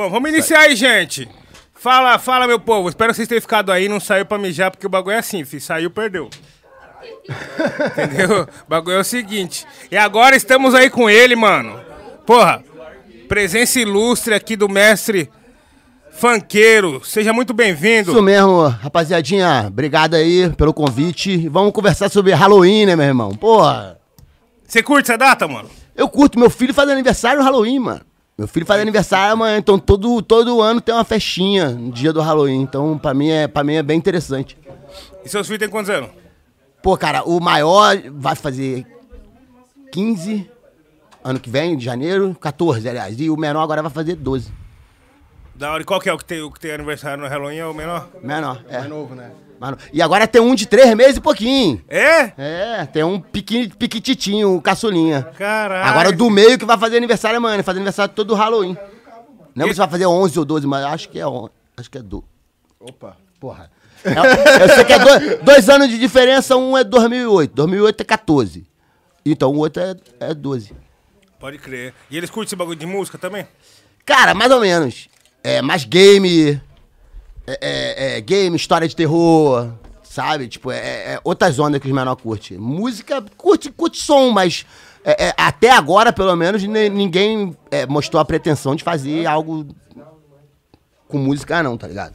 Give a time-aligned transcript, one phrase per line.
[0.00, 1.28] Bom, vamos iniciar aí, gente.
[1.74, 2.88] Fala, fala, meu povo.
[2.88, 5.44] Espero que vocês tenham ficado aí, não saiu pra mijar, porque o bagulho é assim,
[5.44, 5.60] filho.
[5.60, 6.30] Saiu, perdeu.
[7.92, 8.44] Entendeu?
[8.44, 9.66] O bagulho é o seguinte.
[9.90, 11.78] E agora estamos aí com ele, mano.
[12.24, 12.64] Porra,
[13.28, 15.30] presença ilustre aqui do mestre
[16.12, 17.04] Fanqueiro.
[17.04, 18.12] Seja muito bem-vindo.
[18.12, 19.66] Isso mesmo, rapaziadinha.
[19.66, 21.46] Obrigado aí pelo convite.
[21.50, 23.34] Vamos conversar sobre Halloween, né, meu irmão?
[23.34, 24.00] Porra.
[24.66, 25.68] Você curte essa data, mano?
[25.94, 26.38] Eu curto.
[26.38, 28.09] Meu filho faz aniversário no Halloween, mano.
[28.40, 32.22] Meu filho faz aniversário amanhã, então todo, todo ano tem uma festinha no dia do
[32.22, 32.62] Halloween.
[32.62, 34.56] Então, pra mim, é, pra mim é bem interessante.
[35.22, 36.08] E seus filhos têm quantos anos?
[36.82, 38.86] Pô, cara, o maior vai fazer
[39.92, 40.50] 15
[41.22, 43.20] ano que vem, de janeiro, 14, aliás.
[43.20, 44.50] E o menor agora vai fazer 12.
[45.60, 45.82] Da hora.
[45.82, 47.58] E qual que é o que tem, o que tem aniversário no Halloween?
[47.58, 48.08] É o menor?
[48.22, 48.76] Menor, é.
[48.78, 49.30] É novo, né?
[49.60, 51.84] Mano, E agora tem um de 3 meses e pouquinho.
[51.86, 52.32] É?
[52.38, 55.22] É, tem um piqui, piquititinho, o caçulinha.
[55.36, 55.86] Caralho.
[55.86, 58.74] Agora o do meio que vai fazer aniversário amanhã, ele faz aniversário todo Halloween.
[59.54, 61.50] Lembra E- se vai fazer 11 ou 12, mas acho que é 11.
[61.76, 62.24] Acho que é 12.
[62.80, 63.18] Opa.
[63.38, 63.70] Porra.
[64.02, 67.52] É, eu sei que é dois, dois anos de diferença, um é 2008.
[67.54, 68.66] 2008 é 14.
[69.26, 70.72] Então o outro é, é 12.
[71.38, 71.92] Pode crer.
[72.10, 73.46] E eles curtem esse bagulho de música também?
[74.06, 75.06] Cara, mais ou menos.
[75.42, 76.60] É mais game.
[77.46, 79.68] É, é- é game, história de terror.
[80.02, 80.48] Sabe?
[80.48, 80.78] Tipo, é,
[81.14, 82.58] é outras ondas que os menores curtem.
[82.58, 84.66] Música, curte, curte som, mas
[85.04, 89.68] é, é, até agora, pelo menos, ni- ninguém é, mostrou a pretensão de fazer algo
[91.06, 92.14] com música, não, tá ligado?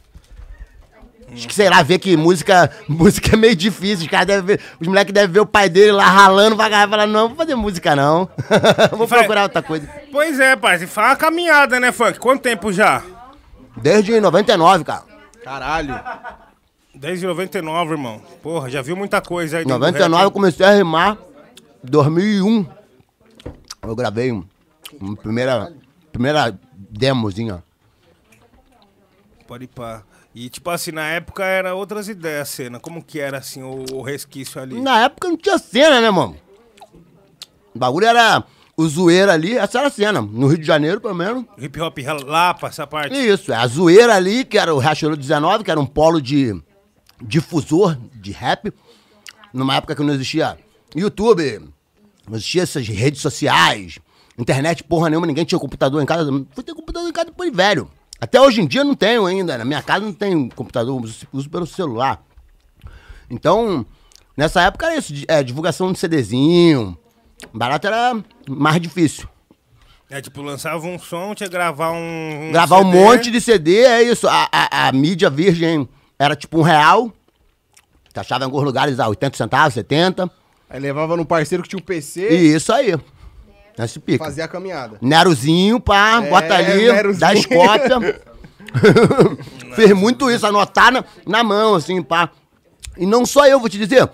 [1.32, 4.04] Acho que, sei lá, ver que música, música é meio difícil.
[4.04, 6.88] Os, caras devem ver, os moleques devem ver o pai dele lá ralando pra caralho
[6.88, 8.28] e falar, não, vou fazer música não.
[8.92, 9.88] vou Vai- procurar outra coisa.
[10.12, 10.92] Pois é, parceiro.
[10.92, 12.18] Faz uma caminhada, né, Funk?
[12.20, 13.02] Quanto tempo já?
[13.76, 15.04] Desde 99, cara.
[15.44, 16.00] Caralho.
[16.94, 18.22] Desde 99, irmão.
[18.42, 19.64] Porra, já viu muita coisa aí.
[19.64, 21.18] Em dentro do 99 eu comecei a rimar.
[21.82, 22.66] 2001
[23.82, 24.44] eu gravei um,
[25.00, 25.72] uma primeira,
[26.10, 27.62] primeira demozinha.
[29.46, 30.02] Pode ir pá.
[30.34, 32.80] E, tipo assim, na época era outras ideias a cena.
[32.80, 34.78] Como que era, assim, o, o resquício ali?
[34.80, 36.36] Na época não tinha cena, né, mano?
[37.74, 38.44] O bagulho era
[38.76, 40.20] o zoeira ali, essa era a cena.
[40.20, 41.44] No Rio de Janeiro, pelo menos.
[41.56, 43.16] Hip hop Lapa, essa parte.
[43.16, 46.54] Isso, é a zoeira ali, que era o Rachelo 19, que era um polo de
[47.22, 48.72] difusor de rap.
[49.52, 50.58] Numa época que não existia
[50.94, 51.60] YouTube,
[52.28, 53.98] não existia essas redes sociais,
[54.38, 56.30] internet porra nenhuma, ninguém tinha computador em casa.
[56.52, 57.90] Fui ter computador em casa depois de velho.
[58.20, 61.66] Até hoje em dia não tenho ainda, na minha casa não tem computador, uso, pelo
[61.66, 62.22] celular.
[63.30, 63.84] Então,
[64.36, 66.98] nessa época era isso, é, divulgação de CDzinho.
[67.52, 68.16] Barato era
[68.48, 69.28] mais difícil.
[70.08, 72.48] É, tipo, lançava um som, tinha que gravar um.
[72.48, 72.98] um Gravar um CD.
[72.98, 74.28] monte de CD, é isso.
[74.28, 75.88] A, a, a mídia virgem
[76.18, 77.12] era tipo um real.
[78.14, 80.30] Achava em alguns lugares a 80 centavos, 70.
[80.70, 82.96] Aí levava no parceiro que tinha um PC E isso aí.
[83.78, 84.24] Nesse pica.
[84.24, 84.96] fazia a caminhada.
[85.02, 87.20] Nerozinho, pá, É, bota ali, Nerozinho.
[87.20, 88.14] dá as cópias.
[89.76, 92.30] Fez muito isso, anotar na, na mão, assim, pá.
[92.96, 94.08] E não só eu, vou te dizer.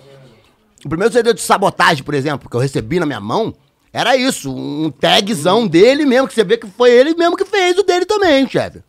[0.85, 3.53] O primeiro CD de sabotagem, por exemplo, que eu recebi na minha mão,
[3.91, 7.77] era isso, um tagzão dele mesmo, que você vê que foi ele mesmo que fez
[7.77, 8.81] o dele também, chefe.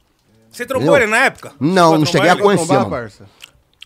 [0.50, 0.97] Você Entendeu?
[0.97, 1.53] ele na época?
[1.59, 2.91] Não, não cheguei a conhecer, Trombar, mano.
[2.91, 3.25] parça?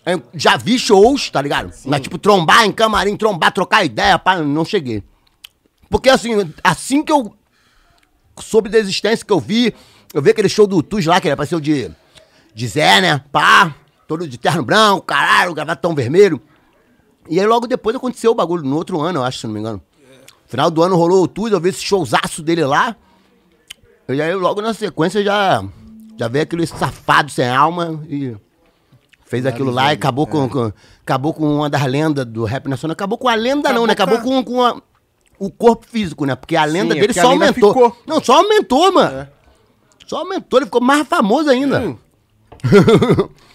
[0.05, 1.73] Eu já vi shows, tá ligado?
[1.85, 5.03] Mas, tipo, trombar em camarim, trombar, trocar ideia, pá, não cheguei.
[5.91, 7.35] Porque, assim, assim que eu
[8.41, 9.75] soube da existência, que eu vi,
[10.15, 11.91] eu vi aquele show do Tuz lá, que ele apareceu de,
[12.55, 13.23] de Zé, né?
[13.33, 13.75] Pá,
[14.07, 16.41] todo de terno branco, caralho, gravatão vermelho.
[17.29, 19.61] E aí, logo depois, aconteceu o bagulho, no outro ano, eu acho, se não me
[19.61, 19.81] engano.
[20.47, 22.97] Final do ano rolou o Tuz, eu vi esse showzaço dele lá.
[24.09, 25.63] E aí, logo na sequência, já,
[26.19, 28.35] já veio aquele safado sem alma e
[29.27, 30.73] fez aquilo lá e acabou com, com-
[31.03, 32.95] acabou com uma das lendas do rap nacional.
[32.95, 33.93] Acabou com a lenda, não, né?
[33.93, 34.81] Acabou Acabou com, com a-
[35.39, 36.35] o corpo físico, né?
[36.35, 37.73] Porque a lenda é dele porque só a lenda aumentou.
[37.75, 37.97] ficou.
[38.07, 39.19] Não, só aumentou, mano.
[39.19, 39.29] É.
[40.07, 41.81] Só aumentou, ele ficou mais famoso ainda.
[41.81, 41.99] Hum.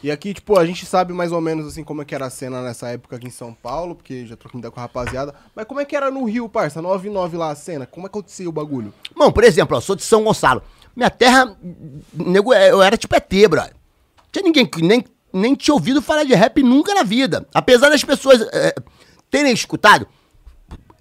[0.04, 2.30] E aqui, tipo, a gente sabe mais ou menos, assim, como é que era a
[2.30, 5.34] cena nessa época aqui em São Paulo, porque já troquei ideia com a rapaziada.
[5.56, 6.82] Mas como é que era no Rio, parça?
[6.82, 7.86] 99 lá a cena?
[7.86, 8.94] Como é que acontecia o bagulho?
[9.16, 10.62] Bom, por exemplo, ó, sou de São Gonçalo.
[10.96, 11.58] Minha terra,
[12.14, 13.74] nego, é, eu era tipo ET, brother.
[14.32, 17.48] Tinha ninguém que nem, nem tinha ouvido falar de rap nunca na vida.
[17.54, 18.76] Apesar das pessoas é,
[19.32, 20.08] terem escutado,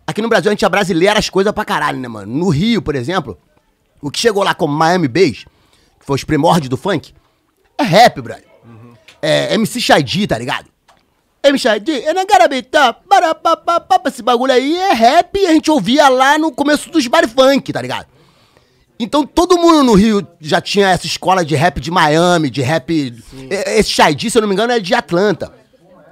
[0.06, 2.32] aqui no Brasil a gente brasileira as coisas pra caralho, né, mano?
[2.32, 3.36] No Rio, por exemplo,
[4.00, 5.44] o que chegou lá como Miami Bass,
[5.98, 7.14] que foi os primórdios do funk,
[7.78, 8.44] é rap, brother.
[9.20, 10.66] É MC Shadi, tá ligado?
[11.44, 13.00] MC Shadi, eu não quero habitar,
[14.06, 17.72] esse bagulho aí é rap e a gente ouvia lá no começo dos bar funk,
[17.72, 18.06] tá ligado?
[18.98, 22.90] Então todo mundo no Rio já tinha essa escola de rap de Miami, de rap.
[22.92, 23.22] E-
[23.78, 25.52] Esse Shadi, se eu não me engano, é de Atlanta.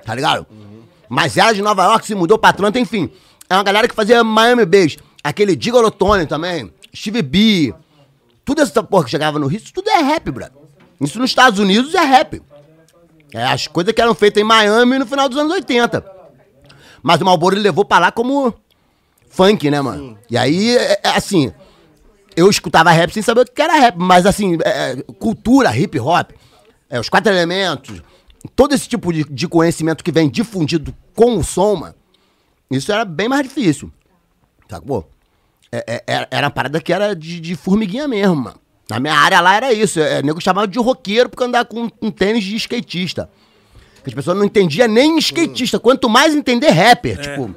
[0.04, 0.46] Tá ligado?
[1.08, 3.10] Mas ela de Nova York se mudou pra Atlanta, enfim.
[3.48, 4.96] É uma galera que fazia Miami Bass.
[5.22, 7.74] Aquele Digolotone também, Steve B,
[8.44, 10.59] Tudo essa porra que chegava no Rio, isso tudo é rap, brother.
[11.00, 12.42] Isso nos Estados Unidos é rap.
[13.32, 16.04] É as coisas que eram feitas em Miami no final dos anos 80.
[17.02, 18.52] Mas o Malboro ele levou pra lá como
[19.28, 20.18] funk, né, mano?
[20.28, 21.52] E aí, é, é, assim,
[22.36, 25.98] eu escutava rap sem saber o que era rap, mas assim, é, é, cultura, hip
[25.98, 26.32] hop,
[26.90, 28.02] é, os quatro elementos,
[28.54, 31.94] todo esse tipo de, de conhecimento que vem difundido com o som, mano,
[32.70, 33.90] isso era bem mais difícil.
[34.68, 35.08] Sacou?
[35.72, 38.60] É, é, era, era uma parada que era de, de formiguinha mesmo, mano.
[38.90, 40.00] Na minha área lá era isso.
[40.00, 43.30] É, nego chamava de roqueiro porque andava com um tênis de skatista.
[44.06, 47.18] As pessoas não entendiam nem skatista, quanto mais entender rapper.
[47.20, 47.54] Tipo,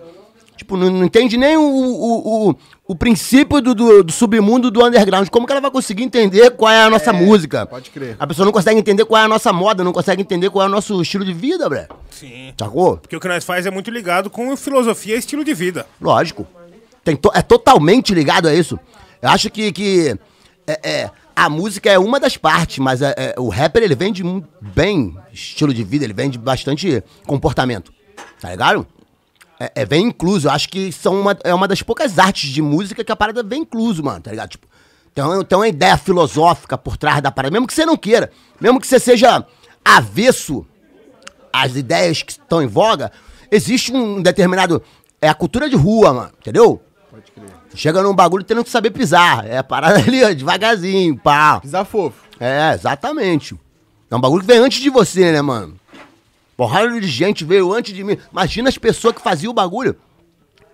[0.58, 2.56] tipo não, não entende nem o, o, o,
[2.90, 5.30] o princípio do, do, do submundo do underground.
[5.30, 7.66] Como que ela vai conseguir entender qual é a nossa música?
[7.66, 8.18] pode crer.
[8.20, 10.68] A pessoa não consegue entender qual é a nossa moda, não consegue entender qual é
[10.68, 11.88] o nosso estilo de vida, bre.
[12.12, 12.54] Sim.
[12.60, 12.98] Sacou?
[12.98, 15.88] Porque o que nós faz é muito ligado com filosofia e estilo de vida.
[16.02, 16.46] Lógico.
[17.06, 18.78] Tem to- é totalmente ligado a isso.
[19.22, 20.16] Eu acho que, que
[20.68, 24.24] é, é, a música é uma das partes, mas é, é, o rapper ele vende
[24.62, 27.92] bem estilo de vida, ele vende bastante comportamento.
[28.40, 28.86] Tá ligado?
[29.60, 30.48] É, é bem incluso.
[30.48, 33.42] Eu acho que são uma, é uma das poucas artes de música que a parada
[33.42, 34.50] vem incluso, mano, tá ligado?
[34.50, 34.68] Tipo,
[35.18, 38.80] uma- tem uma ideia filosófica por trás da parada, mesmo que você não queira, mesmo
[38.80, 39.46] que você seja
[39.84, 40.66] avesso
[41.52, 43.12] as ideias que estão em voga,
[43.52, 44.82] existe um determinado.
[45.22, 46.82] É a cultura de rua, mano, entendeu?
[47.10, 47.63] Pode crer.
[47.76, 49.46] Chega num bagulho tendo que saber pisar.
[49.46, 51.60] É parada ali, ó, devagarzinho, pá.
[51.60, 52.24] Pisar fofo.
[52.40, 53.56] É, exatamente.
[54.10, 55.76] É um bagulho que vem antes de você, né, mano?
[56.56, 58.18] Porrada de gente veio antes de mim.
[58.32, 59.96] Imagina as pessoas que faziam o bagulho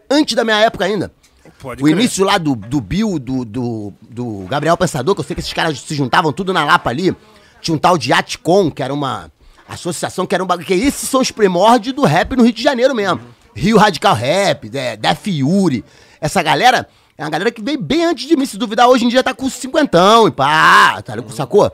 [0.09, 1.11] antes da minha época ainda.
[1.59, 1.97] Pode o crer.
[1.97, 5.53] início lá do, do Bill, do, do, do Gabriel Pensador, que eu sei que esses
[5.53, 7.15] caras se juntavam tudo na Lapa ali.
[7.61, 9.31] Tinha um tal de Atcom, que era uma
[9.67, 10.67] associação, que era um bagulho.
[10.67, 13.21] Que esses são os primórdios do rap no Rio de Janeiro mesmo.
[13.55, 15.83] Rio Radical Rap, é, Def Yuri.
[16.21, 16.87] Essa galera
[17.17, 18.45] é uma galera que veio bem antes de mim.
[18.45, 21.33] Se duvidar, hoje em dia tá com cinquentão e pá, tá ligado?
[21.33, 21.71] Sacou?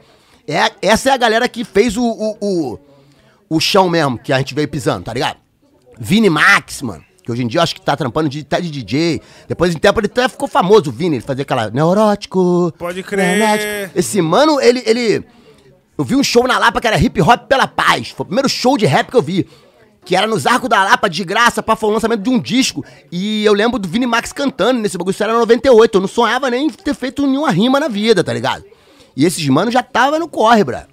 [0.47, 2.79] É, essa é a galera que fez o, o, o,
[3.49, 5.37] o chão mesmo, que a gente veio pisando, tá ligado?
[5.97, 7.03] Vini Max, mano.
[7.23, 9.19] Que hoje em dia eu acho que tá trampando de, tá de DJ.
[9.47, 11.15] Depois de um tempo ele até ficou famoso, o Vini.
[11.15, 12.71] Ele fazia aquela neurótico.
[12.77, 13.39] Pode crer.
[13.39, 13.97] neurótico.
[13.97, 15.25] Esse mano, ele, ele.
[15.97, 18.09] Eu vi um show na Lapa que era hip hop pela paz.
[18.09, 19.47] Foi o primeiro show de rap que eu vi.
[20.05, 22.85] Que era nos Arcos da Lapa, de graça, pra foi o lançamento de um disco.
[23.11, 25.11] E eu lembro do Vini Max cantando nesse bagulho.
[25.13, 25.97] Isso era 98.
[25.97, 28.63] Eu não sonhava nem ter feito nenhuma rima na vida, tá ligado?
[29.17, 30.87] E esses manos já tava no corre, bra.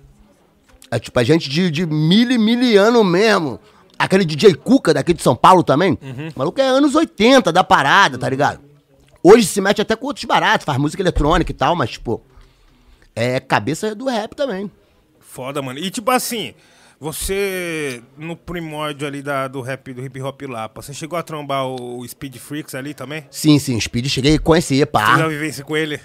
[0.90, 3.60] É tipo, a gente de, de mil e mil anos mesmo.
[3.98, 5.92] Aquele DJ Cuca daqui de São Paulo também.
[6.34, 8.60] O maluco é anos 80 da parada, tá ligado?
[9.22, 12.20] Hoje se mete até com outros baratos, faz música eletrônica e tal, mas, tipo,
[13.14, 14.70] é cabeça do rap também.
[15.20, 15.78] Foda, mano.
[15.78, 16.54] E tipo assim,
[17.02, 21.66] você, no primórdio ali da, do rap, do hip hop Lapa, você chegou a trombar
[21.66, 23.26] o Speed Freaks ali também?
[23.28, 25.18] Sim, sim, Speed, cheguei a conhecer, Você pá.
[25.18, 26.00] já vivência com ele?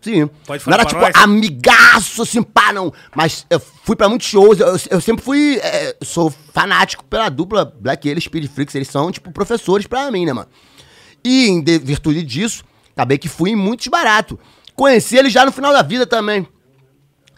[0.00, 0.26] Sim.
[0.46, 1.24] Pode não falar era pra tipo nós?
[1.24, 2.92] amigaço, assim, pá, não.
[3.14, 4.58] Mas eu fui pra muitos shows.
[4.58, 5.58] Eu, eu sempre fui.
[5.62, 8.74] é, sou fanático pela dupla Black Alien e Speed Freaks.
[8.74, 10.48] Eles são, tipo, professores pra mim, né, mano?
[11.22, 12.64] E em de- virtude disso,
[12.96, 14.38] acabei que fui em muitos baratos.
[14.74, 16.48] Conheci eles já no final da vida também.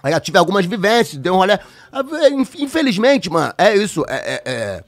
[0.03, 1.59] Aí eu tive algumas vivências, dei um rolê.
[1.93, 4.05] Ah, inf- Infelizmente, mano, é isso.
[4.09, 4.85] é- é- é.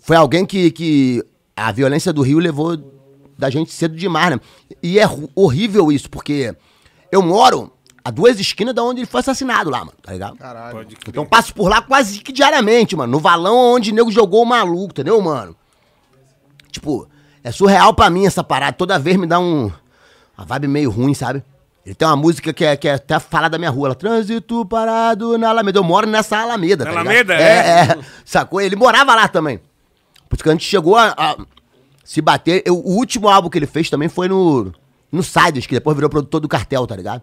[0.00, 1.22] Foi alguém que, que
[1.56, 2.76] a violência do Rio levou
[3.38, 4.40] da gente cedo demais, né?
[4.82, 6.54] E é horrível isso, porque
[7.12, 7.70] eu moro
[8.04, 10.36] a duas esquinas da onde ele foi assassinado lá, mano, tá ligado?
[10.38, 10.76] Caralho.
[10.76, 11.08] Pode crer.
[11.10, 13.10] Então eu passo por lá quase que diariamente, mano.
[13.12, 15.54] No valão onde o nego jogou o maluco, entendeu, mano?
[16.70, 17.08] Tipo,
[17.42, 18.72] é surreal pra mim essa parada.
[18.72, 19.70] Toda vez me dá um.
[20.38, 21.42] Uma vibe meio ruim, sabe?
[21.86, 23.86] Ele tem uma música que é, que é até fala da minha rua.
[23.88, 25.78] Ela, Trânsito parado na Alameda.
[25.78, 26.90] Eu moro nessa Alameda, tá?
[26.90, 27.80] Alameda, É, é?
[27.92, 27.98] é.
[28.24, 28.60] Sacou?
[28.60, 29.58] Ele morava lá também.
[30.28, 31.36] Por isso que a gente chegou a, a
[32.04, 32.64] se bater.
[32.66, 34.72] Eu- o último álbum que ele fez também foi no.
[35.12, 37.22] No Sides, que depois virou produtor do cartel, tá ligado?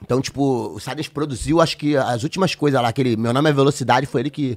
[0.00, 3.52] Então, tipo, o Sides produziu, acho que as últimas coisas lá, aquele Meu Nome é
[3.52, 4.56] Velocidade, foi ele que,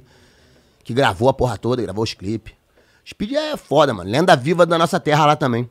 [0.84, 2.54] que gravou a porra toda, gravou os clipes.
[3.06, 4.08] Speed é foda, mano.
[4.08, 5.68] Lenda viva da nossa terra lá também.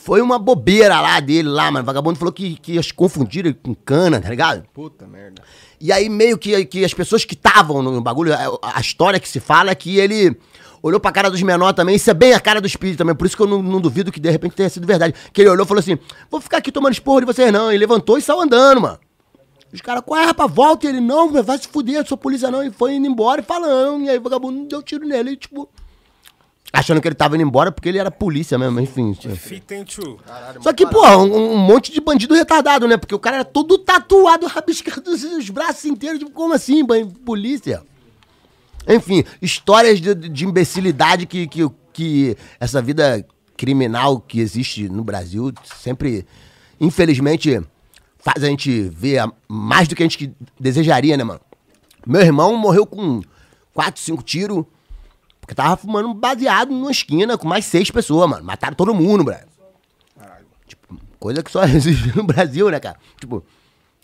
[0.00, 1.84] Foi uma bobeira lá dele, lá, mano.
[1.84, 4.64] Vagabundo falou que, que ia se confundir com cana, tá ligado?
[4.72, 5.42] Puta merda.
[5.80, 9.28] E aí, meio que, que as pessoas que estavam no bagulho, a, a história que
[9.28, 10.36] se fala é que ele
[10.80, 11.96] olhou pra cara dos menores também.
[11.96, 13.14] Isso é bem a cara do espírito também.
[13.14, 15.14] Por isso que eu não, não duvido que de repente tenha sido verdade.
[15.32, 15.98] Que ele olhou e falou assim:
[16.30, 17.72] vou ficar aqui tomando esporro de vocês, não.
[17.72, 18.98] E levantou e saiu andando, mano.
[19.72, 20.50] Os caras, qual é, rapaz?
[20.50, 20.86] Volta.
[20.86, 22.62] E ele, não, vai se fuder, eu sou polícia não.
[22.62, 24.04] E foi indo embora e falando.
[24.04, 25.32] E aí o vagabundo deu tiro nele.
[25.32, 25.68] E, tipo,
[26.72, 29.16] achando que ele tava indo embora porque ele era polícia mesmo, enfim.
[30.60, 32.96] Só que, pô, um, um monte de bandido retardado, né?
[32.96, 36.18] Porque o cara era todo tatuado, rabiscado os, os braços inteiros.
[36.18, 36.84] Tipo, como assim,
[37.24, 37.82] polícia?
[38.86, 43.24] Enfim, histórias de, de imbecilidade que, que, que essa vida
[43.56, 46.26] criminal que existe no Brasil sempre,
[46.80, 47.60] infelizmente,
[48.18, 51.40] faz a gente ver mais do que a gente desejaria, né, mano?
[52.06, 53.20] Meu irmão morreu com
[53.74, 54.64] 4, 5 tiros,
[55.48, 58.44] porque tava fumando um baseado numa esquina com mais seis pessoas, mano.
[58.44, 59.48] Mataram todo mundo, velho.
[60.66, 62.98] Tipo, coisa que só existe no Brasil, né, cara?
[63.18, 63.42] Tipo,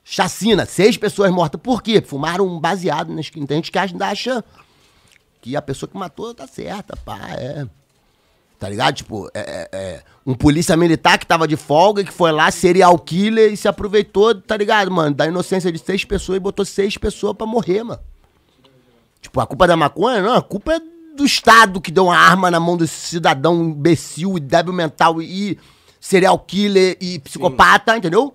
[0.02, 1.60] chacina, seis pessoas mortas.
[1.60, 2.00] Por quê?
[2.00, 3.46] Fumaram um baseado na esquina.
[3.46, 4.42] Tem gente que ainda acha
[5.42, 7.66] que a pessoa que matou tá certa, pá, é.
[8.58, 8.94] Tá ligado?
[8.94, 12.98] Tipo, é, é, é, um polícia militar que tava de folga, que foi lá, serial
[12.98, 15.14] killer, e se aproveitou, tá ligado, mano?
[15.14, 18.00] Da inocência de seis pessoas e botou seis pessoas pra morrer, mano.
[19.20, 20.22] Tipo, a culpa da maconha?
[20.22, 24.36] Não, a culpa é do Estado que deu uma arma na mão desse cidadão imbecil
[24.36, 25.58] e débil mental e
[26.00, 28.34] serial killer e psicopata, entendeu?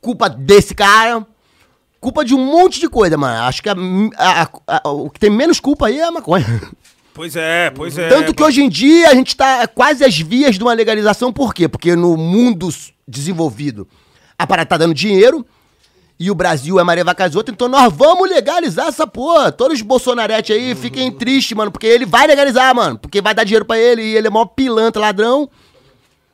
[0.00, 1.26] Culpa desse cara.
[2.00, 3.42] Culpa de um monte de coisa, mano.
[3.44, 3.76] Acho que a-
[4.16, 4.48] a-
[4.84, 6.46] a- o que tem menos culpa aí é a maconha.
[7.12, 8.08] Pois é, pois é.
[8.08, 11.52] Tanto que hoje em dia a gente tá quase às vias de uma legalização, por
[11.52, 11.68] quê?
[11.68, 12.68] Porque no mundo
[13.06, 13.86] desenvolvido
[14.38, 15.44] a parada tá dando dinheiro
[16.20, 19.50] e o Brasil é Maria Vacas outra, então nós vamos legalizar essa porra.
[19.50, 23.42] Todos os bolsonaretes aí fiquem tristes, mano, porque ele vai legalizar, mano, porque vai dar
[23.42, 25.48] dinheiro pra ele e ele é maior pilantra, ladrão.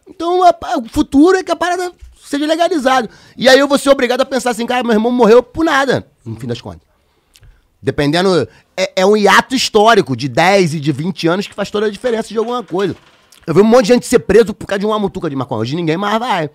[0.09, 1.93] Então a- a- o futuro é que a parada
[2.25, 3.09] seja legalizada.
[3.37, 6.07] E aí eu vou ser obrigado a pensar assim, cara, meu irmão morreu por nada,
[6.25, 6.81] no fim das contas.
[7.81, 8.49] Dependendo.
[8.77, 11.91] É, é um hiato histórico de 10 e de 20 anos que faz toda a
[11.91, 12.97] diferença de alguma coisa.
[13.47, 15.61] Eu vi um monte de gente ser preso por causa de uma mutuca de maconha.
[15.61, 16.51] Hoje ninguém mais vai.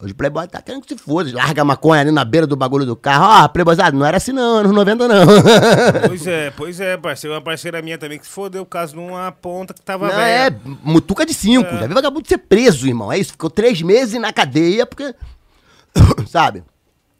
[0.00, 1.28] Hoje o Playboy tá querendo que se foda.
[1.34, 3.44] Larga a maconha ali na beira do bagulho do carro.
[3.44, 5.26] Ó, Playboyzado, não era assim não, anos 90 não.
[6.06, 7.34] Pois é, pois é, parceiro.
[7.34, 10.14] Uma parceira minha também que se fodeu por causa de uma ponta que tava Não,
[10.14, 10.54] velha.
[10.54, 11.68] é mutuca de 5.
[11.68, 13.10] Já vi vagabundo ser preso, irmão.
[13.10, 13.32] É isso.
[13.32, 15.12] Ficou três meses na cadeia porque.
[16.28, 16.62] Sabe?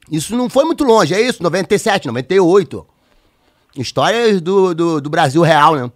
[0.09, 1.43] Isso não foi muito longe, é isso.
[1.43, 2.87] 97, 98.
[3.77, 5.91] Histórias do, do, do Brasil real, né?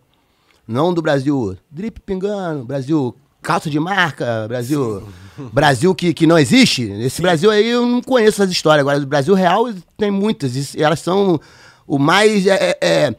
[0.67, 5.07] Não do Brasil drip pingando, Brasil calça de marca, Brasil.
[5.53, 6.83] Brasil que, que não existe.
[6.83, 8.81] Esse Brasil aí eu não conheço as histórias.
[8.81, 10.75] Agora, do Brasil real tem muitas.
[10.75, 11.41] E elas são
[11.87, 13.17] o mais é, é, é,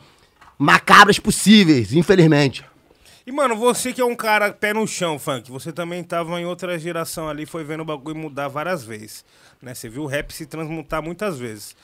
[0.57, 2.63] macabras possíveis, infelizmente.
[3.25, 6.45] E, mano, você que é um cara pé no chão, funk, você também tava em
[6.45, 9.23] outra geração ali, foi vendo o bagulho mudar várias vezes.
[9.61, 9.73] Né?
[9.73, 11.75] Você viu o rap se transmutar muitas vezes.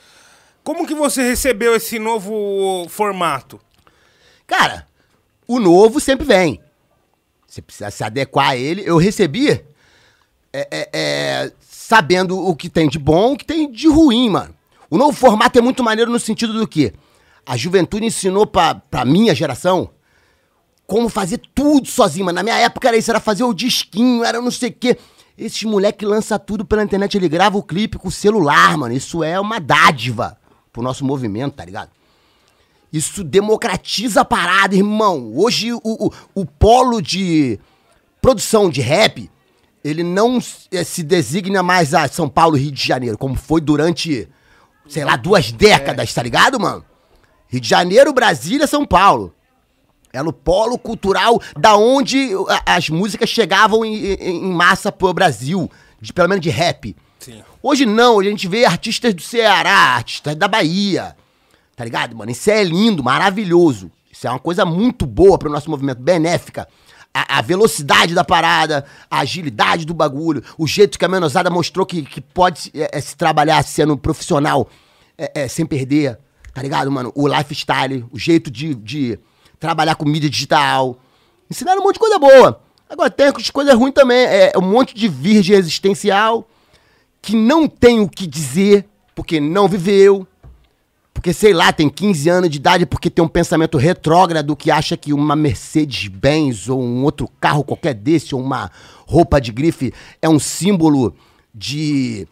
[0.62, 3.58] Como que você recebeu esse novo formato?
[4.46, 4.86] Cara,
[5.46, 6.60] o novo sempre vem.
[7.50, 8.82] Você precisa se adequar a ele.
[8.86, 9.50] Eu recebi
[10.52, 14.54] é, é, é, sabendo o que tem de bom, o que tem de ruim, mano.
[14.88, 16.92] O novo formato é muito maneiro no sentido do que
[17.44, 19.90] a juventude ensinou pra, pra minha geração
[20.86, 22.36] como fazer tudo sozinho, mano.
[22.36, 24.96] Na minha época era isso, era fazer o disquinho, era não sei o quê.
[25.36, 28.94] Esses moleque lança tudo pela internet, ele grava o clipe com o celular, mano.
[28.94, 30.38] Isso é uma dádiva
[30.72, 31.90] pro nosso movimento, tá ligado?
[32.92, 35.32] Isso democratiza a parada, irmão.
[35.36, 37.58] Hoje o, o, o polo de
[38.20, 39.30] produção de rap,
[39.84, 40.38] ele não
[40.72, 44.28] eh, se designa mais a São Paulo e Rio de Janeiro, como foi durante,
[44.88, 46.84] sei lá, duas décadas, tá ligado, mano?
[47.48, 49.34] Rio de Janeiro, Brasília, São Paulo.
[50.12, 52.30] Era o polo cultural da onde
[52.66, 55.70] as músicas chegavam em, em- em massa pro Brasil,
[56.00, 56.96] de- pelo menos de rap.
[57.20, 57.42] Sim.
[57.62, 61.16] Hoje não, hoje a gente vê artistas do Ceará, artistas da Bahia.
[61.80, 62.30] Tá ligado, mano?
[62.30, 63.90] Isso é lindo, maravilhoso.
[64.12, 66.68] Isso é uma coisa muito boa pro nosso movimento, benéfica.
[67.14, 71.86] A, a velocidade da parada, a agilidade do bagulho, o jeito que a menosada mostrou
[71.86, 74.68] que, que pode é, é, se trabalhar sendo profissional
[75.16, 76.18] é, é, sem perder,
[76.52, 77.10] tá ligado, mano?
[77.14, 79.18] O lifestyle, o jeito de, de
[79.58, 80.98] trabalhar com mídia digital.
[81.50, 82.60] Ensinaram um monte de coisa boa.
[82.90, 84.18] Agora tem as coisas ruins também.
[84.18, 86.46] É um monte de virgem existencial
[87.22, 90.26] que não tem o que dizer porque não viveu.
[91.20, 94.96] Porque, sei lá, tem 15 anos de idade porque tem um pensamento retrógrado que acha
[94.96, 98.70] que uma Mercedes-Benz ou um outro carro qualquer desse, ou uma
[99.06, 101.14] roupa de grife, é um símbolo
[101.54, 102.26] de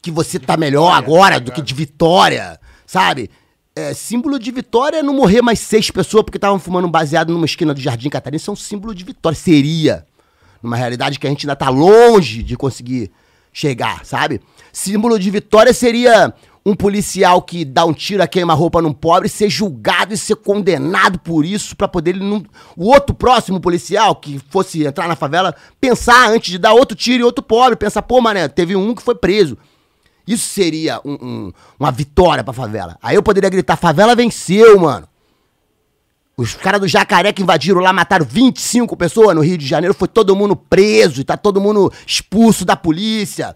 [0.00, 3.28] que você tá melhor agora do que de vitória, sabe?
[3.74, 7.32] É, símbolo de vitória é não morrer mais seis pessoas porque estavam fumando um baseado
[7.32, 8.36] numa esquina do Jardim Catarina.
[8.36, 9.36] Isso é um símbolo de vitória.
[9.36, 10.06] Seria.
[10.62, 13.10] Numa realidade que a gente ainda tá longe de conseguir
[13.52, 14.40] chegar, sabe?
[14.72, 16.32] Símbolo de vitória seria
[16.64, 21.18] um policial que dá um tiro a queima-roupa num pobre ser julgado e ser condenado
[21.18, 22.44] por isso pra poder ele não...
[22.76, 27.22] o outro próximo policial que fosse entrar na favela pensar antes de dar outro tiro
[27.22, 29.58] em outro pobre, pensar, pô, mané, teve um que foi preso.
[30.24, 32.96] Isso seria um- um- uma vitória pra favela.
[33.02, 35.08] Aí eu poderia gritar, favela venceu, mano.
[36.36, 40.06] Os caras do Jacaré que invadiram lá, mataram 25 pessoas no Rio de Janeiro, foi
[40.08, 43.54] todo mundo preso e tá todo mundo expulso da polícia.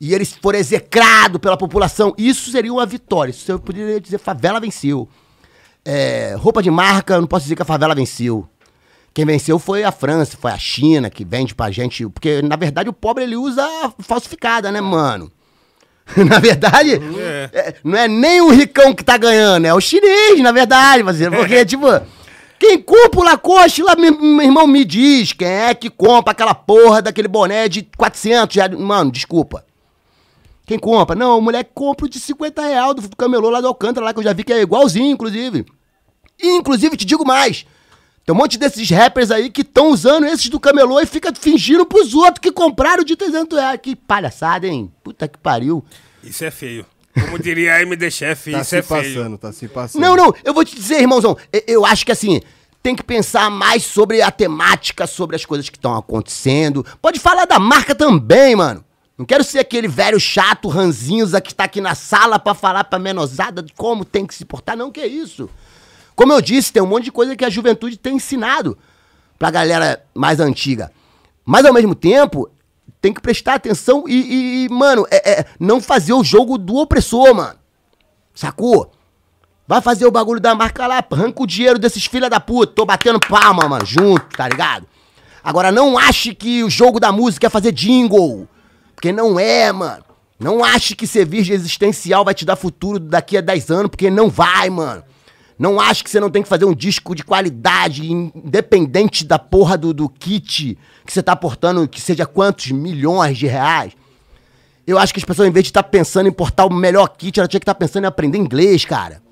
[0.00, 2.14] E eles foram execrados pela população.
[2.16, 3.30] Isso seria uma vitória.
[3.30, 5.08] Isso eu poderia dizer, favela venceu.
[5.84, 8.48] É, roupa de marca, eu não posso dizer que a favela venceu.
[9.12, 12.08] Quem venceu foi a França, foi a China, que vende pra gente.
[12.08, 13.66] Porque, na verdade, o pobre ele usa
[13.98, 15.30] falsificada, né, mano?
[16.16, 17.50] na verdade, É.
[17.52, 21.36] é, não é nem o ricão que tá ganhando, é o chinês, na verdade, parceiro.
[21.36, 21.86] Porque, tipo,
[22.58, 26.54] quem compra o Lacoste lá, meu, meu irmão, me diz quem é que compra aquela
[26.54, 28.72] porra daquele boné de 400 reais.
[28.78, 29.64] Mano, desculpa.
[30.70, 31.16] Quem compra?
[31.16, 34.20] Não, o moleque compra o de 50 reais do camelô lá do Alcântara, lá que
[34.20, 35.66] eu já vi que é igualzinho, inclusive.
[36.40, 37.66] E, inclusive, te digo mais.
[38.24, 41.84] Tem um monte desses rappers aí que estão usando esses do camelô e fica fingindo
[41.84, 43.80] pros outros que compraram de 300 reais.
[43.82, 44.92] Que palhaçada, hein?
[45.02, 45.84] Puta que pariu.
[46.22, 46.86] Isso é feio.
[47.14, 49.02] Como diria a MD Chef, Tá isso se é feio.
[49.02, 50.00] passando, tá se passando.
[50.00, 51.36] Não, não, eu vou te dizer, irmãozão,
[51.66, 52.40] eu acho que assim,
[52.80, 56.86] tem que pensar mais sobre a temática, sobre as coisas que estão acontecendo.
[57.02, 58.84] Pode falar da marca também, mano.
[59.20, 62.98] Não quero ser aquele velho chato, ranzinza, que tá aqui na sala pra falar pra
[62.98, 64.74] menosada de como tem que se portar.
[64.74, 65.46] Não, que isso.
[66.16, 68.78] Como eu disse, tem um monte de coisa que a juventude tem ensinado
[69.38, 70.90] pra galera mais antiga.
[71.44, 72.48] Mas ao mesmo tempo,
[72.98, 76.76] tem que prestar atenção e, e- e, mano, é- é, não fazer o jogo do
[76.76, 77.58] opressor, mano.
[78.34, 78.90] Sacou?
[79.68, 82.72] Vai fazer o bagulho da marca lá, arranca o dinheiro desses filha da puta.
[82.74, 84.86] Tô batendo palma, mano, junto, tá ligado?
[85.44, 88.48] Agora, não ache que o jogo da música é fazer jingle.
[89.00, 90.04] Porque não é, mano.
[90.38, 94.10] Não ache que ser virgem existencial vai te dar futuro daqui a 10 anos, porque
[94.10, 95.02] não vai, mano.
[95.58, 99.78] Não ache que você não tem que fazer um disco de qualidade, independente da porra
[99.78, 100.76] do, do kit
[101.06, 103.94] que você tá portando, que seja quantos milhões de reais.
[104.86, 107.40] Eu acho que as pessoas, em vez de estar pensando em importar o melhor kit,
[107.40, 109.22] ela tinha que estar pensando em aprender inglês, cara.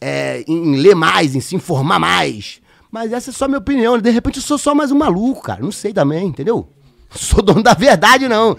[0.00, 2.62] É, em ler mais, em se informar mais.
[2.90, 3.98] Mas essa é só minha opinião.
[3.98, 5.62] De repente eu sou só mais um maluco, cara.
[5.62, 6.73] Não sei também, entendeu?
[7.18, 8.56] Sou dono da verdade, não.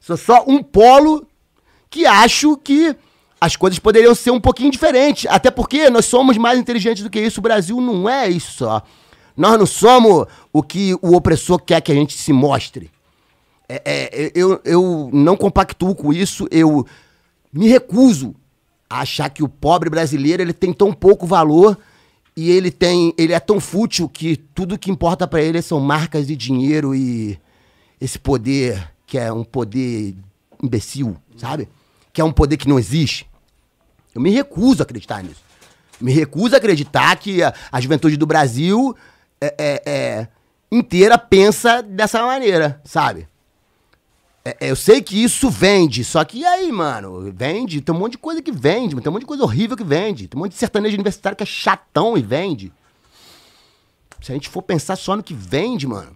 [0.00, 1.26] Sou só um polo
[1.88, 2.94] que acho que
[3.40, 5.26] as coisas poderiam ser um pouquinho diferentes.
[5.30, 7.40] Até porque nós somos mais inteligentes do que isso.
[7.40, 8.82] O Brasil não é isso só.
[9.36, 12.90] Nós não somos o que o opressor quer que a gente se mostre.
[13.68, 16.86] É, é, eu, eu não compactuo com isso, eu
[17.52, 18.34] me recuso
[18.88, 21.78] a achar que o pobre brasileiro ele tem tão pouco valor
[22.36, 26.28] e ele tem ele é tão fútil que tudo que importa pra ele são marcas
[26.28, 27.38] e dinheiro e
[28.04, 30.14] esse poder que é um poder
[30.62, 31.68] imbecil, sabe?
[32.12, 33.26] Que é um poder que não existe.
[34.14, 35.42] Eu me recuso a acreditar nisso.
[36.00, 38.94] Me recuso a acreditar que a, a juventude do Brasil
[39.40, 40.28] é, é- é,
[40.70, 43.26] inteira pensa dessa maneira, sabe?
[44.44, 47.32] É, é, eu sei que isso vende, só que aí, mano?
[47.34, 49.84] Vende, tem um monte de coisa que vende, tem um monte de coisa horrível que
[49.84, 52.70] vende, tem um monte de sertanejo universitário que é chatão e vende.
[54.20, 56.14] Se a gente for pensar só no que vende, mano,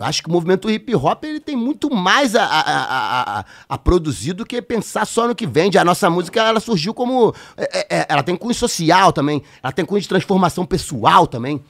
[0.00, 4.32] acho que o movimento hip hop ele tem muito mais a, a, a, a, produzir
[4.32, 5.76] do que pensar só no que vende.
[5.78, 7.34] A nossa música ela surgiu como.
[7.56, 11.62] é, é, é, ela tem cunho social também, ela tem cunho de transformação pessoal também.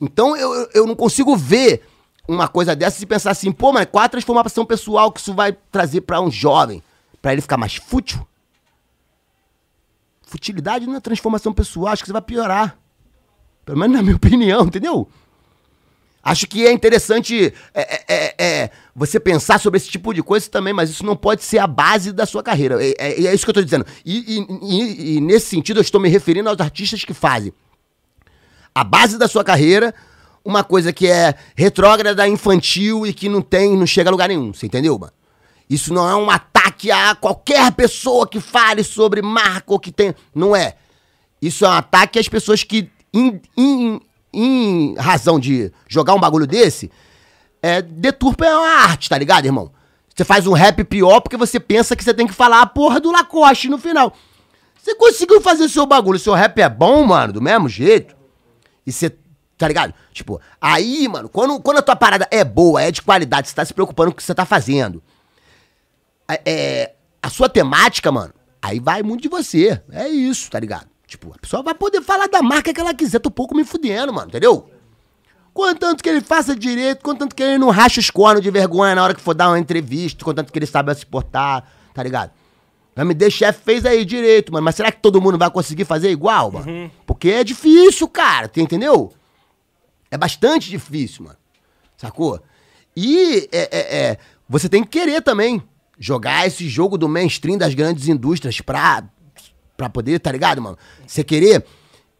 [0.00, 1.86] Então eu, eu- não consigo ver
[2.26, 5.52] uma coisa dessa e pensar assim, pô, mas qual a transformação pessoal que isso vai
[5.70, 6.82] trazer pra um jovem?
[7.20, 8.26] Pra ele ficar mais fútil?
[10.22, 12.78] Futilidade não é transformação pessoal, acho que você vai piorar.
[13.64, 15.08] Pelo menos na minha opinião, entendeu?
[16.22, 20.48] Acho que é interessante é, é, é, é, você pensar sobre esse tipo de coisa
[20.48, 22.78] também, mas isso não pode ser a base da sua carreira.
[22.84, 23.84] É, é- é isso que eu tô dizendo.
[24.04, 27.52] E, e- e- e nesse sentido eu estou me referindo aos artistas que fazem
[28.74, 29.92] a base da sua carreira,
[30.44, 34.52] uma coisa que é retrógrada, infantil e que não tem, não chega a lugar nenhum.
[34.54, 35.12] Você entendeu, mano?
[35.68, 40.14] Isso não é um ataque a qualquer pessoa que fale sobre marca ou que tem.
[40.34, 40.76] Não é.
[41.40, 44.00] Isso é um ataque às pessoas que, em, em-
[44.32, 46.90] em razão de jogar um bagulho desse,
[47.60, 49.70] é, deturpa a arte, tá ligado, irmão?
[50.14, 53.00] Você faz um rap pior porque você pensa que você tem que falar a porra
[53.00, 54.14] do Lacoste no final.
[54.76, 58.16] Você conseguiu fazer seu bagulho, seu rap é bom, mano, do mesmo jeito.
[58.86, 59.10] E você,
[59.56, 59.94] tá ligado?
[60.12, 63.64] Tipo, aí, mano, quando, quando a tua parada é boa, é de qualidade, você tá
[63.64, 65.02] se preocupando com o que você tá fazendo.
[66.28, 69.80] É, é, a sua temática, mano, aí vai muito de você.
[69.92, 70.91] É isso, tá ligado?
[71.12, 73.18] Tipo, a pessoa vai poder falar da marca que ela quiser.
[73.18, 74.70] Tô pouco me fudendo, mano, entendeu?
[75.52, 79.04] Contanto que ele faça direito, contanto que ele não racha os cornos de vergonha na
[79.04, 82.30] hora que for dar uma entrevista, contanto que ele saiba se portar, tá ligado?
[82.96, 84.64] O MD Chef fez aí direito, mano.
[84.64, 86.90] Mas será que todo mundo vai conseguir fazer igual, mano?
[87.06, 89.12] Porque é difícil, cara, entendeu?
[90.10, 91.36] É bastante difícil, mano.
[91.94, 92.40] Sacou?
[92.96, 95.62] E é, é, é, você tem que querer também
[95.98, 99.04] jogar esse jogo do mainstream das grandes indústrias pra,
[99.82, 100.76] pra poder, tá ligado, mano?
[101.06, 101.64] Você querer.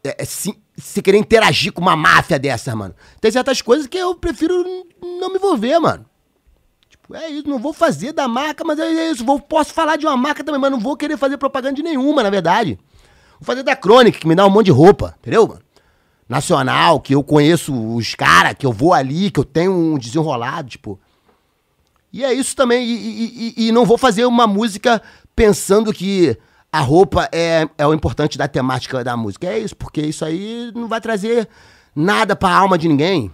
[0.04, 2.94] É, é, se, você querer interagir com uma máfia dessa, mano.
[3.20, 4.64] Tem certas coisas que eu prefiro
[5.00, 6.04] não me envolver, mano.
[6.88, 9.24] Tipo, é isso, não vou fazer da marca, mas é isso.
[9.24, 12.22] Vou, posso falar de uma marca também, mas não vou querer fazer propaganda de nenhuma,
[12.22, 12.78] na verdade.
[13.38, 15.60] Vou fazer da Chronic, que me dá um monte de roupa, entendeu, mano?
[16.28, 20.70] nacional, que eu conheço os caras, que eu vou ali, que eu tenho um desenrolado,
[20.70, 20.98] tipo.
[22.10, 22.86] E é isso também.
[22.86, 25.02] E, e- e- e não vou fazer uma música
[25.36, 26.36] pensando que
[26.72, 29.46] a roupa é, é o importante da temática da música.
[29.46, 31.46] É isso, porque isso aí não vai trazer
[31.94, 33.30] nada pra alma de ninguém.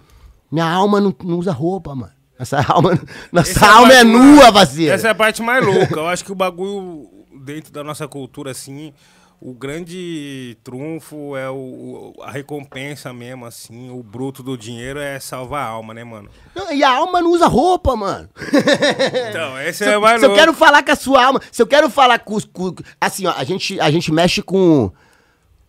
[0.51, 2.11] Minha alma não, não usa roupa, mano.
[2.37, 2.99] Essa alma,
[3.31, 4.93] nossa Essa alma é mais- nua, vazia.
[4.93, 5.95] Essa é a parte mais louca.
[5.99, 7.07] Eu acho que o bagulho,
[7.45, 8.93] dentro da nossa cultura, assim,
[9.41, 13.89] o grande trunfo é o, o- a recompensa mesmo, assim.
[13.89, 16.29] O bruto do dinheiro é salvar a alma, né, mano?
[16.55, 18.29] Não, E a alma não usa roupa, mano.
[19.29, 21.61] Então, esse Se, é eu- mais se eu quero falar com a sua alma, se
[21.61, 24.91] eu quero falar com, os- com- assim, ó, a gente, a gente mexe com,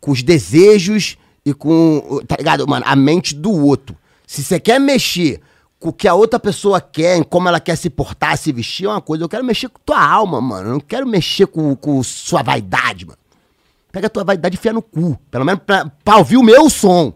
[0.01, 3.97] com os desejos e com, tá ligado, mano, a mente do outro.
[4.27, 5.41] Se você quer mexer
[5.79, 8.85] com o que a outra pessoa quer, em como ela quer se portar, se vestir,
[8.85, 9.25] é uma coisa.
[9.25, 10.69] Eu quero mexer com tua alma, mano.
[10.69, 13.19] Eu não quero mexer com, com sua vaidade, mano.
[13.93, 15.19] Pega a tua vaidade e enfia no cu.
[15.31, 17.13] Pelo menos pra, pra ouvir o meu som.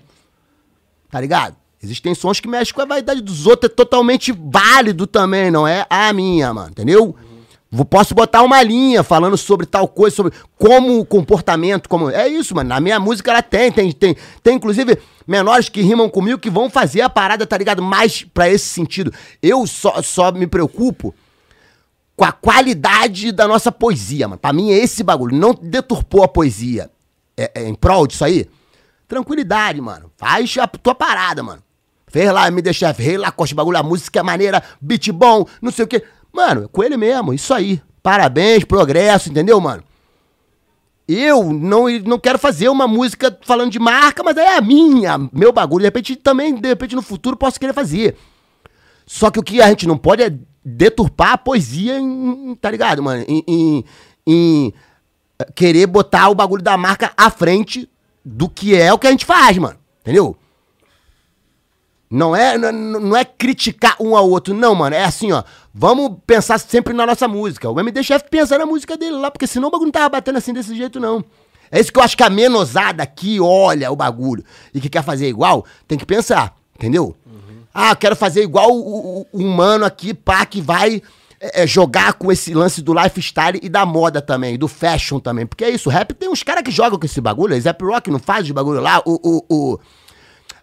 [1.10, 1.56] Tá ligado?
[1.82, 5.86] Existem sons que mexem com a vaidade dos outros, é totalmente válido também, não é
[5.90, 7.14] a minha, mano, entendeu?
[7.70, 12.08] Vou- Posso botar uma linha falando sobre tal coisa, sobre como o comportamento, como.
[12.08, 12.68] É isso, mano.
[12.70, 16.70] Na minha música ela tem, tem, tem, tem inclusive menores que rimam comigo que vão
[16.70, 17.82] fazer a parada, tá ligado?
[17.82, 19.12] Mais pra esse sentido.
[19.42, 21.14] Eu só, só me preocupo
[22.16, 24.40] com a qualidade da nossa poesia, mano.
[24.40, 25.36] Pra mim é esse bagulho.
[25.36, 26.90] Não deturpou a poesia
[27.36, 28.48] é, é, em prol disso aí.
[29.08, 30.10] Tranquilidade, mano.
[30.16, 31.62] Faz a tua parada, mano.
[32.06, 35.84] Fez lá, me deixa, rei Lacoste, bagulho, a música é maneira, beat bom, não sei
[35.84, 36.04] o quê.
[36.32, 37.82] Mano, é com ele mesmo, isso aí.
[38.02, 39.82] Parabéns, progresso, entendeu, mano?
[41.08, 45.52] Eu não, não quero fazer uma música falando de marca, mas é a minha, meu
[45.52, 45.82] bagulho.
[45.82, 48.16] De repente, também, de repente, no futuro, posso querer fazer.
[49.04, 50.32] Só que o que a gente não pode é
[50.64, 53.24] deturpar a poesia em, tá ligado, mano?
[53.28, 53.84] Em, em-
[54.26, 54.74] em,
[55.38, 57.88] eh, querer botar o bagulho da marca à frente
[58.24, 59.76] do que é o que a gente faz, mano.
[60.00, 60.36] Entendeu?
[62.10, 64.94] Não é, não, não é criticar um ao outro, não, mano.
[64.94, 65.42] É assim, ó.
[65.72, 67.68] Vamos pensar sempre na nossa música.
[67.68, 70.38] O MD Chef pensa na música dele lá, porque senão o bagulho não tava batendo
[70.38, 71.24] assim desse jeito, não.
[71.70, 75.02] É isso que eu acho que a menosada que olha o bagulho e que quer
[75.02, 77.16] fazer igual, tem que pensar, entendeu?
[77.76, 81.02] Ah, quero fazer igual o, o, o mano aqui, pá, que vai
[81.40, 85.44] é, é, jogar com esse lance do lifestyle e da moda também, do fashion também.
[85.44, 88.20] Porque é isso, rap tem uns caras que jogam com esse bagulho, Zap Rock não
[88.20, 89.80] faz os bagulho lá, o, o, o-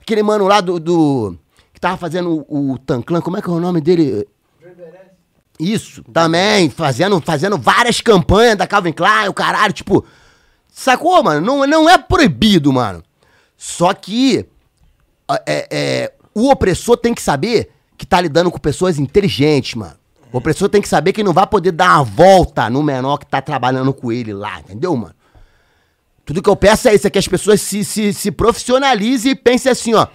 [0.01, 1.37] aquele mano lá do, do-
[1.73, 4.25] que tava fazendo o, o Tanclan, como é que é o nome dele?
[5.59, 10.03] Isso, também, fazendo, fazendo várias campanhas da Calvin Klein, o caralho, tipo,
[10.67, 11.45] sacou, mano?
[11.45, 13.03] Não, não é proibido, mano.
[13.55, 14.47] Só que
[15.45, 19.95] é, é, o opressor tem que saber que tá lidando com pessoas inteligentes, mano.
[20.31, 23.25] O opressor tem que saber que não vai poder dar uma volta no menor que
[23.25, 25.13] tá trabalhando com ele lá, entendeu, mano?
[26.25, 29.35] Tudo que eu peço é isso, é que as pessoas se, se, se profissionalizem e
[29.35, 30.07] pensem assim, ó.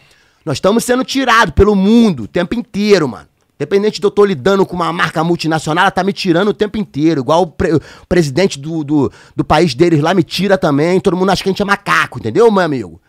[0.44, 3.26] Nós estamos sendo tirados pelo mundo o tempo inteiro, mano.
[3.58, 6.78] Independente de eu tô lidando com uma marca multinacional, ela tá me tirando o tempo
[6.78, 7.20] inteiro.
[7.22, 11.00] Igual o, pre- o presidente do, do, do país deles lá me tira também.
[11.00, 13.00] Todo mundo acha que a gente é macaco, entendeu, meu amigo?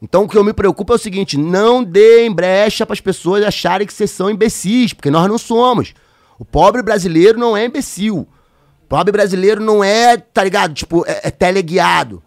[0.00, 3.44] Então o que eu me preocupo é o seguinte: não deem brecha para as pessoas
[3.44, 5.94] acharem que vocês são imbecis, porque nós não somos.
[6.38, 8.28] O pobre brasileiro não é imbecil.
[8.84, 10.74] O pobre brasileiro não é, tá ligado?
[10.74, 12.22] Tipo, é, é teleguiado.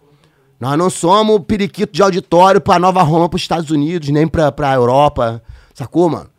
[0.60, 4.74] Nós não somos periquito de auditório pra Nova Roma, pros Estados Unidos, nem pra, pra
[4.74, 5.42] Europa.
[5.74, 6.30] Sacou, mano?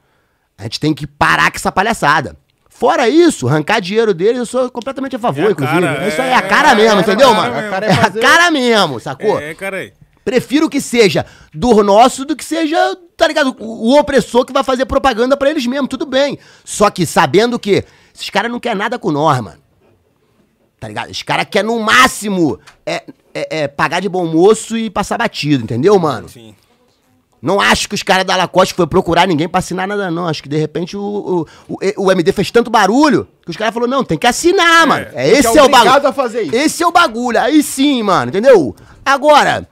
[0.58, 2.36] A gente tem que parar com essa palhaçada.
[2.68, 5.80] Fora isso, arrancar dinheiro deles, eu sou completamente a favor, É a inclusive.
[5.80, 7.54] cara, isso aí é- é a cara é a mesmo, cara, entendeu, é a mano?
[7.56, 9.38] É a cara mesmo, sacou?
[9.40, 9.92] É, cara aí.
[10.24, 13.56] Prefiro que seja do nosso do que seja, tá ligado?
[13.58, 16.38] O, o opressor que vai fazer propaganda pra eles mesmo, tudo bem.
[16.64, 19.58] Só que sabendo que esses caras não querem nada com nós, mano.
[20.78, 21.10] Tá ligado?
[21.10, 23.04] Os caras querem no máximo é,
[23.34, 26.28] é, é, pagar de bom moço e passar batido, entendeu, mano?
[26.28, 26.54] Sim.
[27.42, 30.26] Não acho que os caras da Lacoste foi procurar ninguém pra assinar nada, não.
[30.26, 33.72] Acho que de repente o, o, o, o MD fez tanto barulho que os caras
[33.72, 35.06] falaram, não, tem que assinar, mano.
[35.14, 36.06] É, esse é é o bagulho.
[36.06, 36.54] a fazer isso.
[36.54, 37.40] Esse é o bagulho.
[37.40, 38.76] Aí sim, mano, entendeu?
[39.04, 39.66] Agora,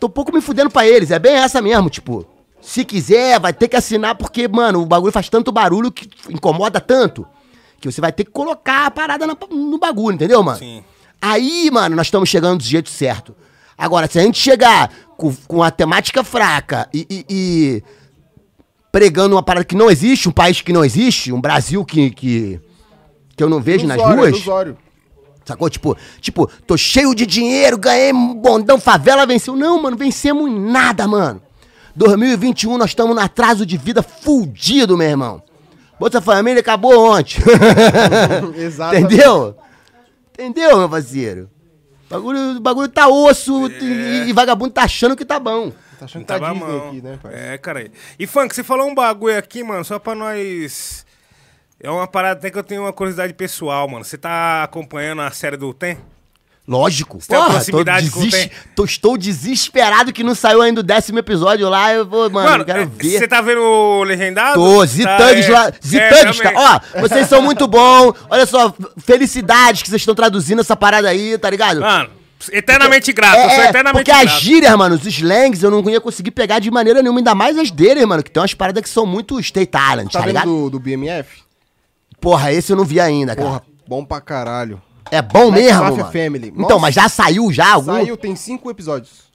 [0.00, 1.10] tô um pouco me fudendo pra eles.
[1.10, 2.26] É bem essa mesmo, tipo.
[2.60, 6.80] Se quiser, vai ter que assinar porque, mano, o bagulho faz tanto barulho que incomoda
[6.80, 7.26] tanto
[7.80, 10.58] que você vai ter que colocar a parada na- no bagulho, entendeu, mano?
[10.58, 10.82] Sim.
[11.20, 13.36] Aí, mano, nós estamos chegando do jeito certo.
[13.78, 17.82] Agora, se a gente chegar com, com a temática fraca e, e- e
[18.90, 22.60] pregando uma parada que não existe, um país que não existe, um Brasil que, que,
[23.36, 24.34] que eu não vejo nas Ilusório, ruas.
[24.34, 24.76] ilusório.
[25.46, 25.70] Sacou?
[25.70, 29.54] Tipo, tipo, tô cheio de dinheiro, ganhei um bondão, favela venceu.
[29.54, 31.40] Não, mano, vencemos em nada, mano.
[31.94, 35.42] 2021 nós estamos no atraso de vida fudido, meu irmão.
[36.00, 37.40] Bolsa Família acabou ontem.
[38.58, 39.14] Exatamente.
[39.14, 39.56] Entendeu?
[40.34, 41.48] Entendeu, meu parceiro?
[42.10, 45.72] O bagulho, o bagulho tá osso e, e vagabundo tá achando que tá bom.
[45.98, 46.88] Tá achando que tá Disney mão.
[46.88, 47.32] aqui, né, pai?
[47.34, 47.88] É, cara.
[48.18, 51.05] E Funk, você falou um bagulho aqui, mano, só pra nós.
[51.86, 54.04] É uma parada até que eu tenho uma curiosidade pessoal, mano.
[54.04, 55.96] Você tá acompanhando a série do Tem?
[56.66, 57.20] Lógico.
[57.20, 58.50] Você tem uma Porra, tô proximidade com o desis- Tem?
[58.74, 61.92] tô- estou desesperado que não saiu ainda o décimo episódio lá.
[61.94, 63.18] Eu vou, mano, eu quero é, ver.
[63.20, 64.54] Você tá vendo o legendado?
[64.54, 65.52] Tô, Tá, Zitangues é.
[65.52, 65.68] lá.
[65.68, 66.50] É, Zitangues, tá?
[66.50, 66.58] também.
[66.60, 68.14] Ó, vocês são muito bons.
[68.28, 71.82] Olha só, felicidades que vocês estão traduzindo essa parada aí, tá ligado?
[71.82, 72.10] Mano,
[72.50, 73.36] eternamente grato.
[73.36, 74.40] eu sou É, é, eternamente porque as grato.
[74.40, 77.70] gírias, mano, os slangs, eu não ia conseguir pegar de maneira nenhuma, ainda mais as
[77.70, 80.46] deles, mano, que tem umas paradas que são muito state talent, Tá tá, ligado?
[80.46, 81.45] do, do BMF?
[82.26, 83.46] Porra, esse eu não vi ainda, cara.
[83.48, 84.82] Porra, bom pra caralho.
[85.12, 86.12] É bom Black mesmo, Mafia mano.
[86.12, 86.48] Family.
[86.48, 86.78] Então, Nossa.
[86.80, 87.92] mas já saiu já algum?
[87.92, 89.26] Saiu, tem cinco episódios.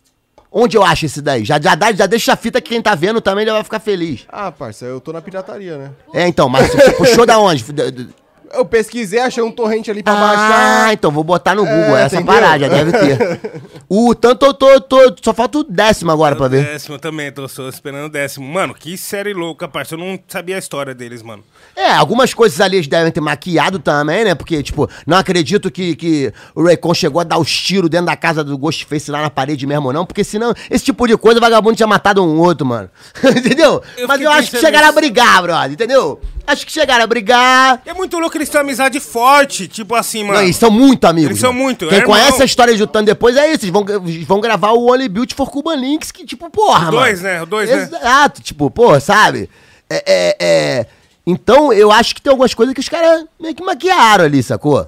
[0.51, 1.45] Onde eu acho esse daí?
[1.45, 3.79] Já, já, dá- já deixa a fita que quem tá vendo também já vai ficar
[3.79, 4.25] feliz.
[4.27, 5.91] Ah, parça, eu tô na pirataria, né?
[6.13, 7.63] É, então, mas você puxou da onde?
[8.53, 10.93] Eu pesquisei, achei um torrente ali pra Ah, baixar.
[10.93, 12.33] então vou botar no Google É, essa entendeu?
[12.33, 13.41] parada, já deve ter.
[13.93, 16.63] O tanto eu tô, tô- só falta o décimo agora pra ver.
[16.63, 18.47] Décimo também, tô só esperando o décimo.
[18.47, 20.01] Mano, que série louca, parceiro.
[20.01, 21.43] Eu não sabia a história deles, mano.
[21.75, 24.33] É, algumas coisas ali eles devem ter maquiado também, né?
[24.33, 28.15] Porque, tipo, não acredito que, que o Raycon chegou a dar os tiros dentro da
[28.15, 30.05] casa do Ghostface lá na parede mesmo, não.
[30.05, 32.89] Porque senão, esse tipo de coisa, o vagabundo tinha matado um outro, mano.
[33.35, 33.83] entendeu?
[33.97, 35.01] Eu Mas eu acho que chegaram a nisso.
[35.01, 36.21] brigar, brother, entendeu?
[36.45, 37.81] Acho que chegaram a brigar.
[37.85, 40.35] É muito louco eles têm uma amizade forte, tipo assim, mano.
[40.35, 41.31] Não, eles são muito amigos.
[41.31, 41.63] Eles são mano.
[41.63, 42.41] muito, Quem é conhece irmão.
[42.41, 43.65] a história de Utan depois é isso.
[43.65, 43.85] Eles vão,
[44.27, 46.97] vão gravar o Only Built for Cuban Links, que, tipo, porra, O mano.
[46.97, 47.41] dois, né?
[47.41, 47.83] O dois, né?
[47.83, 49.49] Exato, tipo, pô, sabe?
[49.89, 50.85] É, é, é...
[51.25, 54.87] Então, eu acho que tem algumas coisas que os caras meio que maquiaram ali, sacou?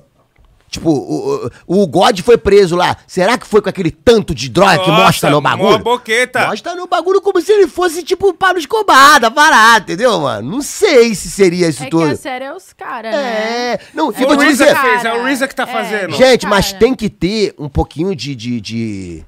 [0.73, 2.97] Tipo, o, o, o God foi preso lá.
[3.05, 5.77] Será que foi com aquele tanto de droga que Nossa, mostra no bagulho?
[5.77, 6.47] boqueta.
[6.47, 10.49] Mostra no bagulho como se ele fosse, tipo, o Pablo Escobar, da parada, entendeu, mano?
[10.51, 12.05] Não sei se seria isso É que tudo.
[12.09, 13.21] a série é os caras, né?
[13.73, 14.75] É, não, e Foi vou o te Reza dizer...
[14.75, 15.67] que fez, é o Reza que tá é.
[15.67, 16.15] fazendo.
[16.15, 18.33] Gente, mas tem que ter um pouquinho de.
[18.36, 19.23] de, de...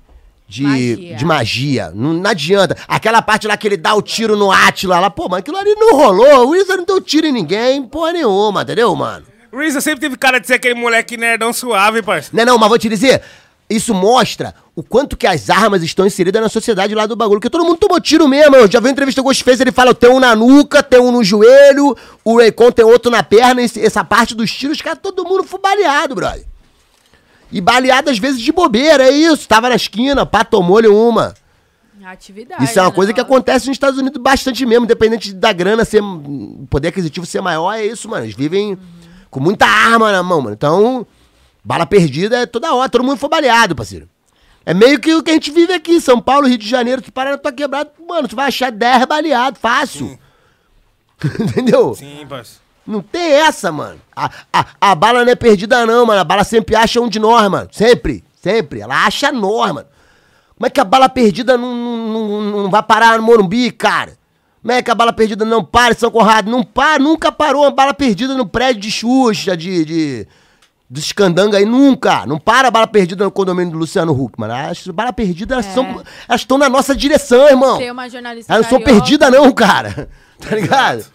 [0.47, 1.15] De Magia.
[1.15, 1.91] de magia.
[1.95, 2.77] Não, não adianta.
[2.88, 5.73] Aquela parte lá que ele dá o tiro no Atila lá, pô, mas aquilo ali
[5.75, 6.45] não rolou.
[6.45, 9.25] O Wizard não deu tiro em ninguém, porra nenhuma, entendeu, mano?
[9.56, 12.36] O Reza sempre teve cara de ser aquele moleque nerdão suave, parceiro.
[12.36, 13.22] Não, é não, mas vou te dizer,
[13.70, 17.39] isso mostra o quanto que as armas estão inseridas na sociedade lá do bagulho.
[17.39, 18.54] Porque todo mundo tomou tiro mesmo.
[18.56, 20.84] Eu já vi uma entrevista com o Ghostface, ele fala, eu tenho um na nuca,
[20.84, 24.82] tem um no joelho, o Raycon tem outro na perna, esse- essa parte dos tiros,
[24.82, 26.44] cara, todo mundo foi baleado, brother.
[27.50, 29.48] E baleado às vezes de bobeira, é isso.
[29.48, 31.34] Tava na esquina, pá, tomou-lhe uma.
[32.06, 32.63] Atividade.
[32.63, 35.84] Isso é uma né, coisa que acontece nos Estados Unidos bastante mesmo, independente da grana
[35.84, 36.04] ser.
[36.04, 38.26] o poder aquisitivo ser maior, é isso, mano.
[38.26, 38.78] Eles vivem
[39.36, 40.54] com muita arma na mão, mano.
[40.54, 41.06] Então,
[41.62, 44.08] bala perdida é toda hora, todo mundo foi baleado, parceiro.
[44.65, 47.12] É meio que o que a gente vive aqui, São Paulo, Rio de Janeiro, tu
[47.12, 50.17] para na tua quebrada, mano, tu vai achar 10 baleados, fácil.
[51.38, 51.93] Entendeu?
[51.95, 52.62] Sim, parceiro.
[52.88, 54.00] Não tem essa, mano.
[54.15, 56.21] A, a, a bala não é perdida, não, mano.
[56.21, 57.67] A bala sempre acha um de nós, mano.
[57.74, 58.80] Sempre, sempre.
[58.80, 59.88] Ela acha nós, mano.
[60.56, 64.17] Como é que a bala perdida não, não, não, não vai parar no Morumbi, cara?
[64.65, 66.49] Como é que a bala perdida não para São Conrado?
[66.49, 69.86] Não para, nunca parou uma bala perdida no prédio de Xuxa, de.
[69.86, 70.28] de
[70.89, 72.25] dos candanga aí, nunca.
[72.25, 74.56] Não para a bala perdida no condomínio do Luciano Huck, mano.
[74.56, 75.71] As balas perdidas, elas, É.
[75.71, 77.78] são, elas estão na nossa direção, irmão.
[77.78, 80.10] Tem uma jornalista Elas não são carioca- perdidas, não, cara.
[80.39, 81.06] Tá ligado?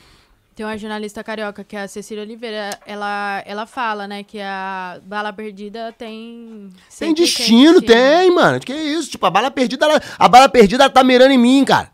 [0.54, 4.98] Tem uma jornalista carioca, que é a Cecília Oliveira, ela, ela fala, né, que a
[5.04, 6.68] bala perdida tem...
[6.70, 8.60] Tem sempre destino, tem, mano.
[8.60, 9.10] Que isso?
[9.10, 11.90] Tipo, a bala perdida, ela- a bala perdida ela tá mirando em mim, cara.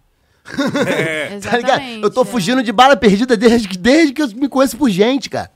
[1.42, 1.82] Tá ligado?
[2.02, 2.24] Eu tô é.
[2.24, 5.50] fugindo de bala perdida desde, que- desde que eu me conheço por gente, cara.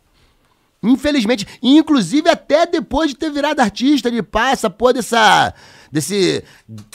[0.82, 1.46] Infelizmente.
[1.62, 5.52] Inclusive, até depois de ter virado artista de pá, essa porra dessa.
[5.92, 6.44] Desse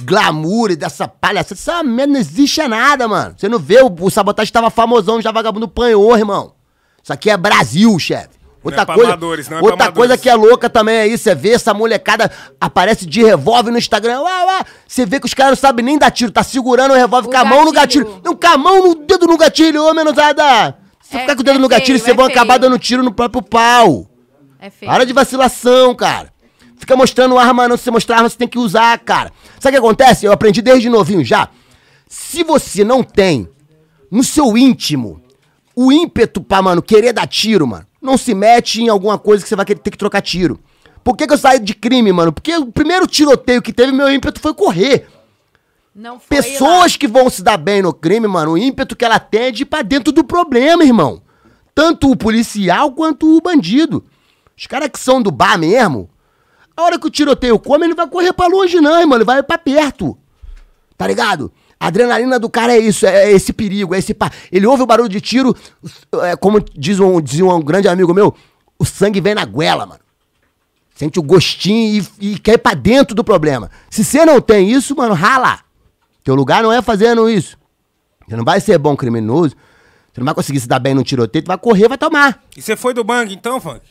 [0.02, 1.56] glamour e dessa palhaçada.
[1.60, 3.36] Essa merda não existe nada, mano.
[3.38, 6.54] Você não vê, o, o sabotagem tava famosão, já vagabundo panhou, irmão.
[7.04, 8.35] Isso aqui é Brasil, chefe.
[8.66, 11.36] Outra é coisa, amadores, não é outra coisa que é louca também é isso, é
[11.36, 14.66] ver essa molecada aparece de revólver no Instagram, uá, uá.
[14.88, 17.32] você vê que os caras não sabem nem dar tiro, tá segurando o revólver O
[17.32, 18.06] com a mão no gatilho.
[18.06, 18.22] gatilho.
[18.26, 20.78] Não, com a mão no dedo no gatilho, ô menosada.
[21.02, 22.62] Se É- ficar com o dedo é no gatilho, feio, vocês é vão acabar feio.
[22.62, 24.10] dando tiro no próprio pau.
[24.60, 24.92] É feio.
[24.92, 26.34] Para de vacilação, cara.
[26.78, 27.78] Fica mostrando arma, não.
[27.78, 29.32] Se você mostrar arma, você tem que usar, cara.
[29.60, 30.26] Sabe o que acontece?
[30.26, 31.50] Eu aprendi desde novinho já.
[32.08, 33.48] Se você não tem
[34.12, 35.22] no seu íntimo
[35.76, 39.50] o ímpeto pra, mano, querer dar tiro, mano, não se mete em alguma coisa que
[39.50, 40.60] você vai ter que trocar tiro.
[41.04, 42.32] Por que, que eu saí de crime, mano?
[42.32, 45.08] Porque o primeiro tiroteio que teve, meu ímpeto foi correr.
[45.94, 49.20] Não foi Pessoas que vão se dar bem no crime, mano, o ímpeto que ela
[49.20, 51.22] tem é de ir pra dentro do problema, irmão.
[51.74, 54.06] Tanto o policial quanto o bandido.
[54.58, 56.10] Os caras que são do bar mesmo,
[56.76, 59.18] a hora que o tiroteio come, ele não vai correr pra longe, não, irmão.
[59.18, 60.18] Ele vai pra perto.
[60.98, 61.52] Tá ligado?
[61.86, 64.32] A adrenalina do cara é isso, é esse perigo, é esse pá.
[64.52, 65.56] Ele ouve o barulho de tiro,
[66.24, 68.34] é, como diz um, dizia um grande amigo meu,
[68.80, 70.00] o sangue vem na goela, mano.
[70.96, 73.70] Sente o gostinho e, e quer ir pra dentro do problema.
[73.88, 75.60] Se você não tem isso, mano, rala.
[76.24, 77.56] Teu lugar não é fazendo isso.
[78.28, 79.56] Você não vai ser bom criminoso.
[80.12, 82.44] Você não vai conseguir se dar bem no tiroteio, tu vai correr, vai tomar.
[82.58, 83.82] E você foi do bang então, Funk?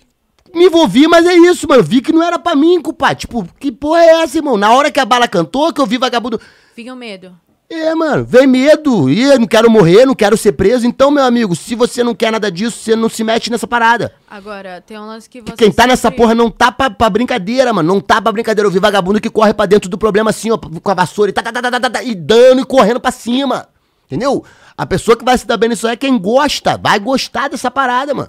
[0.52, 1.85] Me envolvi, mas é isso, mano.
[1.85, 3.20] Vi que não era pra mim, compadre.
[3.20, 4.57] Tipo, que porra é essa, irmão?
[4.57, 6.40] Na hora que a bala cantou, que eu vi vagabundo.
[6.74, 7.37] Fica o medo.
[7.68, 9.09] É, mano, vem medo.
[9.11, 10.87] E eu não quero morrer, não quero ser preso.
[10.87, 14.12] Então, meu amigo, se você não quer nada disso, você não se mete nessa parada.
[14.29, 15.57] Agora, tem um lance que você.
[15.57, 17.92] Quem tá nessa sempre- porra não tá pra, pra brincadeira, mano.
[17.94, 18.66] Não tá pra brincadeira.
[18.68, 21.33] Eu vi vagabundo que corre pra dentro do problema assim, ó, com a vassoura e
[21.33, 23.66] tá, tá, tá, tá, tá, tá, e dando e correndo pra cima.
[24.07, 24.44] Entendeu?
[24.77, 26.77] A pessoa que vai se dar bem nisso é quem gosta.
[26.77, 28.29] Vai gostar dessa parada, mano.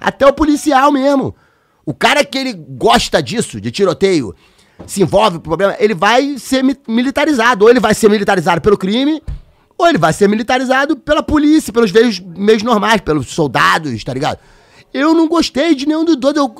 [0.00, 1.34] Até o policial mesmo.
[1.84, 4.34] O cara que ele gosta disso, de tiroteio,
[4.86, 7.64] se envolve com o problema, ele vai ser mi- militarizado.
[7.64, 9.22] Ou ele vai ser militarizado pelo crime,
[9.78, 14.38] ou ele vai ser militarizado pela polícia, pelos meios, meios normais, pelos soldados, tá ligado?
[14.94, 16.36] Eu não gostei de nenhum dos dois.
[16.36, 16.54] Eu,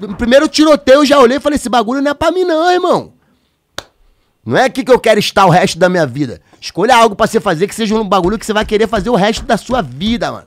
[0.00, 2.70] eu- primeiro tiroteio, eu já olhei e falei: esse bagulho não é pra mim, não,
[2.70, 3.12] irmão.
[4.44, 6.40] Não é aqui que eu quero estar o resto da minha vida.
[6.60, 9.16] Escolha algo pra você fazer que seja um bagulho que você vai querer fazer o
[9.16, 10.46] resto da sua vida, mano.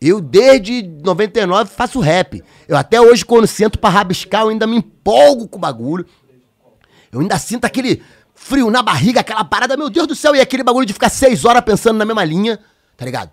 [0.00, 2.42] Eu, desde 99, faço rap.
[2.68, 6.06] Eu até hoje, quando sento pra rabiscar, eu ainda me empolgo com o bagulho.
[7.12, 8.02] Eu ainda sinto aquele
[8.34, 11.44] frio na barriga, aquela parada, meu Deus do céu, e aquele bagulho de ficar seis
[11.44, 12.58] horas pensando na mesma linha,
[12.96, 13.30] tá ligado?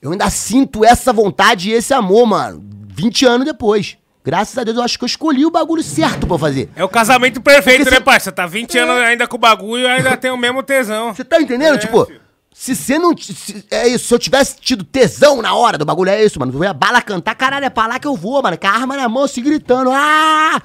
[0.00, 2.64] Eu ainda sinto essa vontade e esse amor, mano.
[2.88, 3.96] 20 anos depois.
[4.24, 6.68] Graças a Deus, eu acho que eu escolhi o bagulho certo pra fazer.
[6.76, 8.30] É o casamento perfeito, Porque né, cê- parça?
[8.32, 11.14] Tá 20 anos ainda com o bagulho e ainda tem o mesmo tesão.
[11.14, 11.76] Você tá entendendo?
[11.76, 12.20] É, tipo, filho.
[12.52, 13.16] se você não.
[13.16, 16.52] se- é isso, se eu tivesse tido tesão na hora do bagulho, é isso, mano.
[16.54, 18.58] Eu ia bala cantar, caralho, é pra lá que eu vou, mano.
[18.58, 19.90] Com a arma na mão, se gritando.
[19.92, 20.60] Ah!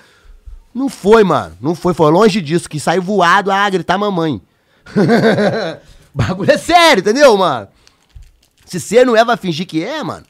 [0.73, 1.55] Não foi, mano.
[1.61, 2.69] Não foi, foi longe disso.
[2.69, 4.41] Que saiu voado, ah, gritar mamãe.
[6.13, 7.67] bagulho é sério, entendeu, mano?
[8.65, 10.25] Se você não é, vai fingir que é, mano.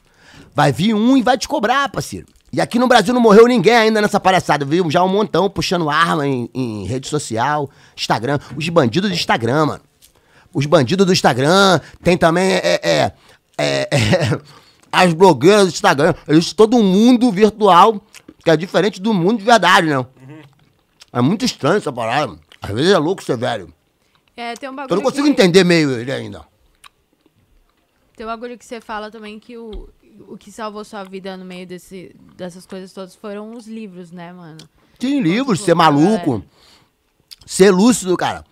[0.54, 2.26] Vai vir um e vai te cobrar, parceiro.
[2.52, 4.88] E aqui no Brasil não morreu ninguém ainda nessa palhaçada, viu?
[4.90, 8.38] Já um montão puxando arma em, em rede social, Instagram.
[8.56, 9.80] Os bandidos do Instagram, mano.
[10.52, 11.80] Os bandidos do Instagram.
[12.02, 13.12] Tem também, é, é,
[13.58, 14.38] é, é,
[14.92, 16.14] as blogueiras do Instagram.
[16.28, 18.00] Existe todo um mundo virtual
[18.44, 20.06] que é diferente do mundo de verdade, né?
[21.14, 22.36] É muito estranho essa parada.
[22.60, 23.72] Às vezes é louco ser velho.
[24.36, 24.92] É, tem um bagulho.
[24.92, 26.44] Eu não consigo que, entender meio ele ainda.
[28.16, 29.88] Tem um bagulho que você fala também que o,
[30.26, 34.32] o que salvou sua vida no meio desse, dessas coisas todas foram os livros, né,
[34.32, 34.58] mano?
[34.98, 37.46] Tem livros, ser maluco, é.
[37.46, 38.44] ser lúcido, cara.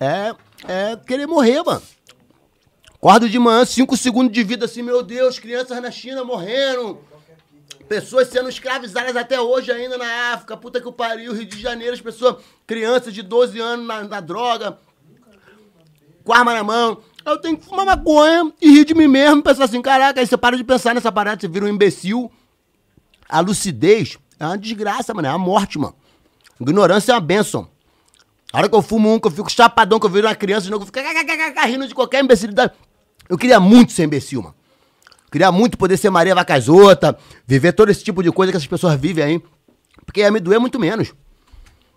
[0.00, 0.34] É,
[0.66, 1.82] é querer morrer, mano.
[2.94, 6.98] Acordo de manhã, cinco segundos de vida assim, meu Deus, crianças na China morrendo.
[7.88, 11.94] Pessoas sendo escravizadas até hoje ainda na África, puta que o pariu, Rio de Janeiro,
[11.94, 14.78] as pessoas, crianças de 12 anos na, na droga,
[16.24, 16.98] com arma na mão.
[17.24, 20.36] Eu tenho que fumar maconha e rir de mim mesmo, pensar assim, caraca, aí você
[20.36, 22.30] para de pensar nessa parada, você vira um imbecil.
[23.28, 25.94] A lucidez é uma desgraça, mano, é a morte, mano.
[26.60, 27.68] Ignorância é uma benção.
[28.52, 30.62] A hora que eu fumo um, que eu fico chapadão, que eu viro uma criança,
[30.64, 30.98] de novo, eu fico
[31.66, 32.72] rindo de qualquer imbecilidade.
[33.28, 34.54] Eu queria muito ser imbecil, mano.
[35.30, 38.98] Queria muito poder ser Maria Vacazota, viver todo esse tipo de coisa que essas pessoas
[38.98, 39.42] vivem aí.
[40.04, 41.12] Porque ia me doer muito menos.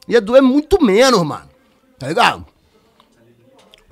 [0.08, 1.48] Ia doer muito menos, mano.
[1.98, 2.46] Tá ligado?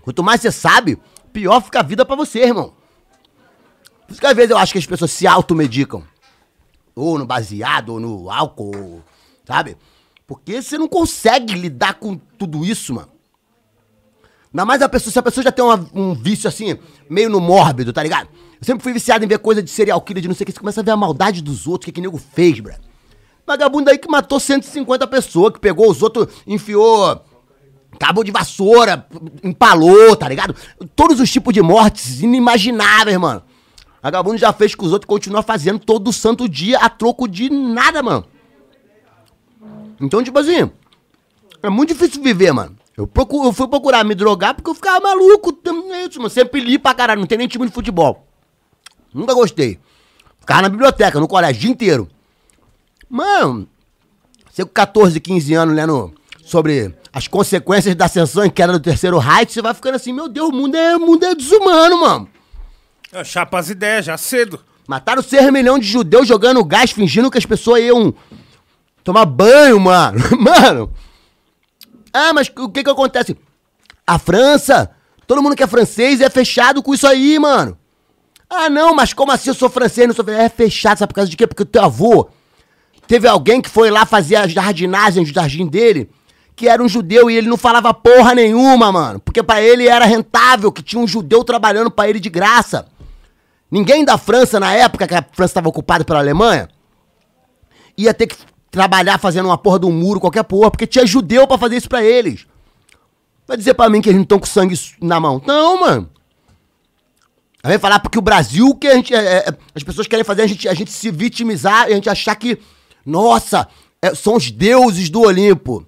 [0.02, 0.98] Quanto mais você sabe,
[1.32, 2.74] pior fica a vida pra você, irmão.
[4.08, 6.04] Por isso que às vezes eu acho que as pessoas se automedicam.
[6.96, 9.04] Ou no baseado, ou no álcool,
[9.46, 9.78] sabe?
[10.26, 13.10] Porque você não consegue lidar com tudo isso, mano.
[14.58, 16.76] Ainda mais a pessoa, se a pessoa já tem uma- um vício assim,
[17.08, 18.28] meio no mórbido, tá ligado?
[18.60, 20.52] Eu sempre fui viciado em ver coisa de serial killer, de não sei o que.
[20.52, 22.74] Você começa a ver a maldade dos outros, o que que nego fez, bro.
[23.46, 27.24] Vagabundo aí que matou 150 pessoas, que pegou os outros, enfiou
[28.00, 29.06] cabo de vassoura,
[29.44, 30.56] empalou, tá ligado?
[30.96, 33.44] Todos os tipos de mortes inimagináveis, mano.
[34.02, 37.48] Vagabundo já fez com os outros e continua fazendo todo santo dia a troco de
[37.52, 38.26] nada, mano.
[40.02, 40.72] Então, tipo assim,
[41.62, 42.76] é muito difícil viver, mano.
[42.98, 43.08] Eu,
[43.46, 45.56] eu fui procurar me drogar porque eu ficava maluco.
[45.94, 46.30] É.
[46.30, 47.20] Sempre li pra caralho.
[47.20, 48.26] Não tem nem time de futebol.
[49.14, 49.80] Nunca gostei.
[50.40, 52.10] Ficava na biblioteca, no colégio, o dia inteiro.
[53.08, 53.68] Mano,
[54.50, 56.12] você com 14, 15 anos lendo
[56.44, 60.28] sobre as consequências da ascensão em queda do terceiro Reich, você vai ficando assim, meu
[60.28, 62.30] Deus, o mundo é, o mundo é desumano, mano.
[63.14, 64.60] Ah, Chapa as ideias, já cedo.
[64.88, 68.14] Mataram 6 milhões de judeus jogando gás, fingindo que as pessoas iam
[69.04, 70.20] tomar banho, mano.
[70.40, 70.92] Mano.
[72.18, 73.38] Ah, mas o que que acontece?
[74.06, 74.90] A França,
[75.28, 77.78] todo mundo que é francês é fechado com isso aí, mano.
[78.50, 80.28] Ah, não, mas como assim eu sou francês, não sou?
[80.30, 81.46] É fechado, sabe por causa de quê?
[81.46, 82.30] Porque o teu avô
[83.08, 86.10] teve alguém que foi lá fazer a jardinagem do jardim dele,
[86.56, 89.20] que era um judeu e ele não falava porra nenhuma, mano.
[89.20, 92.88] Porque pra ele era rentável, que tinha um judeu trabalhando pra ele de graça.
[93.70, 96.70] Ninguém da França, na época que a França estava ocupada pela Alemanha,
[97.98, 98.36] ia ter que
[98.72, 101.90] trabalhar fazendo uma porra de um muro, qualquer porra, porque tinha judeu pra fazer isso
[101.90, 102.46] pra eles.
[103.48, 105.42] Vai dizer pra mim que eles não estão com sangue na mão.
[105.46, 106.10] Não, mano.
[107.64, 109.14] Vem falar porque o Brasil que a gente.
[109.14, 112.10] é, é, as pessoas querem fazer a gente, a gente se vitimizar e a gente
[112.10, 112.60] achar que,
[113.06, 113.68] nossa,
[114.02, 115.86] é, são os deuses do Olimpo.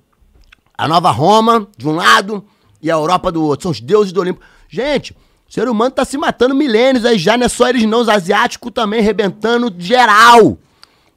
[0.77, 2.43] A nova Roma, de um lado,
[2.81, 3.63] e a Europa do outro.
[3.63, 4.41] São os deuses do Olimpo.
[4.67, 5.13] Gente,
[5.47, 8.09] o ser humano tá se matando milênios aí já, não é só eles não, os
[8.09, 10.57] asiáticos também rebentando geral.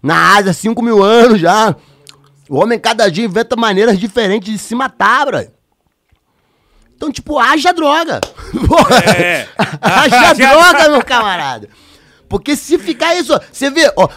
[0.03, 1.76] Na Ásia, 5 mil anos já.
[2.48, 5.46] O homem cada dia inventa maneiras diferentes de se matar, bro.
[6.96, 8.20] Então, tipo, haja droga.
[8.68, 8.98] Porra.
[9.16, 9.48] É.
[9.80, 11.68] haja droga, meu camarada.
[12.28, 14.09] Porque se ficar isso, você vê, ó,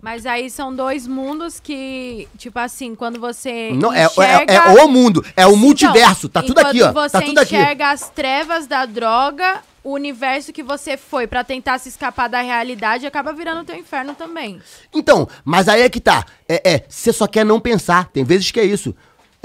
[0.00, 4.52] Mas aí são dois mundos que, tipo assim, quando você não, é, enxerga...
[4.52, 6.92] é, é o mundo, é o Então, multiverso, tá tudo aqui, ó.
[6.92, 7.54] Tá você tudo aqui.
[7.54, 12.40] enxerga as trevas da droga, o universo que você foi pra tentar se escapar da
[12.40, 14.60] realidade acaba virando teu inferno também.
[14.94, 16.24] Então, mas aí é que tá.
[16.48, 18.08] É, é, você só quer não pensar.
[18.08, 18.94] Tem vezes que é isso.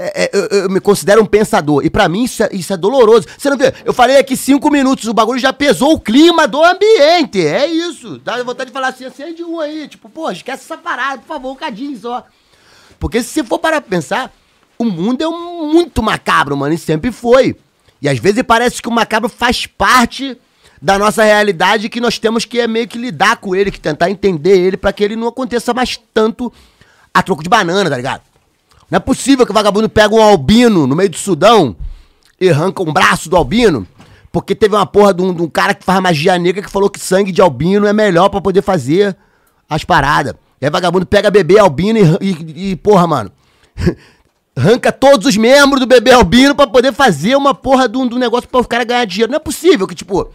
[0.00, 1.84] É, é, eu, eu me considero um pensador.
[1.84, 3.26] E pra mim isso é, isso é doloroso.
[3.36, 3.74] Você não vê?
[3.84, 7.44] Eu falei aqui cinco minutos, o bagulho já pesou o clima do ambiente.
[7.44, 8.18] É isso.
[8.20, 9.88] Dá vontade de falar assim, acende um aí.
[9.88, 12.24] Tipo, pô, esquece essa parada, por favor, um cadinho só.
[13.00, 14.32] Porque se você for parar pra pensar,
[14.78, 17.56] o mundo é um- muito macabro, mano, e sempre foi.
[18.00, 20.36] E às vezes parece que o macabro faz parte
[20.80, 24.10] da nossa realidade que nós temos que é meio que lidar com ele, que tentar
[24.10, 26.52] entender ele pra que ele não aconteça mais tanto
[27.12, 28.22] a troco de banana, tá ligado?
[28.90, 31.76] Não é possível que o vagabundo pega um albino no meio do Sudão
[32.40, 33.86] e arranca um braço do albino,
[34.30, 36.88] porque teve uma porra de um, de um cara que faz magia negra que falou
[36.88, 39.16] que sangue de albino é melhor pra poder fazer
[39.68, 40.34] as paradas.
[40.60, 43.32] E aí vagabundo pega bebê albino e, e, e, porra, mano,
[44.58, 48.48] arranca todos os membros do bebê albino pra poder fazer uma porra de um, negócio
[48.48, 49.30] pra os caras ganhar dinheiro.
[49.30, 50.30] Não é possível que, tipo,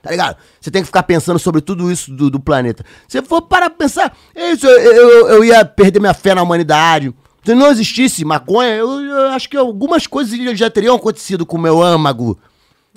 [0.00, 0.36] Tá ligado?
[0.60, 2.84] Você tem que ficar pensando sobre tudo isso do, do planeta.
[3.08, 7.12] Se for para pensar, é isso, eu, eu, eu ia perder minha fé na humanidade.
[7.44, 11.60] Se não existisse maconha, eu, eu acho que algumas coisas já- teriam acontecido com o
[11.60, 12.38] meu âmago.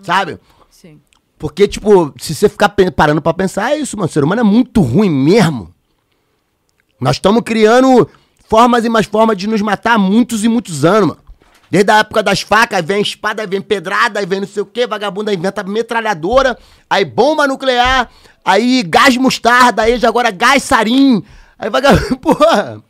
[0.03, 0.38] Sabe?
[0.69, 1.01] Sim.
[1.39, 4.07] Porque, tipo, se você ficar parando pra pensar, é isso, mano.
[4.07, 5.73] O ser humano é muito ruim mesmo.
[6.99, 8.07] Nós estamos criando
[8.52, 11.22] formas e mais formas de nos matar há muitos e muitos anos, mano.
[11.70, 14.86] Desde a época das facas, vem espada, vem pedrada, aí vem não sei o que,
[14.86, 16.58] vagabundo aí inventa metralhadora,
[16.89, 18.10] aí bomba nuclear,
[18.43, 21.24] aí gás mostarda, aí agora gás sarim,
[21.58, 22.84] aí vagabundo, porra.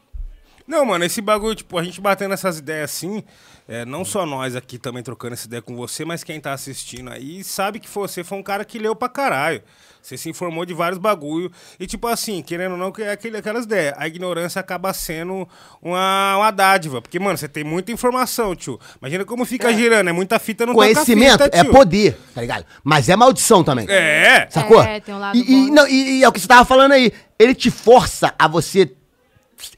[0.65, 3.23] Não, mano, esse bagulho, tipo, a gente batendo essas ideias assim,
[3.67, 7.11] é, não só nós aqui também trocando essa ideia com você, mas quem tá assistindo
[7.11, 9.61] aí sabe que você foi um cara que leu pra caralho.
[10.01, 11.51] Você se informou de vários bagulho.
[11.79, 13.93] E, tipo assim, querendo ou não, que é aquele, aquelas ideias.
[13.97, 15.47] A ignorância acaba sendo
[15.81, 17.01] uma, uma dádiva.
[17.01, 18.79] Porque, mano, você tem muita informação, tio.
[18.99, 20.07] Imagina como fica girando.
[20.09, 21.71] É muita fita no Conhecimento toca-fita, é tio.
[21.71, 22.65] poder, tá ligado?
[22.83, 23.85] Mas é maldição também.
[23.89, 24.47] É.
[24.49, 24.81] Sacou?
[24.81, 26.93] É, tem um lado e, e- não, e- e é o que você tava falando
[26.93, 27.11] aí.
[27.37, 28.91] Ele te força a você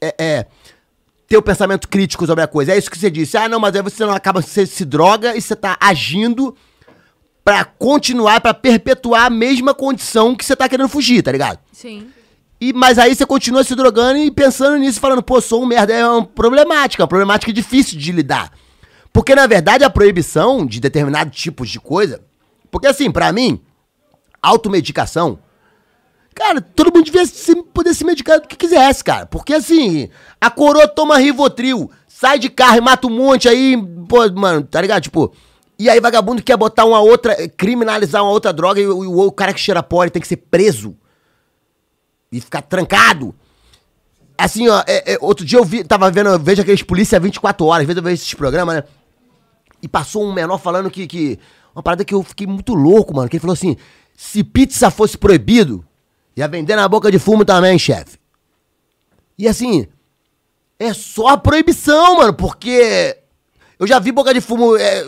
[0.00, 0.46] é, é,
[1.28, 2.72] ter o pensamento crítico sobre a coisa.
[2.72, 3.36] É isso que você disse.
[3.36, 6.56] Ah, não, mas aí você não acaba, você se droga e você tá agindo
[7.44, 11.58] pra continuar, pra perpetuar a mesma condição que você tá querendo fugir, tá ligado?
[11.72, 12.08] Sim.
[12.60, 15.92] E, mas aí você continua se drogando e pensando nisso, falando, pô, sou um merda.
[15.92, 18.50] É uma problemática, uma problemática difícil de lidar.
[19.12, 22.22] Porque, na verdade, a proibição de determinados tipos de coisa.
[22.70, 23.60] Porque, assim, pra mim,
[24.40, 25.38] automedicação.
[26.34, 29.26] Cara, todo mundo devia se- poder se medicar do que quisesse, cara.
[29.26, 30.08] Porque, assim,
[30.40, 33.76] a coroa toma Rivotril, sai de carro e mata um monte aí,
[34.08, 35.02] pô, mano, tá ligado?
[35.02, 35.32] Tipo.
[35.78, 37.48] E aí, vagabundo quer botar uma outra.
[37.48, 40.96] criminalizar uma outra droga e, o- o, cara que cheira pó tem que ser preso
[42.30, 43.34] e ficar trancado.
[44.36, 47.66] Assim, ó, é- é, outro dia eu vi, tava vendo, eu vejo aqueles polícia 24
[47.66, 48.84] horas, às vezes eu vejo esses programas, né?
[49.82, 51.38] E passou um menor falando que, que.
[51.74, 53.28] Uma parada que eu fiquei muito louco, mano.
[53.28, 53.76] Que ele falou assim:
[54.16, 55.84] se pizza fosse proibido,
[56.36, 58.18] ia vender na boca de fumo também, chefe.
[59.36, 59.86] E assim,
[60.78, 63.18] é só a proibição, mano, porque.
[63.78, 65.04] Eu já vi boca de fumo é,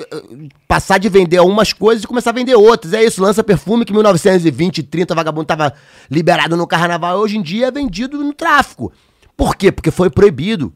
[0.66, 2.92] passar de vender algumas coisas e começar a vender outras.
[2.92, 5.72] É isso, lança perfume que em 1920, 30, vagabundo tava
[6.10, 7.18] liberado no carnaval.
[7.18, 8.92] Hoje em dia é vendido no tráfico.
[9.36, 9.70] Por quê?
[9.70, 10.72] Porque foi proibido.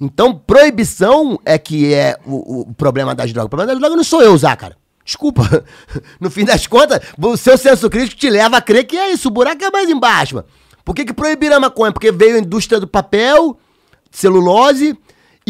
[0.00, 3.46] Então, proibição é que é o, o problema das drogas.
[3.46, 4.76] O problema das drogas não sou eu usar, cara.
[5.04, 5.42] Desculpa.
[6.20, 9.28] No fim das contas, o seu senso crítico te leva a crer que é isso.
[9.28, 10.46] O buraco é mais embaixo, mano.
[10.84, 11.92] Por que, que proibiram a maconha?
[11.92, 13.58] Porque veio a indústria do papel,
[14.10, 14.96] celulose,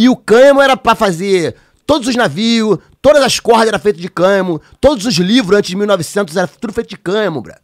[0.02, 4.08] e o cânhamo era pra fazer todos os navios, todas as cordas eram feitas de
[4.08, 7.58] cânhamo, todos os livros antes de 1900 era tudo feito de cânhamo, bra.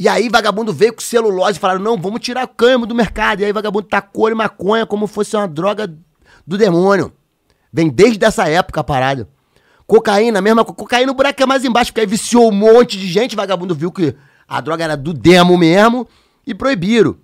[0.00, 3.40] E aí vagabundo veio com celulose e falaram, não, vamos tirar o cânhamo do mercado.
[3.40, 5.94] E aí vagabundo tacou ele maconha como fosse uma droga
[6.44, 7.12] do demônio.
[7.72, 9.28] Vem desde essa época a parada.
[9.86, 13.06] Cocaína, mesma co- cocaína, o buraco é mais embaixo, porque aí viciou um monte de
[13.06, 14.16] gente, vagabundo viu que
[14.48, 16.08] a droga era do demo mesmo
[16.44, 17.16] e proibiram.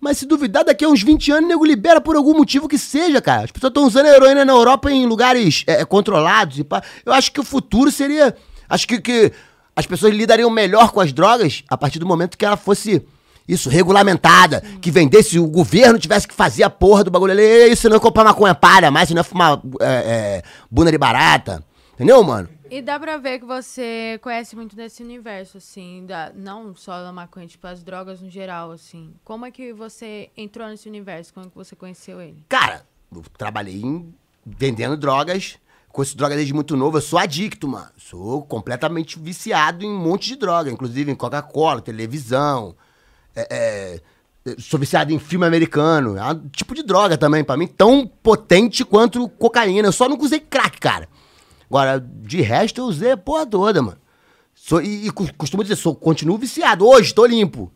[0.00, 2.78] Mas se duvidar, daqui a uns 20 anos, o nego libera por algum motivo que
[2.78, 3.44] seja, cara.
[3.44, 6.58] As pessoas estão usando a heroína na Europa em lugares é, controlados.
[6.58, 6.82] E pá.
[7.04, 8.34] Eu acho que o futuro seria.
[8.68, 9.32] Acho que, que
[9.74, 13.04] as pessoas lidariam melhor com as drogas a partir do momento que ela fosse.
[13.48, 17.72] Isso, regulamentada, que vendesse, o governo tivesse que fazer a porra do bagulho ali.
[17.72, 20.98] Isso não é comprar maconha palha mais, isso não é fumar é, é, bunda de
[20.98, 21.64] barata.
[21.94, 22.46] Entendeu, mano?
[22.70, 27.12] E dá pra ver que você conhece muito desse universo, assim, da, não só da
[27.12, 29.14] maconha, tipo, as drogas no geral, assim.
[29.24, 31.32] Como é que você entrou nesse universo?
[31.32, 32.44] Como é que você conheceu ele?
[32.48, 34.14] Cara, eu trabalhei em-
[34.44, 35.58] vendendo drogas.
[35.90, 36.98] Conheço droga desde muito novo.
[36.98, 37.88] Eu sou adicto, mano.
[37.96, 40.70] Sou completamente viciado em um monte de droga.
[40.70, 42.76] Inclusive em Coca-Cola, televisão.
[43.34, 44.00] É,
[44.46, 46.16] é, sou viciado em filme americano.
[46.18, 47.66] É um tipo de droga também, pra mim.
[47.66, 49.88] Tão potente quanto cocaína.
[49.88, 51.08] Eu só nunca usei crack, cara.
[51.68, 53.98] Agora, de resto, eu usei a porra toda, mano.
[54.54, 56.86] Sou, e, e costumo dizer, sou, continuo viciado.
[56.86, 57.70] Hoje, tô limpo.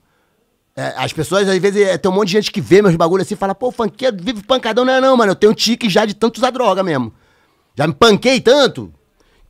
[0.75, 3.27] É, as pessoas, às vezes, é, tem um monte de gente que vê meus bagulhos
[3.27, 4.85] assim e fala, pô, funkeiro vive pancadão.
[4.85, 5.33] Não é não, mano.
[5.33, 7.13] Eu tenho tique já de tanto usar droga mesmo.
[7.77, 8.93] Já me panquei tanto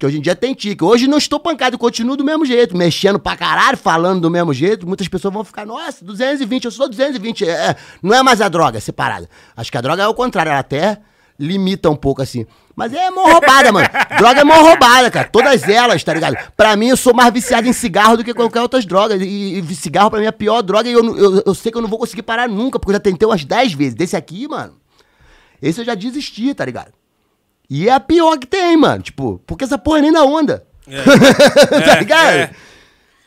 [0.02, 0.82] que hoje em dia tem tique.
[0.82, 4.84] Hoje não estou pancado, continuo do mesmo jeito, mexendo pra caralho, falando do mesmo jeito.
[4.84, 7.44] Muitas pessoas vão ficar, nossa, 220, eu sou 220.
[7.44, 9.28] É, é, não é mais a droga separada.
[9.56, 11.00] Acho que a droga é o contrário, ela até
[11.38, 12.46] limita um pouco assim.
[12.74, 13.88] Mas é mó roubada, mano.
[14.18, 15.28] Droga é mó roubada, cara.
[15.28, 16.36] Todas elas, tá ligado?
[16.56, 19.20] Pra mim, eu sou mais viciado em cigarro do que qualquer outras drogas.
[19.20, 21.78] E, e cigarro pra mim é a pior droga e eu, eu, eu sei que
[21.78, 23.94] eu não vou conseguir parar nunca, porque eu já tentei umas 10 vezes.
[23.94, 24.74] Desse aqui, mano,
[25.60, 26.92] esse eu já desisti, tá ligado?
[27.68, 29.02] E é a pior que tem, mano.
[29.02, 30.64] Tipo, porque essa porra nem na onda.
[31.86, 32.36] tá ligado?
[32.36, 32.50] é.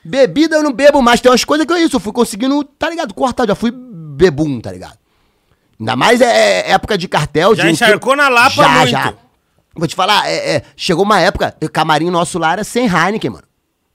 [0.04, 1.20] Bebida eu não bebo mais.
[1.20, 1.96] Tem umas coisas que eu isso.
[1.96, 3.14] Eu fui conseguindo, tá ligado?
[3.14, 3.48] Cortar.
[3.48, 4.98] Já fui bebum, tá ligado?
[5.80, 7.56] Ainda mais é, é época de cartel.
[7.56, 8.90] Já de encharcou na Lapa já, muito.
[8.92, 9.14] Já,
[9.76, 13.32] Vou te falar, é, é, chegou uma época, o camarim nosso lá era sem Heineken,
[13.32, 13.44] mano.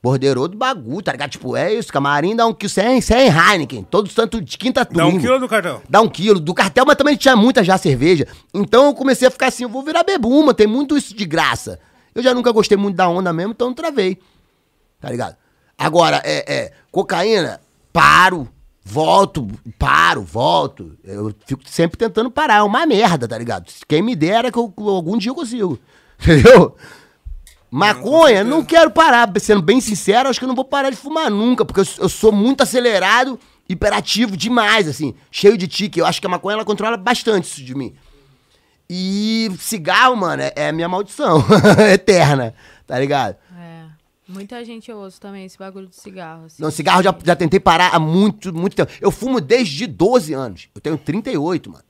[0.02, 1.30] Bordeirou do bagulho, tá ligado?
[1.30, 3.82] Tipo, é isso, camarim dá um quilo sem, sem Heineken.
[3.84, 5.82] Todo santo de quinta Dá um quilo do cartão.
[5.88, 6.40] Dá um quilo.
[6.40, 8.26] Do cartel, mas também tinha muita já cerveja.
[8.52, 11.78] Então eu comecei a ficar assim, eu vou virar bebuma, tem muito isso de graça.
[12.14, 14.18] Eu já nunca gostei muito da onda mesmo, então eu travei.
[15.00, 15.36] Tá ligado?
[15.78, 17.60] Agora, é, é, cocaína,
[17.92, 18.48] paro,
[18.84, 19.46] volto,
[19.78, 20.96] paro, volto.
[21.04, 23.70] Eu fico sempre tentando parar, é uma merda, tá ligado?
[23.86, 25.78] Quem me dera que eu- algum dia eu consigo.
[26.20, 26.76] Entendeu?
[27.70, 29.30] Maconha, não quero parar.
[29.38, 32.08] Sendo bem sincero, acho que eu não vou parar de fumar nunca, porque eu, eu
[32.08, 36.00] sou muito acelerado, hiperativo demais, assim, cheio de tique.
[36.00, 37.94] Eu acho que a maconha ela controla bastante isso de mim.
[38.92, 41.44] E cigarro, mano, é, é a minha maldição
[41.94, 42.52] eterna,
[42.88, 43.36] tá ligado?
[44.30, 46.62] Muita gente eu ouço também esse bagulho de cigarro, assim.
[46.62, 48.90] Não, cigarro já, já tentei parar há muito, muito tempo.
[49.00, 50.68] Eu fumo desde 12 anos.
[50.74, 51.84] Eu tenho 38, mano.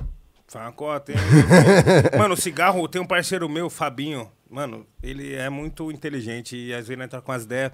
[0.51, 1.19] Facota, hein?
[2.19, 4.29] Mano, o cigarro, tem um parceiro meu, Fabinho.
[4.51, 7.71] Mano, ele é muito inteligente e às vezes ele entra com as ideias.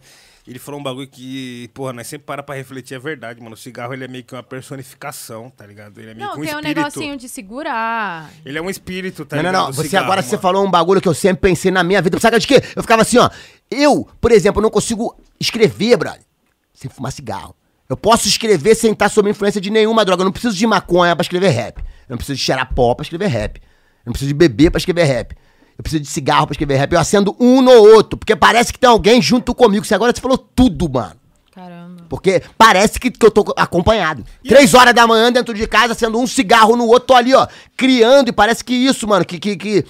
[0.47, 3.55] Ele falou um bagulho que, porra, nós sempre para pra refletir, é verdade, mano.
[3.55, 5.99] O cigarro, ele é meio que uma personificação, tá ligado?
[5.99, 8.31] Ele é meio Não, que um tem um negocinho de segurar.
[8.45, 9.55] Ele é um espírito, tá não, ligado?
[9.55, 9.71] não, não.
[9.71, 10.43] O Você cigarro, agora você mano.
[10.43, 12.21] falou um bagulho que eu sempre pensei na minha vida.
[12.21, 12.63] Sabe de quê?
[12.77, 13.31] Eu ficava assim, ó.
[13.71, 16.21] Eu, por exemplo, não consigo escrever, brother,
[16.75, 17.57] sem fumar cigarro.
[17.89, 20.23] Eu posso escrever sem estar sob influência de nenhuma droga.
[20.23, 21.79] Eu não preciso de maconha pra escrever rap.
[21.79, 23.57] Eu não preciso de cheirar pó pra escrever rap.
[23.59, 23.63] Eu
[24.07, 25.37] não preciso de beber pra escrever rap.
[25.79, 26.93] Eu preciso de cigarro pra escrever rap.
[26.93, 29.85] Eu acendo um no outro, porque parece que tem alguém junto comigo.
[29.85, 31.15] Você agora você falou tudo, mano.
[31.55, 32.05] Caramba.
[32.09, 34.25] Porque parece que, que eu tô acompanhado.
[34.47, 37.47] Três horas da manhã dentro de casa, acendo um cigarro no outro, tô ali, ó,
[37.77, 38.29] criando.
[38.29, 39.89] E parece que isso, mano, que, que, que, que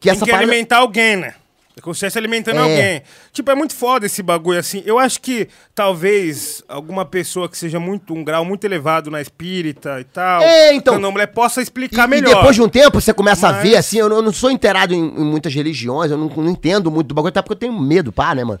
[0.00, 1.34] Tem essa que parada- alimentar alguém, né?
[1.78, 2.62] É como se estivesse alimentando É.
[2.62, 3.02] alguém.
[3.32, 4.82] Tipo, é muito foda esse bagulho assim.
[4.84, 10.00] Eu acho que talvez alguma pessoa que seja muito um grau muito elevado na espírita
[10.00, 10.94] e tal, É, então.
[10.94, 12.34] candomblé, possa E, explicar e melhor.
[12.34, 14.50] depois de um tempo você começa a Mas- ver, assim, eu não, eu não sou
[14.50, 17.58] inteirado em, em muitas religiões, eu não, não entendo muito do bagulho, até porque eu
[17.70, 18.60] tenho medo, pá, né, mano?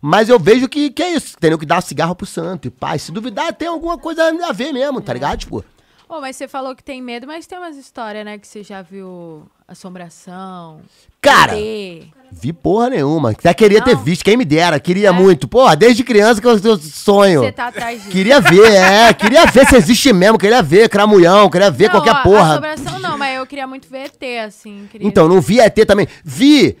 [0.00, 1.58] Mas eu vejo que, que é isso, entendeu?
[1.58, 2.94] Que dá cigarro pro santo e pá.
[2.94, 5.38] e Se duvidar, tem alguma coisa a ver mesmo, tá ligado?
[5.40, 5.64] Tipo,
[6.08, 8.38] Ô, mas você falou que tem medo, mas tem umas histórias, né?
[8.38, 10.80] Que você já viu assombração.
[11.20, 12.06] Cara, ET.
[12.32, 13.30] Vi porra nenhuma.
[13.30, 14.02] Até queria ter Não.
[14.02, 15.12] visto, quem me dera, queria É?
[15.12, 15.46] muito.
[15.48, 17.40] Porra, desde criança que eu, eu sonho.
[17.40, 18.10] Você tá atrás disso.
[18.10, 22.10] Queria ver, é, queria ver se existe mesmo, queria ver cramulhão, queria ver Não, qualquer
[22.16, 22.52] a- porra.
[22.52, 24.88] Assombração não, mas eu queria muito ver ET, assim.
[24.90, 26.06] queria- Então, não vi ET também.
[26.24, 26.76] Vi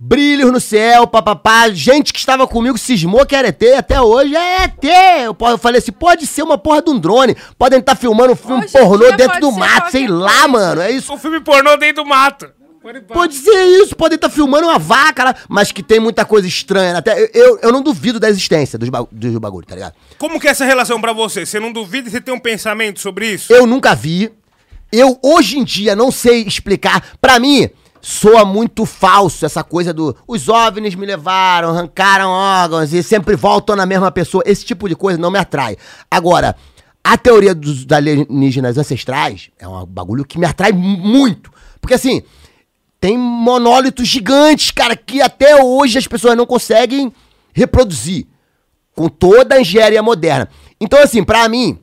[0.00, 1.68] brilhos no céu, papapá.
[1.70, 3.62] Gente que estava comigo cismou que era ET.
[3.76, 4.84] Até hoje é ET.
[5.24, 7.36] Eu, falei assim, pode ser uma porra de um drone.
[7.58, 10.48] Podem estar filmando um filme Hoje pornô dentro do mato, sei lá, coisa.
[10.48, 10.80] mano.
[10.82, 11.12] É isso.
[11.12, 12.48] O filme pornô dentro do mato.
[12.88, 13.00] Pode.
[13.02, 16.96] Pode ser isso, podem estar filmando uma vaca lá, mas que tem muita coisa estranha.
[16.96, 19.94] Até eu, eu, não duvido da existência dos, dos bagulho, tá ligado?
[20.18, 21.44] Como que é essa relação pra você?
[21.44, 23.52] Você não duvida e você tem um pensamento sobre isso?
[23.52, 24.32] Eu nunca vi.
[24.90, 27.04] Eu, hoje em dia, não sei explicar.
[27.20, 27.68] Pra mim,
[28.00, 30.16] soa muito falso essa coisa do.
[30.26, 34.42] Os OVNIs me levaram, arrancaram órgãos e sempre voltam na mesma pessoa.
[34.46, 35.76] Esse tipo de coisa não me atrai.
[36.10, 36.56] Agora,
[37.04, 41.50] a teoria dos alienígenas ancestrais é um bagulho que me atrai mu- muito.
[41.80, 42.22] Porque assim,
[43.00, 47.12] tem monólitos gigantes, cara, que até hoje as pessoas não conseguem
[47.52, 48.26] reproduzir
[48.94, 50.48] com toda a engenharia moderna.
[50.80, 51.78] Então, assim, pra mim,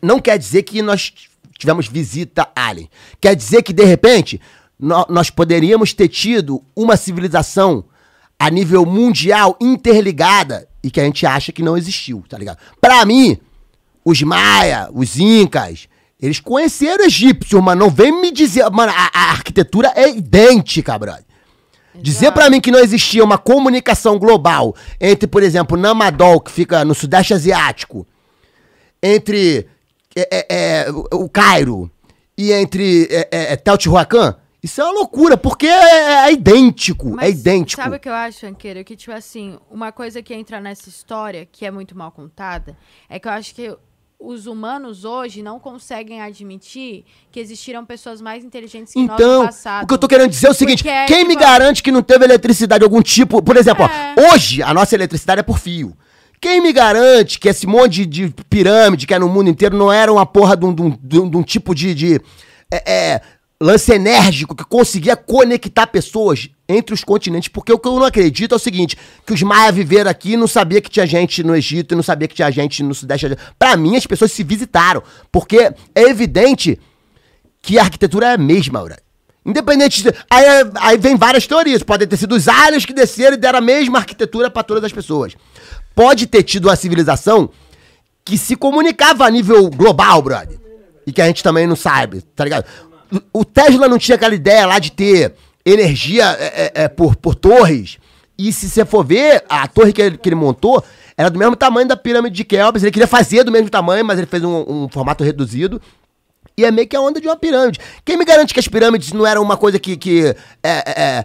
[0.00, 1.12] não quer dizer que nós
[1.58, 2.88] tivemos visita alien.
[3.20, 4.40] Quer dizer que, de repente,
[4.78, 7.84] nó- nós poderíamos ter tido uma civilização
[8.38, 12.58] a nível mundial interligada e que a gente acha que não existiu, tá ligado?
[12.80, 13.36] Pra mim,
[14.04, 15.88] os maia, os incas,
[16.20, 21.24] eles conheceram egípcios, mas não vem me dizer, mano, a, a arquitetura é idêntica, brother.
[21.94, 26.84] Dizer pra mim que não existia uma comunicação global entre, por exemplo, Namadol, que fica
[26.84, 28.06] no Sudeste Asiático,
[29.02, 29.66] entre
[30.14, 31.90] é, é, é, o Cairo
[32.36, 37.12] e entre é, é, é, Teotihuacan, isso é uma loucura, porque é, é idêntico, é
[37.12, 37.82] Mas idêntico.
[37.82, 38.84] Sabe o que eu acho, Anqueiro?
[38.84, 42.76] Que, tipo assim, uma coisa que entra nessa história, que é muito mal contada,
[43.08, 43.76] é que eu acho que
[44.20, 49.46] os humanos hoje não conseguem admitir que existiram pessoas mais inteligentes que nós no Então,
[49.46, 49.84] passado.
[49.84, 51.90] o que eu tô querendo dizer é o seguinte: Porque, quem me tipo, garante que
[51.90, 53.42] não teve eletricidade de algum tipo?
[53.42, 54.14] Por exemplo, É.
[54.18, 55.96] ó, hoje a nossa eletricidade é por fio.
[56.40, 59.92] Quem me garante que esse monte de, de pirâmide que é no mundo inteiro não
[59.92, 62.20] era uma porra de um, de um- de um- de um tipo de, de,
[62.72, 63.20] é, é,
[63.60, 67.48] lance enérgico que conseguia conectar pessoas entre os continentes?
[67.48, 68.96] Porque o que eu não acredito é o seguinte:
[69.26, 72.02] que os maias viveram aqui e não sabia que tinha gente no Egito e não
[72.02, 73.54] sabia que tinha gente no Sudeste Asiático.
[73.58, 75.02] Pra mim, as pessoas se visitaram.
[75.30, 76.78] Porque é evidente
[77.60, 78.98] que a arquitetura é a mesma, Aura.
[79.44, 80.14] Independente de.
[80.30, 80.44] Aí,
[80.76, 81.82] aí vem várias teorias.
[81.82, 84.92] Podem ter sido os aliens que desceram e deram a mesma arquitetura pra todas as
[84.92, 85.34] pessoas.
[85.94, 87.50] Pode ter tido uma civilização
[88.24, 90.58] que se comunicava a nível global, brother.
[91.06, 92.64] E que a gente também não sabe, tá ligado?
[93.32, 95.34] O- Tesla não tinha aquela ideia lá de ter
[95.64, 97.98] energia é, é, é, por, por torres.
[98.38, 100.82] E se você for ver, a torre que ele, que ele montou
[101.16, 102.82] era do mesmo tamanho da pirâmide de Kelps.
[102.82, 105.80] Ele queria fazer do mesmo tamanho, mas ele fez um, um formato reduzido.
[106.56, 107.78] E é meio que a onda de uma pirâmide.
[108.04, 111.24] Quem me garante que as pirâmides não eram uma coisa que, que é, é,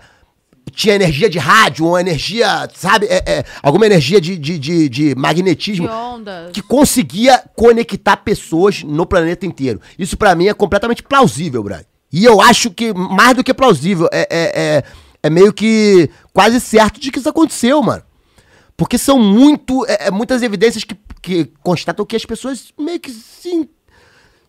[0.71, 3.05] tinha energia de rádio, uma energia, sabe?
[3.07, 9.05] é, é, alguma energia de, de, de, de magnetismo De que conseguia conectar pessoas no
[9.05, 9.79] planeta inteiro.
[9.97, 11.85] Isso pra mim é completamente plausível, Brian.
[12.11, 14.83] E eu acho que mais do que plausível, é, é, é,
[15.23, 18.03] é meio que quase certo de que isso aconteceu, mano.
[18.77, 23.11] Porque são muito, é, é muitas evidências que, que constatam que as pessoas meio que
[23.11, 23.69] se,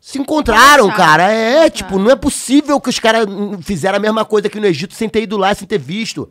[0.07, 1.33] se encontraram, cara.
[1.33, 1.71] É, encontraram.
[1.71, 3.27] tipo, não é possível que os caras
[3.63, 6.29] fizeram a mesma coisa aqui no Egito sem ter ido lá, sem ter visto.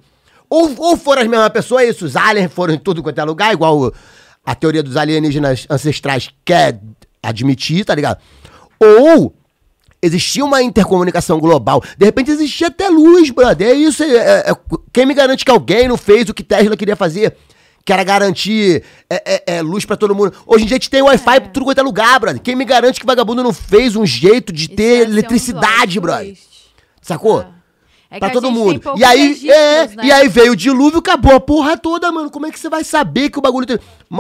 [0.50, 3.52] Ou, ou foram as mesmas pessoas, isso, os aliens foram em tudo quanto é lugar,
[3.52, 3.92] igual
[4.46, 6.80] a teoria dos alienígenas ancestrais quer
[7.22, 8.18] admitir, tá ligado?
[8.80, 9.36] Ou
[10.02, 11.84] existia uma intercomunicação global.
[11.98, 13.68] De repente existia até luz, brother.
[13.68, 14.04] É isso.
[14.04, 14.56] é- é- é-
[14.94, 17.36] quem me garante que alguém não fez o que Tesla queria fazer?
[17.86, 20.34] Que era garantir é, é, é, luz pra todo mundo.
[20.46, 22.42] Hoje em dia a gente tem Wi-Fi pra tudo quanto é lugar, brother.
[22.42, 26.02] Quem me garante que vagabundo não fez um jeito de Isso ter um eletricidade, plot
[26.02, 26.26] brother?
[26.26, 26.48] twist.
[27.02, 27.42] Sacou?
[27.42, 27.56] Ah.
[28.10, 28.82] É pra todo mundo.
[28.96, 30.06] E aí, registros, é, né?
[30.06, 32.30] e aí veio o dilúvio, acabou a porra toda, mano.
[32.30, 33.78] Como é que você vai saber que o bagulho tem.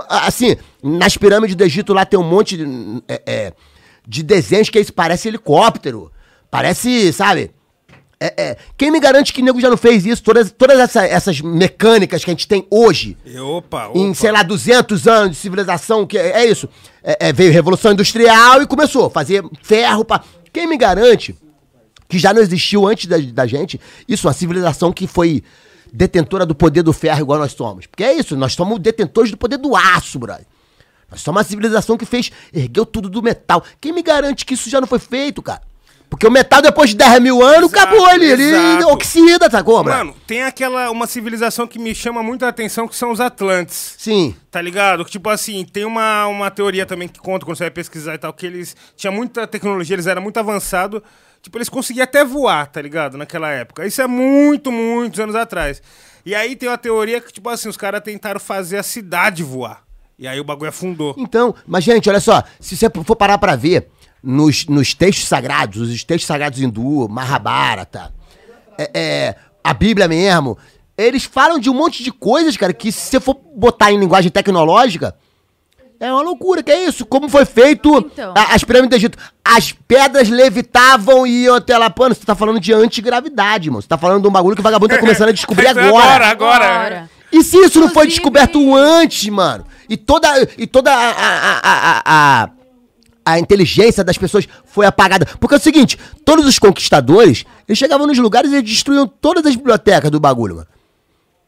[0.10, 3.54] Assim, nas pirâmides do Egito lá tem um monte de, é, é,
[4.06, 6.12] de desenhos que isso parece helicóptero.
[6.52, 7.52] Parece, sabe?
[8.20, 8.58] É, é.
[8.78, 10.24] Quem me garante que o nego já não fez isso?
[10.24, 13.98] Todas, todas essa- essas mecânicas que a gente tem hoje, E Opa, opa.
[14.00, 16.70] em, sei lá, 200 anos de civilização, que é, é isso.
[17.04, 20.24] É, é, veio Revolução Industrial e começou a fazer ferro pra...
[20.54, 21.36] Quem me garante
[22.08, 25.44] que já não existiu antes da, da gente isso, uma civilização que foi
[25.92, 27.86] detentora do poder do ferro igual nós somos?
[27.86, 30.46] Porque é isso, nós somos detentores do poder do aço, brother.
[31.12, 33.64] Nós somos uma civilização que fez, ergueu tudo do metal.
[33.82, 35.62] Quem me garante que isso já não foi feito, cara?
[36.16, 38.26] Porque o metal, depois de 10 mil anos, Exato, acabou ali.
[38.26, 40.06] Ele oxida, sacou, brother?
[40.06, 43.96] Mano, tem aquela, uma civilização que me chama muita atenção, que são os Atlantes.
[43.98, 44.34] Sim.
[44.50, 45.04] Tá ligado?
[45.04, 48.18] Que, tipo assim, tem uma, uma teoria também que conta quando você vai pesquisar e
[48.18, 51.02] tal, que eles tinham muita tecnologia, eles eram muito avançados.
[51.42, 53.18] Tipo, eles conseguiam até voar, tá ligado?
[53.18, 53.86] Naquela época.
[53.86, 55.82] Isso é muito, muitos anos atrás.
[56.26, 59.84] E aí tem uma teoria que, tipo assim, os caras tentaram fazer a cidade voar.
[60.18, 61.14] E aí o bagulho afundou.
[61.18, 63.90] Então, mas gente, olha só, se você for parar pra ver
[64.26, 68.12] nos, nos textos sagrados, os textos sagrados hindu, Mahabharata,
[68.78, 70.58] é, é, a Bíblia mesmo,
[70.98, 74.32] eles falam de um monte de coisas, cara, que se você for botar em linguagem
[74.32, 75.16] tecnológica,
[76.00, 77.06] é uma loucura, que é isso?
[77.06, 78.34] Como foi feito Então.
[78.36, 79.18] a- as pirâmides do Egito?
[79.44, 81.92] As pedras levitavam e iam até lá.
[81.98, 83.82] Mano, você tá falando de antigravidade, mano.
[83.82, 86.28] Você tá falando de um bagulho que o vagabundo tá começando a descobrir agora.
[86.28, 86.66] agora.
[86.66, 87.10] Agora.
[87.32, 89.66] E se isso não foi Inclusive- descoberto antes, mano?
[89.88, 92.02] E toda, e toda a, a, a,
[92.44, 92.50] a,
[93.26, 95.26] a, inteligência das pessoas foi apagada.
[95.40, 99.46] Porque é o seguinte, todos os conquistadores, eles chegavam nos lugares e eles destruíam todas
[99.46, 100.68] as bibliotecas do bagulho, mano.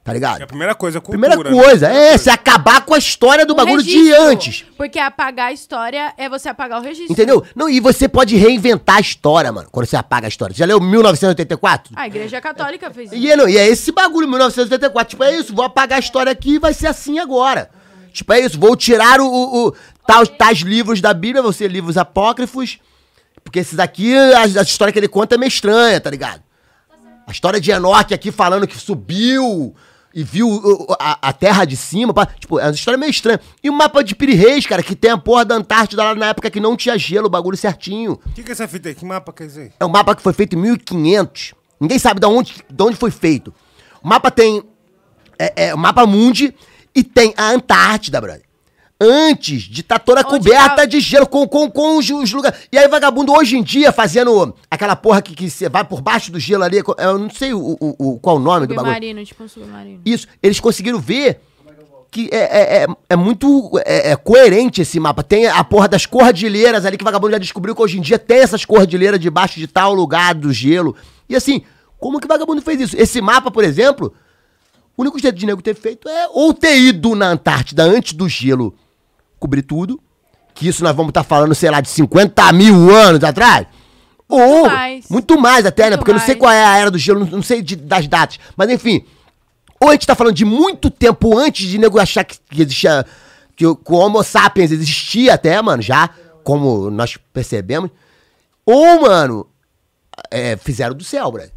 [0.07, 0.39] Tá ligado?
[0.39, 1.35] É a primeira coisa, a cultura.
[1.35, 1.61] Primeira né?
[1.61, 4.65] coisa, Primeira é, se acabar com a história do O bagulho de registro, antes.
[4.77, 7.11] Porque apagar a história é você apagar o registro.
[7.11, 7.43] Entendeu?
[7.53, 10.55] Não, e você pode reinventar a história, mano, quando você apaga a história.
[10.55, 11.91] Você já leu 1984?
[11.93, 13.21] A Igreja Católica fez isso.
[13.21, 15.09] E é, não, e é esse bagulho, 1984.
[15.09, 17.69] Tipo, é isso, vou apagar a história aqui e vai ser assim agora.
[18.13, 19.73] Tipo, é isso, vou tirar o, o, o
[20.07, 22.79] tais, tais livros da Bíblia, vão ser livros apócrifos.
[23.43, 26.41] Porque esses aqui, a, a história que ele conta é meio estranha, tá ligado?
[27.27, 29.75] A história de Enoque aqui falando que subiu
[30.13, 32.13] e viu a, a terra de cima.
[32.13, 33.39] pá, Tipo, é uma história meio estranha.
[33.61, 36.27] E o mapa de Piri Reis, cara, que tem a porra da Antártida lá na
[36.27, 38.13] época que não tinha gelo, o bagulho certinho.
[38.25, 38.95] O que, que é essa fita aí?
[38.95, 39.73] Que mapa quer dizer?
[39.79, 41.53] É um mapa que foi feito em 1500.
[41.79, 43.53] Ninguém sabe de onde, de onde foi feito.
[44.01, 44.63] O mapa tem.
[45.37, 46.55] É, é o mapa mundi
[46.95, 48.46] e tem a Antártida, brother.
[48.99, 52.59] Antes de estar toda Onde coberta tá- de gelo, com, com, com os, os lugares.
[52.71, 56.31] E aí, vagabundo, hoje em dia, fazendo aquela porra que, que você vai por baixo
[56.31, 56.81] do gelo ali.
[56.97, 58.91] Eu não sei o, o, o- qual o nome do bagulho.
[58.93, 60.01] Submarino, tipo um submarino.
[60.03, 61.39] Isso, eles conseguiram ver
[62.09, 65.21] que é, é, é, é muito é, é coerente esse mapa.
[65.21, 68.17] Tem a porra das cordilheiras ali, que o vagabundo já descobriu que hoje em dia
[68.17, 70.95] tem essas cordilheiras debaixo de tal lugar do gelo.
[71.29, 71.61] E assim,
[71.99, 72.95] como que o vagabundo fez isso?
[72.97, 74.11] Esse mapa, por exemplo,
[74.95, 78.27] o único jeito de nego ter feito é ou ter ido na Antártida antes do
[78.27, 78.73] gelo
[79.39, 80.01] cobrir tudo,
[80.53, 83.67] que isso nós vamos estar falando, sei lá, de 50 mil anos atrás.
[84.27, 85.07] ou mais.
[85.09, 85.89] muito mais até, né?
[85.91, 86.39] Muito Porque eu não sei mais.
[86.39, 88.39] qual é a era do gelo, não, sei de- das datas.
[88.55, 89.05] Mas enfim,
[89.79, 93.05] ou a gente tá falando de muito tempo antes de nego achar que, que existia.
[93.55, 96.09] Que o, que o Homo sapiens existia até, mano, já,
[96.43, 97.89] como nós percebemos.
[98.65, 99.47] Ou, mano,
[100.29, 101.51] é, fizeram do céu, brother.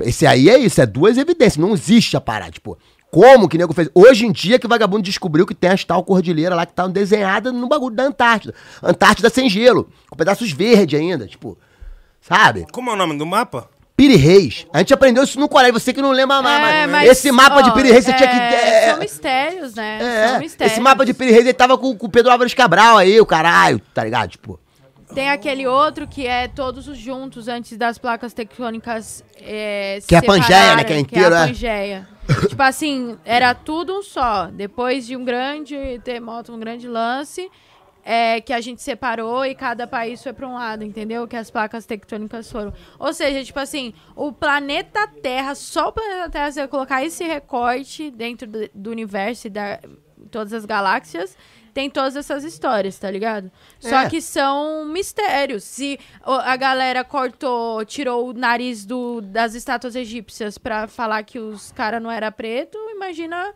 [0.00, 1.56] Esse aí é isso, é duas evidências.
[1.56, 2.78] Não existe a parada, tipo.
[3.16, 3.88] Como que nego fez?
[3.94, 6.86] Hoje em dia que o vagabundo descobriu que tem as tal cordilheira lá que tá
[6.86, 8.52] desenhada no bagulho da Antártida.
[8.82, 11.56] Antártida sem gelo, com pedaços verdes ainda, tipo.
[12.20, 12.66] Sabe?
[12.70, 13.70] Como é o nome do mapa?
[13.96, 14.66] Piri Reis.
[14.70, 16.74] A gente aprendeu isso no colégio, você que não lembra mais.
[16.74, 18.36] É, mas esse mapa de ó, Piri Reis você tinha que.
[18.36, 19.98] é, é, São mistérios, né?
[20.02, 20.72] é, são mistérios.
[20.74, 23.24] esse mapa de Piri Reis ele tava com, com o Pedro Álvares Cabral aí, o
[23.24, 24.28] caralho, tá ligado?
[24.28, 24.60] Tipo.
[25.14, 30.14] Tem aquele outro que é todos os juntos antes das placas tectônicas é, se Que
[30.14, 30.84] é a Pangeia, né?
[30.84, 31.46] Que é inteiro, a é.
[31.46, 32.15] Pangeia.
[32.48, 34.46] tipo assim, era tudo um só.
[34.46, 37.50] Depois de um grande terremoto, um grande lance,
[38.04, 41.26] é, que a gente separou e cada país foi pra um lado, entendeu?
[41.26, 42.72] Que as placas tectônicas foram.
[42.98, 47.24] Ou seja, tipo assim, o planeta Terra, só o planeta Terra, se eu colocar esse
[47.24, 49.80] recorte dentro do, do universo e da
[50.30, 51.36] todas as galáxias,
[51.76, 53.50] tem todas essas histórias, tá ligado?
[53.78, 54.08] Só É.
[54.08, 55.62] que são mistérios.
[55.62, 61.72] Se a galera cortou, tirou o nariz do, das estátuas egípcias pra falar que os
[61.72, 63.52] caras não era preto, imagina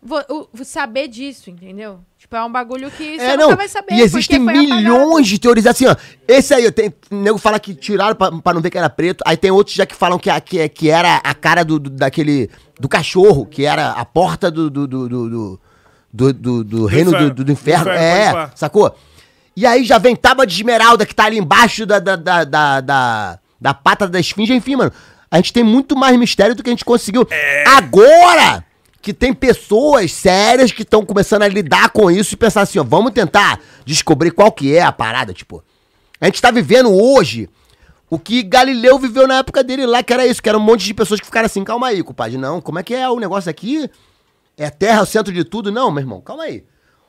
[0.00, 1.98] vo- o- saber disso, entendeu?
[2.16, 3.56] Tipo, é um bagulho que você É, nunca não.
[3.56, 3.94] vai saber.
[3.94, 5.96] E existem milhões de teorias assim, ó.
[6.28, 9.24] Esse aí, tem, o nego fala que tiraram pra, pra não ver que era preto.
[9.26, 11.90] Aí tem outros já que falam que, a- que, que era a cara do, do-
[11.90, 12.48] daquele.
[12.78, 14.70] do cachorro, que era a porta do.
[14.70, 15.60] do, do, do,
[16.16, 17.34] do, do- do- reino do, inferno.
[17.34, 17.90] do- do inferno.
[17.90, 18.96] Inferno, é, sacou?
[19.56, 22.80] E aí já vem tábua de esmeralda que tá ali embaixo da, da, da, da,
[22.80, 24.92] da, da pata da esfinge, enfim, mano.
[25.30, 27.26] A gente tem muito mais mistério do que a gente conseguiu.
[27.66, 28.64] Agora
[29.02, 32.84] que tem pessoas sérias que estão começando a lidar com isso e pensar assim, ó,
[32.84, 35.62] vamos tentar descobrir qual que é a parada, tipo.
[36.20, 37.48] A gente tá vivendo hoje
[38.08, 40.84] o que Galileu viveu na época dele lá, que era isso, que era um monte
[40.84, 43.50] de pessoas que ficaram assim, calma aí, compadre, não, como é que é o negócio
[43.50, 43.90] aqui?
[44.56, 45.72] É a Terra o centro de tudo?
[45.72, 46.64] Não, meu irmão, calma aí.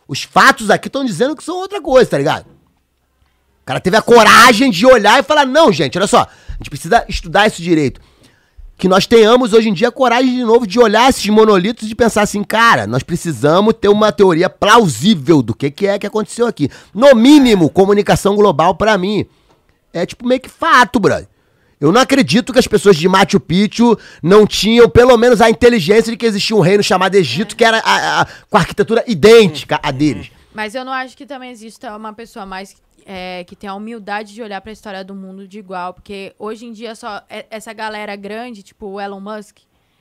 [0.07, 2.45] Os fatos aqui estão dizendo que são outra coisa, tá ligado?
[2.45, 6.69] O cara teve a coragem de olhar e falar, não, gente, olha só, a gente
[6.69, 7.99] precisa estudar isso direito.
[8.77, 11.95] Que nós tenhamos hoje em dia a coragem de novo de olhar esses monolitos e
[11.95, 16.45] pensar assim, cara, nós precisamos ter uma teoria plausível do que, que é que aconteceu
[16.45, 16.69] aqui.
[16.93, 19.25] No mínimo, comunicação global pra mim
[19.93, 21.27] é tipo meio que fato, brother.
[21.79, 26.11] Eu não acredito que as pessoas de Machu Picchu não tinham pelo menos a inteligência
[26.11, 29.79] de que existia um reino chamado Egito que era a- a- com a arquitetura idêntica
[29.83, 30.31] à deles.
[30.53, 32.75] Mas eu não acho que também exista uma pessoa mais
[33.07, 35.93] é, que tenha a humildade de olhar pra história do mundo de igual.
[35.93, 39.57] Porque hoje em dia só é- essa galera grande, tipo o Elon Musk,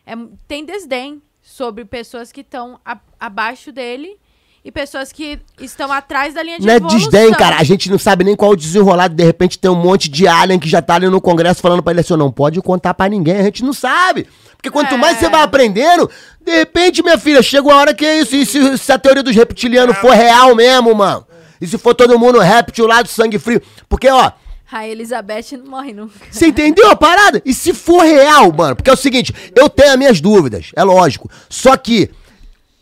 [0.06, 0.14] é,
[0.48, 4.16] tem desdém sobre pessoas que estão a- abaixo dele
[4.64, 6.98] e pessoas que estão atrás da linha de Não é evolução.
[7.10, 7.56] desdém, cara.
[7.58, 9.14] A gente não sabe nem qual o desenrolado.
[9.14, 11.92] De repente tem um monte de alien que já tá ali no Congresso falando pra
[11.92, 13.36] ele assim: "Ó, não pode contar pra ninguém.
[13.36, 14.26] A gente não sabe.
[14.56, 14.96] Porque quanto É.
[14.96, 16.08] mais você vai aprendendo,
[16.42, 18.34] de repente, minha filha, chega uma hora que é isso.
[18.34, 21.26] E se, se a teoria dos reptilianos for real mesmo, mano?
[21.60, 23.60] E se for todo mundo réptil lá do sangue frio?
[23.88, 24.32] Porque, ó,
[24.72, 26.14] A Elizabeth não morre nunca.
[26.30, 27.42] você entendeu a parada?
[27.44, 28.74] E se for real, mano?
[28.76, 31.30] Porque é o seguinte, eu tenho as minhas dúvidas, é lógico.
[31.50, 32.10] Só que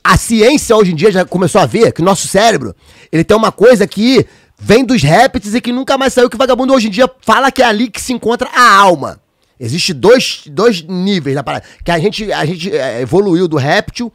[0.03, 2.75] a ciência hoje em dia já começou a ver que o nosso cérebro,
[3.11, 4.27] ele tem uma coisa que
[4.59, 7.51] vem dos répteis e que nunca mais saiu, que o vagabundo hoje em dia fala
[7.51, 9.21] que é ali que se encontra a alma.
[9.59, 11.65] Existe dois, dois níveis da parada.
[11.85, 14.13] Que a gente, a gente é, evoluiu do réptil,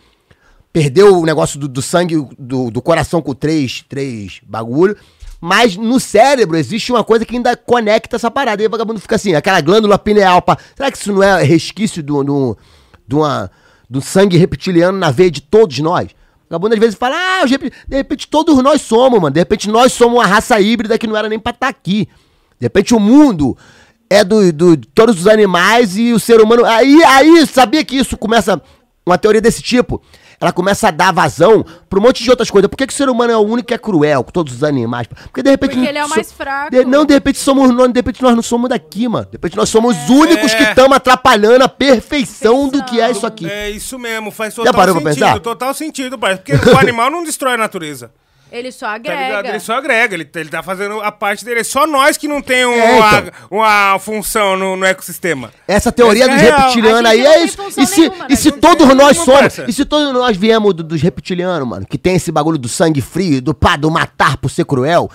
[0.73, 4.97] perdeu o negócio do, do sangue, do, do coração com três, três bagulho.
[5.39, 8.61] Mas no cérebro existe uma coisa que ainda conecta essa parada.
[8.61, 10.41] E o vagabundo fica assim, aquela glândula pineal.
[10.41, 10.57] Pá.
[10.75, 12.57] Será que isso não é resquício do, do,
[13.07, 13.49] do, uma,
[13.89, 16.09] do sangue reptiliano na veia de todos nós?
[16.49, 19.33] Vagabundo às vezes fala, ah, de repente todos nós somos, mano.
[19.33, 22.07] De repente nós somos uma raça híbrida que não era nem pra estar aqui.
[22.59, 23.57] De repente o mundo
[24.09, 26.65] é do, do de todos os animais e o ser humano.
[26.65, 28.61] Aí, aí, sabia que isso começa.
[29.05, 30.01] Uma teoria desse tipo.
[30.39, 32.69] Ela começa a dar vazão pra um monte de outras coisas.
[32.69, 34.63] Por que, que o ser humano é o único que é cruel com todos os
[34.63, 35.07] animais?
[35.07, 35.73] Porque de repente.
[35.75, 36.69] Porque ele é o so- mais fraco.
[36.69, 39.25] de- não, de repente somos nós, de repente nós não somos daqui, mano.
[39.25, 40.55] De repente nós somos os únicos É.
[40.57, 43.49] que estamos atrapalhando a perfeição do que é isso aqui.
[43.49, 45.25] É isso mesmo, faz Já total parou pra sentido.
[45.25, 45.39] pensar?
[45.39, 46.37] Total sentido, pai.
[46.37, 48.11] Porque o animal não destrói a natureza.
[48.51, 49.49] Ele só Tá agrega.
[49.49, 51.59] Ele só agrega, ele, ele tá fazendo a parte dele.
[51.59, 53.31] É só nós que não tem um- É, uma, então.
[53.51, 55.51] uma função no, no ecossistema.
[55.67, 56.59] Essa teoria Essa é dos real.
[56.61, 57.57] reptilianos aí é isso.
[57.77, 58.35] E se, nenhuma, e né?
[58.35, 59.65] se todos nós somos, parça.
[59.67, 63.01] e se todos nós viemos do- dos reptilianos, mano, que tem esse bagulho do sangue
[63.01, 65.11] frio, do pá, do matar por ser cruel,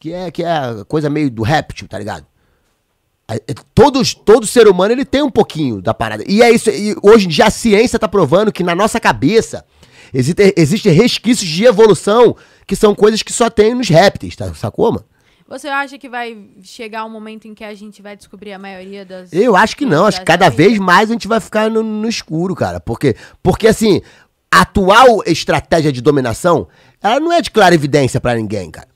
[0.00, 2.26] que é, que é a coisa meio do réptil, tá ligado?
[3.30, 6.24] É- é- Todos, todo ser humano ele tem um pouquinho da parada.
[6.26, 6.68] E é isso.
[6.68, 9.64] E hoje em dia a ciência tá provando que na nossa cabeça
[10.12, 14.52] existe, existem resquícios de evolução que são coisas que só tem nos répteis, tá?
[14.54, 15.04] Sacou, mano?
[15.48, 19.04] Você acha que vai chegar um momento em que a gente vai descobrir a maioria
[19.04, 19.32] das.
[19.32, 22.08] Eu acho que não, acho que cada vez mais a gente vai ficar no, no
[22.08, 22.80] escuro, cara.
[22.80, 24.00] Porque, porque assim,
[24.50, 26.68] a atual estratégia de dominação,
[27.02, 28.88] ela não é de clara evidência pra ninguém, cara.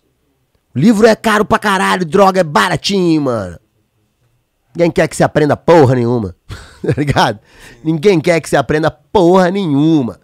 [0.75, 3.59] O livro é caro pra caralho, droga é baratinho, mano.
[4.75, 6.37] Ninguém quer que você aprenda porra nenhuma.
[6.83, 7.39] tá ligado?
[7.83, 10.21] Ninguém quer que você aprenda porra nenhuma.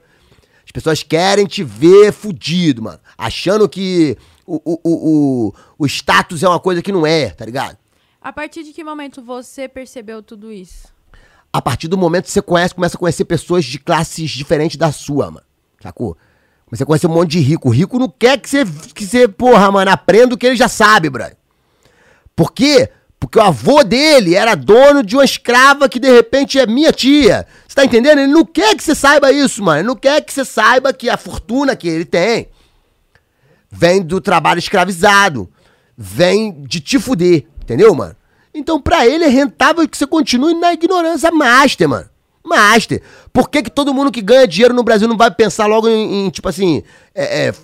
[0.73, 3.01] As pessoas querem te ver fudido, mano.
[3.17, 4.17] Achando que
[4.47, 7.77] o, o, o, o, status é uma coisa que não é, tá ligado?
[8.21, 10.93] A partir de que momento você percebeu tudo isso?
[11.53, 14.91] a partir do momento que você conhece, começa a conhecer pessoas de classes diferentes da
[14.91, 15.47] sua, mano.
[15.81, 16.17] Sacou?
[16.65, 17.69] Começa a conhecer um monte de rico.
[17.69, 18.65] O rico não quer que você,
[18.95, 21.37] que você, porra, mano, aprenda o que ele já sabe, brother.
[22.35, 22.89] Por quê?
[23.23, 27.47] Porque o avô dele era dono de uma escrava que de repente é minha tia.
[27.69, 28.19] Você tá entendendo?
[28.19, 29.79] Ele não quer que você saiba isso, mano.
[29.79, 32.49] Ele não quer que você saiba que a fortuna que ele tem
[33.71, 35.49] vem do trabalho escravizado,
[35.97, 38.17] vem de te fuder, entendeu, mano?
[38.53, 42.11] Então, pra ele é rentável que você continue na ignorância master, mano.
[42.45, 43.03] Master.
[43.33, 46.27] Por que, que todo mundo que ganha dinheiro no Brasil não vai pensar logo em,
[46.27, 46.83] em, tipo assim,
[47.15, 47.55] é, é,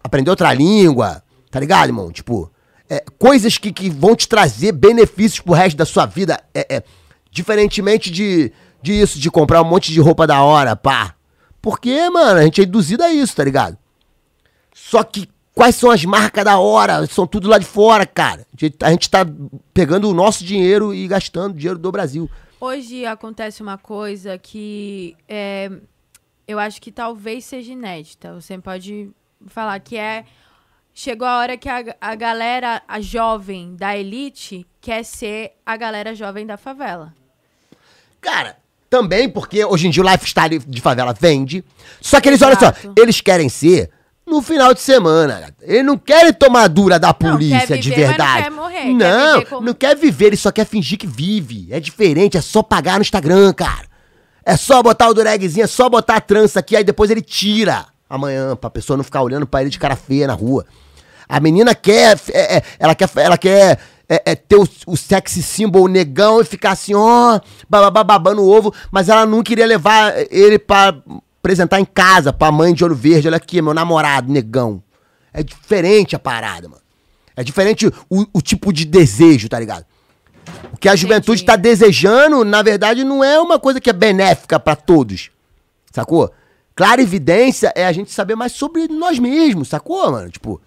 [0.00, 1.24] aprender outra língua?
[1.50, 2.12] Tá ligado, irmão?
[2.12, 2.48] Tipo,
[2.88, 6.40] é, coisas que, que vão te trazer benefícios pro resto da sua vida.
[6.54, 6.82] É, é,
[7.30, 11.14] diferentemente de, disso, de comprar um monte de roupa da hora, pá.
[11.60, 13.76] Porque, mano, a gente é induzido a isso, tá ligado?
[14.72, 17.04] Só que quais são as marcas da hora?
[17.06, 18.46] São tudo lá de fora, cara.
[18.52, 19.26] A gente, a gente tá
[19.74, 22.30] pegando o nosso dinheiro e gastando dinheiro do Brasil.
[22.60, 25.70] Hoje acontece uma coisa que é,
[26.46, 28.34] eu acho que talvez seja inédita.
[28.34, 29.10] Você pode
[29.46, 30.24] falar que é.
[31.00, 36.12] Chegou a hora que a, a galera, a jovem da elite, quer ser a galera
[36.12, 37.14] jovem da favela.
[38.20, 38.56] Cara,
[38.90, 41.64] também porque hoje em dia o lifestyle de favela vende.
[42.00, 42.94] Só que eles, olha só, Exato.
[42.98, 43.92] eles querem ser
[44.26, 45.54] no final de semana.
[45.62, 48.42] Eles não querem tomar dura da polícia quer de viver, mas não verdade.
[48.42, 51.68] quer morrer, quer Não, viver como- não quer viver, ele só quer fingir que vive.
[51.70, 53.86] É diferente, é só pagar no Instagram, cara.
[54.44, 57.86] É só botar o duragzinho, é só botar a trança aqui, aí depois ele tira
[58.10, 60.66] amanhã, pra pessoa não ficar olhando pra ele de cara feia na rua.
[61.28, 65.42] A menina quer, é, é, ela quer, ela quer é, é, ter o, o sexy
[65.42, 70.14] symbol negão e ficar assim, ó, bababá, babando o ovo, mas ela não queria levar
[70.30, 70.94] ele pra
[71.40, 73.28] apresentar em casa pra mãe de olho verde.
[73.28, 74.82] Olha aqui, meu namorado, negão.
[75.32, 76.82] É diferente a parada, mano.
[77.36, 79.84] É diferente o, o tipo de desejo, tá ligado?
[80.72, 84.58] O que a juventude tá desejando, na verdade, não é uma coisa que é benéfica
[84.58, 85.30] pra todos.
[85.92, 86.32] Sacou?
[86.74, 90.30] Clara evidência é a gente saber mais sobre nós mesmos, sacou, mano?
[90.30, 90.60] Tipo.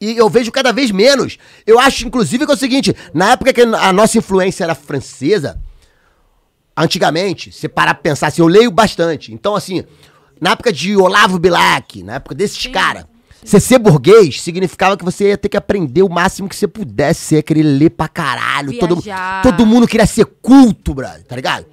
[0.00, 1.36] E eu vejo cada vez menos.
[1.66, 5.60] Eu acho, inclusive, que é o seguinte: na época que a nossa influência era francesa,
[6.76, 9.32] antigamente, você parar pra pensar assim, eu leio bastante.
[9.32, 9.84] Então, assim,
[10.40, 13.04] na época de Olavo Bilac, na época desses caras,
[13.44, 17.20] você ser burguês significava que você ia ter que aprender o máximo que você pudesse
[17.20, 18.78] ser, querer ler pra caralho.
[18.78, 19.02] Todo,
[19.42, 21.66] todo mundo queria ser culto, brother, tá ligado?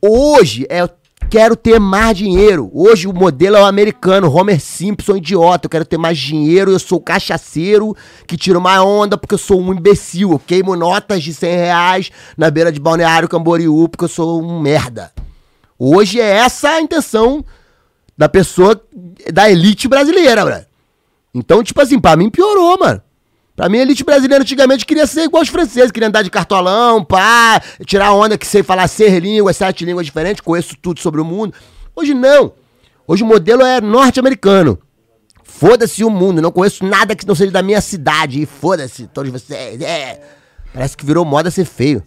[0.00, 0.88] Hoje é.
[1.30, 2.70] Quero ter mais dinheiro.
[2.72, 5.66] Hoje o modelo é o americano, Homer Simpson, idiota.
[5.66, 6.70] Eu quero ter mais dinheiro.
[6.70, 7.96] Eu sou cachaceiro
[8.26, 10.32] que tiro mais onda porque eu sou um imbecil.
[10.32, 14.60] Eu queimo notas de 100 reais na beira de Balneário Camboriú porque eu sou um
[14.60, 15.12] merda.
[15.78, 17.44] Hoje é essa a intenção
[18.16, 18.80] da pessoa,
[19.32, 20.68] da elite brasileira, brother.
[21.34, 23.02] Então, tipo assim, pra mim piorou, mano.
[23.56, 27.04] Pra mim, a elite brasileira antigamente queria ser igual os franceses, queria andar de cartolão,
[27.04, 31.24] pá, tirar onda que sei falar seis línguas, sete línguas diferentes, conheço tudo sobre o
[31.24, 31.54] mundo.
[31.94, 32.52] Hoje não.
[33.06, 34.78] Hoje o modelo é norte-americano.
[35.44, 38.42] Foda-se o mundo, não conheço nada que não seja da minha cidade.
[38.42, 39.80] E foda-se todos vocês.
[39.80, 40.20] É.
[40.72, 42.02] Parece que virou moda ser feio.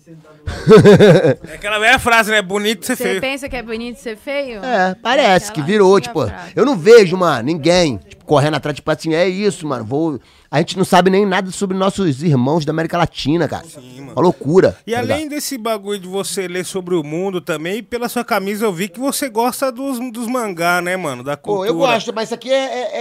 [1.49, 2.41] É aquela velha frase, né?
[2.41, 3.21] Bonito ser Você feio.
[3.21, 4.63] pensa que é bonito ser feio?
[4.63, 6.51] É, parece que Aquela virou, tipo, frase.
[6.55, 10.19] eu não vejo, mano, ninguém tipo, correndo atrás, tipo assim, é isso, mano, vou...
[10.49, 13.65] A gente não sabe nem nada sobre nossos irmãos da América Latina, cara.
[13.75, 14.11] mano.
[14.13, 14.77] Uma loucura.
[14.87, 15.29] E tá além ligado?
[15.31, 18.99] desse bagulho de você ler sobre o mundo também, pela sua camisa eu vi que
[18.99, 21.21] você gosta dos, dos mangá, né, mano?
[21.23, 21.69] Da Pô, cultura.
[21.69, 22.97] eu gosto, mas isso aqui é, é,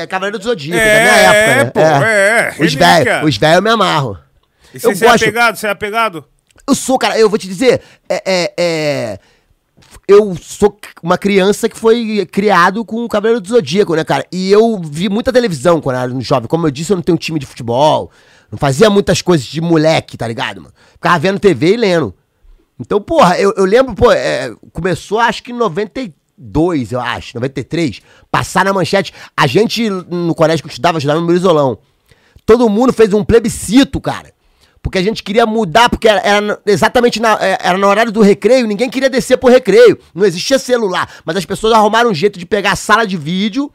[0.00, 1.70] é- é Cavaleiro do Zodíaco, É, da minha época, né?
[1.70, 3.04] pô, é, Os relíquia.
[3.04, 4.18] velhos, os velhos eu me amarro.
[4.74, 5.22] E você, eu você é gosto.
[5.22, 5.56] apegado?
[5.56, 6.24] Você é apegado?
[6.68, 9.18] Eu sou, cara, eu vou te dizer, é, é, é,
[10.10, 14.26] eu sou uma criança que foi criado com o Cavaleiro do Zodíaco, né, cara?
[14.32, 16.48] E eu vi muita televisão quando eu era jovem.
[16.48, 18.10] Como eu disse, eu não tenho time de futebol,
[18.50, 20.74] não fazia muitas coisas de moleque, tá ligado, mano?
[20.94, 22.12] Ficava vendo TV e lendo.
[22.78, 28.00] Então, porra, eu, eu lembro, pô, é, começou acho que em 92, eu acho, 93,
[28.30, 29.14] passar na manchete.
[29.36, 31.78] A gente, no colégio que eu estudava, eu estudava no Mirizolão.
[32.44, 34.32] Todo mundo fez um plebiscito, cara.
[34.82, 38.22] Porque a gente queria mudar, porque era, era exatamente na, é, era no horário do
[38.22, 39.98] recreio, ninguém queria descer pro recreio.
[40.14, 41.08] Não existia celular.
[41.24, 43.70] Mas as pessoas arrumaram um jeito de pegar a sala de vídeo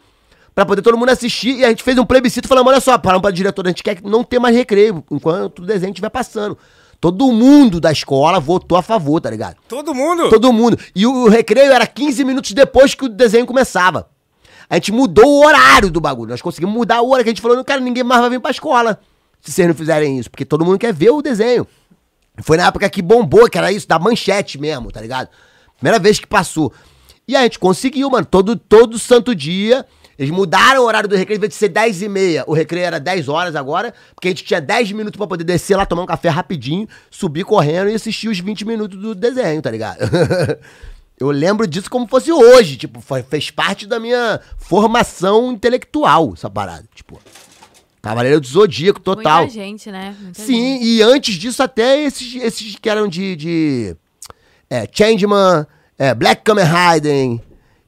[0.56, 1.60] pra poder todo mundo assistir.
[1.60, 4.00] E a gente fez um plebiscito falando: olha só, falando pra diretora, a gente quer
[4.04, 6.58] não ter mais recreio enquanto o desenho estiver passando.
[7.00, 9.58] Todo mundo da escola votou a favor, tá ligado?
[9.68, 10.30] Todo mundo?
[10.30, 10.80] Todo mundo.
[10.96, 14.10] E o, o recreio era 15 minutos depois que o desenho começava.
[14.68, 16.32] A gente mudou o horário do bagulho.
[16.32, 18.50] Nós conseguimos mudar o horário, que a gente falou, cara, ninguém mais vai vir pra
[18.50, 19.00] escola
[19.46, 20.30] se vocês não fizerem isso.
[20.30, 21.68] Porque todo mundo quer ver o desenho.
[22.42, 25.30] Foi na época que bombou, que era isso, da manchete mesmo, tá ligado?
[25.78, 26.74] Primeira vez que passou.
[27.28, 29.86] E a gente conseguiu, mano, todo, todo santo dia.
[30.18, 33.02] Eles mudaram o horário do recreio, em de ser 10 e meia, o recreio era
[33.02, 36.06] 10 horas agora, porque a gente tinha 10 minutos pra poder descer lá, tomar um
[36.06, 40.00] café rapidinho, subir correndo e assistir os 20 minutos do desenho, tá ligado?
[41.20, 46.86] Eu lembro disso como fosse hoje, tipo, fez parte da minha formação intelectual, essa parada,
[46.94, 47.20] tipo.
[48.06, 49.46] Cavaleiro do Zodíaco, total.
[49.46, 50.16] Muita gente, né?
[50.22, 50.86] Muita Sim, gente.
[50.86, 53.96] e antes disso até esses, esses que eram de, de
[54.70, 55.66] é, Changeman,
[55.98, 57.40] é, Black Kamen Rider.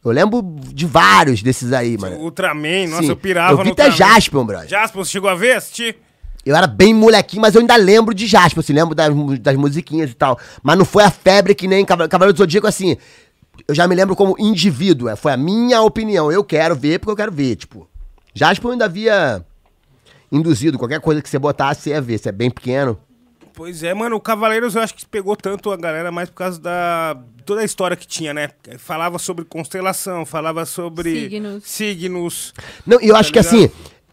[0.04, 0.42] Eu lembro
[0.74, 2.16] de vários desses aí, mano.
[2.18, 3.10] Ultraman, nossa, Sim.
[3.10, 4.14] eu pirava Eu vi no até Ultraman.
[4.14, 4.68] Jaspion, brother.
[4.68, 5.98] Jasper, você chegou a ver, assistir?
[6.44, 10.10] Eu era bem molequinho, mas eu ainda lembro de Jasper, assim, lembro das, das musiquinhas
[10.10, 10.40] e tal.
[10.64, 12.98] Mas não foi a febre que nem Cavaleiro, do Zodíaco, assim.
[13.68, 16.32] Eu já me lembro como indivíduo, é, foi a minha opinião.
[16.32, 17.88] Eu quero ver porque eu quero ver, tipo.
[18.34, 19.46] Jasper eu ainda havia
[20.32, 22.18] induzido, qualquer coisa que você botasse, você ia ver.
[22.18, 22.98] Você é bem pequeno.
[23.54, 26.60] Pois é, mano, o Cavaleiros eu acho que pegou tanto a galera mais por causa
[26.60, 28.50] da toda a história que tinha, né?
[28.78, 31.64] Falava sobre constelação, falava sobre Signos.
[31.64, 32.54] signos.
[32.86, 33.70] Não, e eu acho que assim,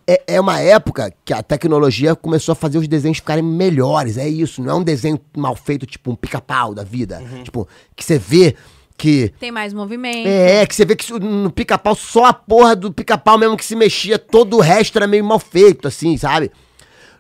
[0.06, 4.16] é, é uma época que a tecnologia começou a fazer os desenhos ficarem melhores.
[4.16, 7.22] É isso, não é um desenho mal feito, tipo um pica-pau da vida.
[7.42, 8.56] Tipo, que você vê
[8.96, 9.32] que.
[9.40, 10.26] Tem mais movimento.
[10.26, 13.74] É, que você vê que no pica-pau só a porra do pica-pau mesmo que se
[13.76, 16.50] mexia, todo o resto era meio mal feito, assim, sabe?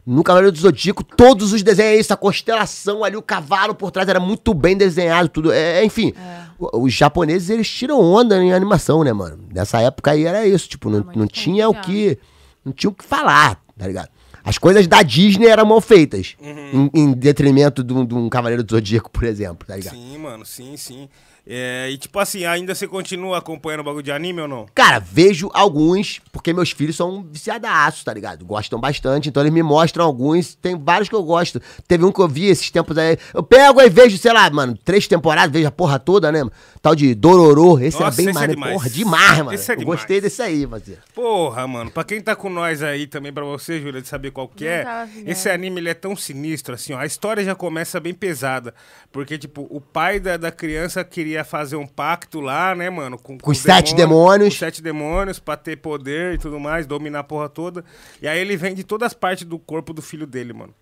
[0.06, 3.90] No Cavaleiro do Zodíaco, todos os desenhos, é isso, a constelação ali, o cavalo por
[3.90, 5.50] trás era muito bem desenhado, tudo.
[5.50, 6.12] É, enfim,
[6.58, 9.38] o- os japoneses, eles tiram onda em animação, né, mano?
[9.50, 12.18] Nessa época aí era isso, tipo, não, muito não tinha o que.
[12.62, 14.08] Não tinha o que falar, tá ligado?
[14.44, 16.36] As coisas da Disney eram mal feitas.
[16.38, 19.94] Em, em detrimento de um, de um Cavaleiro do Zodíaco, por exemplo, tá ligado?
[19.94, 21.08] Sim, mano, sim, sim.
[21.46, 24.66] É, e tipo assim, ainda você continua acompanhando o bagulho de anime ou não?
[24.74, 28.44] Cara, vejo alguns, porque meus filhos são viciadaços, tá ligado?
[28.44, 30.54] Gostam bastante, então eles me mostram alguns.
[30.54, 31.60] Tem vários que eu gosto.
[31.86, 33.18] Teve um que eu vi esses tempos aí.
[33.34, 36.42] Eu pego e vejo, sei lá, mano, três temporadas, vejo a porra toda, né?
[36.84, 37.78] Tal de Dororô.
[37.78, 38.72] Esse Nossa, era bem esse é demais.
[38.74, 39.54] porra, demais, mano.
[39.54, 40.00] Esse é eu demais.
[40.00, 41.00] gostei desse aí, parceiro.
[41.14, 44.46] Porra, mano, pra quem tá com nós aí também, pra você, Júlia, de saber qual
[44.46, 47.98] que é, tava esse anime ele é tão sinistro, assim, ó, a história já começa
[47.98, 48.74] bem pesada,
[49.10, 53.38] porque, tipo, o pai da, da criança queria fazer um pacto lá, né, mano, com,
[53.42, 54.48] os sete demônios.
[54.50, 57.82] Com os sete demônios, pra ter poder e tudo mais, dominar a porra toda,
[58.20, 60.74] e aí ele vende todas as partes do corpo do filho dele, mano.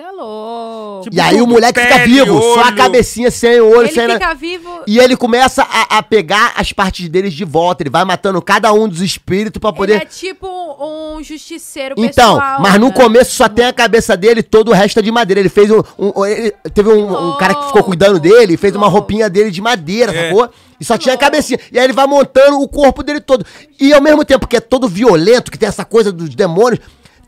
[0.00, 1.04] Você é louco.
[1.04, 2.76] Tipo, E aí o moleque fica vivo, só a olho.
[2.76, 4.18] cabecinha sem olho, Ele sem nada.
[4.18, 4.80] fica vivo.
[4.86, 7.82] E ele começa a, a pegar as partes deles de volta.
[7.82, 9.94] Ele vai matando cada um dos espíritos pra poder.
[9.96, 10.46] Ele é tipo
[10.80, 12.60] um justiceiro Então, pessoal.
[12.62, 12.92] mas no né?
[12.94, 15.38] começo só tem a cabeça dele, todo o resto é de madeira.
[15.40, 15.82] Ele fez um.
[15.98, 19.60] um- ele- teve um, um cara que ficou cuidando dele, fez uma roupinha dele de
[19.60, 20.28] madeira, É.
[20.30, 20.48] sacou?
[20.80, 21.58] E só tinha a cabecinha.
[21.70, 23.44] E aí ele vai montando o corpo dele todo.
[23.78, 26.80] E ao mesmo tempo que é todo violento, que tem essa coisa dos demônios,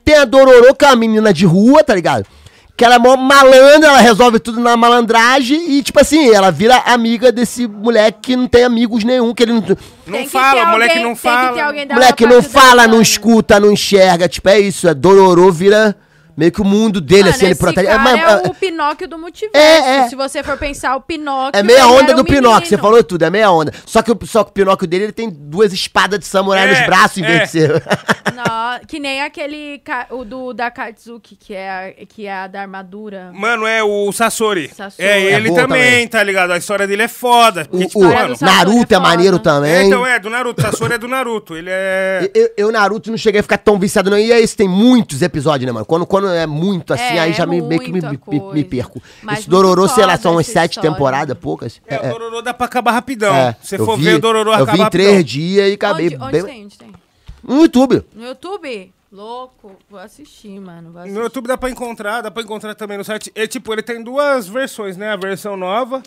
[0.03, 2.25] tem a Dororô, que é uma menina de rua, tá ligado?
[2.75, 6.77] Que ela é mó malandra, ela resolve tudo na malandragem e, tipo assim, ela vira
[6.87, 9.63] amiga desse moleque que não tem amigos nenhum, que ele não.
[10.07, 11.63] Não fala, o moleque alguém- não fala.
[11.63, 14.27] alguém Moleque não fala, não escuta, não enxerga.
[14.29, 14.89] Tipo, é isso.
[14.89, 15.95] É Dororô vira
[16.37, 17.87] meio que o mundo dele, Mano, assim, ele protege.
[17.87, 19.57] cara mas, é, o Pinóquio do multiverso.
[19.57, 20.09] É, é.
[20.09, 21.59] Se você for pensar, o Pinóquio...
[21.59, 22.83] É meia ele onda do um Pinóquio, você menino.
[22.89, 23.73] falou tudo, é meia onda.
[23.87, 26.71] Só que, o- só que o Pinóquio dele, ele tem duas espadas de samurai É,
[26.79, 27.45] nos braços em vez é.
[27.45, 27.83] de ser.
[28.35, 29.81] Não, que nem aquele,
[30.11, 33.31] o do da Katsuki, que é, a- que é a da armadura.
[33.35, 34.71] Mano, é o Sasori.
[34.75, 35.07] Sasori.
[35.09, 36.09] É ele É bom também, também.
[36.09, 36.53] tá ligado?
[36.53, 37.65] A história dele é foda.
[37.65, 39.71] Porque, O, tipo, o mano, Sasori Naruto é é maneiro também.
[39.73, 40.63] É, então é, do Naruto.
[40.63, 41.57] Sasori é do Naruto.
[41.57, 42.31] Ele é.
[42.35, 44.19] Eu, eu, Naruto, não cheguei a ficar tão viciado, não.
[44.19, 45.85] E é isso, tem muitos episódios, né, mano?
[45.87, 48.65] Quando, quando é muito assim, É, aí já é me, meio que me, me- me
[48.65, 49.03] perco.
[49.23, 50.91] Mas Esse Dororô, sei lá, são umas sete história.
[50.91, 51.81] temporadas, poucas.
[51.87, 53.35] É, É, o Dororô dá pra acabar rapidão.
[53.35, 53.57] é.
[53.63, 54.91] Se Eu for vi- ver, o Dororô Eu acaba vi em rapidão.
[55.11, 56.43] três dias e acabei Onde, onde bem...
[56.45, 56.65] tem?
[56.65, 56.93] Onde tem?
[57.43, 58.05] No YouTube.
[58.15, 58.93] No YouTube?
[59.11, 59.77] Louco.
[59.91, 60.91] Vou assistir, mano.
[60.93, 61.15] Vou assistir.
[61.19, 63.31] No YouTube dá pra encontrar, dá pra encontrar também no site.
[63.35, 65.11] É tipo, ele tem duas versões, né?
[65.13, 66.03] A versão nova,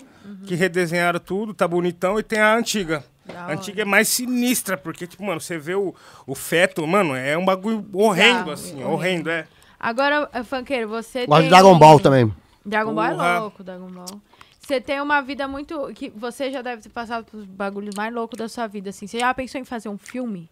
[0.48, 3.04] que redesenharam tudo, tá bonitão, e tem a antiga.
[3.26, 3.54] Da a hora.
[3.54, 5.94] antiga é mais sinistra, porque, tipo, mano, você vê o,
[6.26, 8.90] o feto, mano, é um bagulho horrendo, Ah, assim, horrendo.
[8.94, 9.48] horrendo, é.
[9.86, 11.44] Agora, eh, funkeiro, você Gosto tem...
[11.44, 12.34] de Dragon Ball também.
[12.66, 13.40] Dragon Ball é Porra.
[13.40, 14.20] louco, Dragon Ball.
[14.60, 15.94] Você tem uma vida muito...
[15.94, 19.06] que Você já deve ter passado pelos bagulhos mais loucos da sua vida, assim.
[19.06, 20.50] Você já pensou em fazer um filme?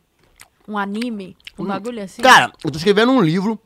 [0.67, 1.35] Um anime?
[1.57, 2.21] Um bagulho assim?
[2.21, 3.59] Cara, eu tô escrevendo um livro.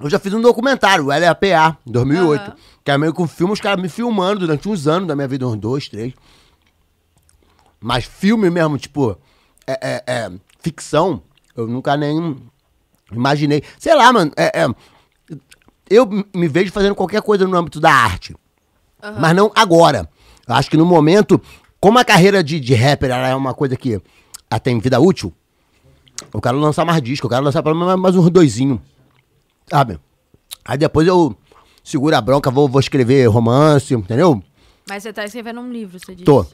[0.00, 2.40] Eu já fiz um documentário, o LAPA, em 2008.
[2.42, 2.56] Aham.
[2.84, 5.28] Que é meio que um filme, os caras me filmando durante uns anos da minha
[5.28, 6.12] vida, uns dois, três.
[7.80, 9.16] Mas filme mesmo, tipo,
[9.68, 11.22] é, é- é, ficção,
[11.56, 12.36] eu nunca nem
[13.14, 13.62] imaginei.
[13.78, 14.66] Sei lá, mano, é- é,
[15.90, 18.34] eu me vejo fazendo qualquer coisa no âmbito da arte.
[19.18, 20.08] Mas não agora.
[20.46, 21.40] Eu acho que no momento,
[21.80, 24.00] como a carreira de, de rapper é uma coisa que
[24.50, 25.32] ela tem vida útil,
[26.32, 28.80] eu quero lançar mais disco, eu quero lançar pelo menos mais uns doisinho.
[29.68, 29.98] Sabe?
[30.64, 31.36] Aí depois eu
[31.82, 34.42] seguro a bronca, vou, vou escrever romance, entendeu?
[34.88, 36.24] Mas você tá escrevendo um livro, você disse.
[36.24, 36.46] Tô.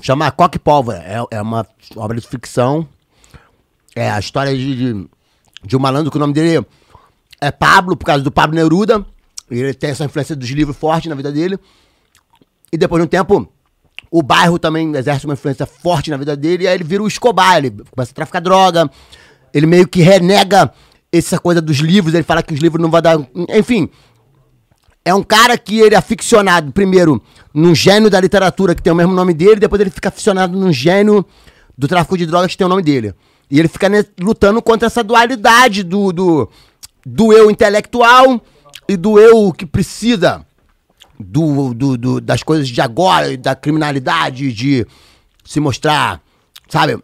[0.00, 0.98] Chama Coque Pólvora.
[0.98, 1.66] É, é uma
[1.96, 2.86] obra de ficção.
[3.94, 5.10] É a história de, de,
[5.64, 6.66] de um malandro que o nome dele
[7.40, 9.04] é Pablo, por causa do Pablo Neruda.
[9.50, 11.58] Ele tem essa influência dos livros forte na vida dele.
[12.72, 13.46] E depois de um tempo,
[14.10, 16.64] o bairro também exerce uma influência forte na vida dele.
[16.64, 18.90] E aí ele vira o Escobar, ele começa a traficar droga.
[19.52, 20.72] Ele meio que renega
[21.12, 22.14] essa coisa dos livros.
[22.14, 23.18] Ele fala que os livros não vão dar.
[23.50, 23.90] Enfim,
[25.04, 27.20] é um cara que ele é aficionado, primeiro,
[27.52, 30.72] num gênio da literatura que tem o mesmo nome dele, depois ele fica aficionado num
[30.72, 31.26] gênio
[31.76, 33.14] do tráfico de drogas que tem o nome dele.
[33.52, 33.86] E ele fica
[34.18, 36.48] lutando contra essa dualidade do, do,
[37.04, 38.40] do eu intelectual
[38.88, 40.44] e do eu que precisa
[41.20, 44.86] do, do, do- das coisas de agora, da criminalidade, de
[45.44, 46.22] se mostrar,
[46.66, 46.98] sabe,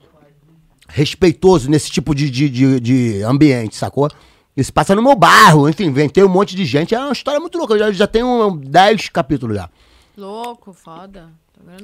[0.89, 4.09] respeitoso nesse tipo de, de, de, de ambiente, sacou?
[4.57, 6.95] Isso passa no meu bairro, enfim, inventei um monte de gente.
[6.95, 7.75] É uma história muito louca.
[7.75, 9.69] Eu já, já tenho 10 capítulos já.
[10.17, 11.29] Louco, foda.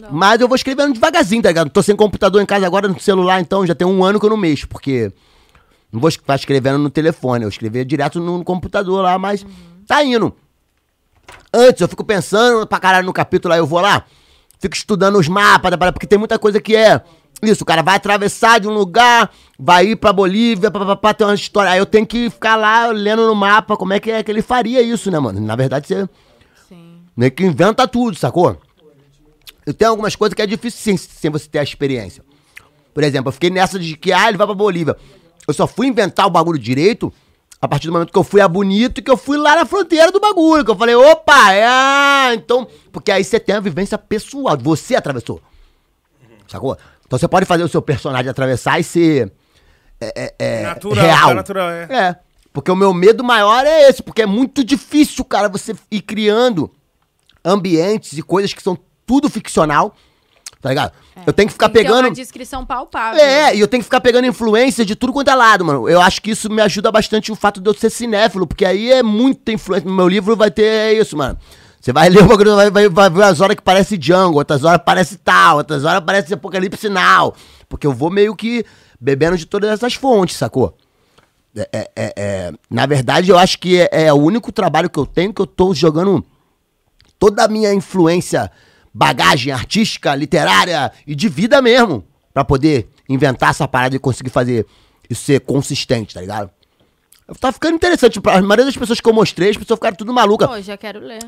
[0.00, 0.08] Tá.
[0.10, 1.70] Mas eu vou escrevendo devagarzinho, tá ligado?
[1.70, 4.30] Tô sem computador em casa agora no celular, então já tem um ano que eu
[4.30, 5.12] não mexo, porque
[5.92, 7.44] não vou ficar escrevendo no telefone.
[7.44, 9.44] Eu escrevia direto no, no computador lá, mas
[9.86, 10.34] tá indo.
[11.52, 14.04] Antes eu fico pensando pra caralho no capítulo, aí eu vou lá,
[14.58, 17.02] fico estudando os mapas, parada, porque tem muita coisa que é.
[17.42, 21.34] Isso, o cara vai atravessar de um lugar, vai ir pra Bolívia, papapá, tem uma
[21.34, 21.70] história.
[21.70, 24.40] Aí eu tenho que ficar lá lendo no mapa como é que é que ele
[24.40, 25.40] faria isso, né, mano?
[25.40, 26.08] Na verdade, você
[26.68, 27.00] Sim.
[27.16, 28.58] meio que inventa tudo, sacou?
[29.66, 32.22] Eu tenho algumas coisas que é difícil sem, sem você ter a experiência.
[32.92, 34.96] Por exemplo, eu fiquei nessa de que, ah, ele vai pra Bolívia.
[35.46, 37.12] Eu só fui inventar o bagulho direito
[37.60, 39.64] a partir do momento que eu fui a Bonito e que eu fui lá na
[39.66, 40.64] fronteira do bagulho.
[40.64, 42.34] Que eu falei, opa, é.
[42.34, 42.68] Então.
[42.92, 44.56] Porque aí você tem a vivência pessoal.
[44.58, 45.40] Você atravessou.
[46.46, 46.76] Sacou?
[47.06, 49.32] Então você pode fazer o seu personagem atravessar e ser.
[50.00, 51.28] É, é, é, Natural, real.
[51.28, 51.82] tá natural, é.
[51.90, 52.16] É.
[52.52, 56.70] Porque o meu medo maior é esse, porque é muito difícil, cara, você ir criando
[57.44, 59.94] ambientes e coisas que são tudo ficcional,
[60.60, 60.92] tá ligado?
[61.26, 62.06] Eu tenho que ficar Tem que ter pegando.
[62.06, 63.20] uma descrição palpável.
[63.20, 65.88] É, e eu tenho que ficar pegando influência de tudo quanto é lado, mano.
[65.88, 68.90] Eu acho que isso me ajuda bastante o fato de eu ser cinéfilo, porque aí
[68.90, 69.88] é muita influência.
[69.88, 71.38] No meu livro vai ter isso, mano.
[71.80, 74.64] Você vai ler o bagulho, vai, vai, vai ver as horas que parece Django, outras
[74.64, 77.34] horas parece tal, outras horas parece Apocalipse Now.
[77.68, 78.64] Porque eu vou meio que
[78.98, 80.74] bebendo de todas essas fontes, sacou?
[81.54, 84.98] É, é, é, é, na verdade, eu acho que é, é o único trabalho que
[84.98, 86.24] eu tenho que eu tô jogando
[87.18, 88.50] toda a minha influência,
[88.94, 94.64] bagagem artística, literária e de vida mesmo, pra poder inventar essa parada e conseguir fazer
[95.10, 96.50] isso ser consistente, tá ligado?
[97.40, 98.20] Tá ficando interessante.
[98.24, 100.48] A maioria das pessoas que eu mostrei, as pessoas ficaram tudo malucas.
[100.48, 101.26] Pô, já quero ler.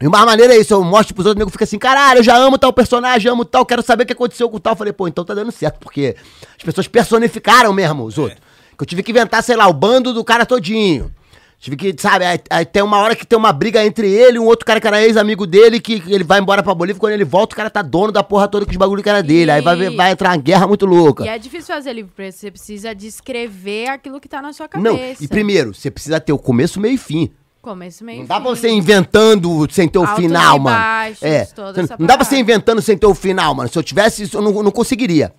[0.00, 2.22] E uma maneira é isso, eu mostro pros outros, o nego fica assim, caralho, eu
[2.22, 4.72] já amo tal personagem, amo tal, quero saber o que aconteceu com tal.
[4.72, 6.16] Eu falei, pô, então tá dando certo, porque
[6.56, 8.40] as pessoas personificaram mesmo os outros.
[8.76, 11.10] Que eu tive que inventar, sei lá, o bando do cara todinho.
[11.58, 14.38] Tive que, sabe, aí, aí tem uma hora que tem uma briga entre ele e
[14.38, 17.24] um outro cara que era ex-amigo dele, que ele vai embora pra Bolívia, quando ele
[17.24, 19.50] volta, o cara tá dono da porra toda com os bagulho que era dele.
[19.50, 21.24] Aí vai, vai entrar uma guerra muito louca.
[21.24, 22.34] E é difícil fazer livro preto.
[22.36, 25.24] Você precisa descrever aquilo que tá na sua Não, cabeça.
[25.24, 27.30] e primeiro, você precisa ter o começo, meio e fim.
[27.62, 28.42] Começo, meio Não dá fim.
[28.42, 30.76] pra você ir inventando sem ter o Altos final, e mano.
[30.78, 31.48] baixos, é.
[31.56, 33.68] Não, não dá pra você inventando sem ter o final, mano.
[33.68, 35.32] Se eu tivesse isso, eu não, não conseguiria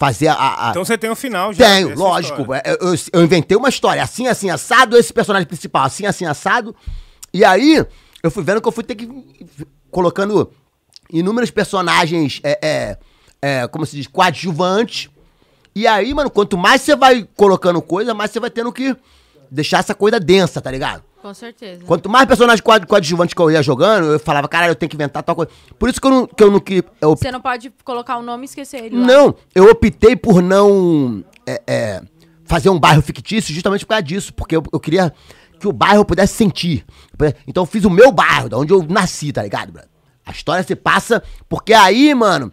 [0.00, 0.34] fazer a.
[0.68, 1.64] a- Então você tem um final já.
[1.66, 2.52] Tenho, lógico.
[2.54, 6.24] É, Eu, eu- eu inventei uma história assim, assim, assado, esse personagem principal, assim, assim,
[6.24, 6.74] assado.
[7.32, 7.84] E aí,
[8.22, 9.06] eu fui vendo que eu fui ter que.
[9.90, 10.50] colocando
[11.12, 12.98] inúmeros personagens, é, é,
[13.42, 15.10] é, como se diz, coadjuvantes.
[15.74, 18.96] E aí, mano, quanto mais você vai colocando coisa, mais você vai tendo que
[19.50, 21.02] deixar essa coisa densa, tá ligado?
[21.22, 21.84] Com certeza.
[21.84, 24.96] Quanto mais personagens coad- coadjuvantes que eu ia jogando, eu falava, caralho, eu tenho que
[24.96, 25.50] inventar tal coisa.
[25.78, 26.26] Por isso que eu não.
[26.26, 29.06] Que eu não que, eu, Você não pode colocar o nome e esquecer ele lá.
[29.06, 32.02] não, eu optei por não é, é,
[32.44, 35.12] fazer um bairro fictício justamente por causa disso, porque eu, eu queria
[35.58, 36.86] que o bairro pudesse sentir.
[37.46, 39.90] Então eu fiz o meu bairro, da onde eu nasci, tá ligado, brother?
[40.24, 42.50] A história se passa, porque aí, mano,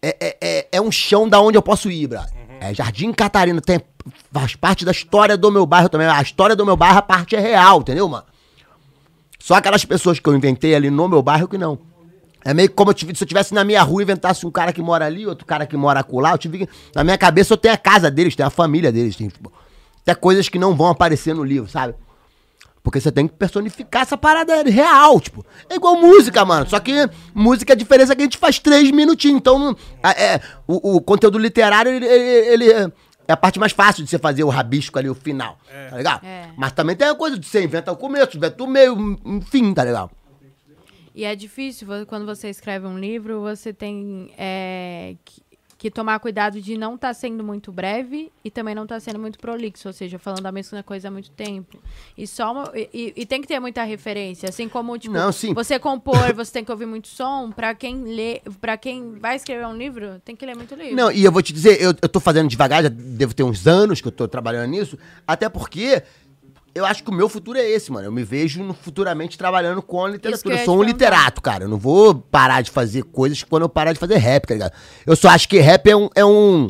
[0.00, 2.30] é, é, é, é um chão da onde eu posso ir, brother.
[2.60, 3.80] É Jardim Catarina, tem,
[4.32, 6.06] faz parte da história do meu bairro também.
[6.06, 8.24] A história do meu bairro, a parte é real, entendeu, mano?
[9.38, 11.78] Só aquelas pessoas que eu inventei ali no meu bairro que não.
[12.44, 14.72] É meio como eu tive- se eu tivesse na minha rua e inventasse um cara
[14.72, 17.72] que mora ali, outro cara que mora acolá, eu tive Na minha cabeça eu tenho
[17.74, 19.50] a casa deles, tenho a família deles, tem tipo,
[20.02, 21.94] até coisas que não vão aparecer no livro, sabe?
[22.82, 25.42] Porque você tem que personificar essa parada real, tipo.
[25.70, 26.68] É igual música, mano.
[26.68, 26.92] Só que
[27.34, 29.38] música, a diferença é que a gente faz três minutinhos.
[29.38, 32.92] Então, a- é, o, o conteúdo literário, ele, ele- ele
[33.26, 35.58] é é a parte mais fácil de você fazer o rabisco ali, o final.
[35.90, 36.24] Tá ligado?
[36.24, 36.50] É.
[36.56, 39.84] Mas também tem a coisa de você inventa o começo, inventa o meio, enfim, tá
[39.84, 40.10] ligado?
[41.14, 45.42] E é difícil quando você escreve um livro, você tem é, que,
[45.84, 49.38] que tomar cuidado de não estar sendo muito breve e também não estar sendo muito
[49.38, 51.76] prolixo, ou seja, falando a mesma coisa há muito tempo.
[52.16, 55.52] E só uma- e, e- tem que ter muita referência, assim como tipo, Não, sim.
[55.52, 59.66] você compor, você tem que ouvir muito som, Pra quem lê, para quem vai escrever
[59.66, 60.96] um livro, tem que ler muito livro.
[60.96, 63.66] Não, e eu vou te dizer, eu, eu tô fazendo devagar, já devo ter uns
[63.66, 66.02] anos que eu tô trabalhando nisso, até porque
[66.74, 68.06] eu acho que o meu futuro é esse, mano.
[68.08, 70.54] Eu me vejo no- futuramente trabalhando com a literatura.
[70.60, 71.64] eu sou um literato, cara.
[71.64, 74.72] Eu não vou parar de fazer coisas quando eu parar de fazer rap, tá ligado?
[75.06, 76.68] Eu só acho que rap é um, é um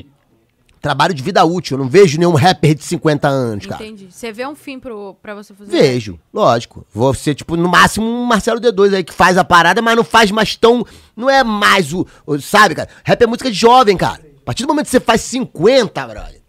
[0.81, 1.77] trabalho de vida útil.
[1.79, 3.83] Eu não vejo nenhum rapper de 50 anos, cara.
[3.83, 4.09] Entendi.
[4.11, 5.71] Você vê um fim pro, pra você fazer?
[5.71, 6.87] Vejo, lógico.
[6.93, 10.05] Vou ser, tipo, no máximo um Marcelo D2 aí que faz a parada, mas não
[10.05, 10.85] faz mais tão.
[11.17, 12.07] Não é mais o.
[12.27, 12.89] o- sabe, cara?
[13.03, 14.21] Rap é música de jovem, cara.
[14.43, 16.43] A partir do momento que você faz 50, brother.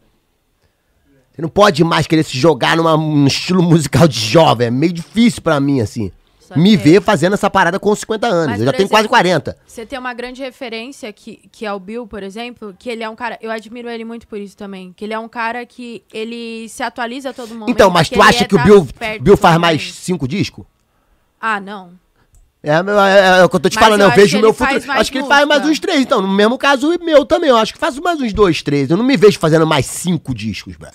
[1.35, 4.67] Você não pode mais querer se jogar numa, num estilo musical de jovem.
[4.67, 6.09] É meio difícil pra mim, assim.
[6.39, 8.45] Só Me ver fazendo essa parada com 50 anos.
[8.47, 9.57] Mas, eu já tenho quase exemplo, 40.
[9.65, 13.09] Você tem uma grande referência que, que é o Bill, por exemplo, que ele é
[13.09, 13.37] um cara.
[13.41, 14.93] Eu admiro ele muito por isso também.
[14.95, 17.69] Que ele é um cara que ele se atualiza a todo momento.
[17.69, 18.87] Então, mas tu acha é que o tá Bill,
[19.19, 19.93] Bill faz mais mundo.
[19.93, 20.65] cinco discos?
[21.41, 21.91] Ah, não.
[22.63, 24.41] É, meu- é, é o que eu tô te Mas falando, eu eu, vejo o
[24.41, 24.91] meu futuro.
[24.91, 25.99] Acho que ele faz mais uns três.
[25.99, 27.49] Então, no mesmo caso, o meu também.
[27.49, 28.89] Eu acho que faz mais uns dois, três.
[28.89, 30.93] Eu não me vejo fazendo mais cinco discos, velho.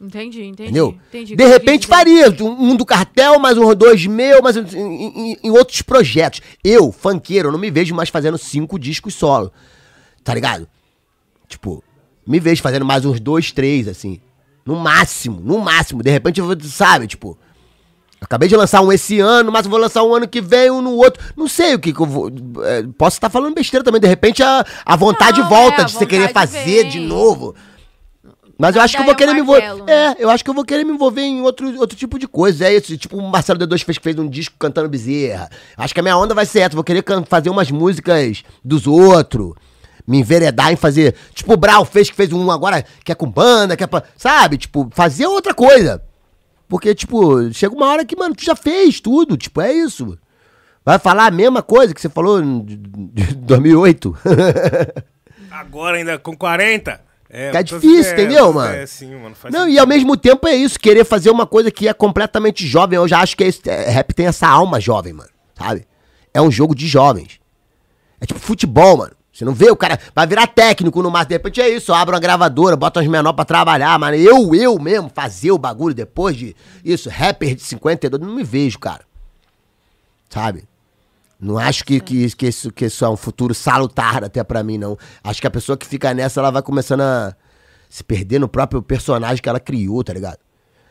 [0.00, 0.62] Entendi, entendi.
[0.70, 0.98] Entendeu?
[1.08, 5.50] entendi De repente faria um, do cartel, mais um dois meu, mas em, em- em
[5.50, 6.40] outros projetos.
[6.64, 9.52] Eu, funkeiro, eu não me vejo mais fazendo cinco discos solo.
[10.24, 10.66] Tá ligado?
[11.46, 11.84] Tipo,
[12.26, 14.20] me vejo fazendo mais uns dois, três, assim.
[14.64, 16.02] No máximo, no máximo.
[16.02, 17.36] De repente eu vou, sabe, tipo.
[18.22, 20.82] Acabei de lançar um esse ano, mas eu vou lançar um ano que vem, um
[20.82, 21.22] no outro.
[21.34, 22.30] Não sei o que, que eu vou.
[22.64, 24.00] é, posso estar falando besteira também.
[24.00, 26.88] De repente a, a vontade Não, volta é, a de você querer fazer vem.
[26.90, 27.54] de novo.
[28.60, 29.74] Mas eu acho que eu vou querer me envolver.
[29.86, 29.92] né?
[29.92, 32.66] É, eu acho que eu vou querer me envolver em outro, outro tipo de coisa.
[32.66, 32.94] É isso.
[32.98, 35.48] Tipo, o Marcelo D2 fez, fez um disco cantando bezerra.
[35.78, 36.74] Acho que a minha onda vai ser essa.
[36.74, 39.54] Vou querer fazer umas músicas dos outros.
[40.06, 41.14] Me enveredar em fazer.
[41.32, 44.02] Tipo, o Brau fez que fez um agora que é com banda, que é pra.
[44.14, 44.58] Sabe?
[44.58, 46.02] Tipo, fazer outra coisa.
[46.68, 49.38] Porque, tipo, chega uma hora que, mano, tu já fez tudo.
[49.38, 50.18] Tipo, é isso.
[50.84, 54.16] Vai falar a mesma coisa que você falou de 2008.
[55.50, 57.08] Agora ainda com 40.
[57.32, 58.74] É, tô- difícil, entendeu, mano?
[58.74, 59.34] É, sim, mano.
[59.36, 59.76] faz Não, sentido.
[59.76, 62.96] e ao mesmo tempo é isso, querer fazer uma coisa que é completamente jovem.
[62.96, 65.30] Eu já acho que é isso, é, rap tem essa alma jovem, mano.
[65.56, 65.86] Sabe?
[66.34, 67.38] É um jogo de jovens.
[68.20, 69.12] É tipo futebol, mano.
[69.32, 69.98] Você não vê o cara.
[70.14, 71.28] Vai virar técnico no máximo.
[71.28, 71.94] De repente é isso.
[71.94, 74.16] Abre uma gravadora, bota uns menores pra trabalhar, mano.
[74.16, 76.54] Eu, eu mesmo, fazer o bagulho depois de
[76.84, 79.02] isso, rapper de 52, não me vejo, cara.
[80.28, 80.64] Sabe?
[81.40, 84.76] Não acho que, que, que, isso, que isso é um futuro salutar até pra mim,
[84.76, 84.98] não.
[85.24, 87.34] Acho que a pessoa que fica nessa, ela vai começando a
[87.88, 90.38] se perder no próprio personagem que ela criou, tá ligado?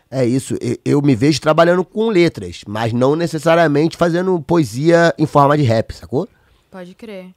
[0.10, 0.56] É isso.
[0.60, 5.64] Eu, eu me vejo trabalhando com letras, mas não necessariamente fazendo poesia em forma de
[5.64, 6.28] rap, sacou?
[6.72, 7.34] Pode crer.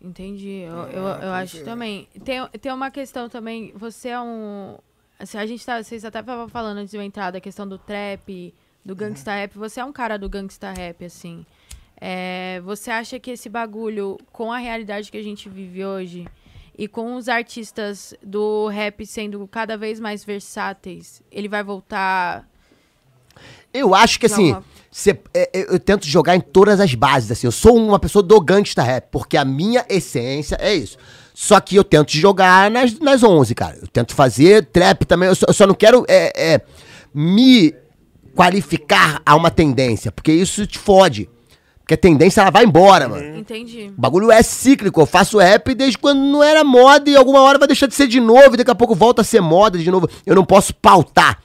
[0.00, 0.64] Entendi.
[0.66, 2.08] Eu, eu, eu acho também.
[2.24, 3.72] Tem, tem uma questão também.
[3.76, 4.76] Você é um.
[5.18, 7.78] assim, a gente tá, vocês até estavam falando antes de eu entrar da questão do
[7.78, 8.52] trap,
[8.84, 9.56] do gangsta rap.
[9.56, 11.44] Você é um cara do gangsta rap, assim.
[12.04, 16.26] É, você acha que esse bagulho, com a realidade que a gente vive hoje,
[16.76, 22.44] e com os artistas do rap sendo cada vez mais versáteis, ele vai voltar.
[23.72, 24.50] Eu acho que assim,
[24.90, 27.46] cê- é, é, eu tento jogar em todas as bases, assim.
[27.46, 30.98] Eu sou uma pessoa do gangsta rap, porque a minha essência é isso.
[31.32, 33.78] Só que eu tento jogar nas, nas 11, cara.
[33.80, 35.28] Eu tento fazer trap também.
[35.28, 36.60] Eu só, eu só não quero é, é,
[37.14, 37.72] me
[38.34, 41.30] qualificar a uma tendência, porque isso te fode.
[41.82, 43.38] Porque a tendência ela vai embora, mano.
[43.38, 43.92] Entendi.
[43.96, 45.00] O bagulho é cíclico.
[45.00, 48.06] Eu faço rap desde quando não era moda e alguma hora vai deixar de ser
[48.06, 50.08] de novo e daqui a pouco volta a ser moda de novo.
[50.24, 51.42] Eu não posso pautar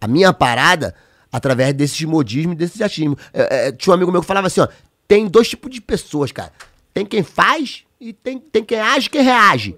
[0.00, 0.94] a minha parada
[1.30, 3.18] através desses modismos e desses achismos.
[3.34, 4.68] É, é, tinha um amigo meu que falava assim, ó.
[5.06, 6.52] Tem dois tipos de pessoas, cara.
[6.92, 9.76] Tem quem faz e tem, tem quem age e quem reage.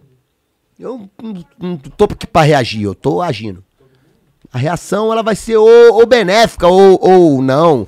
[0.78, 3.64] Eu não, não tô aqui pra reagir, eu tô agindo.
[4.52, 7.86] A reação ela vai ser ou, ou benéfica ou, ou não.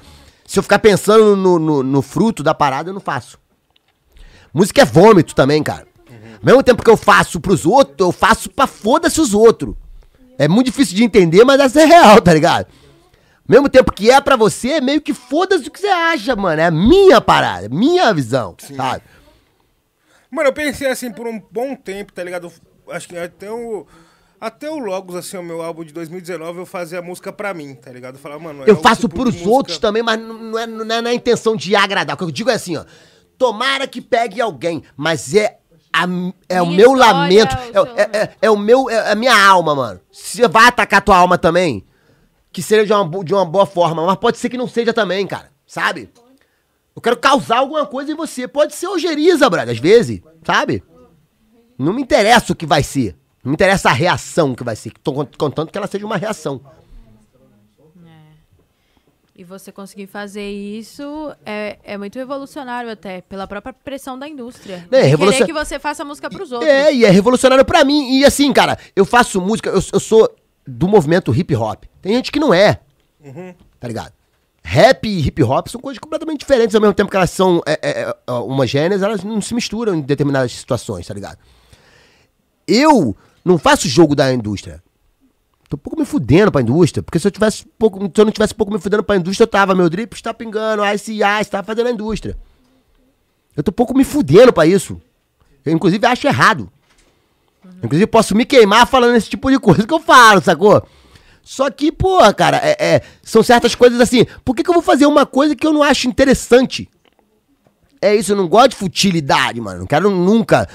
[0.50, 3.38] Se eu ficar pensando no, no, no fruto da parada, eu não faço.
[4.52, 5.86] Música é vômito também, cara.
[6.08, 9.76] Ao mesmo tempo que eu faço pros outros, eu faço pra foda-se os outros.
[10.36, 12.66] É muito difícil de entender, mas essa é real, tá ligado?
[12.66, 16.34] Ao mesmo tempo que é pra você, é meio que foda-se o que você acha,
[16.34, 16.60] mano.
[16.60, 19.04] É a minha parada, minha visão, sabe?
[20.28, 22.52] Mano, eu pensei assim por um bom tempo, tá ligado?
[22.88, 23.86] Acho que até o.
[24.40, 27.90] Até o Logos, assim, o meu álbum de 2019, eu fazia música pra mim, tá
[27.92, 28.14] ligado?
[28.14, 28.64] Eu falava, mano.
[28.64, 31.54] é Eu faço tipo pros música- outros também, mas não é, não é na intenção
[31.54, 32.14] de agradar.
[32.14, 32.84] O que eu digo é assim, ó.
[33.36, 35.58] Tomara que pegue alguém, mas é,
[35.92, 36.04] a,
[36.48, 37.54] é o meu história, lamento.
[37.56, 40.00] É, seu é- é- é o meu, é a minha alma, mano.
[40.10, 41.84] Se vai atacar tua alma também,
[42.50, 45.26] que seja de uma, de uma boa forma, mas pode ser que não seja também,
[45.26, 45.50] cara.
[45.66, 46.10] Sabe?
[46.96, 48.48] Eu quero causar alguma coisa em você.
[48.48, 50.82] Pode ser ojeriza, brother, às vezes, sabe?
[51.78, 53.16] Não me interessa o que vai ser.
[53.42, 54.92] Não me interessa a reação que vai ser.
[55.02, 56.60] Tô cont- contando que ela seja uma reação.
[59.34, 64.86] E você conseguir fazer isso é, é muito revolucionário até, pela própria pressão da indústria.
[64.92, 66.68] É, revolucion- Querer que você faça música pros outros.
[66.70, 68.18] É, e é revolucionário pra mim.
[68.18, 70.28] E assim, cara, eu faço música, eu, eu sou
[70.66, 71.84] do movimento hip hop.
[72.02, 72.80] Tem gente que não é.
[73.78, 74.12] Tá ligado?
[74.62, 77.78] Rap e hip hop são coisas completamente diferentes, ao mesmo tempo que elas são é,
[77.82, 81.38] é, é, homogêneas, elas não se misturam em determinadas situações, tá ligado?
[82.68, 84.82] Eu não faço jogo da indústria.
[85.68, 88.32] Tô um pouco me fudendo pra indústria, porque se eu tivesse pouco, se eu não
[88.32, 91.64] tivesse pouco me fudendo pra indústria, eu tava, meu drip está pingando, Ice Ice, tava
[91.64, 92.36] fazendo a indústria.
[93.56, 95.00] Eu tô um pouco me fudendo pra isso.
[95.64, 96.70] Eu, inclusive, acho errado.
[97.82, 100.82] Inclusive, posso me queimar falando esse tipo de coisa que eu falo, sacou?
[101.42, 104.26] Só que, pô, cara, é, é, são certas coisas assim.
[104.44, 106.88] Por que, que eu vou fazer uma coisa que eu não acho interessante?
[108.02, 109.80] É isso, eu não gosto de futilidade, mano.
[109.80, 110.68] Não quero nunca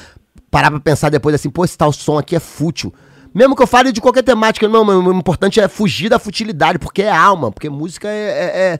[0.55, 2.93] parar pra pensar depois assim, pô, esse tal som aqui é fútil.
[3.33, 7.01] Mesmo que eu fale de qualquer temática, não, o importante é fugir da futilidade, porque
[7.01, 8.79] é alma, porque música é, é- é-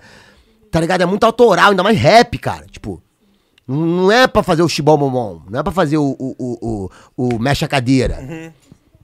[0.72, 1.02] Tá ligado?
[1.02, 2.66] É muito autoral, ainda mais rap, cara.
[2.72, 3.02] Tipo,
[3.68, 7.30] não é pra fazer o chibom bombom, não é pra fazer o, o, o, o,
[7.36, 8.16] o mexe a cadeira.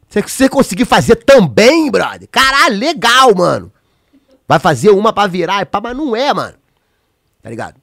[0.08, 3.70] Se você conseguir fazer também, brother, caralho, legal, mano.
[4.48, 6.56] Vai fazer uma pra virar, e pá, mas não é, mano.
[7.42, 7.76] Tá ligado?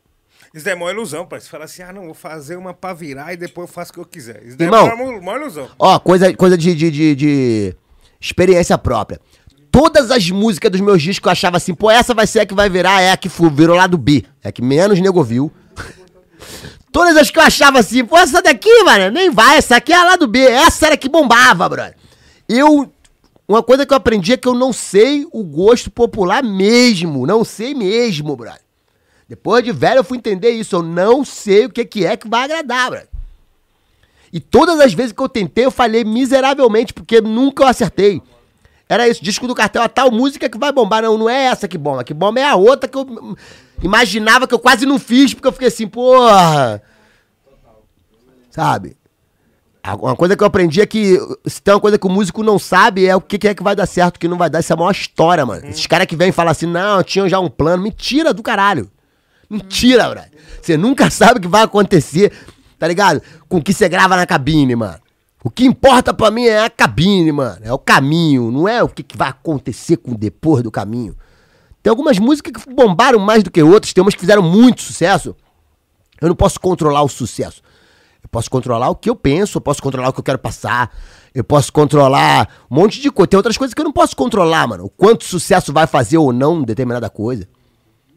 [0.54, 1.40] Isso daí é mó ilusão, pai.
[1.40, 3.94] Você fala assim, ah, não, vou fazer uma pra virar e depois eu faço o
[3.94, 4.42] que eu quiser.
[4.44, 4.86] Isso daí Irmão.
[4.86, 5.68] é mó, mó ilusão.
[5.78, 7.76] Ó, coisa, coisa de, de, de, de
[8.20, 9.20] experiência própria.
[9.70, 12.54] Todas as músicas dos meus discos eu achava assim, pô, essa vai ser a que
[12.54, 14.24] vai virar, é a que virou lado B.
[14.42, 15.52] É a que menos nego viu.
[16.90, 19.96] Todas as que eu achava assim, pô, essa daqui, mano, nem vai, essa aqui é
[19.96, 20.40] a lado B.
[20.40, 21.94] Essa era a que bombava, brother.
[22.48, 22.90] Eu.
[23.46, 27.26] Uma coisa que eu aprendi é que eu não sei o gosto popular mesmo.
[27.26, 28.60] Não sei mesmo, brother.
[29.28, 30.76] Depois de velho eu fui entender isso.
[30.76, 33.08] Eu não sei o que, que é que vai agradar, brother.
[34.32, 38.22] E todas as vezes que eu tentei, eu falhei miseravelmente, porque nunca eu acertei.
[38.88, 41.02] Era isso, disco do cartel, a tal música que vai bombar.
[41.02, 42.02] Não, não é essa que bomba.
[42.02, 43.36] Que bomba é a outra que eu
[43.82, 46.82] imaginava que eu quase não fiz, porque eu fiquei assim, porra.
[48.50, 48.96] Sabe?
[50.00, 52.58] Uma coisa que eu aprendi é que se tem uma coisa que o músico não
[52.58, 54.60] sabe é o que que é que vai dar certo, o que não vai dar.
[54.60, 55.66] Isso é a maior história, mano.
[55.66, 57.82] Esses caras que vêm e falam assim, não, eu tinha já um plano.
[57.82, 58.90] Mentira do caralho.
[59.50, 60.30] Mentira, brother.
[60.60, 62.32] Você nunca sabe o que vai acontecer,
[62.78, 63.22] tá ligado?
[63.48, 65.00] Com o que você grava na cabine, mano.
[65.42, 67.60] O que importa pra mim é a cabine, mano.
[67.62, 71.16] É o caminho, não é o que, que vai acontecer com o depois do caminho.
[71.82, 75.34] Tem algumas músicas que bombaram mais do que outras, tem umas que fizeram muito sucesso.
[76.20, 77.62] Eu não posso controlar o sucesso.
[78.22, 80.92] Eu posso controlar o que eu penso, eu posso controlar o que eu quero passar,
[81.32, 83.28] eu posso controlar um monte de coisa.
[83.28, 84.86] Tem outras coisas que eu não posso controlar, mano.
[84.86, 87.48] O quanto sucesso vai fazer ou não determinada coisa.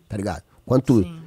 [0.09, 0.41] Tá ligado?
[0.65, 1.20] Quanto.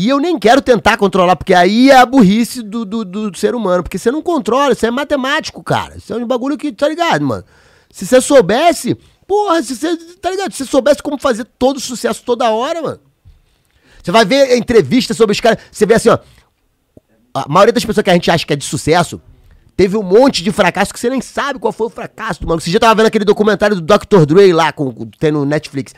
[0.00, 3.52] E eu nem quero tentar controlar, porque aí é a burrice do, do, do ser
[3.52, 3.82] humano.
[3.82, 5.96] Porque você não controla, isso é matemático, cara.
[5.96, 7.44] Isso é um bagulho que, tá ligado, mano?
[7.90, 8.96] Se você soubesse,
[9.26, 10.52] porra, se você, tá ligado?
[10.52, 13.00] Se você soubesse como fazer todo sucesso toda hora, mano.
[14.00, 16.18] Você vai ver entrevistas sobre os caras, você vê assim, ó,
[17.34, 19.20] a maioria das pessoas que a gente acha que é de sucesso,
[19.76, 22.60] teve um monte de fracasso que você nem sabe qual foi o fracasso, mano.
[22.60, 24.26] Você já tava vendo aquele documentário do Dr.
[24.26, 25.92] Dre lá, com, tem no Netflix.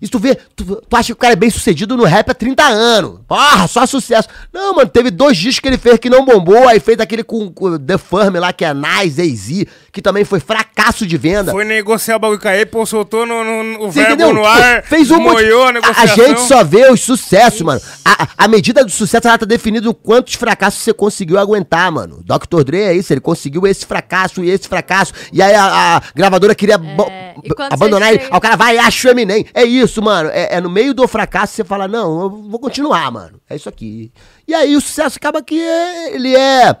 [0.00, 2.34] Isso tu vê, tu, tu acha que o cara é bem sucedido no rap há
[2.34, 3.20] 30 anos.
[3.26, 4.28] Porra, só sucesso.
[4.52, 7.50] Não, mano, teve dois discos que ele fez que não bombou, aí fez aquele com,
[7.50, 11.52] com The Firm lá, que é Nice, AZ, que também foi fracasso de venda.
[11.52, 14.34] Foi negociar o bagulho com a Apple, soltou no, no, o Você verbo entendeu?
[14.34, 15.44] no ar, Fez um monte.
[15.82, 17.80] a A, gente só vê os sucessos, mano.
[18.04, 22.22] A, a- medida do sucesso ela tá definida no quantos fracassos você conseguiu aguentar, mano.
[22.24, 22.64] Dr.
[22.64, 25.12] Dre é isso, ele conseguiu esse fracasso e esse fracasso.
[25.32, 28.18] E aí a, a gravadora queria quando abandonar ele.
[28.22, 29.46] chega- Aí o cara vai e acha o Eminem.
[29.54, 30.28] É isso, mano.
[30.32, 33.40] É, é no meio do fracasso você fala, não, eu vou continuar, mano.
[33.48, 34.10] É isso aqui.
[34.46, 36.76] E aí o sucesso acaba que é- ele é,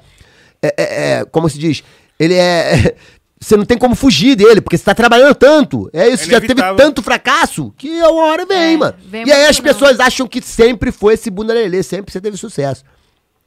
[0.62, 1.82] é, é- é- como se diz,
[2.18, 2.94] ele é...
[3.40, 5.90] Você não tem como fugir dele, porque você tá trabalhando tanto.
[5.92, 8.94] É isso, É já teve tanto fracasso que a uma hora vem, É, mano.
[9.04, 9.64] vem e aí as não.
[9.64, 12.82] pessoas acham que sempre foi esse bunda lelê, sempre você teve sucesso.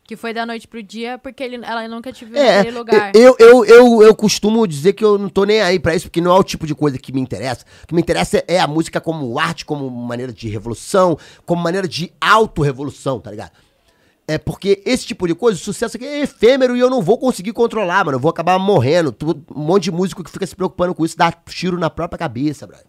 [0.04, 3.12] Que foi da noite pro dia, porque ele, ela nunca te viu É, naquele lugar.
[3.16, 6.22] eu, eu, eu, eu costumo dizer que eu não tô nem aí pra isso, porque
[6.22, 7.66] não é o tipo de coisa que me interessa.
[7.84, 11.88] O que me interessa é a música como arte, como maneira de revolução, como maneira
[11.88, 13.52] de auto-revolução, tá ligado?
[14.28, 17.18] É porque esse tipo de coisa, o sucesso aqui é efêmero e eu não vou
[17.18, 18.18] conseguir controlar, mano.
[18.18, 19.16] Eu vou acabar morrendo.
[19.56, 22.68] Um monte de músico que fica se preocupando com isso dá tiro na própria cabeça,
[22.68, 22.86] brother.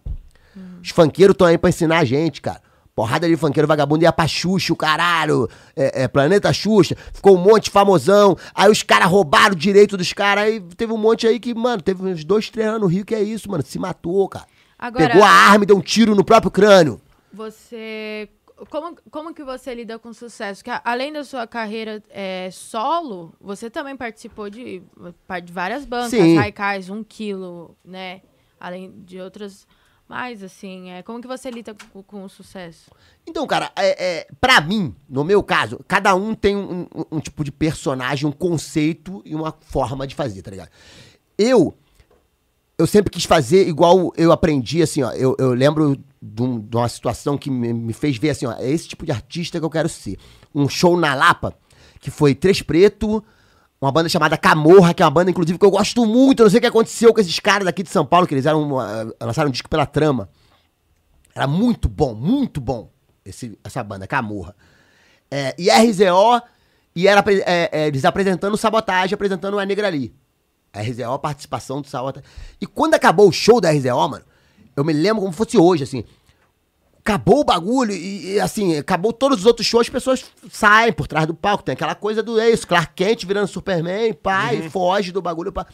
[0.83, 2.61] Os funkeiros estão aí pra ensinar a gente, cara.
[2.93, 5.47] Porrada de funkeiro vagabundo ia pra Xuxa, o caralho.
[5.73, 6.97] É, é, Planeta Xuxa.
[7.13, 8.35] Ficou um monte famosão.
[8.53, 10.43] Aí os caras roubaram o direito dos caras.
[10.43, 13.15] Aí teve um monte aí que, mano, teve uns dois, três anos no Rio que
[13.15, 13.63] é isso, mano.
[13.65, 14.45] Se matou, cara.
[14.77, 16.99] Agora- Pegou a arma e deu um tiro no próprio crânio.
[17.31, 18.27] Você.
[18.69, 20.63] Como, como que você lida com sucesso?
[20.63, 24.81] Que além da sua carreira é, solo, você também participou de,
[25.43, 26.35] de várias bancas, Sim.
[26.35, 28.21] Raikais, um quilo, né?
[28.59, 29.67] Além de outras.
[30.07, 32.89] Mas, assim, é, como que você lida com, com o sucesso?
[33.27, 37.19] Então, cara, é, é, pra mim, no meu caso, cada um tem um, um- um
[37.19, 40.69] tipo de personagem, um conceito e uma forma de fazer, tá ligado?
[41.37, 41.77] Eu,
[42.79, 45.11] eu sempre quis fazer igual eu aprendi, assim, ó.
[45.11, 48.53] Eu, eu lembro de, um- de uma situação que me, me fez ver, assim, ó.
[48.53, 50.17] É esse tipo de artista que eu quero ser.
[50.55, 51.53] Um show na Lapa,
[51.99, 53.23] que foi Três Preto,
[53.81, 56.39] uma banda chamada Camorra, que é uma banda, inclusive, que eu gosto muito.
[56.39, 58.45] Eu não sei o que aconteceu com esses caras daqui de São Paulo, que eles
[58.45, 60.29] eram uma- lançaram um disco pela trama.
[61.35, 62.89] Era muito bom, muito bom
[63.23, 64.55] esse, essa banda, Camorra.
[65.29, 66.41] É, e RZO,
[66.95, 70.13] e era é, é, eles apresentando Sabotagem, apresentando a Negra ali.
[70.71, 72.29] A RZO, participação do Sabotagem.
[72.61, 74.25] E quando acabou o show da RZO, mano,
[74.75, 76.03] eu me lembro como fosse hoje, assim.
[76.99, 81.07] Acabou o bagulho e, e, assim, acabou todos os outros shows, as pessoas saem por
[81.07, 81.63] trás do palco.
[81.63, 85.51] Tem aquela coisa do é isso, Clark Kent virando Superman, pai, foge do bagulho.
[85.51, 85.65] Pá.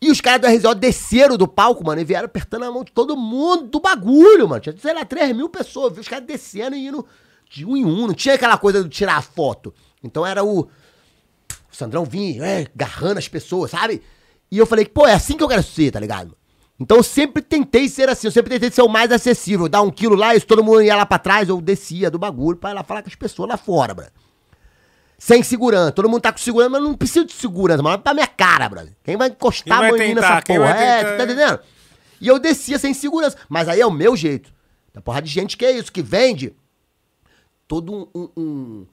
[0.00, 2.92] E os caras do RZO desceram do palco, mano, e vieram apertando a mão de
[2.92, 4.60] todo mundo do bagulho, mano.
[4.60, 5.92] Tinha, sei lá, 3 mil pessoas.
[5.92, 7.06] Vi os caras descendo e indo
[7.50, 8.06] de um em um.
[8.06, 9.74] Não tinha aquela coisa de tirar foto.
[10.02, 10.60] Então era o.
[10.60, 14.02] O Sandrão vinha, é, agarrando as pessoas, sabe?
[14.50, 16.36] E eu falei, pô, é assim que eu quero ser, tá ligado?
[16.78, 19.68] Então eu sempre tentei ser assim, eu sempre tentei ser o mais acessível.
[19.68, 22.18] Dar um quilo lá, e se todo mundo ia lá pra trás, eu descia do
[22.18, 24.12] bagulho pra ir lá falar com as pessoas lá fora, brother.
[25.18, 25.92] Sem segurança.
[25.92, 27.98] Todo mundo tá com segurança, mas não precisa de segurança, mano.
[27.98, 28.96] Pra minha cara, brother.
[29.04, 30.20] Quem vai encostar Quem vai a tentar?
[30.20, 30.70] nessa porra?
[30.82, 31.60] É, tu tá entendendo?
[32.22, 33.36] E eu descia sem segurança.
[33.48, 34.50] Mas aí é o meu jeito.
[34.92, 36.56] Tem porra de gente que é isso, que vende
[37.68, 38.86] todo um- um- um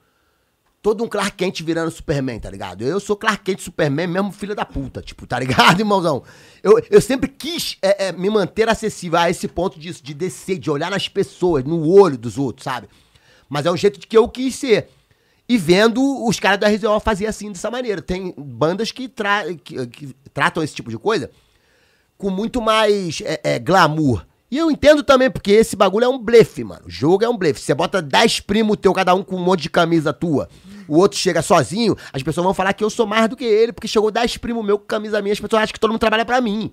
[0.82, 2.82] todo um Clark Kent virando Superman, tá ligado?
[2.82, 6.22] Eu sou Clark Kent Superman, mesmo filho da puta, tipo, tá ligado, irmãozão?
[6.62, 10.58] Eu, eu sempre quis é, é, me manter acessível a esse ponto disso, de descer,
[10.58, 12.88] de olhar nas pessoas, no olho dos outros, sabe?
[13.48, 14.88] Mas é um jeito de que eu quis ser.
[15.48, 18.02] E vendo os caras do RZO fazer assim, dessa maneira.
[18.02, 21.30] Tem bandas que, tra que, que tratam esse tipo de coisa
[22.18, 24.26] com muito mais é, é, glamour.
[24.50, 26.82] E eu entendo também, porque esse bagulho é um blefe, mano.
[26.86, 27.60] O jogo é um blefe.
[27.60, 30.48] Você bota 10 primos teu, cada um com um monte de camisa tua.
[30.88, 33.72] O outro chega sozinho, as pessoas vão falar que eu sou mais do que ele,
[33.72, 36.24] porque chegou 10 primos meu com camisa minha, as pessoas acham que todo mundo trabalha
[36.24, 36.72] pra mim.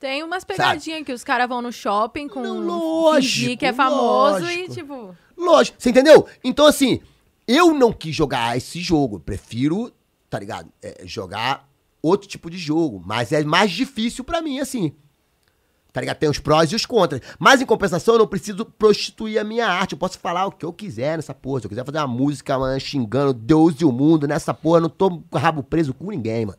[0.00, 3.72] Tem umas pegadinhas que os caras vão no shopping com Não, lógico, fingir que é
[3.72, 4.72] famoso lógico.
[4.72, 5.16] e, tipo.
[5.36, 6.26] Lógico, você entendeu?
[6.44, 7.00] Então, assim,
[7.46, 9.16] eu não quis jogar esse jogo.
[9.16, 9.90] Eu prefiro,
[10.28, 10.68] tá ligado?
[10.82, 11.66] É, jogar
[12.02, 13.02] outro tipo de jogo.
[13.04, 14.92] Mas é mais difícil pra mim, assim.
[15.98, 16.18] Tá ligado?
[16.18, 17.20] Tem os prós e os contras.
[17.40, 19.94] Mas, em compensação, eu não preciso prostituir a minha arte.
[19.94, 21.58] Eu posso falar o que eu quiser nessa porra.
[21.58, 24.82] Se eu quiser fazer uma música, mano, xingando Deus e o mundo nessa porra, eu
[24.82, 26.58] não tô com rabo preso com ninguém, mano.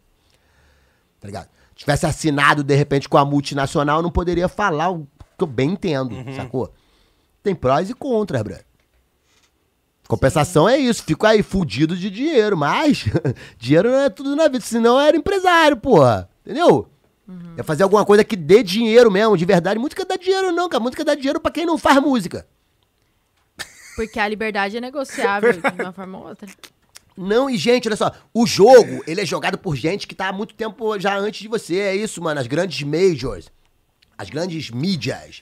[1.22, 1.48] Tá ligado?
[1.70, 5.08] Se tivesse assinado, de repente, com a multinacional, eu não poderia falar o
[5.38, 6.74] que eu bem entendo, sacou?
[7.42, 8.66] Tem prós e contras, brother.
[10.06, 13.06] Compensação é isso, fico aí fudido de dinheiro, mas
[13.58, 16.30] dinheiro não é tudo na vida, senão eu era empresário, porra.
[16.46, 16.90] Entendeu?
[17.58, 19.80] É fazer alguma coisa que dê dinheiro mesmo, de verdade.
[19.80, 20.82] Música dá dinheiro não, cara.
[20.84, 22.48] Música dá dinheiro pra quem não faz música.
[23.96, 26.48] Porque a liberdade é negociável de uma forma ou outra.
[27.18, 30.34] Não, e gente, olha só, o jogo, ele é jogado por gente que tá há
[30.34, 31.78] muito tempo já antes de você.
[31.80, 32.40] É isso, mano.
[32.40, 33.52] As grandes majors,
[34.18, 35.42] as grandes mídias,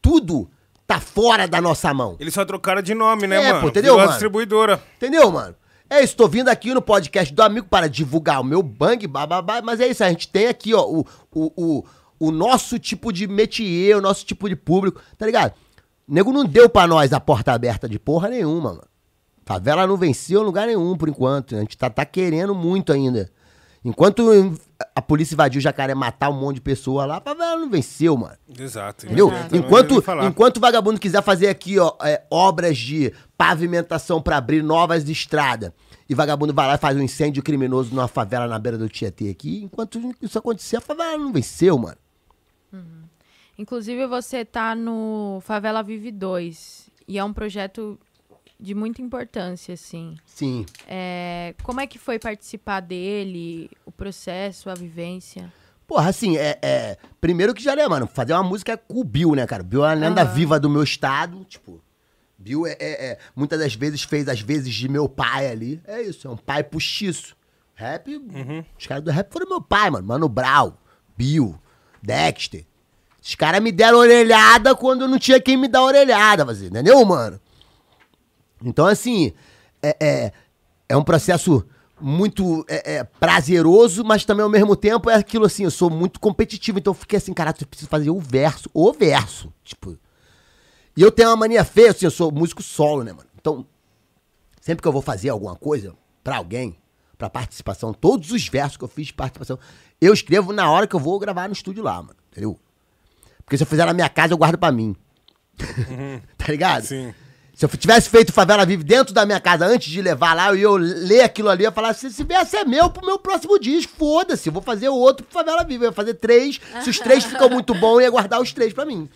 [0.00, 0.50] tudo
[0.84, 2.16] tá fora da nossa mão.
[2.18, 3.60] Eles só trocaram de nome, né, É, mano?
[3.62, 4.10] pô, entendeu, Virou mano?
[4.10, 4.82] distribuidora.
[4.96, 5.54] Entendeu, mano?
[5.92, 9.60] É isso, tô vindo aqui no podcast do amigo para divulgar o meu bang, bababá,
[9.60, 11.84] mas é isso, a gente tem aqui, ó, o, o, o,
[12.18, 15.52] o nosso tipo de métier, o nosso tipo de público, tá ligado?
[16.08, 18.88] O nego não deu pra nós a porta aberta de porra nenhuma, mano.
[19.44, 21.56] Favela não venceu em lugar nenhum por enquanto.
[21.56, 23.30] A gente tá, tá querendo muito ainda.
[23.84, 24.22] Enquanto
[24.94, 28.16] a polícia invadiu o jacaré matar um monte de pessoa lá, a favela não venceu,
[28.16, 28.36] mano.
[28.56, 29.06] Exato.
[29.06, 29.28] Entendeu?
[29.28, 34.36] Exato, Enquanto, eu enquanto o vagabundo quiser fazer aqui, ó, é, obras de pavimentação pra
[34.36, 35.72] abrir novas estradas,
[36.08, 39.28] e vagabundo vai lá e faz um incêndio criminoso numa favela na beira do Tietê
[39.30, 41.96] aqui, enquanto isso acontecer, a favela não venceu, mano.
[43.58, 46.88] Inclusive, você tá no Favela Vive 2.
[47.06, 47.98] E é um projeto
[48.58, 50.16] de muita importância, assim.
[50.24, 50.64] Sim.
[50.88, 55.52] É, como é que foi participar dele, o processo, a vivência?
[55.86, 59.34] Porra, assim, é, é- Primeiro que já é, mano, fazer uma música com o Bill,
[59.34, 59.62] né, cara?
[59.62, 61.80] Bill é uma lenda viva do meu estado, tipo.
[62.42, 65.80] Bill é, é- é- Muitas das vezes fez as vezes de meu pai ali.
[65.86, 67.36] É isso, é um pai postiço.
[67.74, 68.08] Rap.
[68.78, 70.06] Os caras do rap foram meu pai, mano.
[70.06, 70.72] Mano Brown,
[71.16, 71.58] Bill,
[72.02, 72.66] Dexter.
[73.22, 77.40] Os caras me deram orelhada quando não tinha quem me dar orelhada, você entendeu, mano?
[78.64, 79.32] Então, assim,
[79.82, 80.32] é, é,
[80.88, 81.64] é um processo
[82.00, 86.18] muito é, é, prazeroso, mas também ao mesmo tempo é aquilo assim, eu sou muito
[86.18, 89.96] competitivo, então eu fiquei assim, caralho, eu preciso fazer o verso, o verso, tipo.
[90.96, 93.28] E eu tenho uma mania feia, assim, eu sou músico solo, né, mano?
[93.40, 93.66] Então,
[94.60, 96.76] sempre que eu vou fazer alguma coisa pra alguém,
[97.16, 99.58] pra participação, todos os versos que eu fiz de participação,
[100.00, 102.58] eu escrevo na hora que eu vou gravar no estúdio lá, mano, entendeu?
[103.44, 104.94] Porque se eu fizer na minha casa, eu guardo pra mim.
[106.36, 106.84] tá ligado?
[106.84, 107.14] Sim.
[107.54, 110.56] Se eu tivesse feito Favela Vive dentro da minha casa antes de levar lá, eu
[110.56, 113.58] ia ler aquilo ali e ia falar: assim, esse verso é meu pro meu próximo
[113.58, 115.84] disco, foda-se, eu vou fazer outro pro Favela Vive.
[115.84, 116.58] Eu ia fazer três.
[116.82, 119.08] Se os três ficam muito bons, eu ia guardar os três pra mim.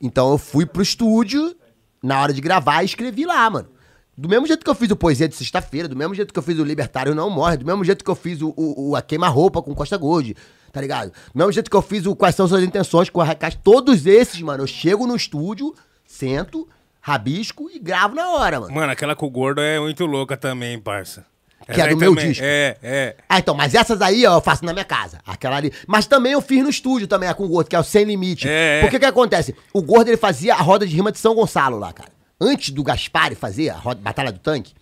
[0.00, 1.54] Então eu fui pro estúdio
[2.02, 3.68] na hora de gravar e escrevi lá, mano.
[4.16, 6.42] Do mesmo jeito que eu fiz o Poesia de Sexta-feira, do mesmo jeito que eu
[6.42, 9.02] fiz o Libertário Não Morre, do mesmo jeito que eu fiz o, o, o A
[9.02, 10.36] Queima-Roupa com Costa Gold,
[10.72, 11.10] tá ligado?
[11.10, 14.06] Do mesmo jeito que eu fiz o Quais São Suas Intenções com a Racaste, todos
[14.06, 15.74] esses, mano, eu chego no estúdio,
[16.06, 16.68] sento,
[17.00, 18.72] rabisco e gravo na hora, mano.
[18.72, 21.26] Mano, aquela com o gordo é muito louca também, parça.
[21.72, 22.44] Que é do meu também- disco.
[22.46, 23.16] É, é.
[23.28, 25.18] Ah, então, mas essas aí, ó, eu faço na minha casa.
[25.26, 25.72] Aquela ali.
[25.86, 28.04] Mas também eu fiz no estúdio também, a com o Gordo, que é o Sem
[28.04, 28.46] Limite.
[28.48, 28.80] É, é.
[28.82, 29.54] Porque que acontece?
[29.72, 32.10] O Gordo, ele fazia a roda de rima de São Gonçalo lá, cara.
[32.40, 34.74] Antes do Gaspari fazer a roda, Batalha do Tanque,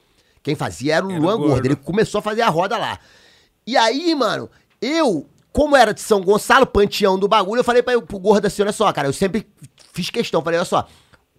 [0.43, 1.49] quem fazia era o Era o Luan Gordo.
[1.51, 1.67] Gordo.
[1.67, 2.99] Ele começou a fazer a roda lá.
[3.67, 4.51] E aí, mano,
[4.81, 8.63] eu, como era de São Gonçalo, panteão do bagulho, eu falei pra, pro Gordo assim,
[8.63, 9.47] olha só, cara, eu sempre
[9.93, 10.89] fiz questão, falei, olha só,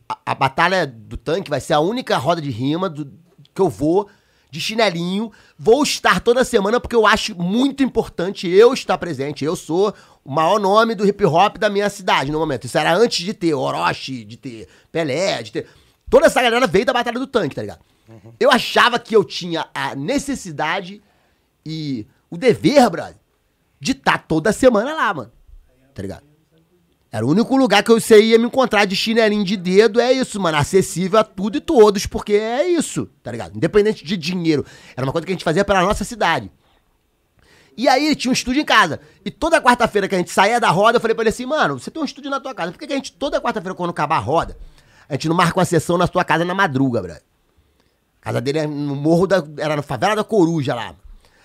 [0.08, 3.12] a, a Batalha do Tanque vai ser a única roda de rima do-
[3.54, 4.08] que eu vou
[4.54, 5.32] de chinelinho.
[5.58, 9.44] Vou estar toda semana porque eu acho muito importante eu estar presente.
[9.44, 9.92] Eu sou
[10.24, 12.66] o maior nome do hip hop da minha cidade no momento.
[12.66, 15.68] Isso era antes de ter Orochi, de ter Pelé, de ter.
[16.08, 17.80] Toda essa galera veio da Batalha do Tanque, tá ligado?
[18.40, 21.02] Eu achava que eu tinha a necessidade
[21.66, 23.16] e o dever, brother,
[23.80, 25.32] de estar toda semana lá, mano.
[25.96, 26.24] Tá ligado?
[27.14, 30.12] Era o único lugar que eu sei ia me encontrar de chinelinho de dedo, é
[30.12, 30.58] isso, mano.
[30.58, 33.56] Acessível a tudo e todos, porque é isso, tá ligado?
[33.56, 34.66] Independente de dinheiro.
[34.98, 36.52] Era uma coisa que a gente fazia pela nossa cidade.
[37.78, 39.00] E aí tinha um estúdio em casa.
[39.24, 41.78] E toda quarta-feira que a gente saía da roda, eu falei pra ele assim, mano,
[41.78, 42.72] você tem um estúdio na tua casa.
[42.72, 44.58] Por que, que a gente, toda quarta-feira, quando acabar a roda,
[45.08, 47.22] a gente não marca uma sessão na tua casa na madruga, brother?
[48.20, 49.44] A casa dele é no morro da.
[49.60, 50.96] Era na favela da Coruja lá.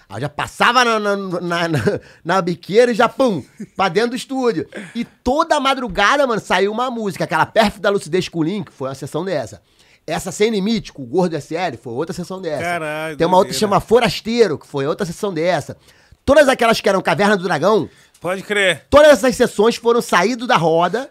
[0.08, 3.44] Aí já passava na, na, na, na- na biqueira e já, pum,
[3.76, 4.66] pra dentro do estúdio.
[4.94, 7.24] E toda madrugada, mano, saiu uma música.
[7.24, 9.60] Aquela Pérfida Lucidez com o Link, foi uma sessão dessa.
[10.06, 12.62] Essa Sem Limite, com o Gordo SL, foi outra sessão dessa.
[12.62, 15.76] Caralho, Tem uma outra que chama Forasteiro, que foi outra sessão dessa.
[16.24, 18.86] Todas aquelas que eram Caverna do Dragão, Pode crer.
[18.88, 21.10] todas essas sessões foram saído da roda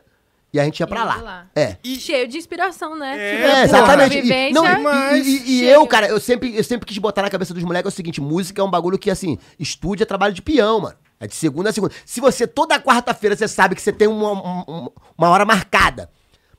[0.53, 1.15] e a gente ia pra lá.
[1.17, 1.47] lá.
[1.55, 1.77] É.
[1.83, 3.15] Cheio de inspiração, né?
[3.17, 4.17] É, Tipo, É, exatamente.
[4.19, 5.27] E, não, e- Demais.
[5.27, 7.91] e, e- e eu, cara, eu sempre, eu sempre quis botar na cabeça dos moleques
[7.91, 10.95] é o seguinte: música é um bagulho que, assim, estúdio é trabalho de peão, mano.
[11.19, 11.93] É de segunda a segunda.
[12.05, 16.09] Se você, toda quarta-feira, você sabe que você tem uma, um- uma hora marcada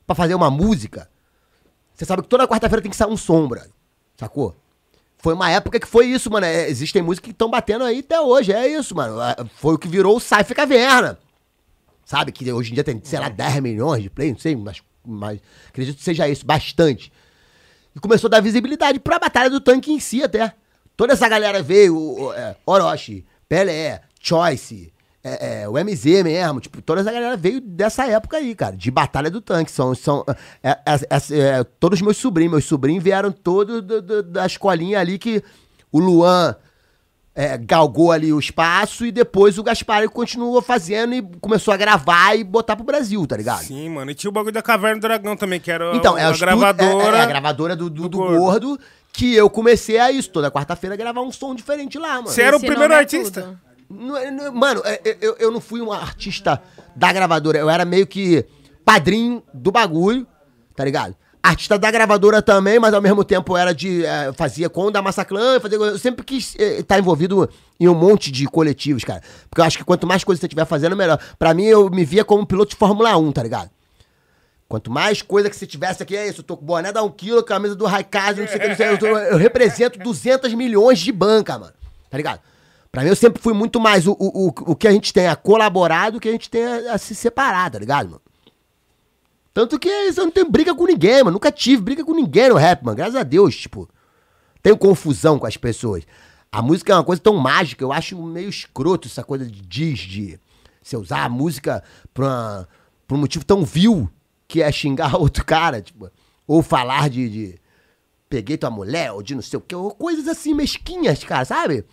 [0.06, 1.08] pra fazer uma música,
[1.94, 3.66] você sabe que toda quarta-feira tem que sair um sombra.
[4.16, 4.56] Sacou?
[5.20, 6.46] Foi uma época que foi isso, mano.
[6.46, 8.52] É, existem músicas que estão batendo aí até hoje.
[8.52, 9.20] É isso, mano.
[9.20, 11.18] É, Foi o que virou o Cypher Caverna.
[12.08, 12.32] Sabe?
[12.32, 15.38] Que hoje em dia tem, sei lá, 10 milhões de play, não sei, mas, mas
[15.68, 17.12] acredito que seja isso, bastante.
[17.94, 20.54] E começou a dar visibilidade pra Batalha do Tanque em si até.
[20.96, 24.90] Toda essa galera veio, é, Orochi, Pelé, Choice,
[25.22, 28.90] é, é, o MZ mesmo, tipo, toda essa galera veio dessa época aí, cara, de
[28.90, 29.70] Batalha do Tanque.
[29.70, 30.24] São, são
[30.62, 34.98] é, é, é, é, todos meus sobrinhos, meus sobrinhos vieram todos do- do- da escolinha
[34.98, 35.44] ali que
[35.92, 36.56] o Luan
[37.38, 42.34] é, galgou ali o espaço e depois o Gaspar continuou fazendo e começou a gravar
[42.36, 43.62] e botar pro Brasil, tá ligado?
[43.62, 44.10] Sim, mano.
[44.10, 46.32] E tinha o bagulho da Caverna do Dragão também, que era Então, a, é, a
[46.36, 47.16] gravadora.
[47.16, 48.38] É, é a gravadora do, do, do do Gordo.
[48.40, 48.80] gordo.
[49.12, 52.26] que eu comecei a isso, toda quarta-feira gravar um som diferente lá, mano.
[52.26, 53.42] Você era o primeiro é artista?
[53.42, 53.58] tudo.
[53.88, 56.60] Não é- não é- mano, é- é- eu, eu não fui um artista
[56.96, 58.44] da gravadora, eu era meio que
[58.84, 60.26] padrinho do bagulho,
[60.74, 61.14] tá ligado?
[61.42, 64.04] Artista da gravadora também, mas ao mesmo tempo era de.
[64.04, 67.48] eh, fazia com da Massaclan, fazia, eu sempre quis estar envolvido
[67.78, 69.22] em um monte de coletivos, cara.
[69.48, 71.18] Porque eu acho que quanto mais coisa você estiver fazendo, melhor.
[71.38, 73.70] Pra mim, eu me via como piloto de Fórmula 1, tá ligado?
[74.68, 77.08] Quanto mais coisa que você tivesse aqui, é isso, eu tô com boné da 1
[77.10, 80.52] kg, camisa do Raikkonen, não sei o que, não sei, eu, tô- eu represento 200
[80.52, 81.72] milhões de banca, mano.
[82.10, 82.40] Tá ligado?
[82.92, 85.26] Pra mim, eu sempre fui muito mais o, o, o, o que a gente tem
[85.28, 88.20] a colaborar do que a gente tem a, se separar, tá ligado, mano?
[89.58, 91.32] Tanto que eu não tenho briga com ninguém, mano.
[91.32, 92.96] Nunca tive briga com ninguém no rap, mano.
[92.96, 93.88] Graças a Deus, tipo.
[94.62, 96.04] Tenho confusão com as pessoas.
[96.52, 99.98] A música é uma coisa tão mágica, eu acho meio escroto essa coisa de diz,
[99.98, 100.38] de
[100.80, 101.82] você usar a música
[102.14, 102.68] pra,
[103.04, 104.08] pra um motivo tão vil
[104.46, 106.08] que é xingar outro cara, tipo,
[106.46, 107.60] ou falar de, de
[108.28, 111.84] peguei tua mulher, ou de não sei o que, ou coisas assim mesquinhas, cara, sabe?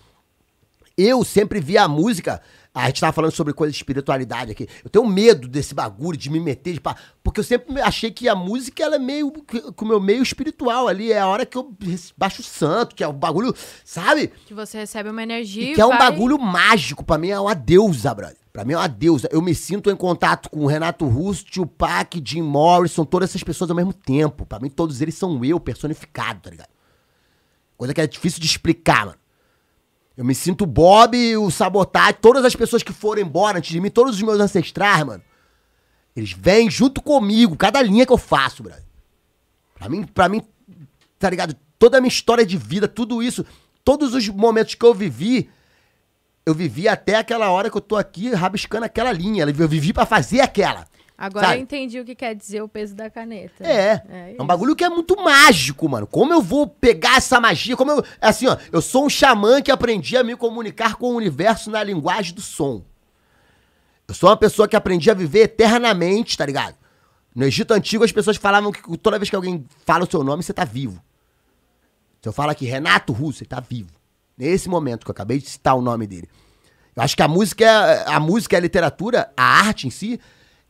[0.95, 2.43] Eu sempre vi a música.
[2.75, 4.67] A gente tava falando sobre coisa de espiritualidade aqui.
[4.83, 6.93] Eu tenho medo desse bagulho, de me meter, de pá,
[7.23, 10.89] porque eu sempre achei que a música ela é meio com o meu meio espiritual
[10.89, 11.09] ali.
[11.11, 11.73] É a hora que eu
[12.17, 14.27] baixo o santo, que é o bagulho, sabe?
[14.45, 15.71] Que você recebe uma energia.
[15.71, 17.03] E que é um vai- bagulho mágico.
[17.05, 18.35] Pra mim é uma deusa, brother.
[18.51, 19.29] Pra mim é uma deusa.
[19.31, 23.69] Eu me sinto em contato com o Renato Russo, Tupac, Jim Morrison, todas essas pessoas
[23.69, 24.45] ao mesmo tempo.
[24.45, 26.69] Pra mim, todos eles são eu personificado, tá ligado?
[27.77, 29.17] Coisa que é difícil de explicar, mano.
[30.17, 33.89] Eu me sinto Bob, o Sabotage, todas as pessoas que foram embora antes de mim,
[33.89, 35.23] todos os meus ancestrais, mano.
[36.15, 38.85] Eles vêm junto comigo, cada linha que eu faço, brother.
[39.73, 40.41] Pra mim, pra mim,
[41.19, 41.55] tá ligado?
[41.77, 43.45] Toda a minha história de vida, tudo isso,
[43.83, 45.49] todos os momentos que eu vivi,
[46.45, 49.43] eu vivi até aquela hora que eu tô aqui rabiscando aquela linha.
[49.43, 50.87] Eu vivi pra fazer aquela.
[51.17, 51.59] Agora sabe?
[51.59, 53.63] eu entendi o que quer dizer o peso da caneta.
[53.65, 54.01] É.
[54.09, 54.41] É, isso.
[54.43, 56.05] um bagulho que é muito mágico, mano.
[56.05, 57.77] Como eu vou pegar essa magia?
[57.77, 57.99] Como eu.
[58.21, 61.71] é Assim, ó, eu sou um xamã que aprendi a me comunicar com o universo
[61.71, 62.83] na linguagem do som.
[64.07, 66.75] Eu sou uma pessoa que aprendi a viver eternamente, tá ligado?
[67.33, 70.43] No Egito Antigo, as pessoas falavam que toda vez que alguém fala o seu nome,
[70.43, 71.01] você tá vivo.
[72.21, 73.89] Se eu falo aqui Renato Russo, ele tá vivo.
[74.37, 76.29] Nesse momento que eu acabei de citar o nome dele.
[76.95, 80.19] Eu acho que a música, é- a música, a literatura, a arte em si,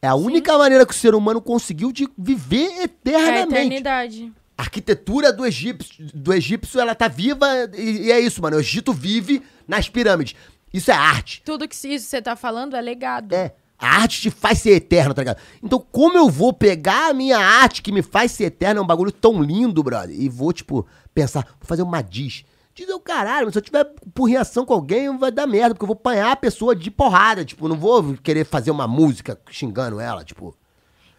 [0.01, 3.53] é a única maneira que o ser humano conseguiu de viver É a eternamente.
[3.53, 4.33] eternidade.
[4.57, 8.55] A arquitetura do egípcio, do egípcio, ela tá viva e, e é isso, mano.
[8.57, 10.35] O Egito vive nas pirâmides.
[10.73, 11.41] Isso é arte.
[11.43, 13.33] Tudo que isso você tá falando é legado.
[13.33, 13.53] É.
[13.77, 15.37] A arte te faz ser eterno, tá ligado?
[15.61, 18.87] Então, como eu vou pegar a minha arte que me faz ser eterno, é um
[18.87, 22.45] bagulho tão lindo, brother, e vou, tipo, pensar, vou fazer uma diz.
[22.75, 25.85] Diz o caralho, mas se eu tiver por reação com alguém, vai dar merda, porque
[25.85, 29.97] eu vou apanhar a pessoa de porrada, tipo, não vou querer fazer uma música xingando
[29.97, 30.53] ela, tipo.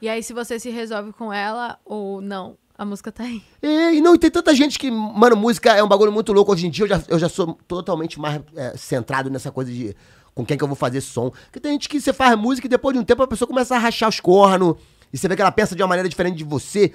[0.02, 3.42] E aí, se você se resolve com ela ou não, a música tá aí.
[3.62, 6.52] E, e não, e tem tanta gente que, mano, música é um bagulho muito louco.
[6.52, 9.96] Hoje em dia eu já, eu já sou totalmente mais é, centrado nessa coisa de
[10.34, 11.30] com quem que eu vou fazer som.
[11.30, 13.74] Porque tem gente que você faz música e depois de um tempo a pessoa começa
[13.74, 14.76] a rachar os cornos.
[15.10, 16.92] E você vê que ela pensa de uma maneira diferente de você.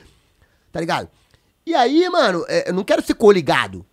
[0.72, 1.10] Tá ligado?
[1.66, 3.84] E aí, mano, é, eu não quero ser coligado.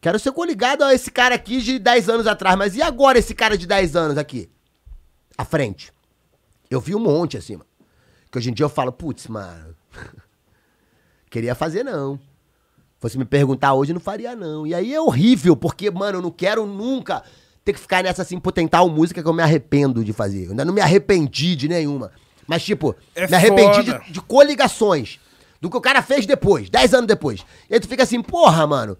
[0.00, 2.56] Quero ser coligado a esse cara aqui de 10 anos atrás.
[2.56, 4.48] Mas e agora esse cara de 10 anos aqui?
[5.36, 5.92] À frente.
[6.70, 7.66] Eu vi um monte assim, mano.
[8.30, 9.74] Que hoje em dia eu falo, putz, mano.
[11.28, 12.18] Queria fazer, não.
[12.98, 14.66] Fosse me perguntar hoje, não faria, não.
[14.66, 17.22] E aí é horrível, porque, mano, eu não quero nunca
[17.64, 20.44] ter que ficar nessa assim, tentar uma música que eu me arrependo de fazer.
[20.44, 22.12] Eu ainda não me arrependi de nenhuma.
[22.46, 25.18] Mas, tipo, É me arrependi de, de coligações.
[25.60, 27.44] Do que o cara fez depois, 10 anos depois.
[27.68, 28.96] E aí tu fica assim, porra, mano.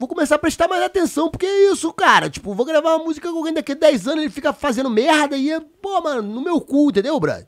[0.00, 2.30] Vou começar a prestar mais atenção, porque é isso, cara.
[2.30, 5.36] Tipo, vou gravar uma música com alguém daqui a 10 anos, ele fica fazendo merda
[5.36, 7.46] e é, pô, mano, no meu cu, entendeu, brother?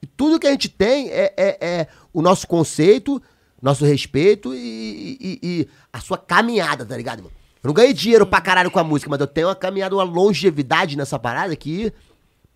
[0.00, 3.20] E tudo que a gente tem é, é, é o nosso conceito,
[3.60, 7.34] nosso respeito e, e- e a sua caminhada, tá ligado, mano?
[7.64, 10.04] Eu não ganhei dinheiro pra caralho com a música, mas eu tenho uma caminhada, uma
[10.04, 11.92] longevidade nessa parada que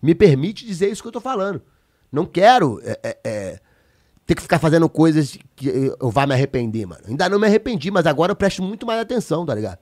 [0.01, 1.61] me permite dizer isso que eu tô falando.
[2.09, 3.59] Não quero é, é, é,
[4.31, 5.67] ter que ficar fazendo coisas que
[5.99, 7.01] eu vá me arrepender, mano.
[7.05, 9.79] Ainda não me arrependi, mas agora eu presto muito mais atenção, tá ligado?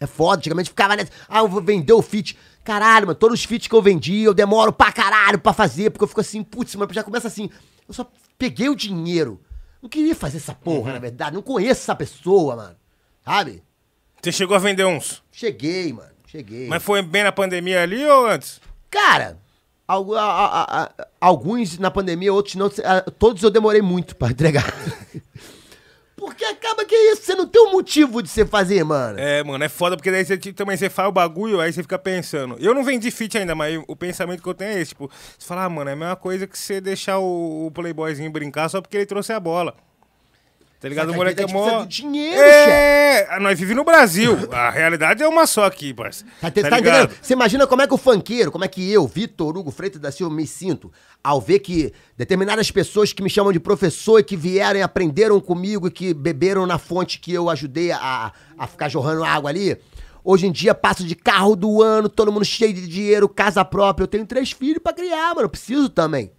[0.00, 1.10] É foda, antigamente ficava nessa.
[1.28, 2.34] Ah, eu vou vender o feat.
[2.64, 6.04] Caralho, mano, todos os feats que eu vendi, eu demoro pra caralho pra fazer, porque
[6.04, 7.50] eu fico assim, putz, mano, já começa assim.
[7.86, 9.38] Eu só peguei o dinheiro.
[9.82, 11.34] Não queria fazer essa porra, na verdade.
[11.34, 12.76] Não conheço essa pessoa, mano.
[13.22, 13.62] Sabe?
[14.22, 15.22] Você chegou a vender uns.
[15.30, 16.10] Cheguei, mano.
[16.26, 16.68] Cheguei.
[16.68, 18.62] Mas foi bem na pandemia ali ou antes?
[18.90, 19.38] Cara,
[21.20, 22.70] alguns na pandemia, outros não.
[23.18, 24.74] Todos eu demorei muito pra entregar.
[26.16, 29.18] Porque acaba que é isso, você não tem um motivo de você fazer, mano.
[29.18, 31.98] É, mano, é foda, porque daí você também você faz o bagulho, aí você fica
[31.98, 32.56] pensando.
[32.58, 35.46] Eu não vendi fit ainda, mas o pensamento que eu tenho é esse, tipo, você
[35.46, 38.80] fala, ah, mano, é a mesma coisa que você deixar o, o playboyzinho brincar só
[38.80, 39.74] porque ele trouxe a bola.
[40.86, 41.06] Tá ligado?
[41.06, 41.84] Só O que moleque é vezes a mó...
[41.84, 42.70] dinheiro, chefe.
[43.32, 44.36] É, nós vivemos no Brasil.
[44.52, 46.30] A realidade é uma só aqui, parceiro.
[46.40, 47.04] Tá, Tá tá ligado?
[47.04, 47.18] entendendo?
[47.22, 50.10] Você imagina como é que o funkeiro, como é que eu, Vitor Hugo Freitas da
[50.12, 50.92] Silva, me sinto
[51.22, 55.40] ao ver que determinadas pessoas que me chamam de professor e que vieram e aprenderam
[55.40, 59.76] comigo e que beberam na fonte que eu ajudei a, a ficar jorrando água ali.
[60.22, 64.04] Hoje em dia passo de carro do ano, todo mundo cheio de dinheiro, casa própria.
[64.04, 65.42] Eu tenho três filhos pra criar, mano.
[65.42, 66.32] Eu preciso também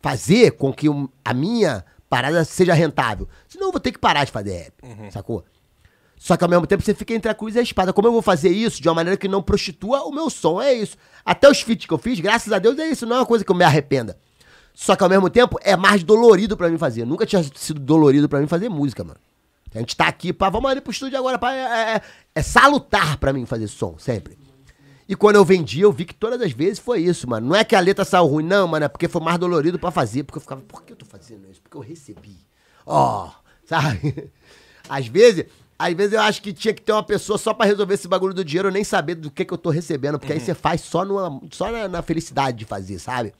[0.00, 0.86] fazer com que
[1.24, 3.28] a minha parada seja rentável.
[3.48, 5.44] Senão eu vou ter que parar de fazer rap, sacou?
[6.16, 7.92] Só que ao mesmo tempo você fica entre a cruz e a espada.
[7.92, 10.60] Como eu vou fazer isso de uma maneira que não prostitua o meu som?
[10.62, 10.96] É isso.
[11.24, 13.04] Até os feats que eu fiz, graças a Deus, é isso.
[13.04, 14.16] Não é uma coisa que eu me arrependa.
[14.72, 17.04] Só que ao mesmo tempo é mais dolorido pra mim fazer.
[17.04, 19.18] Nunca tinha sido dolorido pra mim fazer música, mano.
[19.74, 22.00] A gente tá aqui, pá, vamos ali pro estúdio agora, pá, é, é-
[22.36, 24.38] é salutar pra mim fazer som, sempre.
[25.08, 27.48] E quando eu vendi, eu vi que todas as vezes foi isso, mano.
[27.48, 28.84] Não é que a letra saiu ruim, não, mano.
[28.84, 30.22] É porque foi mais dolorido pra fazer.
[30.22, 31.43] Porque eu ficava, por que eu tô fazendo?
[31.74, 32.36] Porque eu recebi.
[32.86, 33.30] Ó,
[33.66, 34.30] sabe?
[34.88, 35.46] Às vezes,
[35.78, 38.34] às vezes eu acho que tinha que ter uma pessoa só pra resolver esse bagulho
[38.34, 40.18] do dinheiro, eu nem saber do que, que eu tô recebendo.
[40.18, 43.34] Porque aí você faz só, numa, só na, na felicidade de fazer, sabe?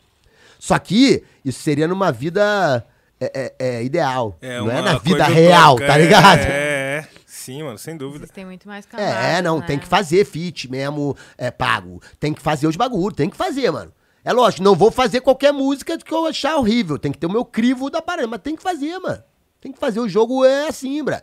[0.59, 2.85] Só que isso seria numa vida
[3.21, 4.37] é, é, é, ideal.
[4.41, 6.41] não é uma na vida real, utópica, tá é, ligado?
[6.41, 7.09] É, é.
[7.27, 8.27] Sim, mano, sem dúvida.
[8.27, 9.67] Têm muito mais camadas, É, não, né?
[9.67, 12.01] tem que fazer fit mesmo, é pago.
[12.19, 13.93] Tem que fazer os bagulhos, tem que fazer, mano.
[14.25, 16.99] É lógico, não vou fazer qualquer música que eu achar horrível.
[16.99, 19.23] Tem que ter o meu crivo da parada, mas tem que fazer, mano.
[19.61, 20.01] Tem que fazer.
[20.01, 21.23] O jogo é assim, bra.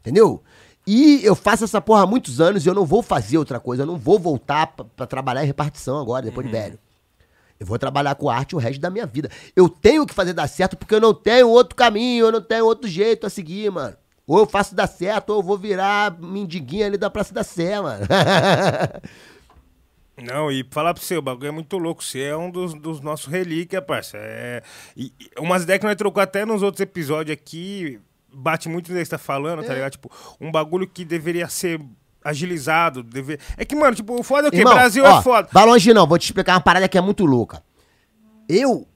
[0.00, 0.42] Entendeu?
[0.86, 3.82] E eu faço essa porra há muitos anos e eu não vou fazer outra coisa.
[3.82, 6.78] Eu não vou voltar pra, pra trabalhar em repartição agora, depois de velho.
[7.58, 9.30] Eu vou trabalhar com arte o resto da minha vida.
[9.56, 12.66] Eu tenho que fazer dar certo porque eu não tenho outro caminho, eu não tenho
[12.66, 13.96] outro jeito a seguir, mano.
[14.26, 17.80] Ou eu faço dar certo, ou eu vou virar mendiguinha ali da Praça da Sé,
[17.80, 18.04] mano.
[20.22, 22.02] Não, e falar pra você, o bagulho é muito louco.
[22.02, 24.16] Você é um dos, dos nossos relíquias, parça.
[24.18, 24.62] É,
[24.96, 28.00] e, e umas ideias que nós trocamos até nos outros episódios aqui,
[28.32, 29.92] bate muito nisso que você tá falando, tá ligado?
[29.92, 30.10] Tipo,
[30.40, 31.80] um bagulho que deveria ser
[32.24, 33.02] agilizado.
[33.02, 33.38] Deve...
[33.56, 34.58] É que, mano, tipo, o foda é o quê?
[34.58, 35.48] Irmão, Brasil ó, é foda.
[35.52, 37.62] Vai longe não, vou te explicar uma parada que é muito louca.
[38.48, 38.88] Eu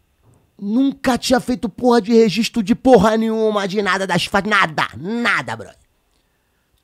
[0.58, 4.42] nunca tinha feito porra de registro de porra nenhuma, de nada das fa...
[4.42, 5.76] Nada, nada, brother.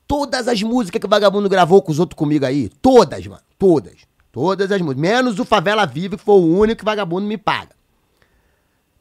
[0.07, 4.06] Todas as músicas que o vagabundo gravou com os outros comigo aí, todas, mano, todas.
[4.37, 5.01] Todas as músicas.
[5.01, 7.71] Menos o Favela Vive, que foi o único que vagabundo me paga.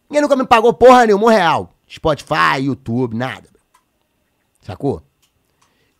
[0.08, 1.74] Ninguém nunca me pagou porra nenhuma um real.
[1.86, 3.46] Spotify, YouTube, nada.
[4.62, 5.02] Sacou?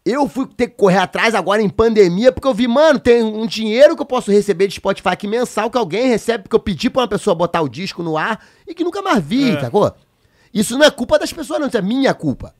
[0.06, 3.46] Eu fui ter que correr atrás agora em pandemia, porque eu vi, mano, tem um
[3.46, 6.88] dinheiro que eu posso receber de Spotify aqui mensal que alguém recebe, porque eu pedi
[6.88, 9.60] pra uma pessoa botar o disco no ar e que nunca mais vi, É.
[9.60, 9.94] sacou?
[10.54, 12.54] Isso não é culpa das pessoas, não, isso é minha culpa.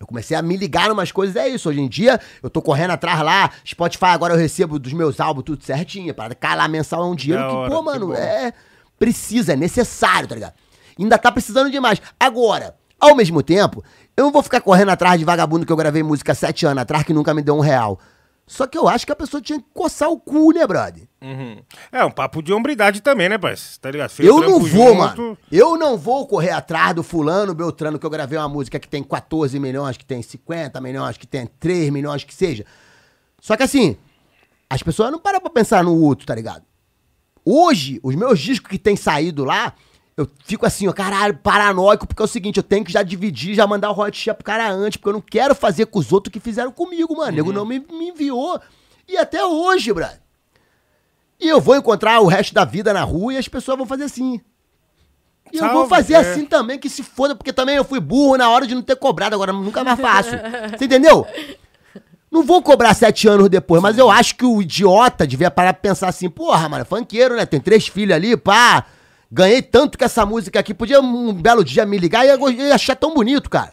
[0.00, 1.68] Eu comecei a me ligar umas coisas, é isso.
[1.68, 5.44] Hoje em dia, eu tô correndo atrás lá, Spotify agora eu recebo dos meus álbuns
[5.44, 6.14] tudo certinho.
[6.14, 8.14] Para lá mensal é um dinheiro que, hora, pô, que mano, bom.
[8.14, 8.54] é.
[8.98, 10.54] Precisa, é necessário, tá ligado?
[10.98, 12.00] Ainda tá precisando demais.
[12.18, 13.84] Agora, ao mesmo tempo,
[14.16, 17.04] eu não vou ficar correndo atrás de vagabundo que eu gravei música sete anos atrás
[17.04, 18.00] que nunca me deu um real.
[18.50, 21.06] Só que eu acho que a pessoa tinha que coçar o cu, né, brother?
[21.22, 21.62] Uhum.
[21.92, 23.78] É um papo de hombridade também, né, parça?
[23.80, 24.10] Tá ligado?
[24.10, 24.96] Fez Eu não vou, junto.
[24.96, 25.38] mano.
[25.52, 29.04] Eu não vou correr atrás do fulano, Beltrano, que eu gravei uma música que tem
[29.04, 32.66] 14 milhões, que tem 50 milhões, que tem 3 milhões, que seja.
[33.40, 33.96] Só que assim,
[34.68, 36.64] as pessoas não param pra pensar no outro, tá ligado?
[37.44, 39.74] Hoje, os meus discos que tem saído lá,
[40.20, 43.54] eu fico assim, ó, caralho, paranoico, porque é o seguinte, eu tenho que já dividir,
[43.54, 46.30] já mandar o royalty pro cara antes, porque eu não quero fazer com os outros
[46.30, 47.32] que fizeram comigo, mano.
[47.32, 48.60] O nego não me, me enviou.
[49.08, 50.20] E até hoje, brother.
[51.40, 54.04] E eu vou encontrar o resto da vida na rua e as pessoas vão fazer
[54.04, 54.40] assim.
[55.50, 56.16] E eu vou Salve, fazer é.
[56.18, 58.96] assim também, que se foda, porque também eu fui burro na hora de não ter
[58.96, 60.30] cobrado, agora nunca mais faço.
[60.76, 61.26] Você entendeu?
[62.30, 65.80] Não vou cobrar sete anos depois, mas eu acho que o idiota devia parar pra
[65.80, 67.46] pensar assim, porra, mano, funkeiro, né?
[67.46, 68.86] Tem três filhos ali, pá.
[69.30, 70.74] Ganhei tanto com essa música aqui.
[70.74, 73.72] Podia um belo dia me ligar e ia achar tão bonito, cara.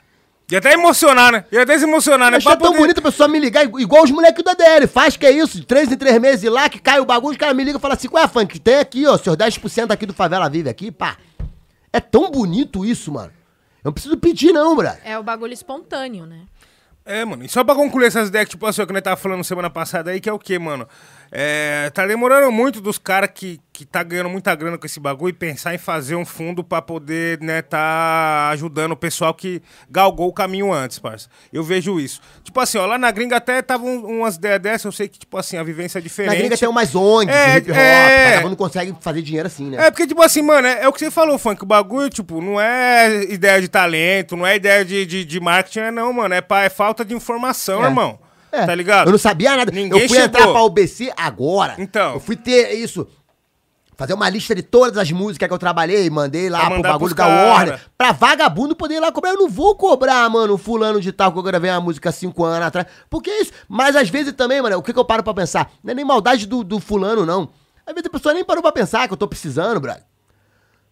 [0.51, 1.45] Ia até emocionar, né?
[1.51, 2.37] Ia até se emocionar, né?
[2.37, 4.87] Achar Pra tão poder- bonito a pessoa me ligar, igu- igual os moleques da DL.
[4.87, 7.37] Faz que é isso, de três em três meses lá, que cai o bagulho, os
[7.37, 8.57] caras me ligam e falam assim, qual é, funk?
[8.59, 11.17] Tem aqui, ó, seus 10% aqui do Favela Vive aqui, pá.
[11.91, 13.31] É tão bonito isso, mano.
[13.83, 15.01] Eu não preciso pedir, não, brother.
[15.03, 16.41] É o bagulho espontâneo, né?
[17.05, 17.43] É, mano.
[17.43, 20.11] E só pra concluir essas ideias, que, tipo assim, que nós tava falando semana passada
[20.11, 20.87] aí, que é o quê, mano?
[21.31, 25.29] É, tá demorando muito dos caras que, que tá ganhando muita grana com esse bagulho
[25.31, 30.27] e pensar em fazer um fundo pra poder, né, tá ajudando o pessoal que galgou
[30.29, 31.29] o caminho antes, parça.
[31.51, 32.21] Eu vejo isso.
[32.43, 35.19] Tipo assim, ó, lá na gringa até tava um- umas ideias dessas, eu sei que,
[35.19, 36.33] tipo assim, a vivência é diferente.
[36.33, 38.29] Na gringa tem umas ONGs É, hip hop, é.
[38.31, 39.87] vagabundo consegue fazer dinheiro assim, né?
[39.87, 41.61] É, porque, tipo assim, mano, é, é o que você falou, Funk.
[41.63, 45.79] O bagulho, tipo, não é ideia de talento, não é ideia de, de, de marketing,
[45.79, 46.33] é não, mano.
[46.33, 47.87] É, pa- é falta de informação, É.
[47.87, 48.19] irmão.
[48.51, 48.65] É.
[48.65, 49.07] Tá ligado?
[49.07, 49.71] Eu não sabia nada.
[49.71, 50.25] Ninguém eu fui chegou.
[50.25, 51.75] entrar pra UBC agora.
[51.77, 52.13] Então.
[52.13, 53.07] Eu fui ter isso.
[53.97, 57.25] Fazer uma lista de todas as músicas que eu trabalhei, mandei lá pro bagulho da.
[57.25, 57.81] Warner.
[57.97, 59.31] Pra vagabundo poder ir lá cobrar.
[59.31, 62.11] Eu não vou cobrar, mano, o fulano de tal que eu gravei uma música há
[62.11, 62.85] cinco anos atrás.
[63.09, 63.51] Porque é isso.
[63.67, 65.71] Mas às vezes também, mano, o que, que eu paro pra pensar?
[65.83, 67.49] Não é nem maldade do, do fulano, não.
[67.87, 70.03] Às vezes a pessoa nem parou pra pensar que eu tô precisando, brother.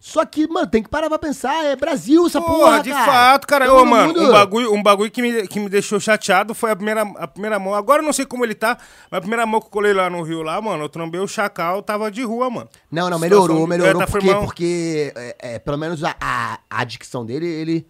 [0.08, 1.64] Só que, mano, tem que parar pra pensar.
[1.64, 3.04] É Brasil essa porra, Porra, de cara.
[3.12, 3.74] fato, cara.
[3.74, 6.76] Ô, mano, mundo- um bagulho, um bagulho que, me, que me deixou chateado foi a
[6.76, 7.74] primeira, a primeira mão.
[7.74, 8.78] Agora eu não sei como ele tá,
[9.10, 11.26] mas a primeira mão que eu colei lá no Rio, lá, mano, eu trombei o
[11.26, 12.68] Chacal, tava de rua, mano.
[12.88, 14.00] Não, não, melhorou, melhorou.
[14.00, 17.84] É, tá porque, porque é, é, pelo menos a, a, a adicção dele, ele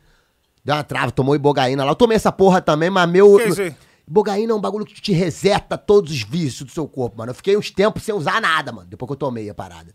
[0.65, 1.91] deu uma trava, tomou ibogaína lá.
[1.91, 3.37] Eu tomei essa porra também, mas meu.
[3.37, 3.75] Que isso aí?
[4.09, 7.31] Ibogaína é um bagulho que te reseta todos os vícios do seu corpo, mano.
[7.33, 9.93] Eu fiquei uns tempos sem usar nada, mano, depois que eu tomei a parada.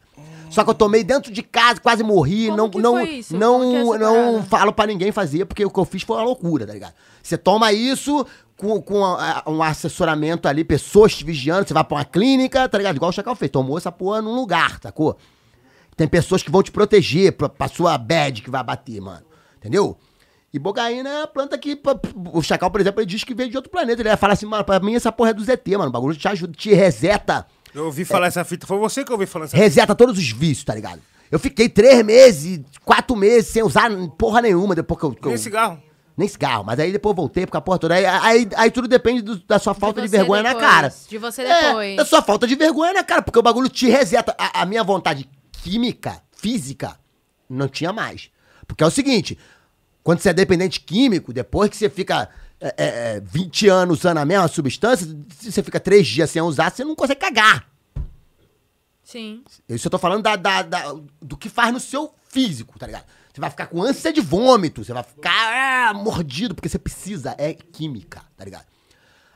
[0.52, 2.48] Só que eu tomei dentro de casa, quase morri.
[2.70, 2.96] Como não,
[3.38, 6.24] não, não, é não falo pra ninguém fazer, porque o que eu fiz foi uma
[6.24, 6.94] loucura, tá ligado?
[7.24, 8.26] Você toma isso
[8.58, 12.78] com, com a- um assessoramento ali, pessoas te vigiando, você vai pra uma clínica, tá
[12.78, 12.96] ligado?
[12.98, 15.18] Igual o Chacal fez, tomou essa porra num lugar, sacou?
[15.96, 19.26] Tem pessoas que vão te proteger pra, pra sua bad que vai bater, mano.
[19.58, 19.98] Entendeu?
[20.54, 21.80] E bogaína é a planta que.
[22.34, 24.02] O Chacal, por exemplo, ele diz que veio de outro planeta.
[24.02, 25.88] Ele vai falar assim, mano, pra mim essa porra é do ZT, mano.
[25.90, 27.46] O bagulho te ajuda, te reseta.
[27.74, 28.68] Eu ouvi falar essa fita.
[28.68, 31.02] Foi você que ouviu falar essa Reseta todos os vícios, tá ligado?
[31.32, 35.12] Eu fiquei três meses, quatro meses sem usar porra nenhuma depois que eu.
[35.14, 35.82] que eu- Nem cigarro.
[36.18, 37.96] nem cigarro, mas aí depois eu voltei porque a porra toda.
[37.96, 40.94] Aí, aí, aí tudo depende do- da sua falta de, você vergonha na depois, cara.
[41.10, 41.96] de você É, depois.
[41.96, 44.36] da sua falta de vergonha na cara, porque o bagulho te reseta.
[44.38, 46.98] A, a minha vontade química, física,
[47.50, 48.30] não tinha mais.
[48.68, 49.38] Porque é o seguinte:
[50.04, 52.28] quando você é dependente químico, depois que você fica
[52.62, 55.06] é, é, é, 20 anos usando a mesma substância,
[55.40, 57.68] se você fica três dias sem usar, você não consegue cagar.
[59.04, 59.44] Sim.
[59.68, 63.06] Isso eu tô falando da, da- da- do que faz no seu físico, tá ligado?
[63.34, 67.36] Você vai ficar com ânsia de vômito, você vai ficar ah, mordido, porque você precisa,
[67.38, 68.66] é química, tá ligado?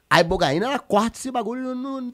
[0.09, 2.13] A ibogaína, ela corta esse bagulho no...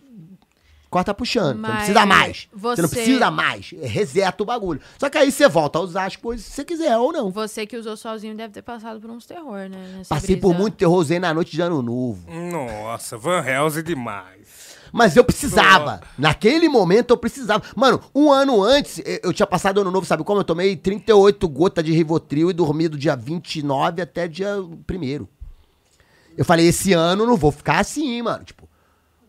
[0.92, 2.48] Corta puxando, você não Mas precisa mais.
[2.54, 2.82] Você...
[2.82, 4.82] não você- precisa mais, reseta o bagulho.
[5.00, 7.32] Só que aí você volta a usar as coisas se você quiser ou não.
[7.32, 9.94] Você que usou sozinho deve ter passado por uns terror, né?
[9.98, 10.42] nessa Passei brisa.
[10.42, 12.30] por muito terror, usei na noite de ano novo.
[12.30, 14.76] Nossa, Van Helsing demais.
[14.92, 16.02] Mas eu precisava.
[16.18, 17.64] Naquele momento eu precisava.
[17.74, 20.42] Mano, um ano antes, eu tinha passado ano novo, sabe como?
[20.42, 25.26] Eu tomei 38 gotas de Rivotril e dormi do dia 29 até dia 1
[26.38, 28.44] Eu falei, esse ano eu não vou ficar assim, mano.
[28.44, 28.68] Tipo,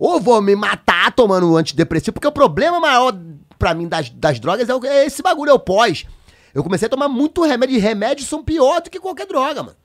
[0.04, 3.12] ou vou me matar tomando antidepressivo, porque o problema maior
[3.58, 6.04] pra mim das, das drogas é, o- é esse bagulho, é o pós.
[6.52, 9.76] Eu comecei a tomar muito remédio, e remédios são pior do que qualquer droga, mano.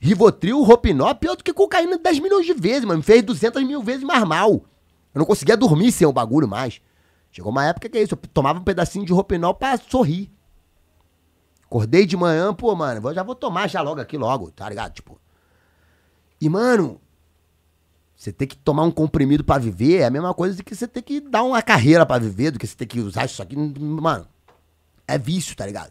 [0.00, 2.98] Rivotril, Ropinol, é pior do que cocaína 10 milhões de vezes, mano.
[2.98, 4.50] Me fez 200 mil vezes mais mal.
[5.14, 6.80] Eu não conseguia dormir sem o bagulho mais.
[7.30, 10.30] Chegou uma época que é isso, eu tomava um pedacinho de Ropinol pra sorrir.
[11.64, 14.92] Acordei de manhã, pô, mano, já vou tomar já logo aqui logo, tá ligado?
[14.92, 15.18] Tipo.
[16.40, 17.00] E, mano,
[18.22, 20.86] você tem que tomar um comprimido pra viver é a mesma coisa de que você
[20.86, 23.56] tem que dar uma carreira pra viver, do que você tem que usar isso aqui.
[23.56, 24.28] Mano,
[25.08, 25.90] é vício, tá ligado?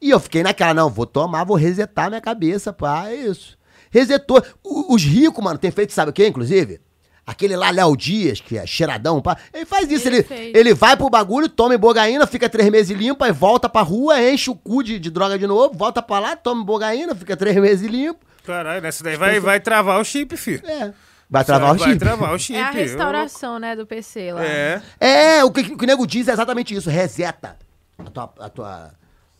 [0.00, 3.58] E eu fiquei naquela, não, vou tomar, vou resetar minha cabeça, pá, é isso.
[3.90, 4.42] Resetou.
[4.64, 6.80] O- os ricos, mano, tem feito, sabe o que, inclusive?
[7.26, 9.36] Aquele lá, Léo Dias, que é cheiradão, pá.
[9.52, 13.32] Ele faz isso, Ele ele, vai pro bagulho, toma ibogaína, fica três meses limpo, aí
[13.32, 16.62] volta pra rua, enche o cu de, de droga de novo, volta pra lá, toma
[16.62, 18.24] ibogaína, fica três meses limpo.
[18.46, 20.62] Caralho, nessa daí vai, vai travar o chip, filho.
[20.66, 20.94] É.
[21.28, 21.98] Vai travar o vai chip.
[21.98, 22.56] travar o chip.
[22.58, 24.44] É a restauração, né, do PC lá.
[24.44, 24.82] É.
[25.00, 27.56] É, o que, o que o nego diz é exatamente isso, reseta
[27.98, 28.90] a tua, a tua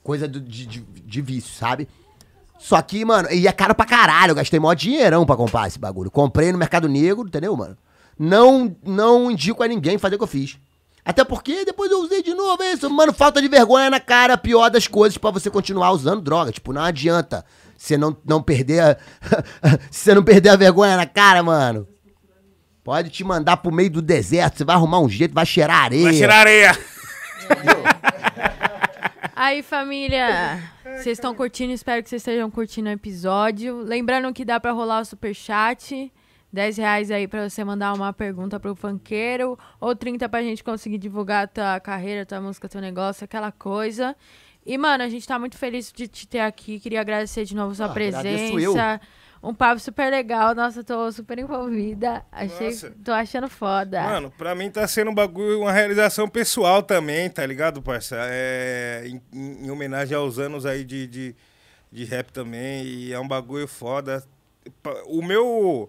[0.03, 1.89] coisa do- de, de, de vício, sabe?
[2.59, 5.79] Só que, mano, e é caro pra caralho, eu gastei mó dinheirão pra comprar esse
[5.79, 6.11] bagulho.
[6.11, 7.77] Comprei no Mercado Negro, entendeu, mano?
[8.19, 10.59] Não, não indico a ninguém fazer o que eu fiz.
[11.05, 12.89] Até porque depois eu usei de novo é isso.
[12.91, 16.51] Mano, falta de vergonha na cara, pior das coisas pra você continuar usando droga.
[16.51, 17.45] Tipo, não adianta
[17.77, 18.97] você não, não perder a...
[19.91, 21.87] Se você não perder a vergonha na cara, mano.
[22.83, 26.05] Pode te mandar pro meio do deserto, você vai arrumar um jeito, vai cheirar areia.
[26.05, 26.77] Vai tirar areia.
[29.35, 31.73] Aí, família, vocês estão curtindo?
[31.73, 33.81] Espero que vocês estejam curtindo o episódio.
[33.81, 36.11] Lembrando que dá pra rolar o superchat.
[36.53, 39.59] 10 reais aí pra você mandar uma pergunta pro funkeiro.
[39.79, 44.17] Ou 30 pra gente conseguir divulgar tua carreira, tua música, teu negócio, aquela coisa.
[44.67, 46.81] E, mano, a gente tá muito feliz de te ter aqui.
[46.81, 48.73] Queria agradecer de novo sua Ah, agradeço eu.
[48.73, 49.01] presença.
[49.43, 50.57] Um papo super legal.
[50.57, 52.25] Nossa, tô super envolvida.
[52.33, 52.93] Achei, Nossa.
[53.05, 54.03] tô achando foda.
[54.03, 58.17] Mano, pra mim tá sendo um bagulho, uma realização pessoal também, tá ligado, parça?
[58.29, 61.37] É, em, em- em homenagem aos anos aí de, de,
[61.93, 64.25] de rap também, e é um bagulho foda.
[65.07, 65.89] O meu.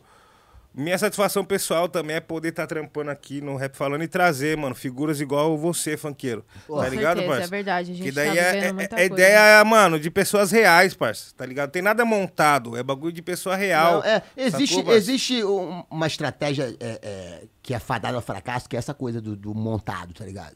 [0.78, 4.76] Minha satisfação pessoal também é poder estar trampando aqui no Rap Falando e trazer, mano,
[4.76, 6.46] figuras igual você, funkeiro.
[6.68, 7.48] Pô, tá ligado, certeza, parça?
[7.48, 7.92] é verdade.
[7.92, 9.14] A gente Que daí tá é, é- muita é coisa.
[9.24, 11.72] ideia, mano, de pessoas reais, parça, tá ligado?
[11.72, 13.94] Tem nada montado, é bagulho de pessoa real.
[13.96, 18.70] Não, é, existe, sacou, existe um- uma estratégia é, é, que é fadada ao fracasso,
[18.70, 20.56] que é essa coisa do, do montado, tá ligado?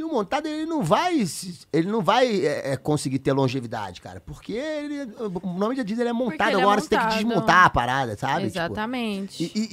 [0.00, 1.22] E o montado, ele não vai,
[1.70, 4.18] ele não vai é, é, conseguir ter longevidade, cara.
[4.18, 5.02] Porque ele,
[5.42, 6.48] o nome já diz, ele é montado.
[6.48, 7.18] ele é Agora você tem que montado.
[7.18, 8.46] desmontar a parada, sabe?
[8.46, 9.44] Tipo, Exatamente.
[9.44, 9.68] e, e,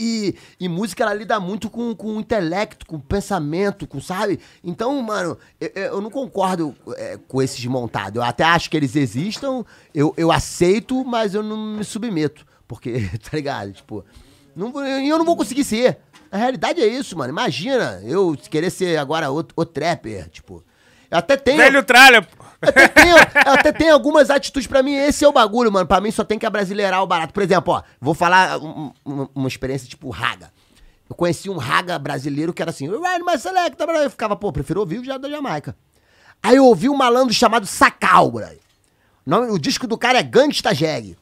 [0.59, 4.37] e- e música, ela lida muito com, com o intelecto, com o pensamento, com, sabe?
[4.61, 8.17] Então, mano, eu, eu não concordo é, com esses montados.
[8.17, 9.63] Eu até acho que eles existam,
[9.95, 12.45] eu, eu aceito, mas eu não me submeto.
[12.67, 13.71] Porque, tá ligado?
[13.71, 14.03] Tipo,
[14.53, 15.99] não, eu não vou conseguir ser.
[16.31, 17.29] A realidade é isso, mano.
[17.31, 20.63] Imagina eu querer ser agora o, o trapper, tipo.
[21.09, 21.57] Eu até tenho.
[21.57, 22.43] Velho tralha, pô.
[22.61, 24.95] Eu até tenho, eu até tenho algumas atitudes pra mim.
[24.95, 25.85] Esse é o bagulho, mano.
[25.87, 27.33] Pra mim só tem que abrasileirar o barato.
[27.33, 30.51] Por exemplo, ó, vou falar um- um- uma experiência tipo Raga.
[31.09, 34.05] Eu conheci um Raga brasileiro que era assim, Ride my selecta, brother.
[34.05, 35.75] Eu ficava, pô, prefiro ouvir o já da Jamaica.
[36.43, 38.59] Aí eu ouvi um malandro chamado Sacal, brother.
[39.25, 41.15] O nome- O disco do cara é Gangsta Jag.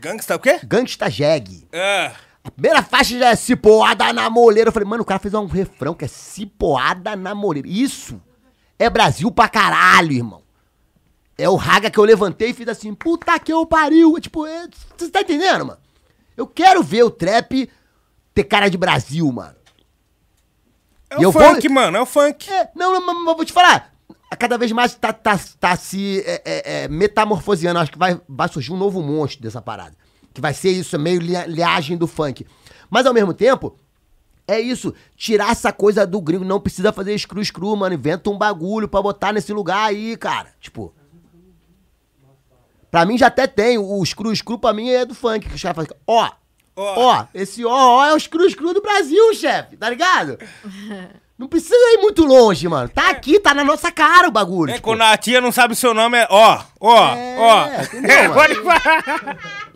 [0.00, 0.60] Gangsta o quê?
[0.64, 1.66] Gangsta Jag.
[1.72, 2.12] Ah,
[2.48, 4.68] A primeira faixa já é cipoada na moleira.
[4.68, 7.68] Eu falei, mano, o cara fez um refrão que é cipoada na moleira.
[7.68, 8.20] Isso
[8.78, 10.42] é Brasil pra caralho, irmão.
[11.36, 14.16] É o raga que eu levantei e fiz assim, puta que eu pariu.
[14.16, 14.66] É Tipo, é-
[14.96, 15.78] você tá entendendo, mano?
[16.36, 17.68] Eu quero ver o trap
[18.34, 19.54] ter cara de Brasil, mano.
[21.10, 22.50] é E o eu vou- funk, mano, é o funk.
[22.50, 23.92] É, não, não, mas mas vou te falar.
[24.38, 27.78] Cada vez mais tá, tá, tá se é, é, é, metamorfoseando.
[27.78, 29.96] Acho que vai, vai surgir um novo monstro dessa parada.
[30.38, 32.46] Que vai ser isso, é meio lia- liagem do funk.
[32.88, 33.74] Mas ao mesmo tempo,
[34.46, 34.94] é isso.
[35.16, 36.44] Tirar essa coisa do gringo.
[36.44, 37.96] Não precisa fazer screw screw, mano.
[37.96, 40.46] Inventa um bagulho pra botar nesse lugar aí, cara.
[40.60, 40.94] Tipo.
[42.88, 43.78] Pra mim já até tem.
[43.78, 45.48] O screw screw pra mim é do funk.
[45.48, 45.90] Que os caras fazem.
[46.06, 46.30] Ó.
[46.76, 46.94] Ó.
[47.16, 49.76] Ó, esse ó, ó é o screw screw do Brasil, chefe.
[49.76, 50.38] Tá ligado?
[51.36, 52.88] Não precisa ir muito longe, mano.
[52.88, 54.70] Tá aqui, tá na nossa cara o bagulho.
[54.70, 54.88] É, tipo.
[54.88, 57.68] quando a tia não sabe o seu nome, é ó, ó, É, ó.
[58.28, 58.34] mano?
[58.34, 59.67] Pode falar.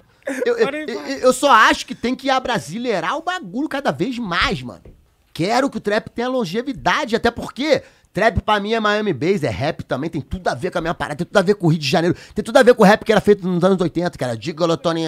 [0.46, 4.82] Eu, eu, eu- só acho que tem que abrasileirar o bagulho cada vez mais, mano.
[5.34, 7.82] Quero que o trap tenha longevidade, até porque
[8.12, 10.80] trap pra mim é Miami Bass, é rap também, tem tudo a ver com a
[10.82, 12.74] minha parada, tem tudo a ver com o Rio de Janeiro, tem tudo a ver
[12.74, 15.04] com o rap que era feito nos anos 80, que era Gigolo, Tony,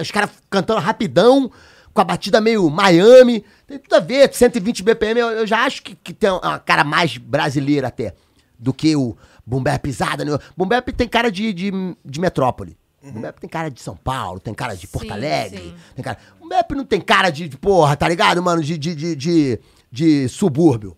[0.00, 1.50] os caras cantando rapidão,
[1.94, 5.82] com a batida meio Miami, tem tudo a ver, 120 BPM, eu, eu já acho
[5.82, 8.14] que, que tem uma cara mais brasileira até,
[8.58, 9.16] do que o
[9.46, 10.36] Boom Bap pisada, né?
[10.56, 11.72] Boom Bap tem cara de, de,
[12.04, 12.76] de metrópole.
[13.02, 15.74] Boom Bap tem cara de São Paulo, tem cara de Porto Sim, Alegre, sim.
[15.94, 16.18] tem cara...
[16.40, 18.62] O Bap não tem cara de, de porra, tá ligado, mano?
[18.62, 19.60] De, de, de, de,
[19.90, 20.96] de subúrbio.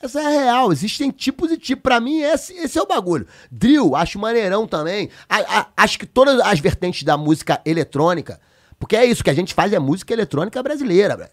[0.00, 0.72] Essa é a real.
[0.72, 1.82] Existem tipos e tipos.
[1.82, 3.26] Pra mim, esse, esse é o bagulho.
[3.50, 5.10] Drill, acho maneirão também.
[5.28, 8.40] A- a- acho que todas as vertentes da música eletrônica.
[8.78, 11.30] Porque é isso que a gente faz, é música eletrônica brasileira, velho.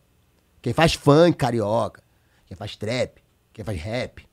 [0.62, 2.02] Quem faz funk carioca,
[2.45, 3.22] quem faz trap,
[3.54, 4.28] quem faz rap,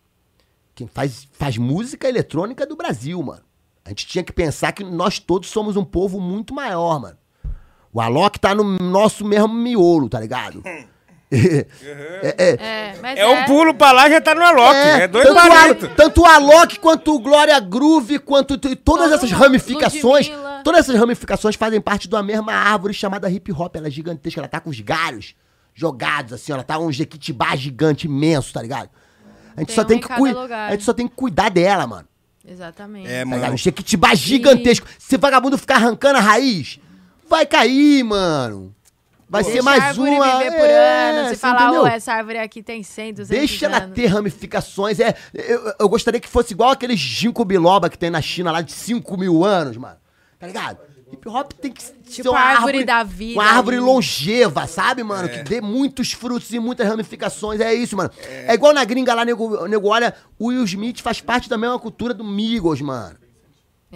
[0.75, 3.43] quem faz, faz música eletrônica do Brasil, mano.
[3.85, 7.19] A gente tinha que pensar que nós todos somos um povo muito maior, mano.
[7.93, 10.63] O Alok tá no nosso mesmo miolo, tá ligado?
[11.31, 11.67] é,
[12.39, 14.75] é, É, mas É um pulo pra lá já tá no Alok.
[14.77, 15.89] É, dois tanto, o palitos.
[15.91, 20.61] Al- tanto o Alok quanto o Glória Groove, quanto todas Todo essas ramificações, Ludmilla.
[20.65, 23.77] todas essas ramificações fazem parte de uma mesma árvore chamada hip hop.
[23.77, 25.35] Ela é gigantesca, ela tá com os galhos
[25.75, 28.89] jogados assim, ela tá um jequitibá gigante imenso, tá ligado?
[29.57, 30.13] A gente Tem só um tem em que
[30.53, 32.09] a gente só tem que cuidar dela, mano.
[32.47, 33.09] Exatamente.
[33.11, 33.53] É, Tá mano.
[33.53, 34.87] Um jequitibá gigantesco.
[34.99, 36.79] Se vagabundo ficar arrancando a raiz,
[37.29, 38.75] vai cair, mano.
[39.29, 40.39] Vai ser Deixa mais a árvore uma.
[40.39, 41.29] viver por é, anos.
[41.31, 41.73] Se você falar?
[41.73, 43.95] "Ô, essa árvore aqui tem 100, 200 Deixa ela anos.
[43.95, 45.01] ter ramificações.
[45.01, 48.61] É, eu, eu gostaria que fosse igual aqueles ginkgo biloba que tem na China lá
[48.61, 49.97] de 5 mil anos, mano.
[50.39, 50.79] Tá ligado?
[51.15, 53.85] Hip hop tem que ser Tipo a árvore da vida Uma árvore ali.
[53.85, 55.29] longeva, sabe, mano?
[55.29, 57.61] Que dê muitos frutos e muitas ramificações.
[57.61, 58.11] É isso, mano.
[58.29, 61.79] É, igual na gringa lá, nego, nego olha, o Will Smith faz parte da mesma
[61.79, 63.17] cultura do Migos, mano.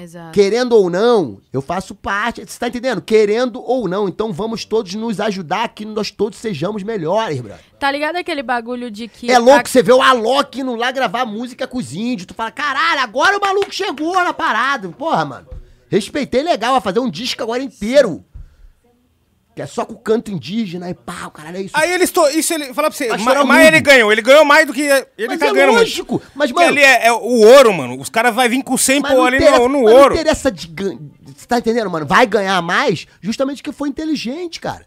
[0.01, 0.31] Exato.
[0.33, 2.41] Querendo ou não, eu faço parte.
[2.47, 3.03] Você tá entendendo?
[3.03, 4.09] Querendo ou não.
[4.09, 7.65] Então vamos todos nos ajudar que nós todos sejamos melhores, brother.
[7.81, 9.29] Tá ligado aquele bagulho de que.
[9.29, 12.27] É louco a- você ver o Alok indo lá gravar música com os índios.
[12.27, 14.89] Tu fala, caralho, agora o maluco chegou na parada.
[14.91, 15.49] Porra, mano.
[15.91, 18.25] Respeitei legal, vai fazer um disco agora inteiro.
[19.55, 21.75] que é só com o canto indígena e pá, o caralho é isso.
[21.77, 22.11] Aí eles.
[22.13, 22.27] To...
[22.29, 22.67] Isso ele.
[22.75, 23.09] Fala pra você.
[23.09, 24.13] Mas, mas ele ganhou.
[24.13, 24.83] Ele ganhou mais do que.
[24.83, 25.73] Ele Mas tá é ganhando.
[25.73, 28.01] lógico, mas, Porque mano- ali é, é o ouro, mano.
[28.01, 30.15] Os caras vão vir com 100 Mas pô não ali no, no mas não ouro.
[30.15, 30.99] interessa de gan-
[31.37, 32.07] Você tá entendendo, mano?
[32.07, 34.87] Vai ganhar mais justamente porque foi inteligente, cara.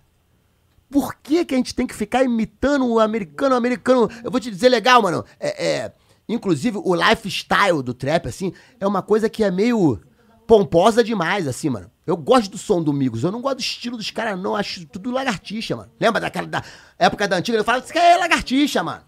[0.90, 3.56] Por que, que a gente tem que ficar imitando o americano?
[3.56, 4.10] O americano.
[4.24, 5.24] Eu vou te dizer legal, mano.
[5.40, 5.92] É, é,
[6.30, 10.00] inclusive, o lifestyle do trap, assim, é uma coisa que é meio
[10.48, 11.90] pomposa demais, assim, mano.
[12.06, 14.56] Eu gosto do som do Migos, eu não gosto do estilo dos caras, não.
[14.56, 15.92] Acho tudo lagartixa, mano.
[16.00, 16.64] Lembra daquela da
[16.98, 17.58] época da antiga?
[17.58, 19.04] Eu falo, isso é lagartixa, mano.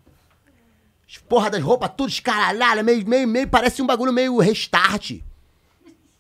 [1.28, 5.22] Porra das roupas tudo escaralhada, meio, meio, meio, parece um bagulho meio restart.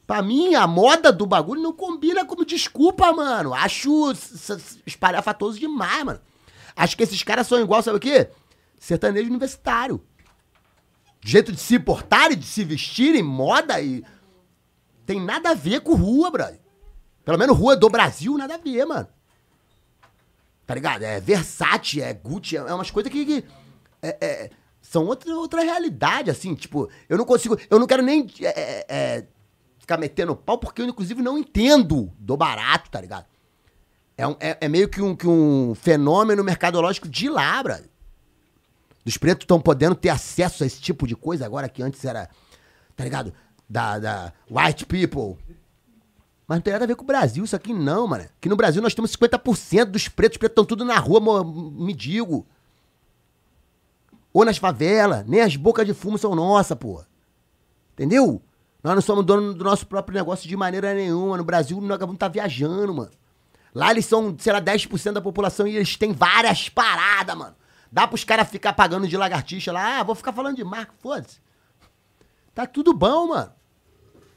[0.05, 3.53] Pra mim, a moda do bagulho não combina como desculpa, mano.
[3.53, 4.13] Acho
[4.85, 6.19] espalhafatoso demais, mano.
[6.75, 8.29] Acho que esses caras são igual, sabe o quê?
[8.77, 10.03] Sertanejo universitário.
[11.21, 14.03] Jeito de se portarem, de se vestirem, moda e.
[15.05, 16.59] Tem nada a ver com rua, brother.
[17.25, 19.07] Pelo menos rua do Brasil, nada a ver, mano.
[20.65, 21.03] Tá ligado?
[21.03, 23.25] É Versace, é Gucci, é umas coisas que.
[23.25, 23.45] que-
[24.01, 24.49] é- é-
[24.81, 26.53] são outra, outra realidade, assim.
[26.55, 27.57] Tipo, eu não consigo.
[27.69, 29.27] Eu não quero nem é, é, é,
[29.79, 33.25] ficar metendo pau, porque eu, inclusive, não entendo do barato, tá ligado?
[34.17, 37.89] É, um- é- é meio que um, que um fenômeno mercadológico de lá, brother.
[39.05, 42.29] Os pretos estão podendo ter acesso a esse tipo de coisa agora que antes era,
[42.95, 43.33] tá ligado?
[43.69, 45.37] Da, da white people.
[46.47, 48.25] Mas não tem nada a ver com o Brasil, isso aqui não, mano.
[48.25, 51.43] Aqui no Brasil nós temos 50% dos pretos, os pretos estão tudo na rua, mo-
[51.71, 52.45] mendigo.
[54.33, 57.03] Ou nas favelas, nem as bocas de fumo são nossas, pô.
[57.93, 58.41] Entendeu?
[58.83, 61.37] Nós não somos donos do nosso próprio negócio de maneira nenhuma.
[61.37, 63.11] No Brasil, nós vamos estar viajando, mano.
[63.73, 67.55] Lá eles são, sei lá, 10% da população e eles têm várias paradas, mano.
[67.91, 69.99] Dá pros caras ficar pagando de lagartixa lá.
[69.99, 71.39] Ah, vou ficar falando de marca, foda-se.
[72.53, 73.51] Tá tudo bom, mano.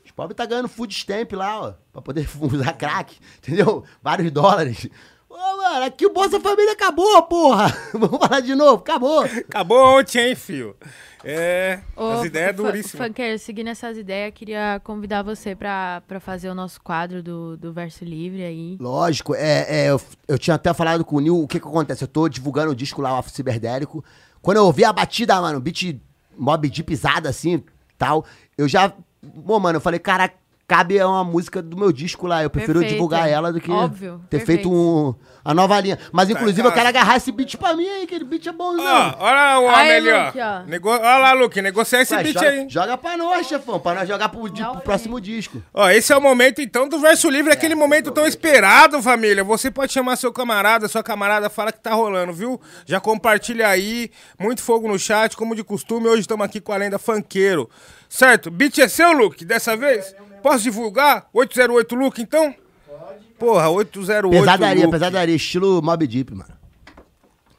[0.05, 1.75] Os pobres tá ganhando food stamp lá, ó.
[1.93, 3.85] Pra poder usar crack, entendeu?
[4.03, 4.89] Vários dólares.
[5.29, 7.67] Ô, mano, aqui o Bolsa Família acabou, porra.
[7.93, 9.21] Vamos falar de novo, acabou.
[9.23, 10.75] Acabou ontem, hein, filho?
[11.23, 11.81] É.
[11.95, 13.09] Ô, as ideias duríssimas.
[13.09, 17.73] Funkeiro, seguindo essas ideias, queria convidar você pra, pra fazer o nosso quadro do, do
[17.73, 18.79] Verso Livre aí.
[18.81, 22.05] Lógico, é, é, eu, eu tinha até falado com o Nil, o que que acontece?
[22.05, 24.03] Eu tô divulgando o disco lá, o Off Ciberdérico.
[24.41, 26.01] Quando eu ouvi a batida, mano, beat
[26.39, 27.63] mob de pisada, assim,
[27.99, 28.25] tal,
[28.57, 28.93] eu já...
[29.23, 30.31] Bom, mano, eu falei, cara,
[30.69, 32.43] cabe a uma música do meu disco lá.
[32.43, 33.33] Eu prefiro Perfeito, divulgar é.
[33.33, 34.63] ela do que Óbvio, ter perfeito.
[34.69, 35.15] feito um,
[35.45, 35.99] a nova linha.
[36.13, 36.77] Mas, inclusive, eu tá.
[36.77, 38.85] quero agarrar esse beat pra mim aí, aquele beat é bonzão.
[38.85, 40.45] Ó, olha o Aí, homem ali, Luke, ó.
[40.45, 40.63] ó.
[40.67, 40.89] Nego...
[40.91, 42.67] Olha lá, Luke, negociar esse Ué, beat joga, aí.
[42.69, 45.63] joga pra nós, chefão, pra nós jogar pro, di- pro próximo disco.
[45.73, 49.45] Ó, esse é o momento então do verso livre, aquele momento tão esperado, família.
[49.45, 52.61] Você pode chamar seu camarada, sua camarada, fala que tá rolando, viu?
[52.85, 56.09] Já compartilha aí, muito fogo no chat, como de costume.
[56.09, 57.71] Hoje estamos aqui com a lenda Fanqueiro.
[58.09, 58.51] Certo?
[58.51, 60.15] Beat é seu, Luke, dessa vez?
[60.43, 61.29] Posso divulgar?
[61.33, 62.55] 808 Luke, então?
[62.87, 63.25] Pode.
[63.39, 64.91] Porra, 808 Pesadaria, Luke.
[64.93, 66.57] pesadaria, estilo Mob Deep, mano.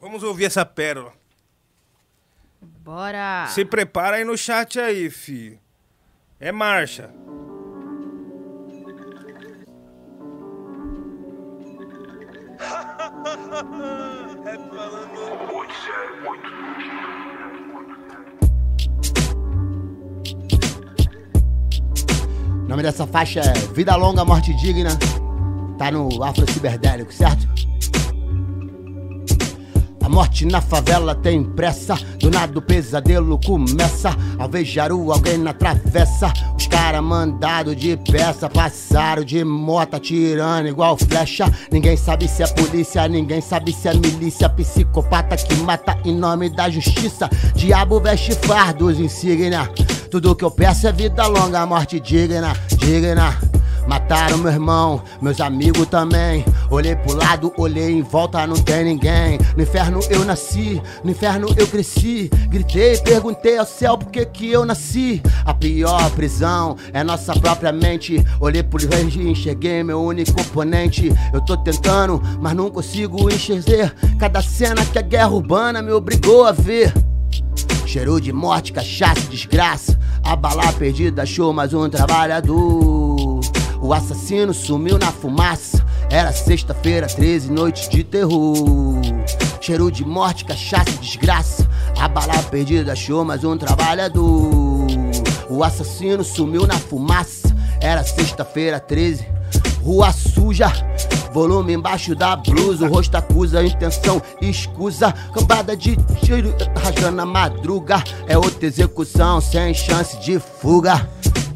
[0.02, 1.14] Vamos ouvir essa pérola.
[2.62, 3.48] Bora!
[3.50, 5.60] Se prepara aí no chat aí, fi.
[6.40, 7.10] É marcha.
[22.68, 24.90] O nome dessa faixa é Vida Longa, Morte Digna.
[25.78, 27.48] Tá no Afro Ciberdélico, certo?
[30.08, 34.16] A morte na favela tem pressa, do nada o pesadelo começa.
[34.40, 36.32] Alvejaru, alguém na travessa.
[36.58, 41.54] Os caras mandado de peça, passaram de moto atirando igual flecha.
[41.70, 44.48] Ninguém sabe se é polícia, ninguém sabe se é milícia.
[44.48, 47.30] Psicopata que mata em nome da justiça.
[47.54, 49.70] Diabo veste fardos insignia.
[50.10, 53.38] Tudo que eu peço é vida longa, morte digna, digna.
[53.88, 56.44] Mataram meu irmão, meus amigos também.
[56.70, 59.40] Olhei pro lado, olhei em volta, não tem ninguém.
[59.56, 62.30] No inferno eu nasci, no inferno eu cresci.
[62.50, 65.22] Gritei, perguntei ao céu por que que eu nasci.
[65.46, 68.24] A pior prisão é nossa própria mente.
[68.42, 71.14] Olhei pro longe e enxerguei meu único oponente.
[71.34, 73.94] Eu tô tentando, mas não consigo enxergar.
[74.20, 76.94] Cada cena que a guerra urbana me obrigou a ver.
[77.86, 79.98] Cheiro de morte, cachaça desgraça.
[80.22, 83.07] A bala perdida achou mais um trabalhador.
[83.88, 85.82] O assassino sumiu na fumaça.
[86.10, 89.00] Era sexta-feira, 13 noites de terror.
[89.62, 91.66] Cheiro de morte, cachaça e desgraça.
[91.98, 94.88] A bala perdida achou mais um trabalhador.
[95.50, 97.56] O assassino sumiu na fumaça.
[97.80, 99.26] Era sexta-feira, 13.
[99.82, 100.70] Rua suja,
[101.32, 102.88] volume embaixo da blusa.
[102.88, 105.14] O rosto acusa, intenção escusa.
[105.34, 105.96] Cambada de
[106.26, 108.04] tiro rasgando a madruga.
[108.28, 111.08] É outra execução sem chance de fuga.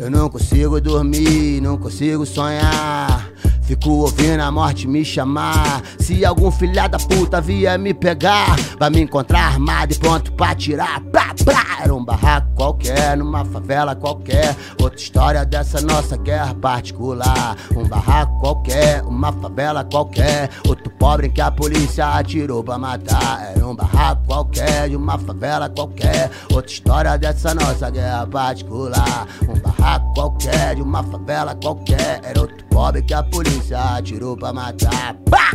[0.02, 3.31] Eu não consigo dormir, não consigo sonhar.
[3.62, 5.82] Fico ouvindo a morte me chamar.
[6.00, 10.54] Se algum filha da puta via me pegar, vai me encontrar armado e pronto pra
[10.56, 11.00] tirar.
[11.12, 11.62] Pra, pra.
[11.82, 14.56] Era um barraco qualquer, numa favela qualquer.
[14.80, 17.56] Outra história dessa nossa guerra particular.
[17.76, 20.50] Um barraco qualquer, uma favela qualquer.
[20.68, 23.54] Outro pobre que a polícia atirou pra matar.
[23.56, 26.30] Era um barraco qualquer, de uma favela qualquer.
[26.52, 29.28] Outra história dessa nossa guerra particular.
[29.48, 32.20] Um barraco qualquer, de uma favela qualquer.
[32.24, 35.14] Era outro pobre que a polícia atirou pra matar.
[35.30, 35.52] Pá!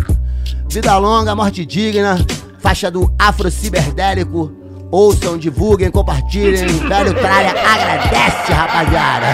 [0.71, 2.17] Vida longa, morte digna,
[2.61, 4.53] faixa do afro ciberdélico.
[4.91, 6.67] Ouçam, divulguem, compartilhem.
[6.67, 9.27] Velho Tralha agradece, rapaziada.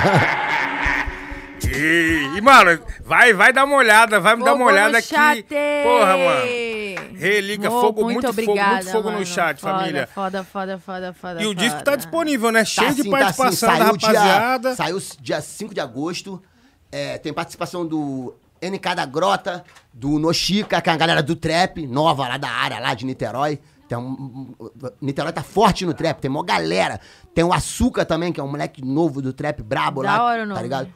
[1.75, 4.99] E, e, mano, vai, vai dar uma olhada, vai me dar uma Fogo no olhada
[4.99, 5.09] aqui.
[5.09, 5.43] chat.
[5.83, 7.17] Porra, mano.
[7.19, 9.27] Relíquia, Mo- fogo, muito fogo, obrigada, muito fogo no mano.
[9.27, 10.09] chat, Foda, família.
[10.13, 11.43] Foda, foda, foda, foda.
[11.43, 11.97] E o disco tá foda.
[11.99, 12.65] disponível, né?
[12.65, 13.23] Cheio Tá de sim, tá sim.
[13.25, 14.75] participação da Saiu dia, rapaziada.
[14.75, 16.43] saiu dia 5 de agosto.
[16.91, 21.87] É, tem participação do NK da Grota, do Nochica, que é a galera do trap,
[21.87, 23.59] nova lá da área, lá de Niterói.
[23.89, 24.55] Tem um,
[25.01, 27.01] Niterói tá forte no trap, tem mó galera.
[27.35, 30.25] Tem o Açúcar também, que é um moleque novo do trap, brabo Da lá.
[30.25, 30.95] hora Tá ligado?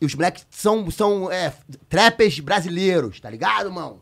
[0.00, 1.52] E os moleques são, são é,
[1.88, 4.00] trappers brasileiros, tá ligado, mano?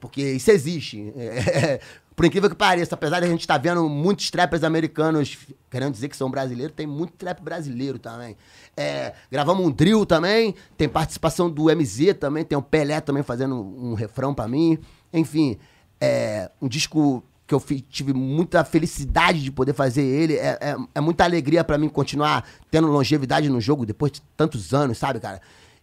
[0.00, 1.12] Porque isso existe.
[1.16, 1.80] É,
[2.14, 5.38] por incrível que pareça, apesar de a gente estar vendo muitos trappers americanos
[5.70, 8.36] querendo dizer que são brasileiros, tem muito trap brasileiro também.
[8.76, 13.56] É, gravamos um drill também, tem participação do MZ também, tem o Pelé também fazendo
[13.56, 14.78] um refrão pra mim.
[15.12, 15.58] Enfim,
[16.00, 20.34] é um disco que eu tive muita felicidade de poder fazer ele.
[20.36, 24.72] É, é, é muita alegria pra mim continuar tendo longevidade no jogo depois de tantos
[24.74, 25.40] anos, sabe, cara?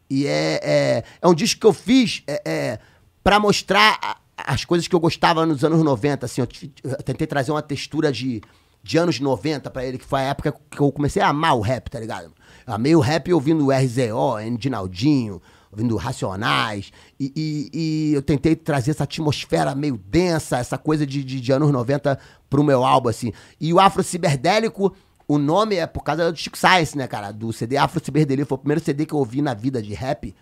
[0.09, 2.79] E é, é, é um disco que eu fiz é, é,
[3.23, 4.17] pra mostrar a-
[4.53, 6.41] as coisas que eu gostava nos anos 90, assim.
[6.41, 6.47] Eu,
[6.83, 8.41] eu tentei trazer uma textura de,
[8.83, 11.61] de anos 90 pra ele, que foi a época que eu comecei a amar o
[11.61, 12.33] rap, tá ligado?
[12.65, 16.91] Eu amei o rap ouvindo RZO, Dinaldinho, ouvindo Racionais.
[17.19, 17.69] E, e-
[18.11, 22.17] e eu tentei trazer essa atmosfera meio densa, essa coisa de, de, de anos 90
[22.49, 23.31] pro meu álbum, assim.
[23.61, 24.95] E o Afro Ciberdélico,
[25.27, 27.31] o nome é por causa do Chico Science, né, cara?
[27.31, 28.49] Do CD Afro Ciberdélico.
[28.49, 30.33] Foi o primeiro CD que eu ouvi na vida de rap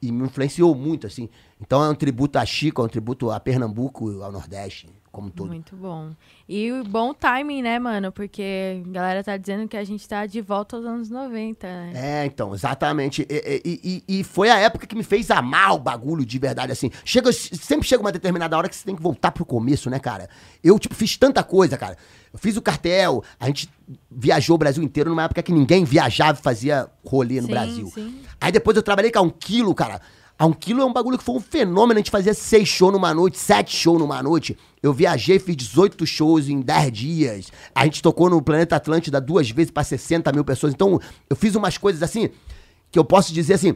[0.00, 1.28] e me influenciou muito, assim.
[1.60, 5.48] Então é um tributo a Chico, é um tributo a Pernambuco ao Nordeste, como todo.
[5.48, 6.10] Muito bom.
[6.46, 8.12] E o bom timing, né, mano?
[8.12, 11.92] Porque a galera tá dizendo que a gente tá de volta aos anos 90, né?
[11.94, 13.26] É, então, exatamente.
[13.30, 16.70] E, e- e- e foi a época que me fez amar o bagulho de verdade,
[16.70, 16.90] assim.
[17.04, 20.28] Chega, sempre chega uma determinada hora que você tem que voltar pro começo, né, cara?
[20.62, 21.96] Eu, tipo, fiz tanta coisa, cara.
[22.32, 23.70] Eu fiz o cartel, a gente
[24.10, 27.86] viajou o Brasil inteiro numa época que ninguém viajava e fazia rolê no Sim, Brasil.
[27.94, 28.20] sim.
[28.38, 30.00] Aí depois eu trabalhei com um quilo, cara.
[30.38, 31.98] A um quilo é um bagulho que foi um fenômeno.
[31.98, 34.56] A gente fazia seis shows numa noite, sete shows numa noite.
[34.82, 37.52] Eu viajei, fiz 18 shows em 10 dias.
[37.74, 40.74] A gente tocou no Planeta Atlântida duas vezes pra 60 mil pessoas.
[40.74, 41.00] Então,
[41.30, 42.28] eu fiz umas coisas assim
[42.90, 43.74] que eu posso dizer assim,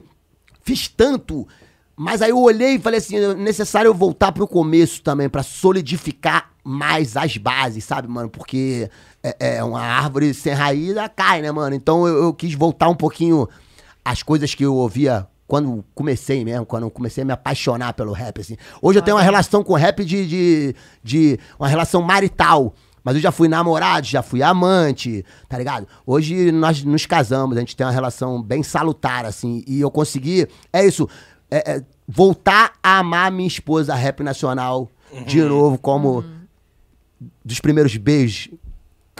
[0.62, 1.48] fiz tanto.
[1.96, 5.42] Mas aí eu olhei e falei assim, é necessário eu voltar pro começo também, pra
[5.42, 8.30] solidificar mais as bases, sabe, mano?
[8.30, 8.90] Porque
[9.22, 11.74] é, é uma árvore sem raiz, ela cai, né, mano?
[11.74, 13.48] Então eu, eu quis voltar um pouquinho
[14.04, 18.40] às coisas que eu ouvia quando comecei mesmo, quando comecei a me apaixonar pelo rap,
[18.40, 18.56] assim.
[18.80, 22.72] Hoje eu tenho uma relação com o rap de, de, de uma relação marital.
[23.02, 25.88] Mas eu já fui namorado, já fui amante, tá ligado?
[26.06, 29.64] Hoje nós nos casamos, a gente tem uma relação bem salutar, assim.
[29.66, 31.08] E eu consegui, é isso,
[31.50, 34.88] é- é voltar a amar minha esposa rap nacional
[35.26, 36.24] de novo, como
[37.44, 38.50] dos primeiros beijos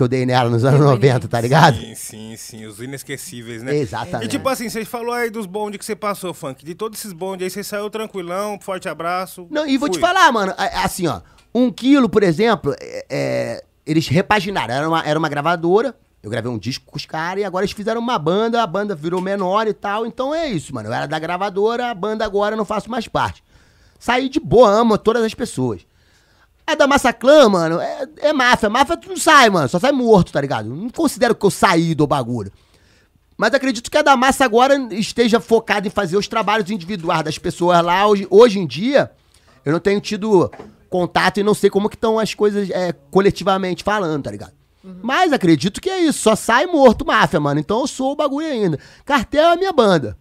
[0.00, 1.76] que eu dei nela nos anos 90, tá ligado?
[1.76, 2.64] Sim, sim, sim.
[2.64, 3.76] Os inesquecíveis, né?
[3.76, 4.24] Exatamente.
[4.24, 6.64] E tipo assim, você falou aí dos bondes que você passou, Funk.
[6.64, 9.46] De todos esses bondes aí, você saiu tranquilão, forte abraço.
[9.50, 10.00] Não, e vou te fui.
[10.00, 11.20] falar, mano, assim, ó.
[11.54, 14.72] Um quilo, por exemplo, é- é, eles repaginaram.
[14.72, 15.94] Era uma, era uma gravadora.
[16.22, 18.94] Eu gravei um disco com os caras e agora eles fizeram uma banda, a banda
[18.94, 20.06] virou menor e tal.
[20.06, 20.88] Então é isso, mano.
[20.88, 23.42] Eu era da gravadora, a banda agora eu não faço mais parte.
[23.98, 25.82] Saí de boa, amo todas as pessoas.
[26.70, 28.70] É da Massaclã, mano, é, é máfia.
[28.70, 29.68] Máfia tu não sai, mano.
[29.68, 30.68] Só sai morto, tá ligado?
[30.68, 32.52] Não considero que eu saí do bagulho.
[33.36, 37.38] Mas acredito que a da massa agora esteja focada em fazer os trabalhos individuais das
[37.38, 38.06] pessoas lá.
[38.06, 39.10] Hoje, hoje em dia,
[39.64, 40.50] eu não tenho tido
[40.90, 44.52] contato e não sei como que estão as coisas é, coletivamente falando, tá ligado?
[45.02, 46.20] Mas acredito que é isso.
[46.20, 47.60] Só sai morto máfia, mano.
[47.60, 48.78] Então eu sou o bagulho ainda.
[49.04, 50.16] Cartel é a minha banda,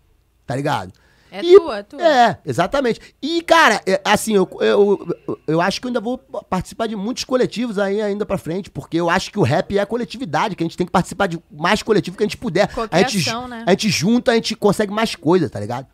[0.45, 0.93] tá ligado?
[1.31, 2.01] É tua, é tua.
[2.01, 2.99] É, exatamente.
[3.21, 6.95] E, cara, é, assim, eu, eu, eu, eu acho que eu ainda vou participar de
[6.95, 10.55] muitos coletivos aí ainda pra frente, porque eu acho que o rap é a coletividade,
[10.55, 12.73] que a gente tem que participar de mais coletivo que a gente puder.
[12.73, 13.63] Qualquer a gente, ação, né?
[13.65, 15.87] a gente junta, a gente consegue mais coisas, tá ligado?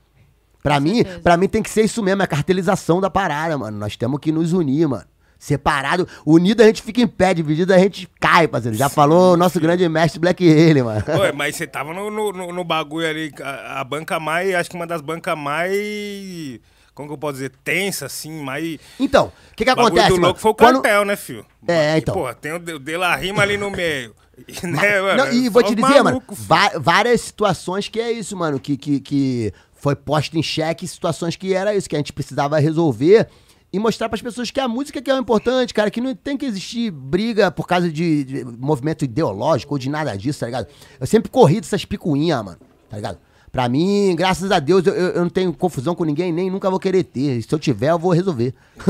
[0.64, 1.20] Pra mim, certeza.
[1.20, 3.78] pra mim tem que ser isso mesmo, é a cartelização da parada, mano.
[3.78, 5.06] Nós temos que nos unir, mano.
[5.46, 8.76] Separado, unido a gente fica em pé, dividido a gente cai, parceiro.
[8.76, 11.04] Já falou o nosso grande mestre Black Haley, mano.
[11.20, 14.76] Ué, mas você tava no, no, no- bagulho ali, a, a banca mais, acho que
[14.76, 16.60] uma das bancas mais
[16.96, 18.80] como que eu posso dizer, tensa, assim, mais...
[19.00, 20.24] Então, o que que O acontece, mano?
[20.28, 21.46] louco foi o Quando- cartel, né, filho?
[21.68, 22.14] É, E, então.
[22.16, 24.16] Porra, tem o De, o La Rima ali no meio.
[24.64, 26.38] Né, mano, Não, e vou te dizer, mano, filho.
[26.48, 31.36] va- várias situações que é isso, mano, que, que, que foi posto em xeque, situações
[31.36, 33.28] que era isso, que a gente precisava resolver
[33.76, 36.38] e mostrar pras pessoas que a música que é o importante, cara, que não tem
[36.38, 40.68] que existir briga por causa de, de movimento ideológico ou de nada disso, tá ligado?
[41.00, 42.58] Eu sempre corri dessas picuinhas, mano,
[42.90, 43.18] tá ligado?
[43.52, 46.78] Pra mim, graças a Deus, eu, eu- não tenho confusão com ninguém, nem nunca vou
[46.78, 47.42] querer ter.
[47.42, 48.54] Se eu tiver, eu vou resolver.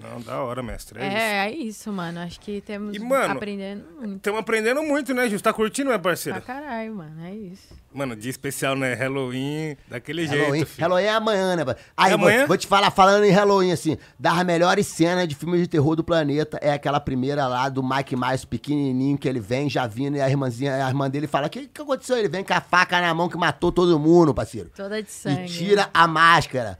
[0.00, 1.00] Não, da hora, mestre.
[1.00, 1.16] É, isso.
[1.16, 2.20] É, é isso, mano.
[2.20, 4.16] Acho que temos E, mano, aprendendo muito.
[4.16, 5.40] Estamos aprendendo muito, né, Gil?
[5.40, 6.40] Tá curtindo, meu Pra parceiro?
[6.42, 7.20] caralho, mano.
[7.24, 7.74] É isso.
[7.94, 8.92] Mano, dia especial, né?
[8.94, 10.80] Halloween, daquele Halloween, jeito, filho.
[10.82, 11.64] Halloween é amanhã, né?
[11.96, 12.46] Aí, É vou- amanhã?
[12.46, 16.02] Vou, te falar, falando em Halloween, assim, das melhores cenas de filmes de terror do
[16.02, 20.20] planeta é aquela primeira lá do Mike Myers, pequenininho, que ele vem já vindo e
[20.20, 22.16] a irmãzinha, a irmã dele fala, o que, que aconteceu?
[22.18, 24.70] Ele vem com a faca na mão que matou todo mundo, parceiro.
[24.74, 25.44] Toda de sangue.
[25.44, 26.76] E tira a máscara.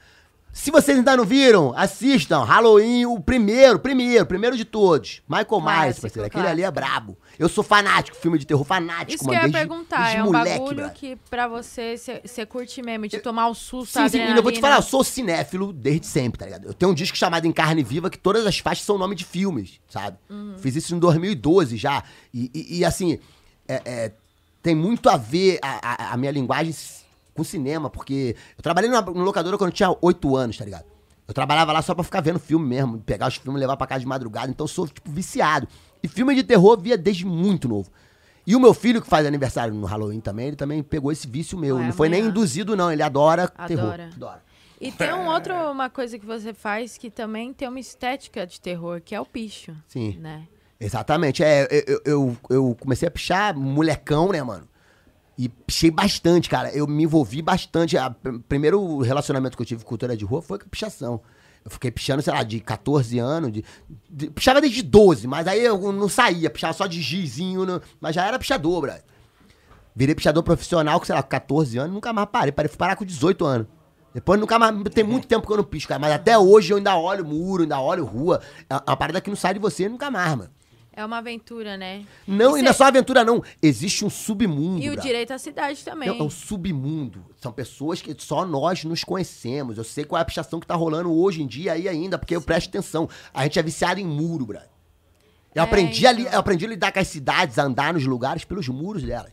[0.57, 2.45] Se vocês ainda não viram, assistam.
[2.45, 5.21] Halloween, o primeiro, primeiro, primeiro de todos.
[5.29, 6.27] Michael Myers, parceiro.
[6.29, 7.19] Aquele ali é brabo.
[7.37, 9.39] Eu sou fanático, filme de terror fanático, Isso que mano.
[9.41, 10.95] eu ia desde- perguntar, desde é um moleque, bagulho brother.
[10.95, 14.61] que pra você, você curte mesmo, de tomar o susto, Sim, sim, eu vou te
[14.61, 16.67] falar, eu sou cinéfilo desde sempre, tá ligado?
[16.67, 19.25] Eu tenho um disco chamado Em Carne Viva que todas as faixas são nome de
[19.25, 20.17] filmes, sabe?
[20.31, 20.55] Uhum.
[20.59, 22.05] Fiz isso em 2012 já.
[22.33, 23.19] E, e- e, assim,
[23.67, 24.13] é- é,
[24.63, 26.73] tem muito a ver a, a- a minha linguagem
[27.35, 30.85] com cinema, porque eu trabalhei numa, numa locadora quando eu tinha 8 anos, tá ligado?
[31.27, 33.87] Eu trabalhava lá só pra ficar vendo filme mesmo, pegar os filmes e levar pra
[33.87, 35.67] casa de madrugada, então eu sou, tipo, viciado.
[36.03, 37.91] E filme de terror via desde muito novo.
[38.47, 41.57] E o meu filho, que faz aniversário no Halloween também, ele também pegou esse vício
[41.57, 41.77] meu.
[41.77, 42.93] Vai não foi nem induzido, não.
[42.93, 43.85] Ele adora, terror.
[43.85, 44.11] Adora.
[44.15, 44.43] Adora.
[44.79, 48.61] E tem um outro, uma coisa que você faz que também tem uma estética de
[48.61, 49.75] terror, que é o picho.
[49.89, 50.19] Sim.
[50.21, 50.47] Né?
[50.79, 51.43] Exatamente.
[51.43, 54.69] É, eu, eu, eu comecei a pichar molecão, né, mano?
[55.37, 56.71] E pichei bastante, cara.
[56.73, 57.97] Eu me envolvi bastante.
[57.97, 61.21] O primeiro relacionamento que eu tive com cultura de rua foi com pichação.
[61.65, 63.51] Eu fiquei pichando, sei lá, de 14 anos.
[63.53, 63.65] De,
[64.09, 66.49] de- pichava desde 12, mas aí eu não saía.
[66.51, 67.67] Pichava só de gizinho,
[68.01, 69.03] mas já era pichador, brother.
[69.97, 72.53] Virei pichador profissional com, sei lá, com 14 anos, nunca mais parei.
[72.53, 73.67] Parei fui parar com 18 anos.
[74.13, 74.77] Depois nunca mais.
[74.95, 75.99] Tem muito tempo que eu não picho, cara.
[75.99, 78.41] Mas até hoje eu ainda olho muro, ainda olho rua.
[78.71, 80.51] É uma parada que não sai de você nunca mais, mano.
[80.97, 82.05] É uma aventura, né?
[82.27, 83.43] Não, E e não é cê- só aventura, não.
[83.61, 84.81] Existe um submundo.
[84.81, 86.09] E o direito à cidade também.
[86.09, 87.25] É, é o submundo.
[87.41, 89.77] São pessoas que só nós nos conhecemos.
[89.77, 92.37] Eu sei qual é a pichação que tá rolando hoje em dia aí ainda, porque
[92.37, 93.09] eu presto atenção.
[93.33, 94.69] A gente é viciado em muro, brother.
[95.55, 96.33] Eu, É, aprendi a então.
[96.33, 99.33] eu aprendi a lidar com as cidades, a andar nos lugares pelos muros delas.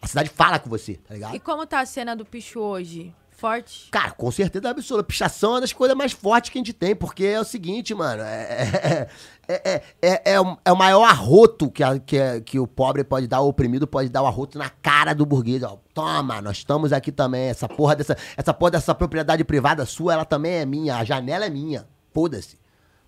[0.00, 1.34] A cidade fala com você, tá ligado?
[1.34, 3.12] E como tá a cena do picho hoje?
[3.36, 3.88] Forte?
[3.90, 5.04] Cara, com certeza absoluta.
[5.06, 7.94] Pichação é uma das coisas mais fortes que a gente tem, porque é o seguinte,
[7.94, 8.22] mano.
[8.22, 9.08] É,
[9.46, 12.66] é, é, é, é o, é o maior arroto que, a- que, é- que o
[12.66, 15.62] pobre pode dar, o oprimido pode dar o arroto na cara do burguês.
[15.62, 17.48] Ó, toma, nós estamos aqui também.
[17.48, 20.96] Essa porra dessa, essa porra dessa propriedade privada sua, ela também é minha.
[20.96, 21.86] A janela é minha.
[22.14, 22.58] Foda-se.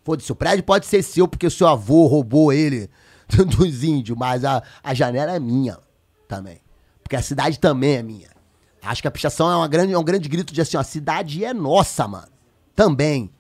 [0.05, 0.31] Foda-se.
[0.31, 2.91] O prédio pode ser seu porque o seu avô roubou ele
[3.57, 5.79] dos índios, mas a, a janela é minha
[6.29, 6.61] também.
[7.03, 8.29] Porque a cidade também é minha.
[8.89, 10.85] Acho que a pichação é, uma grande, é um grande grito de assim, ó, a
[10.85, 12.29] cidade é nossa, mano.
[12.75, 13.31] Também.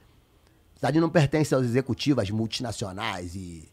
[0.74, 3.66] A cidade não pertence aos executivos, às multinacionais e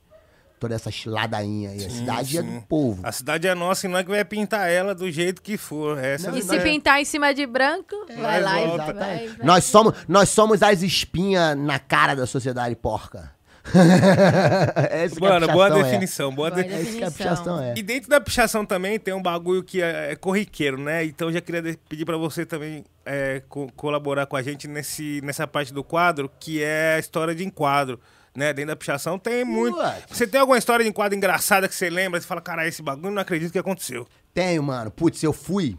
[0.57, 1.85] toda essa ladainha aí.
[1.85, 2.55] A cidade é sim.
[2.55, 3.01] do povo.
[3.03, 5.97] A cidade é nossa e nós que vai pintar ela do jeito que for.
[5.97, 8.93] Essa Não, E não se é- pintar em cima de branco, vai lá e volta.
[8.93, 9.45] vai, vai.
[9.45, 13.34] Nós somos, nós somos as espinhas na cara da sociedade porca.
[14.89, 15.83] é Mano, boa é.
[15.83, 16.33] definição.
[16.33, 17.61] Boa Boa de- É definição.
[17.63, 17.73] é.
[17.75, 21.03] E dentro da pichação também tem um bagulho que é, é corriqueiro, né?
[21.05, 25.21] Então eu já queria pedir pra você também é, co- colaborar com a gente nesse,
[25.23, 27.99] nessa parte do quadro, que é a história de enquadro.
[28.35, 28.51] Né?
[28.51, 29.77] Dentro da pichação tem muito.
[29.77, 30.03] What?
[30.09, 32.19] Você tem alguma história de enquadro engraçada que você lembra?
[32.19, 34.05] Você fala, cara, esse bagulho eu não acredito que aconteceu.
[34.33, 34.91] Tenho, mano.
[34.91, 35.77] Putz, eu fui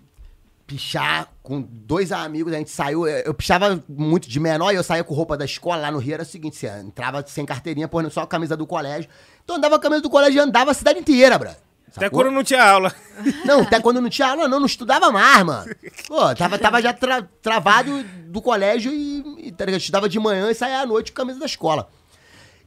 [0.67, 3.07] pichar com dois amigos, a gente saiu.
[3.07, 5.99] Eu eu pichava muito de menor e eu saía com roupa da escola lá no
[5.99, 6.15] Rio.
[6.15, 9.09] Era o seguinte: você entrava sem carteirinha, pôr só a camisa do colégio.
[9.45, 11.57] Então andava a camisa do colégio e andava a cidade inteira, bra.
[11.97, 12.93] Até quando não tinha aula.
[13.47, 15.75] Não, até quando não tinha aula, não, não estudava mais, mano.
[16.07, 20.55] Pô, tava, tava já tra- travado do colégio e, e tá estudava de manhã e
[20.55, 21.89] saía à noite com a camisa da escola.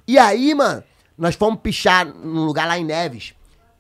[0.08, 0.84] E aí, mano,
[1.16, 3.36] nós fomos pichar num lugar lá em Neves.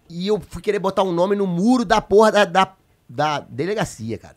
[0.07, 2.73] E eu fui querer botar um nome no muro da porra da, da,
[3.09, 4.35] da delegacia, cara.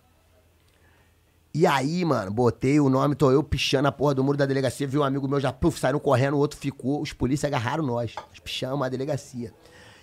[1.55, 4.87] E aí, mano, botei o nome, tô eu pichando a porra do muro da delegacia,
[4.87, 8.15] vi um amigo meu já, puf, saíram correndo, o outro ficou, os polícias agarraram nós.
[8.17, 9.53] Nós pichamos a delegacia.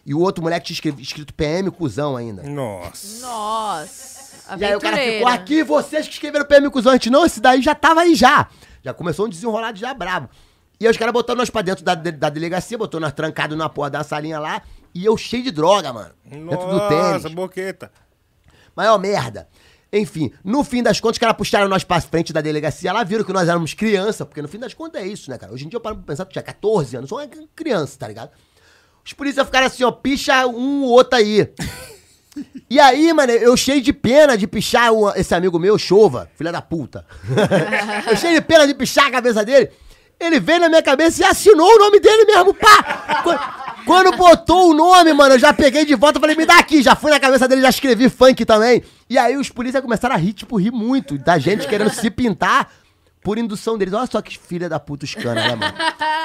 [0.06, 2.44] E o outro moleque tinha escrito PM cuzão ainda.
[2.44, 3.26] Nossa.
[3.26, 4.58] Nossa.
[4.58, 7.62] E aí o cara ficou, aqui vocês que escreveram PM cuzão antes, não, esse daí
[7.62, 8.48] já tava aí já.
[8.84, 10.30] Já começou um desenrolado já brabo.
[10.80, 13.68] E aí os caras botaram nós pra dentro da, da delegacia, botou nós trancados na
[13.68, 14.62] porra da salinha lá,
[14.94, 16.14] e eu cheio de droga, mano.
[16.24, 17.34] dentro do Nossa, tênis.
[17.36, 17.92] boqueta.
[18.80, 19.46] Maior merda.
[19.92, 23.26] Enfim, no fim das contas, os caras puxaram nós pra frente da delegacia lá, viram
[23.26, 25.52] que nós éramos criança, porque no fim das contas é isso, né, cara?
[25.52, 28.08] Hoje em dia eu paro pra pensar que tinha 14 anos, sou uma criança, tá
[28.08, 28.30] ligado?
[29.06, 31.52] Os policiais ficaram assim, ó, picha um ou outro aí.
[32.70, 36.52] E aí, mano, eu cheio de pena de pichar o- esse amigo meu, Chova, filha
[36.54, 37.06] da puta.
[38.10, 39.70] eu cheio de pena de pichar a cabeça dele.
[40.20, 43.69] Ele veio na minha cabeça e assinou o nome dele mesmo, pá!
[43.90, 46.82] Qu- Quando botou o nome, mano, eu já peguei de volta, falei, me dá aqui,
[46.82, 48.84] já fui na cabeça dele, já escrevi funk também.
[49.10, 52.72] E aí os policiais começaram a rir, tipo, rir muito, da gente querendo se pintar
[53.24, 53.94] por indução deles.
[53.94, 55.74] Olha só que filha da puta os caras, né, mano?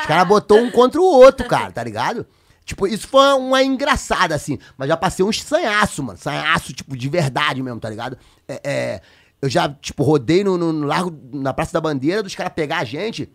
[0.01, 2.27] Os caras botou um contra o outro, cara, tá ligado?
[2.65, 4.59] Tipo, isso foi uma engraçada, assim.
[4.79, 6.19] Mas já passei uns sanhaço, mano.
[6.19, 8.17] Sanhaço, tipo, de verdade mesmo, tá ligado?
[8.49, 9.01] É, é,
[9.43, 12.79] eu já, tipo, rodei no, no- no largo, na Praça da Bandeira, dos caras pegar
[12.79, 13.31] a gente.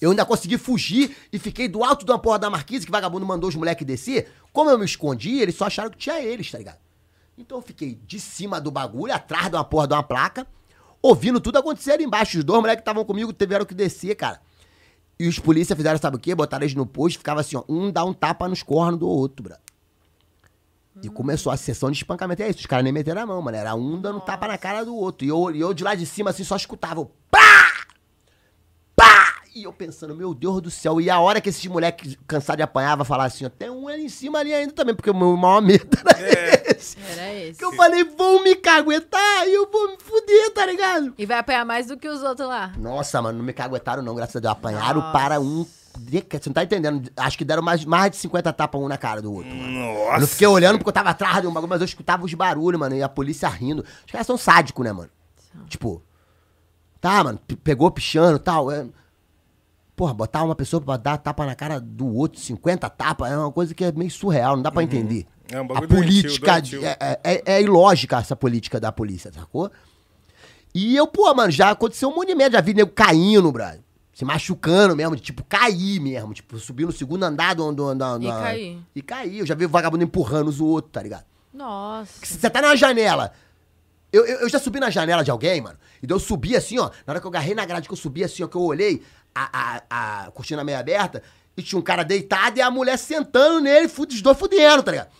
[0.00, 3.26] Eu ainda consegui fugir e fiquei do alto de uma porra da marquise, que vagabundo
[3.26, 4.32] mandou os moleques descer.
[4.52, 6.78] Como eu me escondi, eles só acharam que tinha eles, tá ligado?
[7.36, 10.46] Então eu fiquei de cima do bagulho, atrás de uma porra de uma placa,
[11.02, 12.38] ouvindo tudo acontecer ali embaixo.
[12.38, 14.40] Os dois moleques que estavam comigo tiveram que descer, cara.
[15.18, 16.34] E os polícia fizeram, sabe o quê?
[16.34, 19.42] Botaram eles no posto, ficava assim, ó, um dá um tapa nos cornos do outro,
[19.42, 19.56] bro.
[21.02, 22.42] E começou a sessão de espancamento.
[22.42, 23.56] É isso, os caras nem meteram a mão, mano.
[23.56, 25.24] Era um dando tapa na cara do outro.
[25.24, 27.00] E eu, eu de lá de cima, assim, só escutava.
[27.00, 27.69] o Pá!
[29.60, 31.00] E eu pensando, meu Deus do céu.
[31.00, 33.86] E a hora que esses moleques cansados de apanhar, vai falar assim, ó, tem um
[33.88, 36.96] ali em cima ali ainda também, porque o meu maior medo era esse.
[37.12, 37.58] Era esse.
[37.58, 41.12] Que eu falei, vão me caguetar e eu vou me fuder, tá ligado?
[41.18, 42.72] E vai apanhar mais do que os outros lá.
[42.78, 44.52] Nossa, mano, não me caguetaram não, graças a Deus.
[44.52, 45.12] Apanharam Nossa.
[45.12, 45.66] para um...
[45.92, 47.10] Você não tá entendendo?
[47.16, 49.78] Acho que deram mais, mais de 50 tapas um na cara do outro, mano.
[49.78, 50.20] Eu Nossa.
[50.20, 52.78] não fiquei olhando porque eu tava atrás de um bagulho, mas eu escutava os barulhos,
[52.80, 53.84] mano, e a polícia rindo.
[54.06, 55.10] Os caras são sádicos, né, mano?
[55.68, 56.00] Tipo,
[57.00, 58.70] tá, mano, pe- pegou pichando e tal.
[58.70, 58.86] É...
[60.00, 63.52] Porra, botar uma pessoa pra dar tapa na cara do outro, 50 tapas, é uma
[63.52, 65.26] coisa que é meio surreal, não dá pra entender.
[65.52, 66.86] É um a bagulho doentio, política, doentio.
[66.86, 69.70] é, é, é- é ilógica essa política da polícia, sacou?
[70.74, 73.80] E eu, pô, mano, já aconteceu um monte de merda, já vi nego caindo, brother.
[74.14, 76.32] Se machucando mesmo, de, tipo, cair mesmo.
[76.32, 77.70] Tipo, subir no segundo andar do...
[77.70, 78.78] do, do, do E cair.
[78.96, 79.38] E cair.
[79.40, 81.24] Eu já vi vagabundo empurrando os outros, tá ligado?
[81.52, 82.24] Nossa.
[82.24, 83.32] Se você tá na janela.
[84.12, 85.78] Eu, eu, eu já subi na janela de alguém, mano.
[86.02, 86.90] E daí eu subi assim, ó.
[87.06, 89.02] Na hora que eu agarrei na grade, que eu subi assim, ó, que eu olhei,
[89.34, 91.22] a, a, a cortina meio aberta,
[91.56, 95.10] e tinha um cara deitado e a mulher sentando nele, os dois fudendo, tá ligado?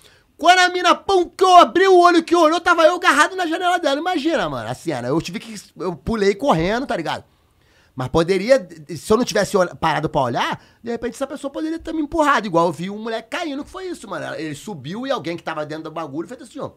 [0.40, 3.46] Quando a mina, pum, que eu abri o olho que olhou, tava eu agarrado na
[3.46, 4.00] janela dela.
[4.00, 5.08] Imagina, mano, a cena.
[5.08, 5.54] Eu tive que.
[5.78, 7.24] Eu pulei correndo, tá ligado?
[7.94, 8.66] Mas poderia,
[8.96, 12.46] se eu não tivesse parado pra olhar, de repente essa pessoa poderia ter me empurrado.
[12.46, 14.34] Igual eu vi um moleque caindo, que foi isso, mano.
[14.36, 16.70] Ele subiu e alguém que tava dentro do bagulho fez assim, ó.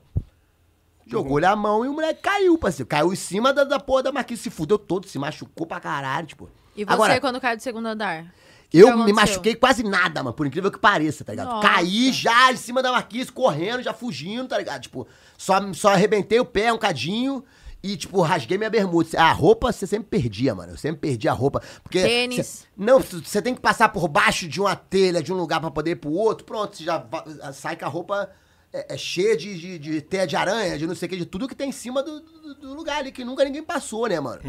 [1.08, 2.90] Jogou-lhe a mão e o moleque caiu, parceiro.
[2.90, 6.28] Caiu em cima da, da porra da marquise, se fudeu todo, se machucou pra caralho,
[6.28, 6.50] tipo.
[6.76, 8.26] E você Agora, quando cai do segundo andar?
[8.72, 11.48] eu me machuquei quase nada, mano, por incrível que pareça, tá ligado?
[11.50, 11.68] Nossa.
[11.68, 14.82] Caí já em cima da marquise, correndo, já fugindo, tá ligado?
[14.82, 17.44] Tipo, só, só arrebentei o pé um cadinho
[17.84, 19.10] e, tipo, rasguei minha bermuda.
[19.22, 20.72] A roupa você sempre perdia, mano.
[20.74, 21.62] Eu sempre perdi a roupa.
[21.84, 22.02] Porque.
[22.02, 22.48] Tênis.
[22.48, 25.70] cê- não, você tem que passar por baixo de uma telha, de um lugar pra
[25.70, 26.44] poder ir pro outro.
[26.45, 27.06] Pronto, você já
[27.54, 28.32] sai com a roupa
[28.74, 31.26] é, é cheia de, de, de teia de aranha, de não sei o que, de
[31.28, 34.20] tudo que tem em cima do, do- do lugar ali, que nunca ninguém passou, né,
[34.20, 34.41] mano?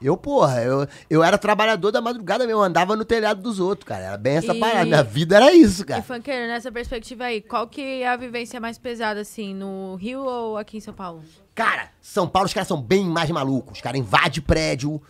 [0.00, 3.88] Eu, porra, eu, eu era trabalhador da madrugada mesmo, eu andava no telhado dos outros,
[3.88, 4.04] cara.
[4.04, 4.84] Era bem essa E- parada.
[4.84, 6.02] Minha vida era isso, E cara.
[6.02, 10.58] funkeiro, nessa perspectiva aí, qual que é a vivência mais pesada, assim, no Rio ou
[10.58, 11.22] aqui em São Paulo?
[11.54, 13.78] Cara, São Paulo os caras são bem mais malucos.
[13.78, 15.00] Os caras invadem prédio.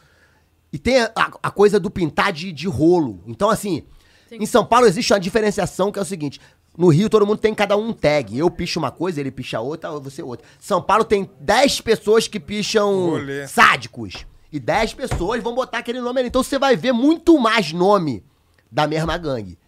[0.73, 3.21] E tem a, a- a coisa do pintar de, de rolo.
[3.27, 3.83] Então, assim,
[4.29, 4.37] Sim.
[4.41, 6.41] em São Paulo existe uma diferenciação que é o seguinte.
[6.79, 8.39] No Rio, todo mundo tem cada um tag.
[8.39, 10.47] Eu picho uma coisa, ele picha outra, você outra.
[10.61, 13.49] São Paulo tem 10 pessoas que picham Rolê.
[13.49, 14.25] sádicos.
[14.57, 16.29] E 10 pessoas vão botar aquele nome ali.
[16.29, 18.25] Então você vai ver muito mais nome
[18.71, 19.59] da mesma gangue.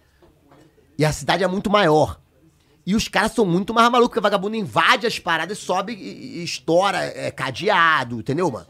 [0.98, 2.20] E a cidade é muito maior.
[2.86, 6.38] E os caras são muito mais malucos, porque o vagabundo invade as paradas, sobe e,
[6.38, 8.66] e estoura é, cadeado, entendeu, mano?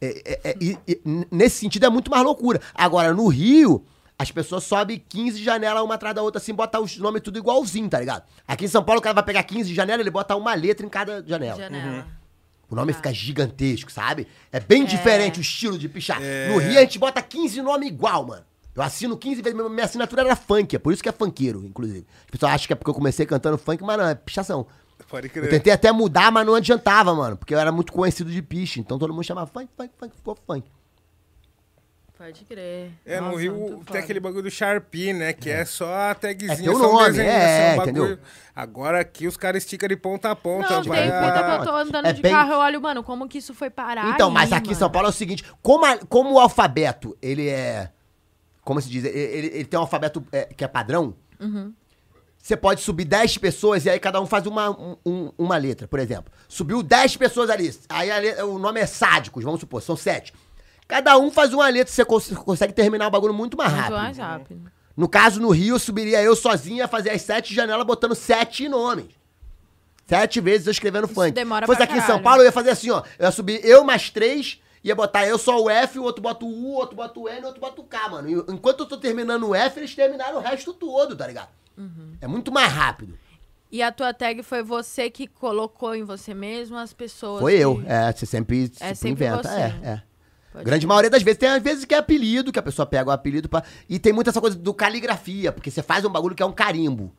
[0.00, 1.00] É, é, é, e- e
[1.30, 2.60] nesse sentido é muito mais loucura.
[2.74, 3.84] Agora, no Rio,
[4.18, 7.88] as pessoas sobem 15 janelas uma atrás da outra, assim, bota os nomes tudo igualzinho,
[7.88, 8.24] tá ligado?
[8.46, 10.90] Aqui em São Paulo, o cara vai pegar 15 janelas, ele bota uma letra em
[10.90, 11.56] cada janela.
[11.58, 12.06] Janela.
[12.70, 14.28] O nome fica gigantesco, sabe?
[14.52, 16.22] É bem diferente o estilo de pichar.
[16.22, 16.48] É.
[16.48, 18.44] No Rio a gente bota 15 nomes igual, mano.
[18.74, 22.06] Eu assino 15 vezes, minha assinatura era funk, é por isso que é funkeiro, inclusive.
[22.24, 24.66] As pessoas acham que é porque eu comecei cantando funk, mas não, é pichação.
[25.08, 25.50] Pode Eu crer.
[25.50, 28.96] tentei até mudar, mas não adiantava, mano, porque eu era muito conhecido de piche, então
[28.96, 30.70] todo mundo chamava funk, funk, funk, ficou funk.
[32.22, 32.90] Pode crer.
[33.06, 33.98] É, no Nossa, Rio muito tem foda.
[34.00, 35.32] aquele bagulho do Sharpie, né?
[35.32, 38.18] Que é, só a tagzinha, É, só um nome, desenho, é, assim, um entendeu?
[38.54, 40.68] Agora aqui os caras esticam de ponta a ponta.
[40.70, 43.02] Não, tem a- puta que eu tô andando É de bem- carro, eu olho, mano,
[43.02, 44.78] como que isso foi parar Então, mas aí, aqui em mano?
[44.80, 47.90] São Paulo é o seguinte, como, a- como o alfabeto, ele é,
[48.62, 51.72] como se diz, ele, ele- ele tem um alfabeto é, que é padrão, Uhum.
[52.42, 55.86] Você pode subir 10 pessoas e aí cada um faz uma, um- um- uma letra,
[55.88, 56.32] por exemplo.
[56.48, 57.70] Subiu 10 pessoas ali.
[57.88, 58.10] Aí
[58.42, 60.32] o nome é Sádicos, vamos supor, são 7.
[60.90, 63.96] Cada um faz uma letra, você cons- consegue terminar o bagulho muito mais Muito rápido.
[63.96, 64.72] mais rápido.
[64.96, 69.06] No caso, no Rio, subiria eu sozinha fazer as sete janelas botando sete nomes.
[70.06, 71.30] Sete vezes eu escrevendo funk.
[71.30, 72.24] demora Fosse aqui em São caralho.
[72.24, 73.02] Paulo, eu ia fazer assim, ó.
[73.18, 76.44] Eu ia subir eu mais três, ia botar eu só o F, o outro bota
[76.44, 78.28] o U, o outro bota o N, o outro bota o K, mano.
[78.28, 81.48] E enquanto eu tô terminando o F, eles terminaram o resto todo, tá ligado?
[81.78, 82.14] Uhum.
[82.20, 83.16] É muito mais rápido.
[83.72, 87.40] E a tua tag foi você que colocou em você mesmo as pessoas.
[87.40, 87.80] Foi que- eu.
[87.86, 89.42] É, você sempre, É sempre sempre inventa.
[89.48, 89.54] você.
[89.60, 90.02] É, é.
[90.52, 90.86] Pode Grande ser.
[90.88, 91.38] maioria das vezes.
[91.38, 93.62] Tem às vezes que é apelido, que a pessoa pega o apelido pra...
[93.88, 96.52] E tem muita essa coisa do caligrafia, porque você faz um bagulho que é um
[96.52, 97.14] carimbo.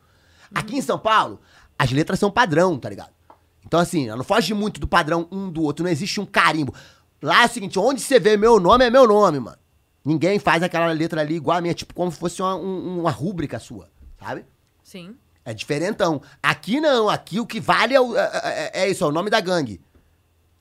[0.54, 1.40] Aqui em São Paulo,
[1.78, 3.10] as letras são padrão, tá ligado?
[3.66, 6.74] Então, assim, não foge muito do padrão um do outro, não existe um carimbo.
[7.22, 9.56] Lá é o seguinte, onde você vê meu nome é meu nome, mano.
[10.04, 13.10] Ninguém faz aquela letra ali igual a minha, tipo, como se fosse uma, um- uma
[13.10, 13.88] rúbrica sua,
[14.18, 14.44] sabe?
[14.82, 15.14] Sim.
[15.44, 16.20] É diferentão.
[16.42, 18.30] Aqui não, aqui o que vale é, o- é,
[18.74, 19.80] é- é isso, é o nome da gangue.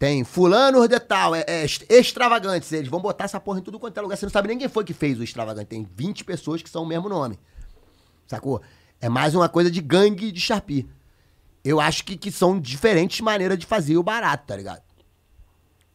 [0.01, 2.71] Tem fulano de tal, é, é extravagantes.
[2.71, 4.17] Eles vão botar essa porra em tudo quanto é lugar.
[4.17, 5.67] Você não sabe nem quem foi que fez o extravagante.
[5.67, 7.37] Tem 20 pessoas que são o mesmo nome.
[8.25, 8.63] Sacou?
[8.99, 10.89] É mais uma coisa de gangue de Sharpie.
[11.63, 14.81] Eu acho que, que são diferentes maneiras de fazer o barato, tá ligado?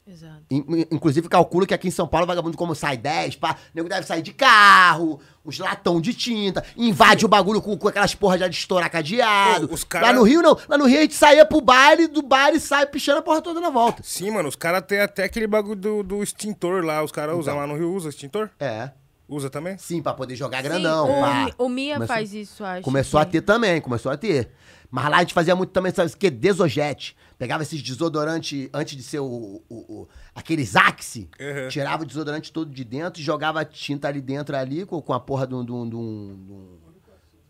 [0.07, 0.43] Exato.
[0.51, 3.89] In- Inclusive, calculo que aqui em São Paulo, vagabundo, como sai 10, pá, o nego
[3.89, 8.39] deve sair de carro, os latão de tinta, invade o bagulho com, com aquelas porras
[8.39, 9.69] já de estourar cadeado.
[9.71, 10.57] Ô, os cara- Lá no Rio, não.
[10.69, 13.61] Lá no Rio, a gente saía pro baile, do baile sai pichando a porra toda
[13.61, 14.01] na volta.
[14.05, 17.03] Sim, mano, os caras têm até aquele bagulho do, do extintor lá.
[17.03, 17.41] Os caras Então.
[17.41, 18.49] usam lá no Rio, usa extintor?
[18.61, 18.91] É.
[19.29, 19.77] Usa também?
[19.77, 21.45] Sim, pra poder jogar Sim, grandão, o, pá.
[21.47, 22.83] Mi- o Mia Começou- faz isso, acho.
[22.83, 24.51] Começou a que- ter também, começou a ter.
[24.89, 26.31] Mas lá a gente fazia muito também, sabe o que?
[26.31, 27.17] Desojete.
[27.39, 31.69] Pegava esses desodorantes antes de ser o, o, o- aqueles Axe, Uhum.
[31.69, 35.21] tirava o desodorante todo de dentro e jogava tinta ali dentro ali com, com a
[35.21, 35.65] porra de um.
[35.65, 36.87] De, um, de, um- de um-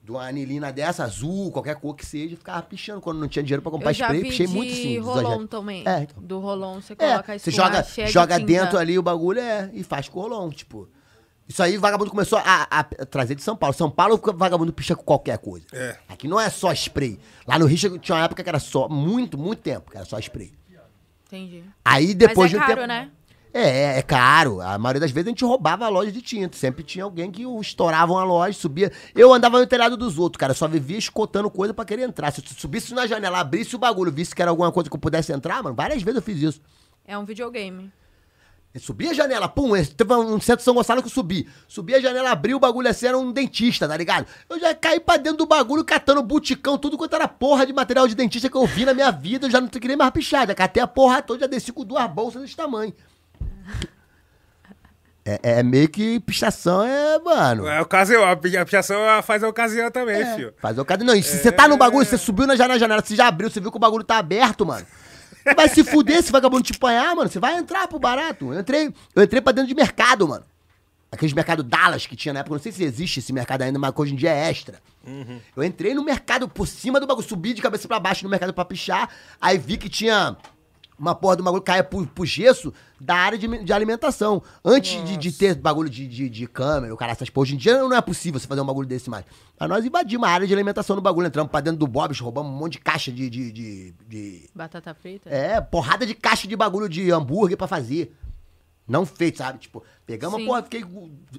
[0.03, 3.01] de uma anilina dessa, azul, qualquer cor que seja, ficava pichando.
[3.01, 4.99] Quando não tinha dinheiro pra comprar Eu spray, pichei muito sim.
[4.99, 5.83] rolon também.
[5.85, 6.23] É, então.
[6.23, 8.47] Do rolon, você É, coloca a você espuma joga, cheia de joga tinta.
[8.47, 10.89] dentro ali o bagulho é, e faz com rolão, tipo.
[11.49, 13.75] Isso aí o vagabundo começou a, a trazer de São Paulo.
[13.75, 15.67] São Paulo o vagabundo picha com qualquer coisa.
[15.73, 15.97] É.
[16.09, 17.21] Aqui não é só spray.
[17.47, 20.05] Lá no Rio chegou- tinha uma época que era só, muito, muito tempo que era
[20.07, 20.53] só spray.
[21.27, 21.65] Entendi.
[21.85, 22.87] Aí depois Mas é de um caro, tempo.
[22.89, 23.11] né?
[23.53, 24.61] É, é caro.
[24.61, 26.57] A maioria das vezes a gente roubava a loja de tinta.
[26.57, 28.93] Sempre tinha alguém que estourava uma loja, subia.
[29.15, 30.51] Eu andava no telhado dos outros, cara.
[30.53, 32.31] Eu só vivia escotando coisa pra querer entrar.
[32.33, 35.01] Se eu subisse na janela, abrisse o bagulho, visse que era alguma coisa que eu
[35.01, 36.61] pudesse entrar, mano, várias vezes eu fiz isso.
[37.05, 37.91] É um videogame.
[38.77, 41.49] Eu subi a janela, pum, teve um centro de São Gonçalo que eu subi.
[41.67, 44.27] Subi a janela, abri o bagulho assim, era um dentista, tá ligado?
[44.51, 48.07] Eu já caí pra dentro do bagulho, catando buticão, tudo quanto era porra de material
[48.07, 50.55] de dentista que eu vi na minha vida, eu já não queria mais pichar, já
[50.55, 52.93] catei a porra toda, já desci com duas bolsas desse tamanho.
[55.25, 57.67] É, é meio que pichação, é, mano.
[57.67, 60.55] É ocasião, a pi- a pichação ela faz a ocasião também, É, filho.
[60.59, 61.03] Faz o cara.
[61.03, 63.27] Não, e se você tá no bagulho, você subiu na janela, na janela, você já
[63.27, 64.87] abriu, você viu que o bagulho tá aberto, mano.
[65.55, 67.31] Vai se fuder se vagabundo te apanhar, mano.
[67.31, 68.53] Você vai entrar pro barato.
[68.53, 70.45] Eu entrei, eu entrei pra dentro de mercado, mano.
[71.11, 73.93] Aqueles mercado Dallas que tinha na época, não sei se existe esse mercado ainda, mas
[73.97, 74.81] hoje em dia é extra.
[75.55, 78.53] Eu entrei no mercado por cima do bagulho, subi de cabeça pra baixo no mercado
[78.53, 79.09] pra pichar,
[79.41, 80.37] aí vi que tinha
[80.99, 84.43] uma porra do bagulho caia pro, pro gesso da área de, de alimentação.
[84.65, 87.59] Antes de, de ter bagulho de, de, de câmera, o cara, essas porra, hoje em
[87.59, 89.25] dia não é possível você fazer um bagulho desse mais.
[89.61, 92.51] Aí nós invadimos a área de alimentação no bagulho, entramos pra dentro do Bob's, roubamos
[92.51, 95.29] um monte de caixa de- de- de- de Batata frita?
[95.29, 98.15] é, porrada de caixa de bagulho de hambúrguer pra fazer.
[98.89, 99.59] Não feito, sabe?
[99.59, 100.47] Tipo, pegamos, Sim.
[100.47, 100.85] porra, fiquei,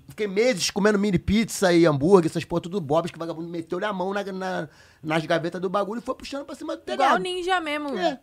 [0.09, 3.85] fiquei meses comendo mini pizza e hambúrguer, essas porra, tudo bobs, que o vagabundo meteu-lhe
[3.85, 4.67] a mão na, na-
[5.01, 7.23] nas gavetas do bagulho e foi puxando pra cima do Igual telhado.
[7.23, 7.97] ninja mesmo.
[7.97, 8.19] É.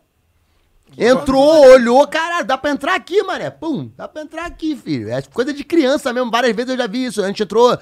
[0.97, 3.49] Entrou, olhou, caralho, dá pra entrar aqui, mané.
[3.49, 5.09] Pum, dá pra entrar aqui, filho.
[5.09, 7.23] É coisa de criança mesmo, várias vezes eu já vi isso.
[7.23, 7.77] A gente entrou,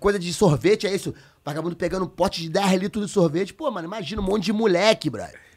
[0.00, 1.14] coisa de sorvete, é isso.
[1.44, 3.54] Vagabundo pegando um pote de 10 litros de sorvete.
[3.54, 5.47] Pô, mano, imagina um monte de moleque, brother.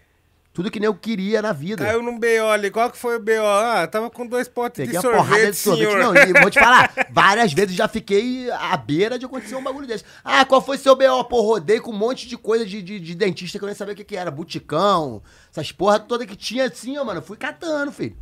[0.53, 1.85] Tudo que nem eu queria na vida.
[1.85, 2.69] Caiu num BO ali.
[2.69, 3.31] Qual que foi o BO?
[3.45, 5.91] Ah, tava com dois potes Peguei de a porrada sorvete, de sorvete.
[5.91, 5.99] senhor.
[6.03, 9.87] Não, e vou te falar, várias vezes já fiquei à beira de acontecer um bagulho
[9.87, 10.03] desse.
[10.23, 11.23] Ah, qual foi seu B.O.?
[11.23, 13.93] Pô, rodei com um monte de coisa de, de, de dentista que eu nem sabia
[13.93, 14.29] o que, que era.
[14.29, 17.21] Buticão, essas porra toda que tinha assim, ó, mano.
[17.21, 18.17] Fui catando, filho.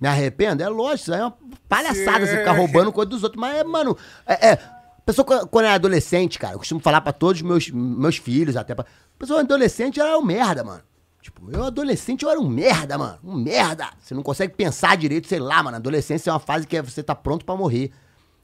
[0.00, 0.62] Me arrependo?
[0.62, 1.38] É lógico, isso aí é uma
[1.68, 3.40] palhaçada você ficar roubando coisa dos outros.
[3.40, 3.96] Mas, é, mano,
[4.26, 4.48] é.
[4.50, 4.77] é
[5.08, 8.56] pessoa quando- quando é adolescente, cara, eu costumo falar pra todos os meus, meus filhos,
[8.56, 8.84] até pra.
[9.18, 10.82] Pessoa adolescente era um merda, mano.
[11.22, 13.18] Tipo, eu adolescente eu era um merda, mano.
[13.24, 13.88] Um merda.
[14.00, 15.76] Você não consegue pensar direito, sei lá, mano.
[15.78, 17.90] Adolescência é uma fase que é- você tá pronto pra morrer.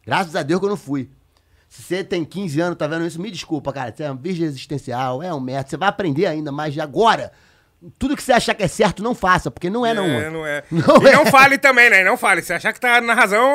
[0.05, 1.11] Graças a Deus que eu não fui.
[1.69, 3.93] Se você tem 15 anos, tá vendo isso, me desculpa, cara.
[3.95, 5.69] Você é um virgem existencial, é um merda.
[5.69, 7.31] Você vai aprender ainda, mas agora,
[7.99, 10.05] tudo que você achar que é certo, não faça, porque não é, não.
[10.05, 10.65] É, não é.
[10.71, 11.13] Não e é.
[11.13, 12.03] não fale também, né?
[12.05, 12.43] Não fale.
[12.43, 13.47] Se achar que tá na razão,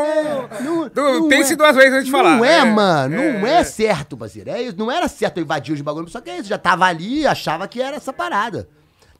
[0.61, 1.56] Não, du- não pense é.
[1.56, 2.38] duas vezes antes de falar.
[2.38, 3.15] Não é, mano.
[3.15, 4.49] Não é certo, parceiro.
[4.49, 4.77] É isso.
[4.77, 6.11] Não era certo eu invadir os bagulhos.
[6.11, 6.47] Só que é isso.
[6.49, 8.68] Já tava ali e achava que era essa parada.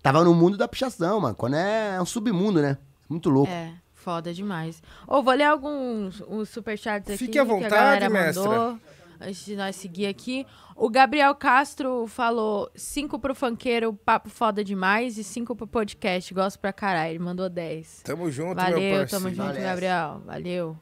[0.02, 1.36] Tava no mundo da pichação, mano.
[1.36, 2.78] Quando é, é um submundo, né?
[3.10, 3.52] Muito louco.
[3.52, 4.82] É, foda demais.
[5.08, 8.44] Ô, vou ler alguns uns superchats aqui Fique à que a vontade, galera mestra.
[8.44, 8.80] mandou.
[9.22, 10.46] Antes de nós seguir aqui.
[10.82, 16.58] O Gabriel Castro falou cinco pro funkeiro, papo foda demais, e cinco pro podcast, gosto
[16.58, 17.12] pra caralho.
[17.12, 18.04] Ele mandou 10.
[18.04, 19.10] Tamo junto, meu Valeu, parceiro.
[19.10, 19.62] tamo junto, Valeu.
[19.62, 20.22] Gabriel.
[20.26, 20.78] Valeu.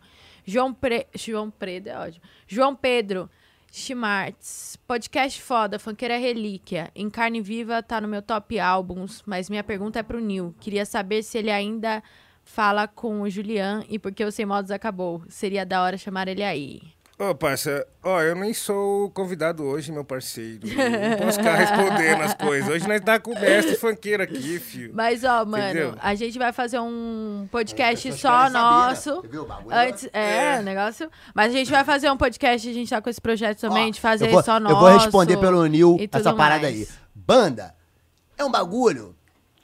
[0.46, 1.08] João, Pre...
[1.16, 2.24] João Pedro, é ótimo.
[2.48, 3.28] João Pedro
[3.72, 4.78] Schmartz.
[4.86, 6.92] Podcast foda, funkeira é relíquia.
[6.96, 10.54] Em Carne Viva tá no meu top álbuns, mas minha pergunta é pro Nil.
[10.60, 12.04] Queria saber se ele ainda
[12.44, 15.24] fala com o Julian e por que o Sem Modos acabou.
[15.28, 16.82] Seria da hora chamar ele aí.
[17.20, 20.68] Ô, parça, ó, eu nem sou convidado hoje, meu parceiro.
[20.68, 22.70] Eu Não posso ficar respondendo as coisas.
[22.70, 24.92] Hoje nós tá com o mestre funkeiro aqui, filho.
[24.94, 25.96] Mas, ó, mano, Entendeu?
[26.00, 28.50] a gente vai fazer um podcast só né?
[28.52, 29.16] nosso.
[29.16, 29.76] Você viu o bagulho?
[29.76, 31.10] Antes, é, negócio.
[31.34, 33.92] Mas a gente vai fazer um podcast, a gente tá com esse projeto também, Ó,
[33.92, 34.76] de fazer vou, só nosso.
[34.76, 36.76] Eu vou responder pelo Nil essa parada mais.
[36.76, 36.88] aí.
[37.16, 37.74] Banda
[38.38, 39.16] é um bagulho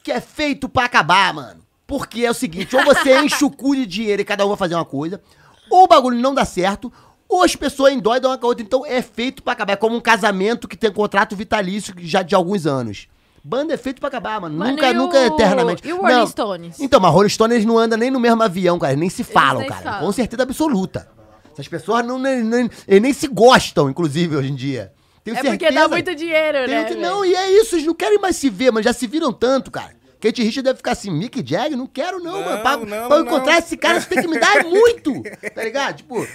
[0.02, 1.64] que é feito pra acabar, mano.
[1.86, 4.58] Porque é o seguinte, ou você enche o cu de dinheiro e cada um vai
[4.58, 5.22] fazer uma coisa,
[5.70, 6.92] ou o bagulho não dá certo,
[7.28, 8.64] ou as pessoas endoidam uma com a outra.
[8.64, 9.74] Então é feito pra acabar.
[9.74, 13.08] É como um casamento que tem contrato vitalício já de alguns anos.
[13.44, 14.58] Banda é feito pra acabar, mano.
[14.58, 15.86] Mano, nunca, nunca o- eternamente.
[15.88, 16.80] e o Rolling Stones?
[16.80, 18.96] Então, mas Rolling Stones eles não andam nem no mesmo avião, cara.
[18.96, 19.82] Nem se falam, nem cara.
[19.82, 20.00] falam.
[20.06, 21.10] Com certeza absoluta.
[21.52, 24.94] Essas pessoas não, nem, nem- eles nem se gostam, inclusive, hoje em dia.
[25.24, 25.74] Tenho É porque certeza.
[25.82, 26.84] dá muito dinheiro, Tenho né?
[26.86, 29.32] que- não, e é isso, eles não querem mais se ver, mas já se viram
[29.34, 29.92] tanto, cara.
[30.22, 32.62] Kate Richard deve ficar assim, Mick Jagger, não quero não, Não, mano.
[32.62, 33.20] Pra, não, pra eu não.
[33.26, 35.22] encontrar esse cara, você tem que me dar muito,
[35.54, 35.98] tá ligado?
[35.98, 36.26] Tipo,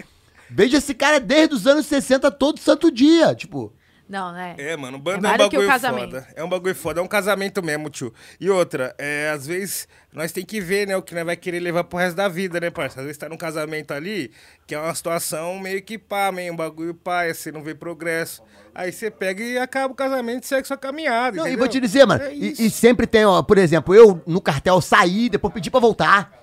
[0.51, 3.73] vejo esse cara desde os anos 60 todo santo dia, tipo...
[4.09, 4.55] Não, né?
[4.57, 6.11] É, mano, É banda é, um que o bagulho casamento.
[6.13, 6.27] foda.
[6.35, 8.11] É um bagulho foda, é um casamento mesmo, tio.
[8.41, 11.61] E outra, é, às vezes nós tem que ver, né, o que nós vai querer
[11.61, 13.01] levar pro resto da vida, né, parça?
[13.01, 14.31] Às vezes tá num casamento ali,
[14.67, 17.75] que é uma situação meio que pá, meio um bagulho pá, aí você não vê
[17.75, 18.43] progresso.
[18.75, 21.37] Aí você pega e acaba o casamento e segue sua caminhada.
[21.37, 21.59] Não, e entendeu?
[21.59, 24.81] vou te dizer, mano, É e, e sempre tem, ó, por exemplo, eu no cartel
[24.81, 26.38] saí, depois pedi pra voltar.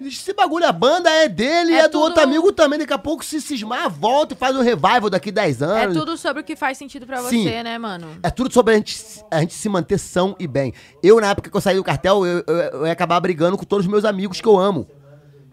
[0.00, 2.78] Esse bagulho, a banda é dele e É é do tudo- outro amigo também.
[2.78, 5.96] Daqui a pouco, se cismar, volta e faz um revival daqui 10 É anos.
[5.96, 7.44] tudo sobre o que faz sentido pra Sim.
[7.44, 8.08] você, né, mano?
[8.22, 8.96] É tudo sobre a gente,
[9.30, 10.74] a gente se manter são e bem.
[11.02, 13.64] Eu, na época que eu saí do cartel, eu, eu- eu ia acabar brigando com
[13.64, 14.86] todos os meus amigos que eu amo.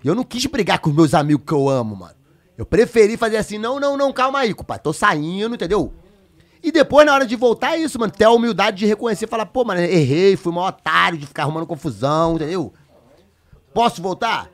[0.03, 2.15] E eu não quis brigar com os meus amigos que eu amo, mano.
[2.57, 4.83] Eu preferi fazer assim, não, não, não, calma aí, compadre.
[4.83, 5.93] Tô saindo, entendeu?
[6.63, 8.11] E depois, na hora de voltar, é isso, mano.
[8.11, 11.43] Ter a humildade de reconhecer e falar, pô, mano, errei, fui mó otário de ficar
[11.43, 12.73] arrumando confusão, entendeu?
[13.73, 14.49] Posso voltar?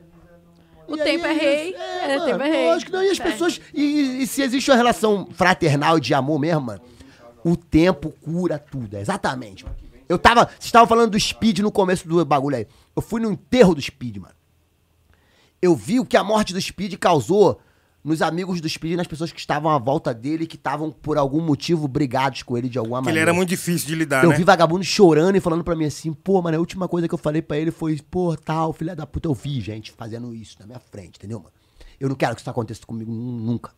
[0.86, 1.78] O E aí tempo é rei, isso.
[1.78, 2.66] é, o tempo é mano, rei.
[2.66, 3.22] Lógico, não, e as É.
[3.22, 3.60] pessoas.
[3.74, 6.80] E, e- se existe uma relação fraternal de amor mesmo, mano,
[7.44, 8.96] o tempo cura tudo.
[8.96, 9.66] é Exatamente.
[10.08, 10.46] Eu tava.
[10.46, 12.66] Vocês estavam falando do Speed no começo do bagulho aí.
[12.96, 14.34] Eu fui no enterro do Speed, mano.
[15.60, 17.60] Eu vi o que a morte do Speed causou
[18.08, 21.16] nos amigos do Speed e nas pessoas que estavam à volta dele que estavam, por
[21.18, 23.30] algum motivo, brigados com ele de alguma Que ele maneira.
[23.30, 24.36] era muito difícil de lidar, Eu né?
[24.36, 27.18] vi vagabundo chorando e falando pra mim assim, pô, mano, a última coisa que eu
[27.18, 30.66] falei pra ele foi, pô, tal, filha da puta, eu vi gente fazendo isso na
[30.66, 31.52] minha frente, entendeu, mano?
[32.00, 33.72] Eu não quero que isso aconteça comigo nu- nunca.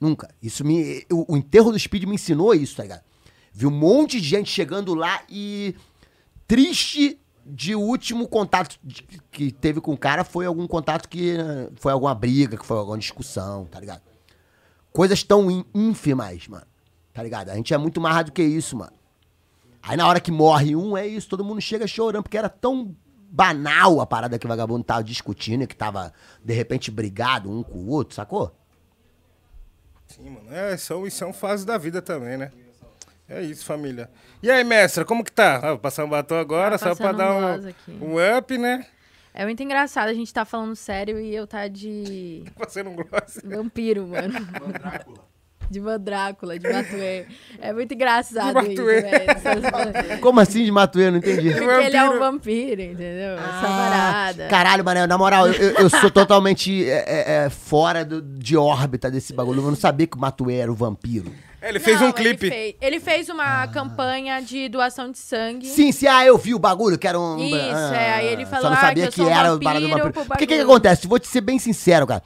[0.00, 0.28] Nunca.
[0.42, 1.04] Isso me.
[1.12, 3.02] O, o enterro do Speed me ensinou isso, tá ligado?
[3.52, 5.74] Vi um monte de gente chegando lá e.
[6.46, 8.78] Triste de último contato
[9.30, 11.34] que teve com o cara foi algum contato que.
[11.76, 14.02] Foi alguma briga, que foi alguma discussão, tá ligado?
[14.92, 16.66] Coisas tão ín- ínfimas, mano.
[17.12, 17.50] Tá ligado?
[17.50, 18.92] A gente é muito mais do que isso, mano.
[19.82, 22.94] Aí na hora que morre um, é isso, todo mundo chega chorando, porque era tão
[23.30, 26.12] banal a parada que o vagabundo tava discutindo, que tava,
[26.44, 28.54] de repente, brigado um com o outro, sacou?
[30.06, 30.52] Sim, mano.
[30.52, 32.50] É, são, são fases da vida também, né?
[33.28, 34.10] É isso, família.
[34.42, 35.56] E aí, mestra, como que tá?
[35.56, 38.86] Ah, vou passar um batom agora, Tá só pra dar um um, up, né?
[39.34, 43.38] É muito engraçado, a gente tá falando sério e eu tá de Passando um gloss.
[43.44, 44.34] vampiro, mano.
[45.70, 47.26] De Mandrácula, de Matuê.
[47.60, 49.00] É muito engraçado De isso, Matuê.
[49.02, 50.18] velho.
[50.20, 51.10] Como assim de Matuê?
[51.10, 51.50] Não entendi.
[51.52, 52.80] Porque ele é um Vampiro.
[52.80, 53.34] entendeu?
[53.34, 54.46] Essa Ah, parada.
[54.48, 58.56] Caralho, mano, na moral, eu, eu- eu sou totalmente é, é, é, fora do- de
[58.56, 59.60] órbita desse bagulho.
[59.62, 61.30] Eu não sabia que o Matuê era o vampiro.
[61.60, 62.46] É, ele fez Não, um clipe.
[62.46, 65.66] Ele fez, ele fez uma campanha de doação de sangue.
[65.66, 67.36] Sim, sim, ah, eu vi o bagulho, que era um.
[67.36, 69.30] Isso, ah, é, aí ele falou, Só não ah, sabia que eu que, sou um
[69.36, 70.12] era o do vampiro vampiro.
[70.12, 71.08] Porque o que, que acontece?
[71.08, 72.22] Vou te ser bem sincero, cara.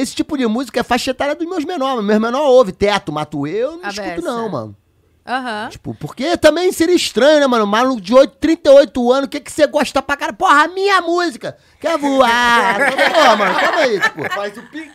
[0.00, 2.04] Esse tipo de música é faixa etária dos meus menores.
[2.04, 4.22] Meus menores ouve teto, Matuê, eu não A escuto, beça.
[4.22, 4.76] não, mano.
[5.26, 5.68] Aham.
[5.70, 7.66] Tipo, porque também seria estranho, né, mano?
[7.66, 10.32] Maluco de 8, 38 anos, o que, que você gosta pra cara?
[10.32, 11.56] Porra, a minha música!
[11.78, 12.78] Quer voar?
[13.12, 14.30] Pô, mano, calma aí, tipo.
[14.34, 14.92] Faz o Pix.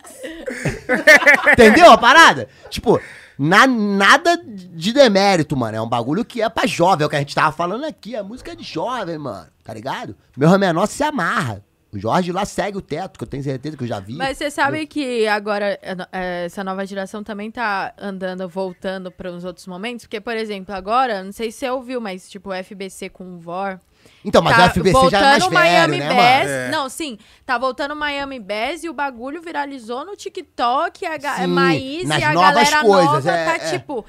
[1.54, 2.50] Entendeu a parada?
[2.70, 3.00] Tipo,
[3.38, 5.78] Na, nada de demérito, mano.
[5.78, 8.16] É um bagulho que é pra jovem, é o que a gente tava falando aqui.
[8.16, 9.48] A música é de jovem, mano.
[9.64, 10.16] Tá ligado?
[10.36, 11.64] Meu menor se amarra.
[11.96, 14.16] O Jorge lá segue o teto, que eu tenho certeza que eu já vi.
[14.16, 15.80] Mas você sabe que agora
[16.12, 20.06] é, essa nova geração também tá andando, voltando para uns outros momentos?
[20.06, 23.40] Porque, por exemplo, agora, não sei se você ouviu, mas tipo, o FBC com o
[23.40, 23.80] VOR.
[24.26, 26.50] Então, mas tá o FBC já é mais velho, Miami né, Bass.
[26.50, 26.70] É.
[26.70, 27.18] Não, sim.
[27.46, 31.06] Tá voltando o Miami Bass e o bagulho viralizou no TikTok.
[31.06, 33.72] A ga- Sim, Maís nas e a novas galera coisas, nova é, tá, é.
[33.72, 34.06] tipo,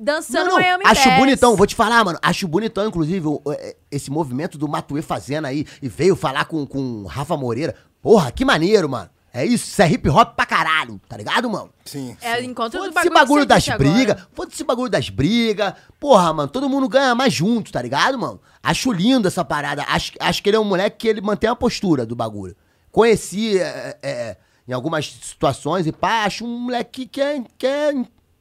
[0.00, 1.18] dançando Não, não, Miami acho Bass.
[1.18, 2.18] bonitão, vou te falar, mano.
[2.22, 5.66] Acho bonitão, inclusive, o- é, esse movimento do Matuê fazendo aí.
[5.82, 7.74] E veio falar com, com o Rafa Moreira.
[8.02, 9.10] Porra, que maneiro, mano.
[9.32, 11.70] É isso, isso é hip hop pra caralho, tá ligado, mano?
[11.84, 12.16] Sim.
[12.20, 15.72] É encontro do bagulho, bagulho, que das brigas, foda-se esse bagulho das brigas.
[16.00, 18.40] Porra, mano, todo mundo ganha mais junto, tá ligado, mano?
[18.60, 19.84] Acho lindo essa parada.
[19.86, 22.56] Acho, acho que ele é um moleque que ele mantém a postura do bagulho.
[22.90, 27.92] Conheci é, é, em algumas situações e pá, acho um moleque que é, que é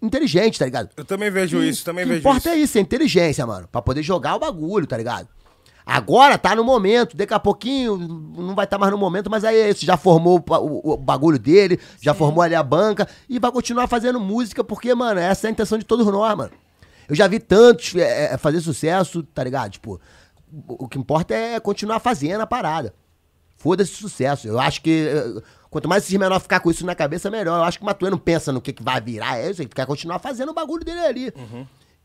[0.01, 0.89] inteligente, tá ligado?
[0.95, 2.49] Eu também vejo isso, também o que vejo importa isso.
[2.49, 3.67] é isso, é inteligência, mano.
[3.71, 5.27] Pra poder jogar o bagulho, tá ligado?
[5.85, 9.57] Agora tá no momento, daqui a pouquinho não vai estar mais no momento, mas aí
[9.57, 13.39] é isso, já formou o, o- o bagulho dele, já formou ali a banca e
[13.39, 16.51] vai continuar fazendo música, porque, mano, essa é a intenção de todos nós, mano.
[17.07, 19.71] Eu já vi tantos é, é, fazer sucesso, tá ligado?
[19.71, 19.99] Tipo,
[20.67, 22.93] o, o que importa é continuar fazendo a parada.
[23.57, 24.47] Foda-se o sucesso.
[24.47, 27.57] Eu acho que eh, quanto mais esses menores ficar com isso na cabeça, melhor.
[27.57, 29.69] Eu acho que o Matuê não pensa no que, que vai virar, é isso, ele
[29.69, 31.33] quer continuar fazendo o bagulho dele ali.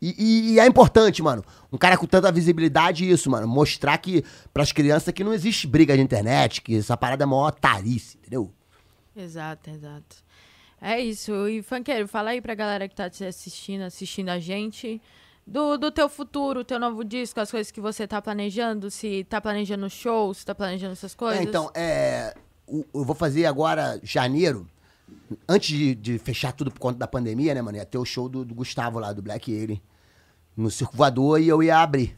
[0.01, 1.43] E, e- e é importante, mano.
[1.71, 3.47] Um cara com tanta visibilidade, isso, mano.
[3.47, 7.51] Mostrar que, pras crianças, que não existe briga de internet, que essa parada é maior
[7.51, 8.51] tarice, entendeu?
[9.15, 10.17] Exato, exato.
[10.81, 11.47] É isso.
[11.47, 15.01] E, Funkeiro, fala aí pra galera que tá te assistindo, assistindo a gente,
[15.47, 19.39] do, do teu futuro, teu novo disco, as coisas que você tá planejando, se tá
[19.39, 21.39] planejando show, se tá planejando essas coisas.
[21.39, 22.35] É, então, é.
[22.67, 24.67] Eu vou fazer agora, janeiro,
[25.47, 27.77] antes de, de fechar tudo por conta da pandemia, né, mano?
[27.77, 29.81] Ia ter o show do, do Gustavo lá, do Black Alien,
[30.55, 32.17] no Circo Voador, e eu ia abrir.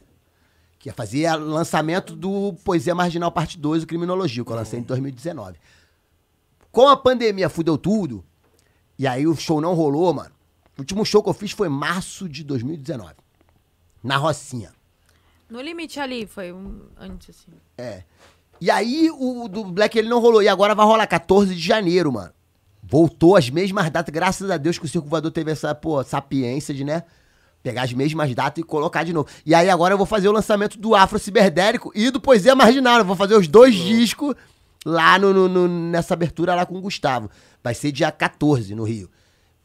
[0.78, 4.78] Que ia fazer o lançamento do Poesia Marginal Parte 2, o Criminologia, que eu lancei
[4.78, 5.58] em 2019.
[6.70, 8.24] Com a pandemia fudeu tudo,
[8.98, 10.32] e aí o show não rolou, mano.
[10.76, 13.14] O último show que eu fiz foi março de 2019.
[14.02, 14.72] Na Rocinha.
[15.50, 17.52] No limite ali, foi um, antes, assim.
[17.76, 18.04] É.
[18.60, 20.42] E aí o do Black ele não rolou.
[20.42, 22.30] E agora vai rolar 14 de janeiro, mano.
[22.82, 26.74] Voltou as mesmas datas, graças a Deus que o Circo Voador teve essa, pô, sapiência
[26.74, 27.02] de, né?
[27.62, 29.28] Pegar as mesmas datas e colocar de novo.
[29.44, 32.98] E aí agora eu vou fazer o lançamento do Afro Ciberdérico e do Poesia Marginal.
[33.00, 34.34] Eu vou fazer os dois discos
[34.86, 37.28] lá no, no- no- nessa abertura lá com o Gustavo.
[37.62, 39.10] Vai ser dia 14 no Rio.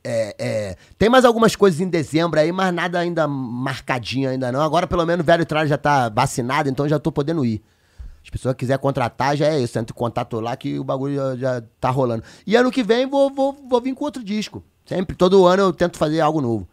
[0.03, 4.59] É, é, tem mais algumas coisas em dezembro aí, mas nada ainda marcadinho ainda não.
[4.61, 7.61] Agora, pelo menos, o velho Tralho já tá vacinado, então já tô podendo ir.
[8.23, 9.77] As pessoas quiserem contratar, já é isso.
[9.77, 12.23] Entra em contato lá que o bagulho já, já tá rolando.
[12.47, 14.63] E ano que vem vou, vou, vou vir com outro disco.
[14.85, 16.67] Sempre, todo ano eu tento fazer algo novo.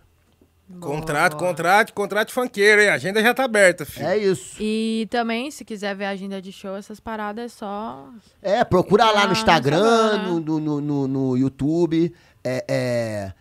[0.79, 2.91] Contrato, contrato, contrato funkeiro, hein?
[2.91, 4.07] A agenda já tá aberta, filho.
[4.07, 4.55] É isso.
[4.61, 8.09] E também, se quiser ver a agenda de show, essas paradas é só.
[8.41, 12.15] É, procura lá no Instagram, no, no, no- no YouTube.
[12.45, 13.33] É, é,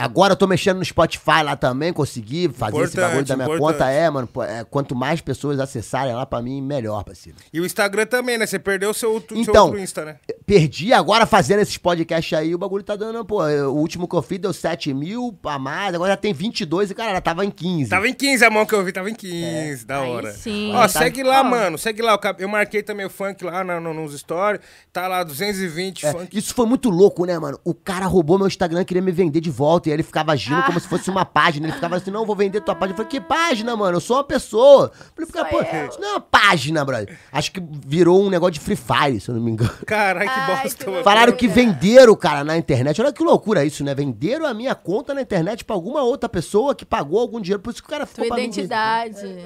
[0.00, 3.46] Agora eu tô mexendo no Spotify lá também, consegui fazer esse Importante, bagulho da minha
[3.56, 3.78] importante.
[3.78, 3.90] conta.
[3.90, 7.36] É, mano, é, quanto mais pessoas acessarem lá pra mim, melhor, parceiro.
[7.52, 8.46] E o Instagram também, né?
[8.46, 10.16] Você perdeu o seu, tu- seu Então, outro Insta, né?
[10.46, 14.22] perdi agora fazendo esses podcasts aí, o bagulho tá dando, pô, o último que eu
[14.22, 17.90] fiz deu 7 mil a mais, agora já tem 22 e, cara, tava em 15.
[17.90, 20.32] Tava em 15 a mão que eu vi, tava em 15, da Aí hora.
[20.32, 20.70] sim.
[20.74, 21.44] Ó, Tá- segue lá, Ó.
[21.44, 22.18] mano, segue lá.
[22.38, 24.60] Eu marquei também o funk lá na- no- nos stories.
[24.92, 26.38] Tá lá 220 É, funk.
[26.38, 27.58] isso foi muito louco, né, mano?
[27.64, 29.87] O cara roubou meu Instagram, queria me vender de volta.
[29.88, 31.66] E aí ele ficava agindo como se fosse uma página.
[31.66, 32.92] Ele ficava assim, não, vou vender tua página.
[32.92, 33.96] Eu falei, que página, mano?
[33.96, 34.92] Eu sou uma pessoa.
[35.16, 37.18] Eu falei, pô, isso não é uma página, brother.
[37.32, 39.72] Acho que virou um negócio de Free Fire, se eu não me engano.
[39.86, 40.84] Caralho, que Ai, bosta.
[40.84, 41.02] que.
[41.02, 43.00] Falaram que venderam, cara, na internet.
[43.00, 43.94] Olha que loucura isso, né?
[43.94, 47.62] Venderam a minha conta na internet pra alguma outra pessoa que pagou algum dinheiro.
[47.62, 48.44] Por isso que o cara ficou Tua pra mim.
[48.50, 49.38] identidade.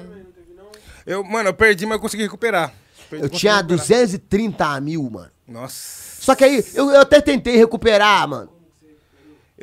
[1.05, 2.73] Eu, mano, eu perdi, mas eu consegui recuperar.
[3.09, 3.77] Perdi, Eu consegui tinha recuperar.
[3.79, 5.31] 230 mil, mano.
[5.47, 6.21] Nossa.
[6.21, 8.49] Só que aí, eu, eu até tentei recuperar, mano.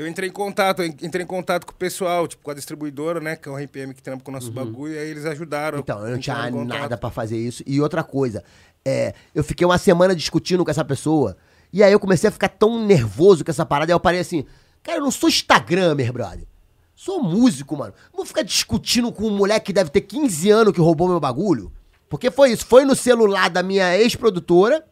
[0.00, 3.36] Eu entrei em contato, entrei em contato com o pessoal, tipo, com a distribuidora, né?
[3.36, 5.76] Que é o RPM que trampa com o nosso bagulho, e aí eles ajudaram.
[5.76, 5.82] Uhum.
[5.82, 7.62] Então, eu não tinha nada pra fazer isso.
[7.66, 8.42] E outra coisa,
[8.82, 11.36] é, eu fiquei uma semana discutindo com essa pessoa.
[11.70, 13.92] E aí eu comecei a ficar tão nervoso com essa parada.
[13.92, 14.46] Aí eu parei assim,
[14.82, 16.46] cara, eu não sou Instagramer, brother.
[16.94, 17.92] Sou músico, mano.
[18.10, 21.20] Não vou ficar discutindo com um moleque que deve ter 15 anos que roubou meu
[21.20, 21.70] bagulho.
[22.08, 22.64] Porque foi isso.
[22.64, 24.82] Foi no celular da minha ex-produtora.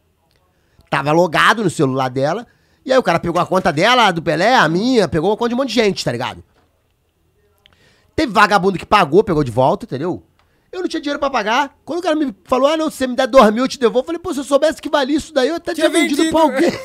[0.87, 2.45] Tava logado no celular dela.
[2.89, 5.37] E aí o cara pegou a conta dela, a do Pelé, a minha, pegou a
[5.37, 6.43] conta de um monte de gente, tá ligado?
[8.15, 10.23] Teve vagabundo que pagou, pegou de volta, entendeu?
[10.71, 11.77] Eu não tinha dinheiro pra pagar.
[11.85, 13.77] Quando o cara me falou, ah, não, se você me der dois mil, eu te
[13.77, 13.99] devolvo.
[13.99, 16.23] Eu falei, pô, se eu soubesse que valia isso daí, eu até tinha, Tinha vendido,
[16.23, 16.35] vendido.
[16.35, 16.71] pra alguém.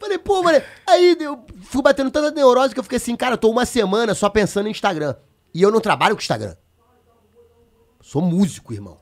[0.00, 3.38] falei, pô, mano, aí eu fui batendo tanta neurose que eu fiquei assim, cara, eu
[3.38, 5.14] tô uma semana só pensando em Instagram.
[5.52, 6.56] E eu não trabalho com Instagram.
[8.00, 8.96] Sou músico, irmão.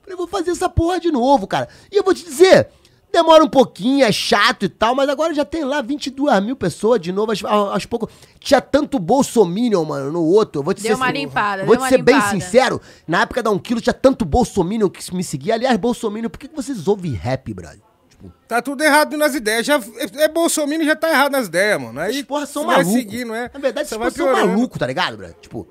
[0.00, 1.68] Falei, vou fazer essa porra de novo, cara.
[1.90, 2.68] E eu vou te dizer,
[3.12, 7.00] demora um pouquinho, é chato e tal, mas agora já tem lá 22 mil pessoas
[7.00, 8.12] de novo, aos, aos poucos.
[8.40, 10.60] Tinha tanto bolsominion, mano, no outro.
[10.60, 12.32] Eu vou te Deu ser, uma limpada, Vou deu te uma ser bem limpada.
[12.32, 15.54] sincero, na época da 1 quilo tinha tanto bolsominion que me seguia.
[15.54, 17.80] Aliás, bolsominion, por que que vocês ouvem rap, brother?
[18.08, 19.64] Tipo, Tá tudo errado nas ideias.
[19.64, 22.00] Já, é, é Bolsonaro já tá errado nas ideias, mano.
[22.00, 22.92] Aí As porra são malucos.
[22.92, 23.50] seguir, não é?
[23.52, 25.36] Na verdade, esses porra são malucos, tá ligado, brother?
[25.40, 25.68] Tipo,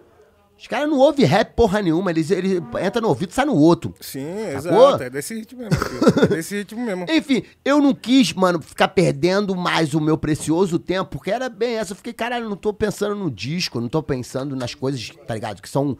[0.58, 2.10] os caras não ouvem rap porra nenhuma.
[2.10, 3.94] Eles, eles entram no ouvido e saem no outro.
[4.02, 4.26] Sim,
[4.60, 4.88] Sacou?
[4.90, 5.04] exato.
[5.04, 6.24] É desse ritmo mesmo, filho.
[6.24, 7.06] É desse ritmo mesmo.
[7.10, 11.76] Enfim, eu não quis, mano, ficar perdendo mais o meu precioso tempo, porque era bem
[11.76, 11.92] essa.
[11.92, 15.62] Eu fiquei, caralho, não tô pensando no disco, não tô pensando nas coisas, tá ligado?
[15.62, 15.96] Que são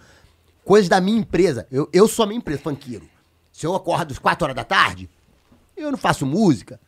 [0.66, 1.68] coisas da minha empresa.
[1.72, 3.08] Eu, eu sou a minha empresa, funkeiro.
[3.54, 5.10] Se eu acordo às 4 horas da tarde,
[5.76, 6.80] eu não faço música,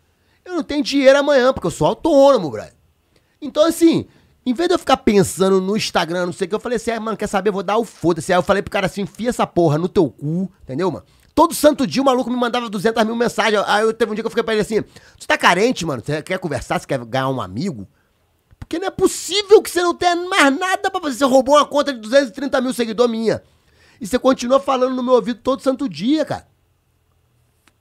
[0.43, 2.73] eu não tenho dinheiro amanhã, porque eu sou autônomo, brother.
[3.41, 4.06] Então, assim,
[4.50, 6.92] em vez de eu ficar pensando no Instagram, não sei o que, eu falei assim,
[6.92, 7.52] ah, mano, quer saber?
[7.52, 8.34] Vou dar o foda-se.
[8.34, 11.06] Aí eu falei pro cara assim, enfia essa porra no teu cu, entendeu, mano?
[11.36, 13.64] Todo santo dia o maluco me mandava 200 mil mensagens.
[13.68, 14.84] Aí eu teve um dia que eu fiquei pra ele assim,
[15.18, 16.02] você tá carente, mano?
[16.03, 16.80] Você quer conversar?
[16.80, 17.88] Você quer ganhar um amigo?
[18.58, 21.18] Porque não é possível que você não tenha mais nada pra fazer.
[21.18, 23.42] Você roubou uma conta de 230 mil seguidores minha.
[24.02, 26.48] E você continua falando no meu ouvido todo santo dia, cara.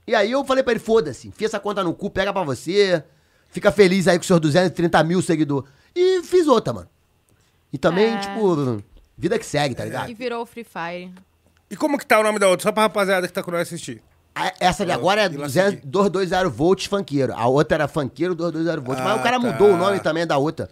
[0.06, 3.04] E aí eu falei pra ele, foda-se, enfia essa conta no cu, pega pra você,
[3.50, 5.68] fica feliz aí com seus 230 mil seguidores.
[5.94, 6.88] E fiz outra, mano.
[7.72, 8.18] E também, É.
[8.18, 8.82] tipo,
[9.16, 10.10] vida que segue, tá ligado?
[10.10, 11.12] E virou o Free Fire.
[11.70, 12.62] E como que tá o nome da outra?
[12.64, 14.02] Só pra rapaziada que tá com nós assistir.
[14.34, 15.86] A- Essa de agora é E lá 200 seguir.
[15.86, 17.34] 220 volts funkeiro.
[17.34, 19.02] A outra era funkeiro 220 volts.
[19.04, 19.46] Mas Ah, o cara tá.
[19.46, 20.70] mudou o nome também da outra.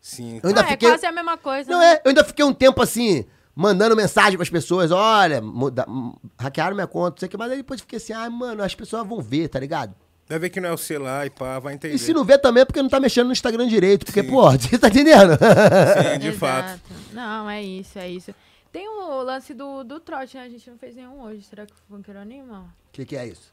[0.00, 0.38] Sim.
[0.42, 0.88] Eu ainda ah, fiquei...
[0.88, 1.70] é quase a mesma coisa.
[1.70, 1.94] Não né?
[1.94, 3.24] é, eu ainda fiquei um tempo assim,
[3.56, 7.50] mandando mensagem pras pessoas, olha, muda, hum, hackearam minha conta, não sei o que, mas
[7.50, 9.94] aí depois fiquei assim, ah, mano, as pessoas vão ver, tá ligado?
[10.28, 11.94] Vai ver que não é o C lá e pá, vai entender.
[11.94, 14.50] E se não vê também é porque não tá mexendo no Instagram direito, porque, pô,
[14.58, 15.32] você tá entendendo?
[15.34, 16.38] Sim, de Exato.
[16.38, 16.80] fato.
[17.12, 18.34] Não, é isso, é isso.
[18.72, 20.42] Tem o lance do, do trote, né?
[20.42, 21.42] A gente não fez nenhum hoje.
[21.42, 22.74] Será que o funkeiro anima?
[22.88, 23.52] O que, que é isso?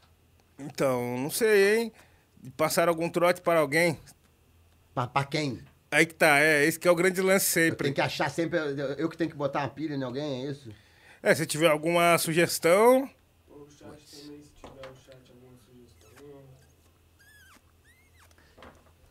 [0.58, 1.92] Então, não sei, hein?
[2.56, 3.98] Passar algum trote para alguém?
[4.94, 5.60] Pra, pra quem?
[5.90, 7.84] Aí que tá, é, esse que é o grande lance sempre.
[7.84, 10.50] tenho que achar sempre, eu, eu que tenho que botar uma pilha em alguém, é
[10.50, 10.70] isso?
[11.22, 13.08] É, se tiver alguma sugestão,
[13.48, 16.28] O chat também, se tiver o chat, alguma sugestão.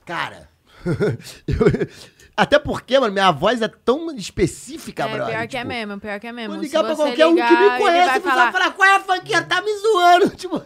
[0.05, 0.49] Cara,
[1.47, 1.87] eu-
[2.35, 5.35] até porque, mano, minha voz é tão específica, é, brother.
[5.35, 6.55] pior que é tipo, mesmo, pior que é mesmo.
[6.55, 8.71] Vou Se ligar pra você qualquer um que ligar, me conhece vai e falar, falar,
[8.71, 9.43] qual é a funkeira?
[9.43, 10.29] Tá me zoando.
[10.35, 10.61] Tipo,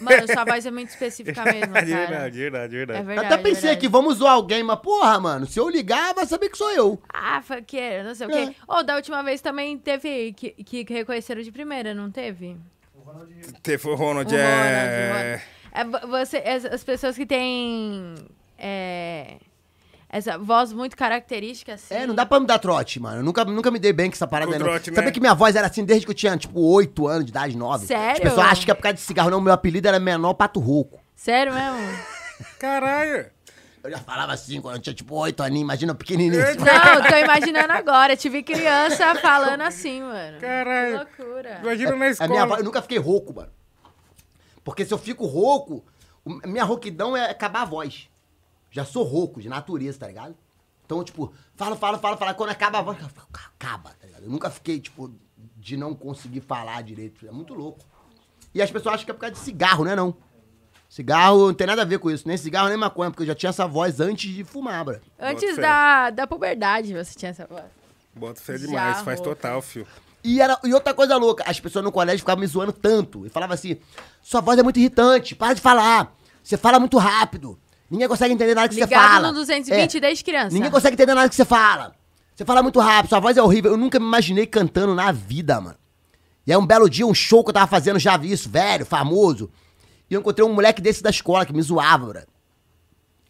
[0.00, 1.86] Mano, sua voz é muito específica mesmo, cara.
[1.86, 3.06] verdade, verdade, É verdade.
[3.06, 3.26] verdade.
[3.26, 3.78] até pensei verdade.
[3.78, 7.00] aqui, vamos zoar alguém, mas porra, mano, se eu ligar, vai saber que sou eu.
[7.08, 8.46] Ah, funkeiro, não sei o É.
[8.48, 8.56] quê.
[8.66, 12.56] Ou da última vez também teve que, que reconheceram de primeira, não teve?
[13.62, 15.06] Teve o Ronald, O é...
[15.12, 18.14] Ronald, É, vo- você, as pessoas que têm
[18.62, 19.36] é,
[20.08, 21.94] essa voz muito característica, assim.
[21.94, 23.18] É, não dá pra me dar trote, mano.
[23.20, 24.64] Eu nunca, nunca me dei bem com essa parada Com não.
[24.66, 24.94] trote, né?
[24.96, 27.56] Sabia que minha voz era assim desde que eu tinha, tipo, 8 anos de idade,
[27.56, 27.86] 9.
[27.86, 28.12] Sério?
[28.12, 29.40] As pessoas acham que é por causa de cigarro, não.
[29.40, 31.00] Meu apelido era Menor Pato Rouco.
[31.16, 31.98] Sério mesmo?
[32.60, 33.26] Caralho.
[33.84, 36.40] Eu já falava assim quando eu tinha, tipo, 8 aninhos, imagina, pequenininho.
[36.40, 36.58] É, assim.
[36.58, 38.16] Não, tô imaginando agora.
[38.16, 40.38] Tive criança falando assim, mano.
[40.40, 41.06] Caralho.
[41.06, 41.58] Que loucura.
[41.62, 42.30] Imagina na A escola.
[42.30, 43.50] minha voz, eu nunca fiquei rouco, mano.
[44.62, 45.84] Porque se eu fico rouco,
[46.24, 48.08] o- minha rouquidão é acabar a voz.
[48.72, 50.34] Já sou rouco, de natureza, tá ligado?
[50.84, 52.34] Então, tipo, falo, falo, falo, falo.
[52.34, 52.98] Quando acaba a voz,
[53.32, 54.24] acaba, tá ligado?
[54.24, 55.14] Eu nunca fiquei, tipo,
[55.56, 57.26] de não conseguir falar direito.
[57.28, 57.80] É muito louco.
[58.54, 60.16] E as pessoas acham que é por causa de cigarro, né, não?
[60.88, 62.26] Cigarro não tem nada a ver com isso.
[62.26, 65.00] Nem cigarro, nem maconha, porque eu já tinha essa voz antes de fumar, bro.
[65.18, 65.62] Antes Bota fé.
[65.62, 67.64] da, da puberdade você tinha essa voz.
[68.14, 69.34] Bota fé Já demais, faz rouca.
[69.36, 69.86] total, fio.
[70.22, 73.26] E, era, e outra coisa louca, as pessoas no colégio ficavam me zoando tanto.
[73.26, 73.78] E falavam assim:
[74.22, 76.14] sua voz é muito irritante, para de falar.
[76.42, 77.58] Você fala muito rápido.
[77.92, 79.28] Ninguém consegue entender nada que você Ligado fala.
[79.28, 80.54] no 220 É, desde criança.
[80.54, 81.94] Ninguém consegue entender nada que você fala.
[82.34, 83.72] Você fala muito rápido, sua voz é horrível.
[83.72, 85.76] Eu nunca me imaginei cantando na vida, mano.
[86.46, 88.86] E aí um belo dia, um show que eu tava fazendo, já vi isso, velho,
[88.86, 89.50] famoso.
[90.08, 92.18] E eu encontrei um moleque desse da escola que me zoava, bro.
[92.20, 92.24] Aí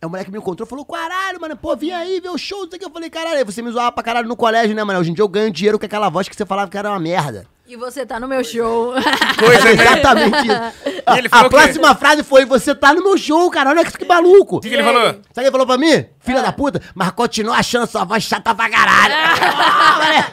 [0.07, 2.69] o moleque me encontrou e falou, caralho, mano, pô, vim aí ver o show, não
[2.71, 2.87] sei o que.
[2.87, 5.01] Eu falei, caralho, você me zoava pra caralho no colégio, né, mano?
[5.01, 7.01] Hoje em dia eu ganho dinheiro com aquela voz que você falava que era uma
[7.01, 7.49] merda.
[7.73, 8.93] E você tá no meu show.
[9.39, 11.03] Coisa, É exatamente isso.
[11.33, 14.57] A, próxima frase foi, você tá no meu show, cara, olha que, que maluco.
[14.57, 15.03] O que, que ele falou?
[15.05, 16.05] Sabe o que ele falou pra mim?
[16.21, 19.15] Filha da puta, mas continua achando sua voz chata pra caralho.
[19.17, 20.25] Ah, falei-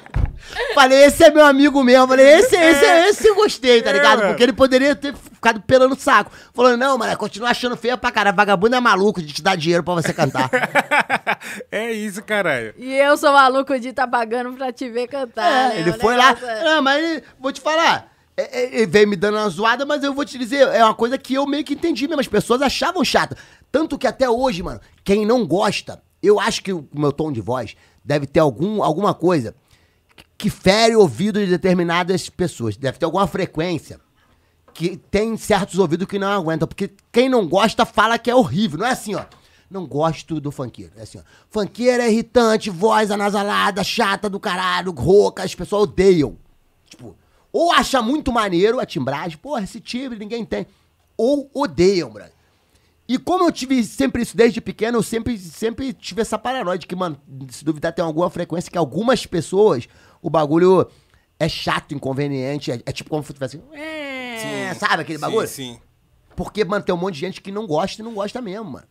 [0.75, 2.09] Falei, esse é meu amigo mesmo.
[2.09, 4.21] Falei, esse, esse, esse eu gostei, tá ligado?
[4.27, 6.31] Porque ele poderia ter ficado pelando o saco.
[6.53, 8.35] Falando, não, mano, continua achando feia pra caralho.
[8.35, 10.49] Vagabundo é maluco de te dar dinheiro pra você cantar.
[11.71, 12.73] é isso, caralho.
[12.77, 15.45] E eu sou maluco de tá pagando pra te ver cantar.
[15.49, 15.79] É, né?
[15.79, 16.31] ele O foi lá.
[16.41, 18.11] é- Não, mas ele, vou te falar.
[18.37, 20.93] é, é, Ele veio me dando uma zoada, mas eu vou te dizer, é uma
[20.93, 22.21] coisa que eu meio que entendi mesmo.
[22.21, 23.35] As pessoas achavam chato.
[23.71, 27.39] Tanto que até hoje, mano, quem não gosta, Eu acho que o meu tom de
[27.39, 29.55] voz deve ter algum, alguma coisa
[30.37, 32.75] que fere o ouvido de determinadas pessoas.
[32.75, 33.99] Deve ter alguma frequência
[34.73, 36.67] que tem certos ouvidos que não aguentam.
[36.67, 38.79] Porque quem não gosta fala que é horrível.
[38.79, 39.25] Não é assim, ó.
[39.69, 40.91] Não gosto do funkeiro.
[40.97, 41.21] É assim, ó.
[41.49, 46.37] Funkeiro é irritante, voz anasalada, chata do caralho, rouca, as pessoas odeiam.
[46.89, 47.15] Tipo,
[47.51, 50.65] ou acha muito maneiro a timbragem, porra, esse timbre ninguém tem.
[51.17, 52.33] Ou odeiam, brother.
[53.07, 56.85] E como eu tive sempre isso desde pequeno, eu sempre, sempre tive essa paranoia de
[56.85, 59.89] que, mano, se duvidar tem alguma frequência que algumas pessoas,
[60.21, 60.87] o bagulho
[61.39, 63.63] é chato, inconveniente, é, é tipo como se tu assim,
[64.47, 65.47] é, sabe aquele bagulho?
[65.47, 65.79] Sim, sim.
[66.35, 68.87] Porque, mano, tem um monte de gente que não gosta e não gosta mesmo, mano.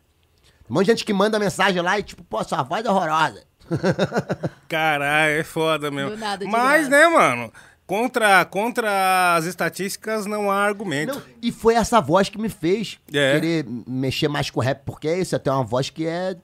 [0.69, 3.43] Um monte de gente que manda mensagem lá e tipo, pô, sua voz é horrorosa.
[4.69, 6.17] Caralho, é foda mesmo.
[6.17, 7.09] Nada, de Mas, graça.
[7.11, 7.53] né, mano?
[7.87, 11.15] Contra, contra as estatísticas não há argumento.
[11.15, 13.33] Não, e foi essa voz que me fez É.
[13.33, 16.37] querer mexer mais com rap, porque é isso, até uma voz que é,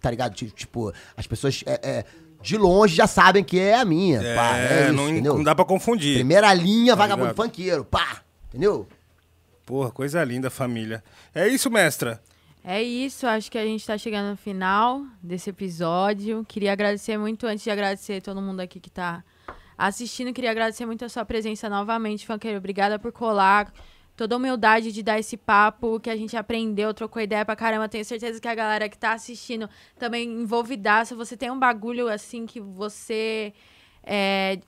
[0.00, 0.34] tá ligado?
[0.34, 2.04] Ti- Tipo, as pessoas é, é,
[2.42, 5.54] de longe já sabem que é a minha, É, pá, é isso, não, não dá
[5.54, 6.16] pra confundir.
[6.16, 7.44] Primeira linha, Tá vagabundo ligado?
[7.44, 8.88] funkeiro, pá, entendeu?
[9.64, 11.02] Porra, coisa linda, família.
[11.34, 12.20] É isso, mestra.
[12.64, 16.44] É isso, acho que a gente tá chegando no final desse episódio.
[16.46, 19.24] Queria agradecer muito, antes de agradecer todo mundo aqui que tá
[19.76, 22.58] assistindo, queria agradecer muito a sua presença novamente, Funkeiro.
[22.58, 23.72] Obrigada por colar.
[24.16, 27.88] Toda a humildade de dar esse papo que a gente aprendeu, trocou ideia pra caramba.
[27.88, 31.14] Tenho certeza que a galera que tá assistindo também envolvidaça.
[31.14, 33.54] Você tem um bagulho assim que você.
[34.02, 34.58] É,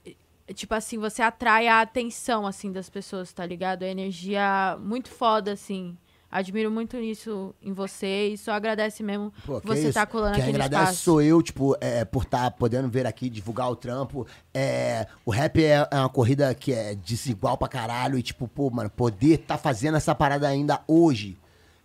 [0.55, 3.83] tipo assim, você atrai a atenção, assim, das pessoas, tá ligado?
[3.83, 5.97] É energia muito foda, assim.
[6.31, 9.95] Admiro muito isso em você e só agradece mesmo Pô, que você isso.
[9.95, 11.03] tá colando aqui no espaço.
[11.03, 14.25] sou eu, tipo, é, por estar podendo ver aqui, divulgar o trampo.
[14.55, 18.17] É, o rap é, é uma corrida que é desigual pra caralho.
[18.17, 21.37] E, tipo, pô, mano, poder tá fazendo essa parada ainda hoje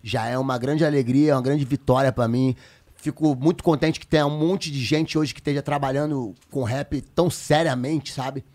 [0.06, 2.56] já é uma grande alegria, é uma grande vitória pra mim.
[2.96, 7.02] Fico muito contente que tenha um monte de gente hoje que esteja trabalhando com rap
[7.02, 8.46] tão seriamente, sabe?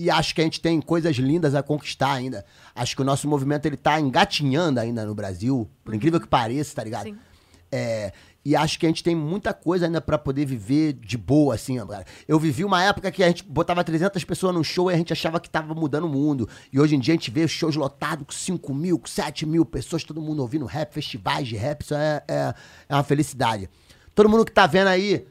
[0.00, 2.42] E acho que a gente tem coisas lindas a conquistar ainda.
[2.74, 6.74] Acho que o nosso movimento ele tá engatinhando ainda no Brasil, por incrível que pareça,
[6.74, 7.04] tá ligado?
[7.04, 7.18] Sim.
[7.70, 8.10] É,
[8.42, 11.76] e acho que a gente tem muita coisa ainda pra poder viver de boa, assim,
[11.86, 12.06] cara.
[12.26, 15.12] Eu vivi uma época que a gente botava 300 pessoas no show e a gente
[15.12, 16.48] achava que tava mudando o mundo.
[16.72, 19.66] E hoje em dia a gente vê shows lotados com 5 mil, com 7 mil
[19.66, 22.54] pessoas, todo mundo ouvindo rap, festivais de rap, isso é, é,
[22.88, 23.68] é uma felicidade.
[24.14, 25.26] Todo mundo que tá vendo aí,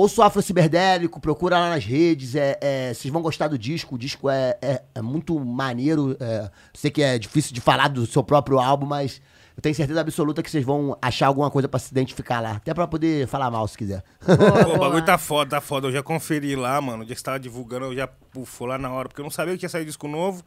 [0.00, 3.96] ouça o Afro Ciberdélico, procura lá nas redes, é, é, vocês vão gostar do disco,
[3.96, 8.06] o disco é, é, é muito maneiro, é, sei que é difícil de falar do
[8.06, 9.20] seu próprio álbum, mas
[9.54, 12.72] eu tenho certeza absoluta que vocês vão achar alguma coisa pra se identificar lá, até
[12.72, 14.02] pra poder falar mal se quiser.
[14.24, 15.88] Boa, Pô, o bagulho tá foda, tá foda.
[15.88, 17.02] Eu já conferi lá, mano.
[17.02, 19.30] O dia que você tava divulgando, eu já pufou lá na hora, porque eu não
[19.30, 20.42] sabia que ia sair disco novo.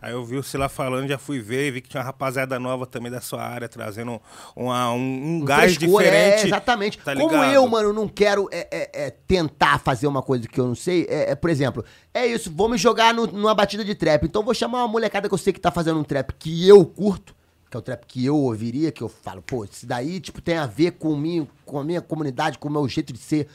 [0.00, 2.86] Aí eu vi você lá falando, já fui ver, vi que tinha uma rapaziada nova
[2.86, 4.20] também da sua área, trazendo
[4.54, 6.42] uma- um, um gás frescor, diferente.
[6.42, 6.98] É, exatamente.
[6.98, 7.52] tá Como ligado?
[7.54, 11.06] eu, mano, não quero é, é, é, tentar fazer uma coisa que eu não sei,
[11.08, 14.24] é, é, por exemplo, é isso, vou me jogar no- numa batida de trap.
[14.24, 16.84] Então vou chamar uma molecada que eu sei que tá fazendo um trap que eu
[16.84, 17.34] curto,
[17.70, 20.56] que é o trap que eu ouviria, que eu falo, pô, isso daí, tipo, tem
[20.58, 23.48] a ver com, mim, com a minha comunidade, com o meu jeito de ser.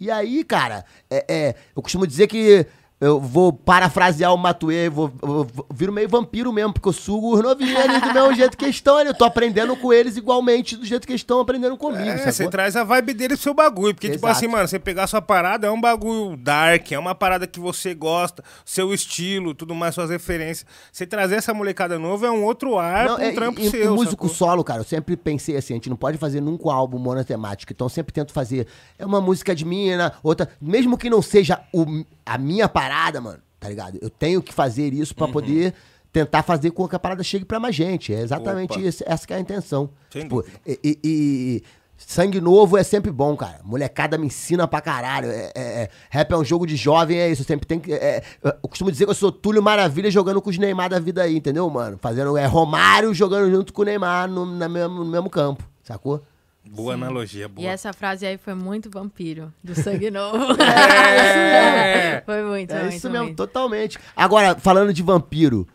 [0.00, 2.64] E aí, cara, é, é, eu costumo dizer que
[3.00, 7.34] eu vou parafrasear o Matuê, vou, vou, vou- viro meio vampiro mesmo, porque eu sugo
[7.34, 9.08] os novinhos ali do mesmo jeito que estão ali.
[9.10, 12.48] Eu tô aprendendo com eles igualmente do jeito que eles estão aprendendo comigo, É, você
[12.48, 13.94] traz a vibe dele pro seu bagulho.
[13.94, 14.36] Porque, tipo Exato.
[14.38, 17.94] assim, mano, você pegar sua parada é um bagulho dark, é uma parada que você
[17.94, 20.66] gosta, seu estilo, tudo mais, suas referências.
[20.92, 23.70] Você trazer essa molecada nova é um outro ar Não, um é, trampo e, e
[23.70, 23.94] seu.
[23.94, 24.28] músico sacou?
[24.36, 27.72] solo, cara, eu sempre pensei assim, a gente não pode fazer nunca um álbum monotemático,
[27.72, 28.66] então eu sempre tento fazer
[28.98, 33.38] é uma música de mina, outra, mesmo que não seja o- a minha parada, mano,
[33.58, 33.98] tá ligado?
[34.00, 35.16] Eu tenho que fazer isso Uhum.
[35.18, 35.74] pra poder
[36.12, 39.32] tentar fazer com que a parada chegue pra mais gente, é exatamente isso, essa que
[39.32, 39.90] é a intenção.
[40.10, 41.62] Tipo, e, e- e
[41.96, 43.60] sangue novo é sempre bom, cara.
[43.64, 45.28] Molecada me ensina pra caralho.
[45.30, 47.44] É, é- é- rap é um jogo de jovem, é isso.
[47.44, 47.92] Sempre tem que.
[47.92, 50.98] é- é- eu costumo dizer que eu sou Túlio Maravilha jogando com os Neymar da
[50.98, 51.98] vida aí, entendeu, mano?
[52.00, 56.22] Fazendo é, Romário jogando junto com o Neymar no, mesmo, no mesmo campo, sacou?
[56.70, 57.64] Boa analogia, boa.
[57.64, 60.60] E essa frase aí foi muito vampiro, do sangue novo.
[60.62, 62.22] É.
[62.26, 63.36] foi muito, É muito, isso mesmo, muito.
[63.36, 63.98] totalmente.
[64.14, 65.66] Agora, falando de vampiro,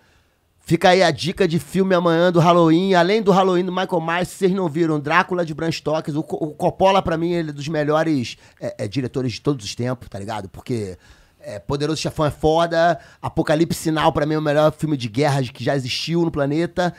[0.59, 2.93] fica aí a dica de filme amanhã do Halloween.
[2.93, 6.15] Além do Halloween do Michael Myers, vocês não viram, Drácula de Bram Stoker.
[6.15, 9.75] O, o Coppola, pra mim, ele é dos melhores é, é, diretores de todos os
[9.75, 10.47] tempos, tá ligado?
[10.47, 10.97] Porque
[11.41, 15.41] é, Poderoso Chefão é foda, Apocalipse Sinal, pra mim, é o melhor filme de guerra
[15.43, 16.93] que já existiu no planeta.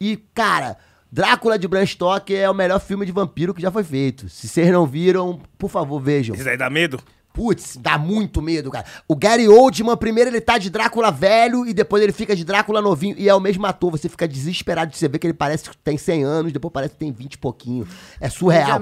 [0.00, 0.76] E, cara...
[1.12, 4.28] Drácula de Bram Stoker é o melhor filme de vampiro que já foi feito.
[4.28, 6.34] Se vocês não viram, por favor, vejam.
[6.34, 7.00] Esse daí dá medo?
[7.32, 8.84] Putz, dá muito medo, cara.
[9.06, 12.82] O Gary Oldman, primeiro ele tá de Drácula velho e depois ele fica de Drácula
[12.82, 13.14] novinho.
[13.16, 15.76] E é o mesmo ator, você fica desesperado de você ver que ele parece que
[15.76, 17.86] tem 100 anos, depois parece que tem 20 e pouquinho.
[18.20, 18.80] É surreal.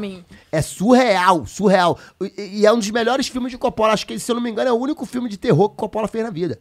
[0.50, 1.98] É surreal, surreal.
[2.23, 3.92] E, e é um dos melhores filmes de Coppola.
[3.92, 6.08] Acho que, se eu não me engano, é o único filme de terror que Coppola
[6.08, 6.58] fez na vida.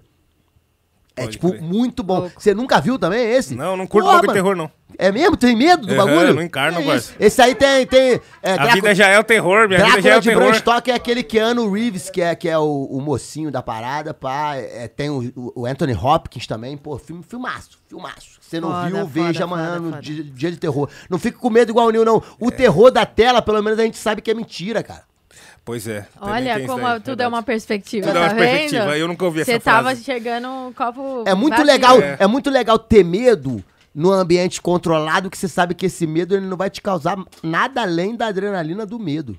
[1.17, 1.61] É, Pode tipo, crer.
[1.61, 2.19] muito bom.
[2.19, 2.39] Louco.
[2.39, 3.55] Você nunca viu também esse?
[3.55, 4.69] Não, não curto Porra, bagulho de terror, não.
[4.99, 5.35] É mesmo?
[5.35, 6.33] Tem medo do Aham, bagulho?
[6.35, 6.97] não encarno, É parça.
[7.11, 7.15] isso.
[7.19, 7.85] Esse aí tem.
[7.87, 10.21] tem é, A Drácula- vida já é o terror, minha vida já é Drácula o
[10.21, 10.43] de terror.
[10.43, 14.13] Bram Stoker é aquele Keanu Reeves, que é, que é o, o mocinho da parada,
[14.13, 14.55] pá.
[14.55, 18.37] É, tem o, o Anthony Hopkins também, pô, filme, filmaço, filmaço.
[18.39, 20.01] Você não Foda, viu, foda, veja foda, amanhã no foda.
[20.01, 20.89] dia, dia de terror.
[21.09, 22.21] Não fique com medo igual o Nil, não.
[22.39, 25.03] O terror da tela, pelo menos a gente sabe que é mentira, cara.
[25.67, 26.07] Pois é.
[26.21, 27.27] Olha como daí, tudo é verdade.
[27.33, 28.49] uma perspectiva, Tudo é tá uma vendo?
[28.49, 30.03] perspectiva, eu nunca ouvi essa Você tava frase.
[30.05, 32.15] chegando um copo É muito legal, É.
[32.21, 32.25] é.
[32.25, 33.61] muito legal ter medo
[33.93, 37.81] num ambiente controlado que você sabe que esse medo ele não vai te causar nada
[37.81, 39.37] além da adrenalina do medo.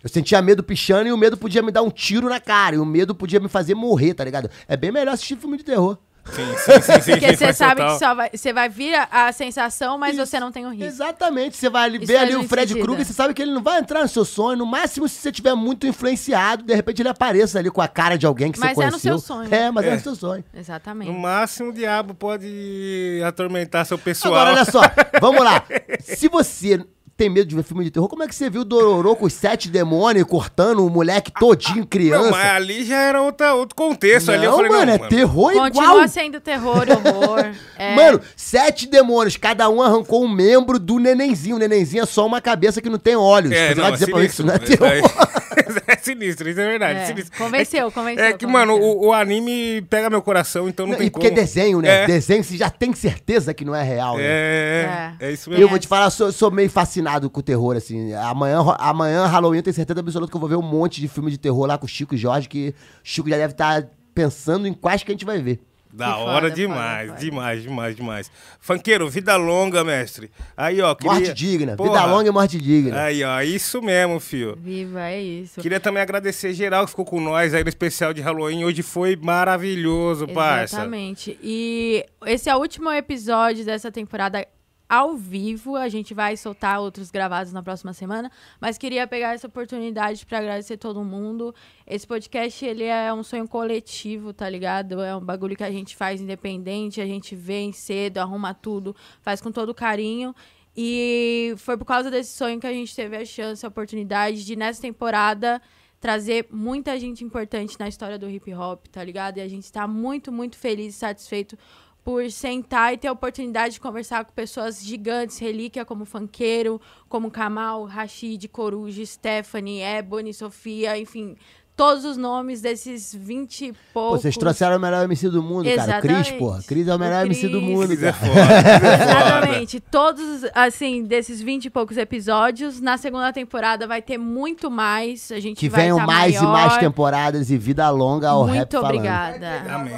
[0.00, 2.76] Eu sentia medo pichando e o medo podia me dar um tiro na cara.
[2.76, 4.48] E o medo podia me fazer morrer, tá ligado?
[4.68, 5.98] É bem melhor assistir filme de terror.
[6.26, 7.92] Sim, sim, sim, sim, Porque sim, você sabe total.
[7.94, 10.84] que só vai, você vai vir a, a sensação, mas você não tem o risco.
[10.84, 11.56] Exatamente.
[11.56, 14.02] Você vai Isso ver ali o Fred Krueger, você sabe que ele não vai entrar
[14.02, 14.56] no seu sonho.
[14.58, 18.16] No máximo, se você tiver muito influenciado, de repente ele apareça ali com a cara
[18.16, 19.18] de alguém que Mas você é no conheceu.
[19.18, 19.54] seu sonho.
[19.54, 19.94] É, mas é, É.
[19.96, 20.44] no seu sonho.
[20.54, 21.10] Exatamente.
[21.10, 24.34] No máximo, o diabo pode atormentar seu pessoal.
[24.34, 24.80] Agora, olha só,
[25.20, 25.64] vamos lá.
[26.00, 26.84] Se você
[27.20, 29.26] tem medo de ver filme de terror, como é que você viu o Dororô com
[29.26, 32.24] os sete demônios cortando o moleque todinho criança?
[32.24, 34.30] Não, mas ali já era outra, outro contexto.
[34.30, 35.10] ali eu Não, falei, mano, não, é mano.
[35.10, 36.08] terror Continua igual.
[36.08, 37.50] sendo terror, horror.
[37.76, 41.56] É, Mano, sete demônios, cada um arrancou um membro do nenenzinho.
[41.56, 43.52] O nenenzinho é só uma cabeça que não tem olhos.
[43.52, 45.10] É, você não, vai é dizer pra mim que isso não é terror.
[45.86, 46.98] é sinistro, isso é verdade.
[47.00, 47.36] É, sinistro.
[47.38, 48.48] convenceu, É que- convenceu, É que, convenceu.
[48.48, 51.38] mano, o, o anime pega meu coração, então não, Não, tem e porque como.
[51.38, 52.04] é desenho, né?
[52.04, 54.22] É, Desenho, você já tem certeza que não é real, né?
[54.24, 55.62] é, é, é isso mesmo.
[55.64, 58.12] Eu vou te falar, eu sou, sou meio fascinado com o terror, assim.
[58.14, 61.30] Amanhã, amanhã, Halloween, eu tenho certeza absoluta que eu vou ver um monte de filme
[61.30, 64.66] de terror lá com o Chico e Jorge, que o Chico já deve estar pensando
[64.66, 65.60] em quais que a gente vai ver.
[65.92, 67.20] Da Que hora foda, demais, foda, foda.
[67.20, 68.30] demais, demais, demais.
[68.60, 70.30] Funkeiro, vida longa, mestre.
[70.56, 70.94] Aí, ó.
[70.94, 71.12] Queria...
[71.14, 71.76] Morte digna.
[71.76, 71.90] Porra.
[71.90, 73.02] Vida longa e morte digna.
[73.02, 74.56] Aí, ó, isso mesmo, fio.
[74.56, 75.60] Viva, é isso.
[75.60, 78.64] Queria também agradecer geral que ficou com nós aí no especial de Halloween.
[78.64, 80.76] Hoje foi maravilhoso, parça.
[80.76, 81.38] Exatamente.
[81.42, 84.46] E esse é o último episódio dessa temporada
[84.90, 85.76] ao vivo.
[85.76, 88.28] A gente vai soltar outros gravados na próxima semana,
[88.60, 91.54] mas queria pegar essa oportunidade para agradecer todo mundo.
[91.86, 95.00] Esse podcast, ele é um sonho coletivo, tá ligado?
[95.00, 99.40] É um bagulho que a gente faz independente, a gente vem cedo, arruma tudo, faz
[99.40, 100.34] com todo carinho.
[100.76, 104.56] E foi por causa desse sonho que a gente teve a chance, a oportunidade de,
[104.56, 105.62] nessa temporada,
[106.00, 109.38] trazer muita gente importante na história do hip hop, tá ligado?
[109.38, 111.56] E a gente tá muito, muito feliz e satisfeito
[112.04, 117.30] por sentar e ter a oportunidade de conversar com pessoas gigantes, relíquia como Funkeiro, como
[117.30, 121.36] Kamal, Rashid, Coruja, Stephanie, Ebony, Sofia, enfim,
[121.80, 124.20] todos os nomes desses 20 e Pô, poucos.
[124.20, 125.98] vocês trouxeram o melhor MC do mundo, cara.
[125.98, 126.32] Cris, Exatamente.
[126.38, 126.62] porra.
[126.62, 128.12] Cris é o O melhor MC do mundo, é cara.
[128.12, 129.04] foda, é foda.
[129.04, 129.80] Exatamente.
[129.80, 132.82] Todos, assim, desses 20 e poucos episódios.
[132.82, 135.32] Na segunda temporada vai ter muito mais.
[135.32, 136.48] A gente Que vai venham tá mais maior.
[136.48, 138.94] e mais temporadas e vida longa ao rap Muito falando.
[138.96, 139.62] obrigada.
[139.74, 139.94] Amém.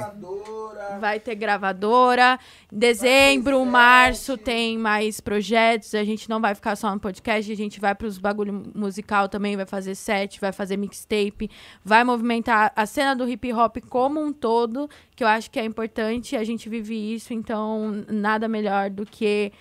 [0.99, 2.39] Vai ter gravadora.
[2.71, 5.93] Em dezembro, março tem mais projetos.
[5.95, 9.27] A gente não vai ficar só no podcast, a gente vai para os bagulho musical
[9.27, 11.49] também, vai fazer set, vai fazer mixtape,
[11.83, 15.65] vai movimentar a cena do hip hop como um todo, que eu acho que é
[15.65, 16.35] importante.
[16.35, 19.51] A gente vive isso, então nada melhor do que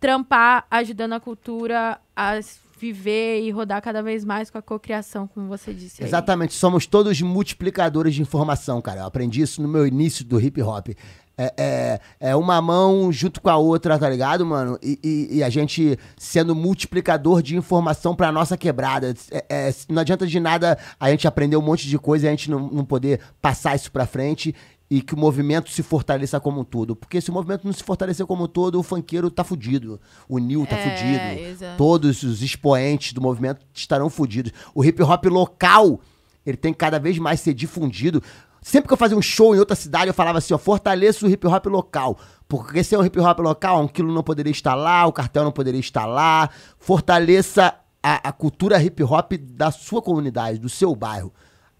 [0.00, 2.40] trampar ajudando a cultura a
[2.82, 6.02] viver e rodar cada vez mais com a cocriação, como você disse.
[6.02, 9.02] Exatamente, somos todos multiplicadores de informação, cara.
[9.02, 10.88] Eu aprendi isso no meu início do hip hop.
[11.36, 14.78] É, é, é uma mão junto com a outra, tá ligado, mano?
[14.82, 19.14] E, e- e a gente sendo multiplicador de informação pra nossa quebrada.
[19.30, 22.30] É- é, não adianta de nada a gente aprender um monte de coisa e a
[22.32, 24.54] gente não, não poder passar isso pra frente
[24.90, 26.94] e que o movimento se fortaleça como um todo.
[26.94, 29.98] Porque se o movimento não se fortalecer como um todo, o funkeiro tá fudido.
[30.28, 31.46] O Nil tá É, fudido.
[31.48, 31.78] exato.
[31.78, 34.52] Todos os expoentes do movimento estarão fudidos.
[34.74, 35.98] O hip hop local,
[36.44, 38.22] ele tem que cada vez mais ser difundido.
[38.62, 41.28] Sempre que eu fazia um show em outra cidade, eu falava assim, ó, fortaleça o
[41.28, 42.16] hip hop local.
[42.48, 45.42] Porque se é um hip hop local, um quilo não poderia estar lá, o cartel
[45.42, 46.48] não poderia estar lá.
[46.78, 51.32] Fortaleça a, a cultura hip hop da sua comunidade, do seu bairro.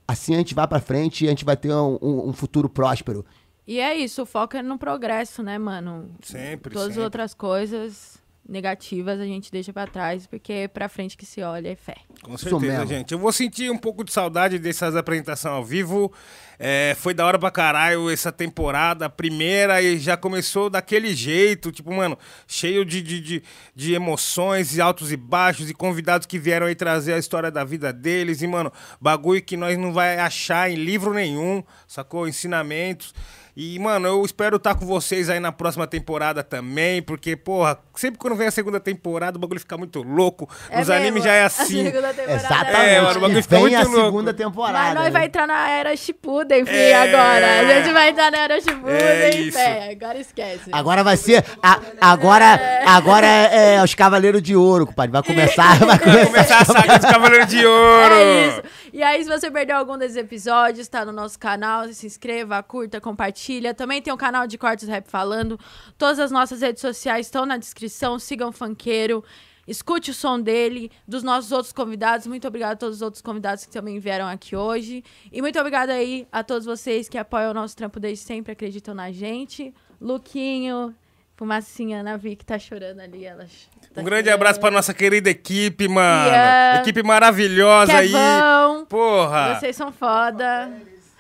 [0.09, 2.69] Assim a gente vai pra frente e a gente vai ter um, um- um futuro
[2.69, 3.25] próspero.
[3.67, 6.11] E é isso, o foco é no progresso, né, mano?
[6.23, 8.19] Sempre, Todas as outras coisas.
[8.49, 11.97] Negativas a gente deixa pra trás, porque é pra frente que se olha é fé.
[12.23, 13.13] Com certeza, gente.
[13.13, 16.13] Eu vou sentir um pouco de saudade dessas apresentações ao vivo.
[16.59, 21.73] É, foi da hora pra caralho essa temporada, a primeira, e já começou daquele jeito,
[21.73, 23.43] tipo, mano, cheio de, de, de,
[23.75, 27.65] de emoções, e altos e baixos, e convidados que vieram aí trazer a história da
[27.65, 32.29] vida deles, e, mano, bagulho que nós não vai achar em livro nenhum, sacou?
[32.29, 33.13] Ensinamentos.
[33.55, 38.19] E, mano, eu espero estar com vocês aí na próxima temporada também, porque, porra, sempre
[38.19, 40.49] quando vem a segunda temporada, o bagulho fica muito louco.
[40.71, 41.85] Nos mesmo, animes já é a assim.
[41.85, 42.77] segunda temporada Exatamente.
[42.89, 44.05] É, mano, o bagulho fica vem muito a louco.
[44.07, 44.79] segunda temporada.
[44.79, 45.11] Mas nós né?
[45.11, 46.95] vai entrar na era Shippuden, fi, É.
[46.95, 47.61] agora.
[47.61, 49.59] A gente vai entrar na era Shippuden, É isso.
[49.59, 49.91] fé.
[49.93, 50.71] Agora esquece.
[50.73, 51.45] Agora vai ser.
[51.63, 55.13] a- agora agora é, é os Cavaleiros de Ouro, compadre.
[55.13, 55.79] Vai começar.
[55.79, 56.27] Vai Vai começar.
[56.27, 58.15] começar a saga dos Cavaleiros de Ouro.
[58.15, 58.63] É isso.
[58.95, 62.99] E aí, se você perdeu algum desses episódios, tá no nosso canal, se inscreva, curta,
[62.99, 63.42] compartilha.
[63.77, 65.59] Também tem o canal de Cortes Rap Falando.
[65.99, 68.19] Todas as nossas redes sociais estão na descrição.
[68.19, 69.25] Sigam o Funkeiro.
[69.67, 72.27] Escute o som dele, dos nossos outros convidados.
[72.27, 75.05] Muito obrigada a todos os outros convidados que também vieram aqui hoje.
[75.31, 78.93] E muito obrigada aí a todos vocês que apoiam o nosso trampo desde sempre, acreditam
[78.93, 79.73] na gente.
[80.01, 80.93] Luquinho,
[81.37, 83.25] Fumacinha, Ana Vi, que tá chorando ali.
[83.25, 83.47] Ela
[83.95, 84.35] tá Um grande chorando.
[84.35, 86.29] abraço pra nossa querida equipe, mano.
[86.31, 86.81] Ian.
[86.81, 88.09] Equipe maravilhosa aí.
[88.09, 88.85] Kevão.
[88.87, 89.55] Porra.
[89.61, 90.73] Vocês são foda.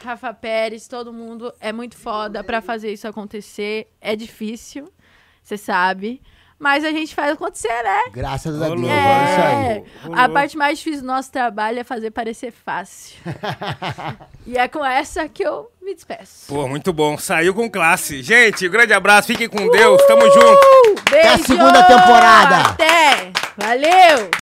[0.04, 3.88] Rafa Pérez, todo mundo é muito foda pra fazer isso acontecer.
[4.00, 4.92] É difícil,
[5.42, 6.20] você sabe.
[6.62, 8.02] Mas a gente faz acontecer, né?
[8.12, 8.80] Graças a Deus.
[8.82, 9.66] É isso aí.
[9.66, 10.18] É, Rolou.
[10.18, 13.16] a parte mais difícil do nosso trabalho é fazer parecer fácil.
[14.46, 16.46] e é com essa que eu me despeço.
[16.46, 17.18] Pô, muito bom.
[17.18, 18.22] Saiu com classe.
[18.22, 19.26] Gente, um grande abraço.
[19.26, 20.00] Fiquem com Deus.
[20.06, 21.02] Tamo junto.
[21.10, 21.28] Beijo!
[21.28, 22.56] a segunda temporada.
[22.68, 23.32] Até!
[23.56, 24.30] Valeu!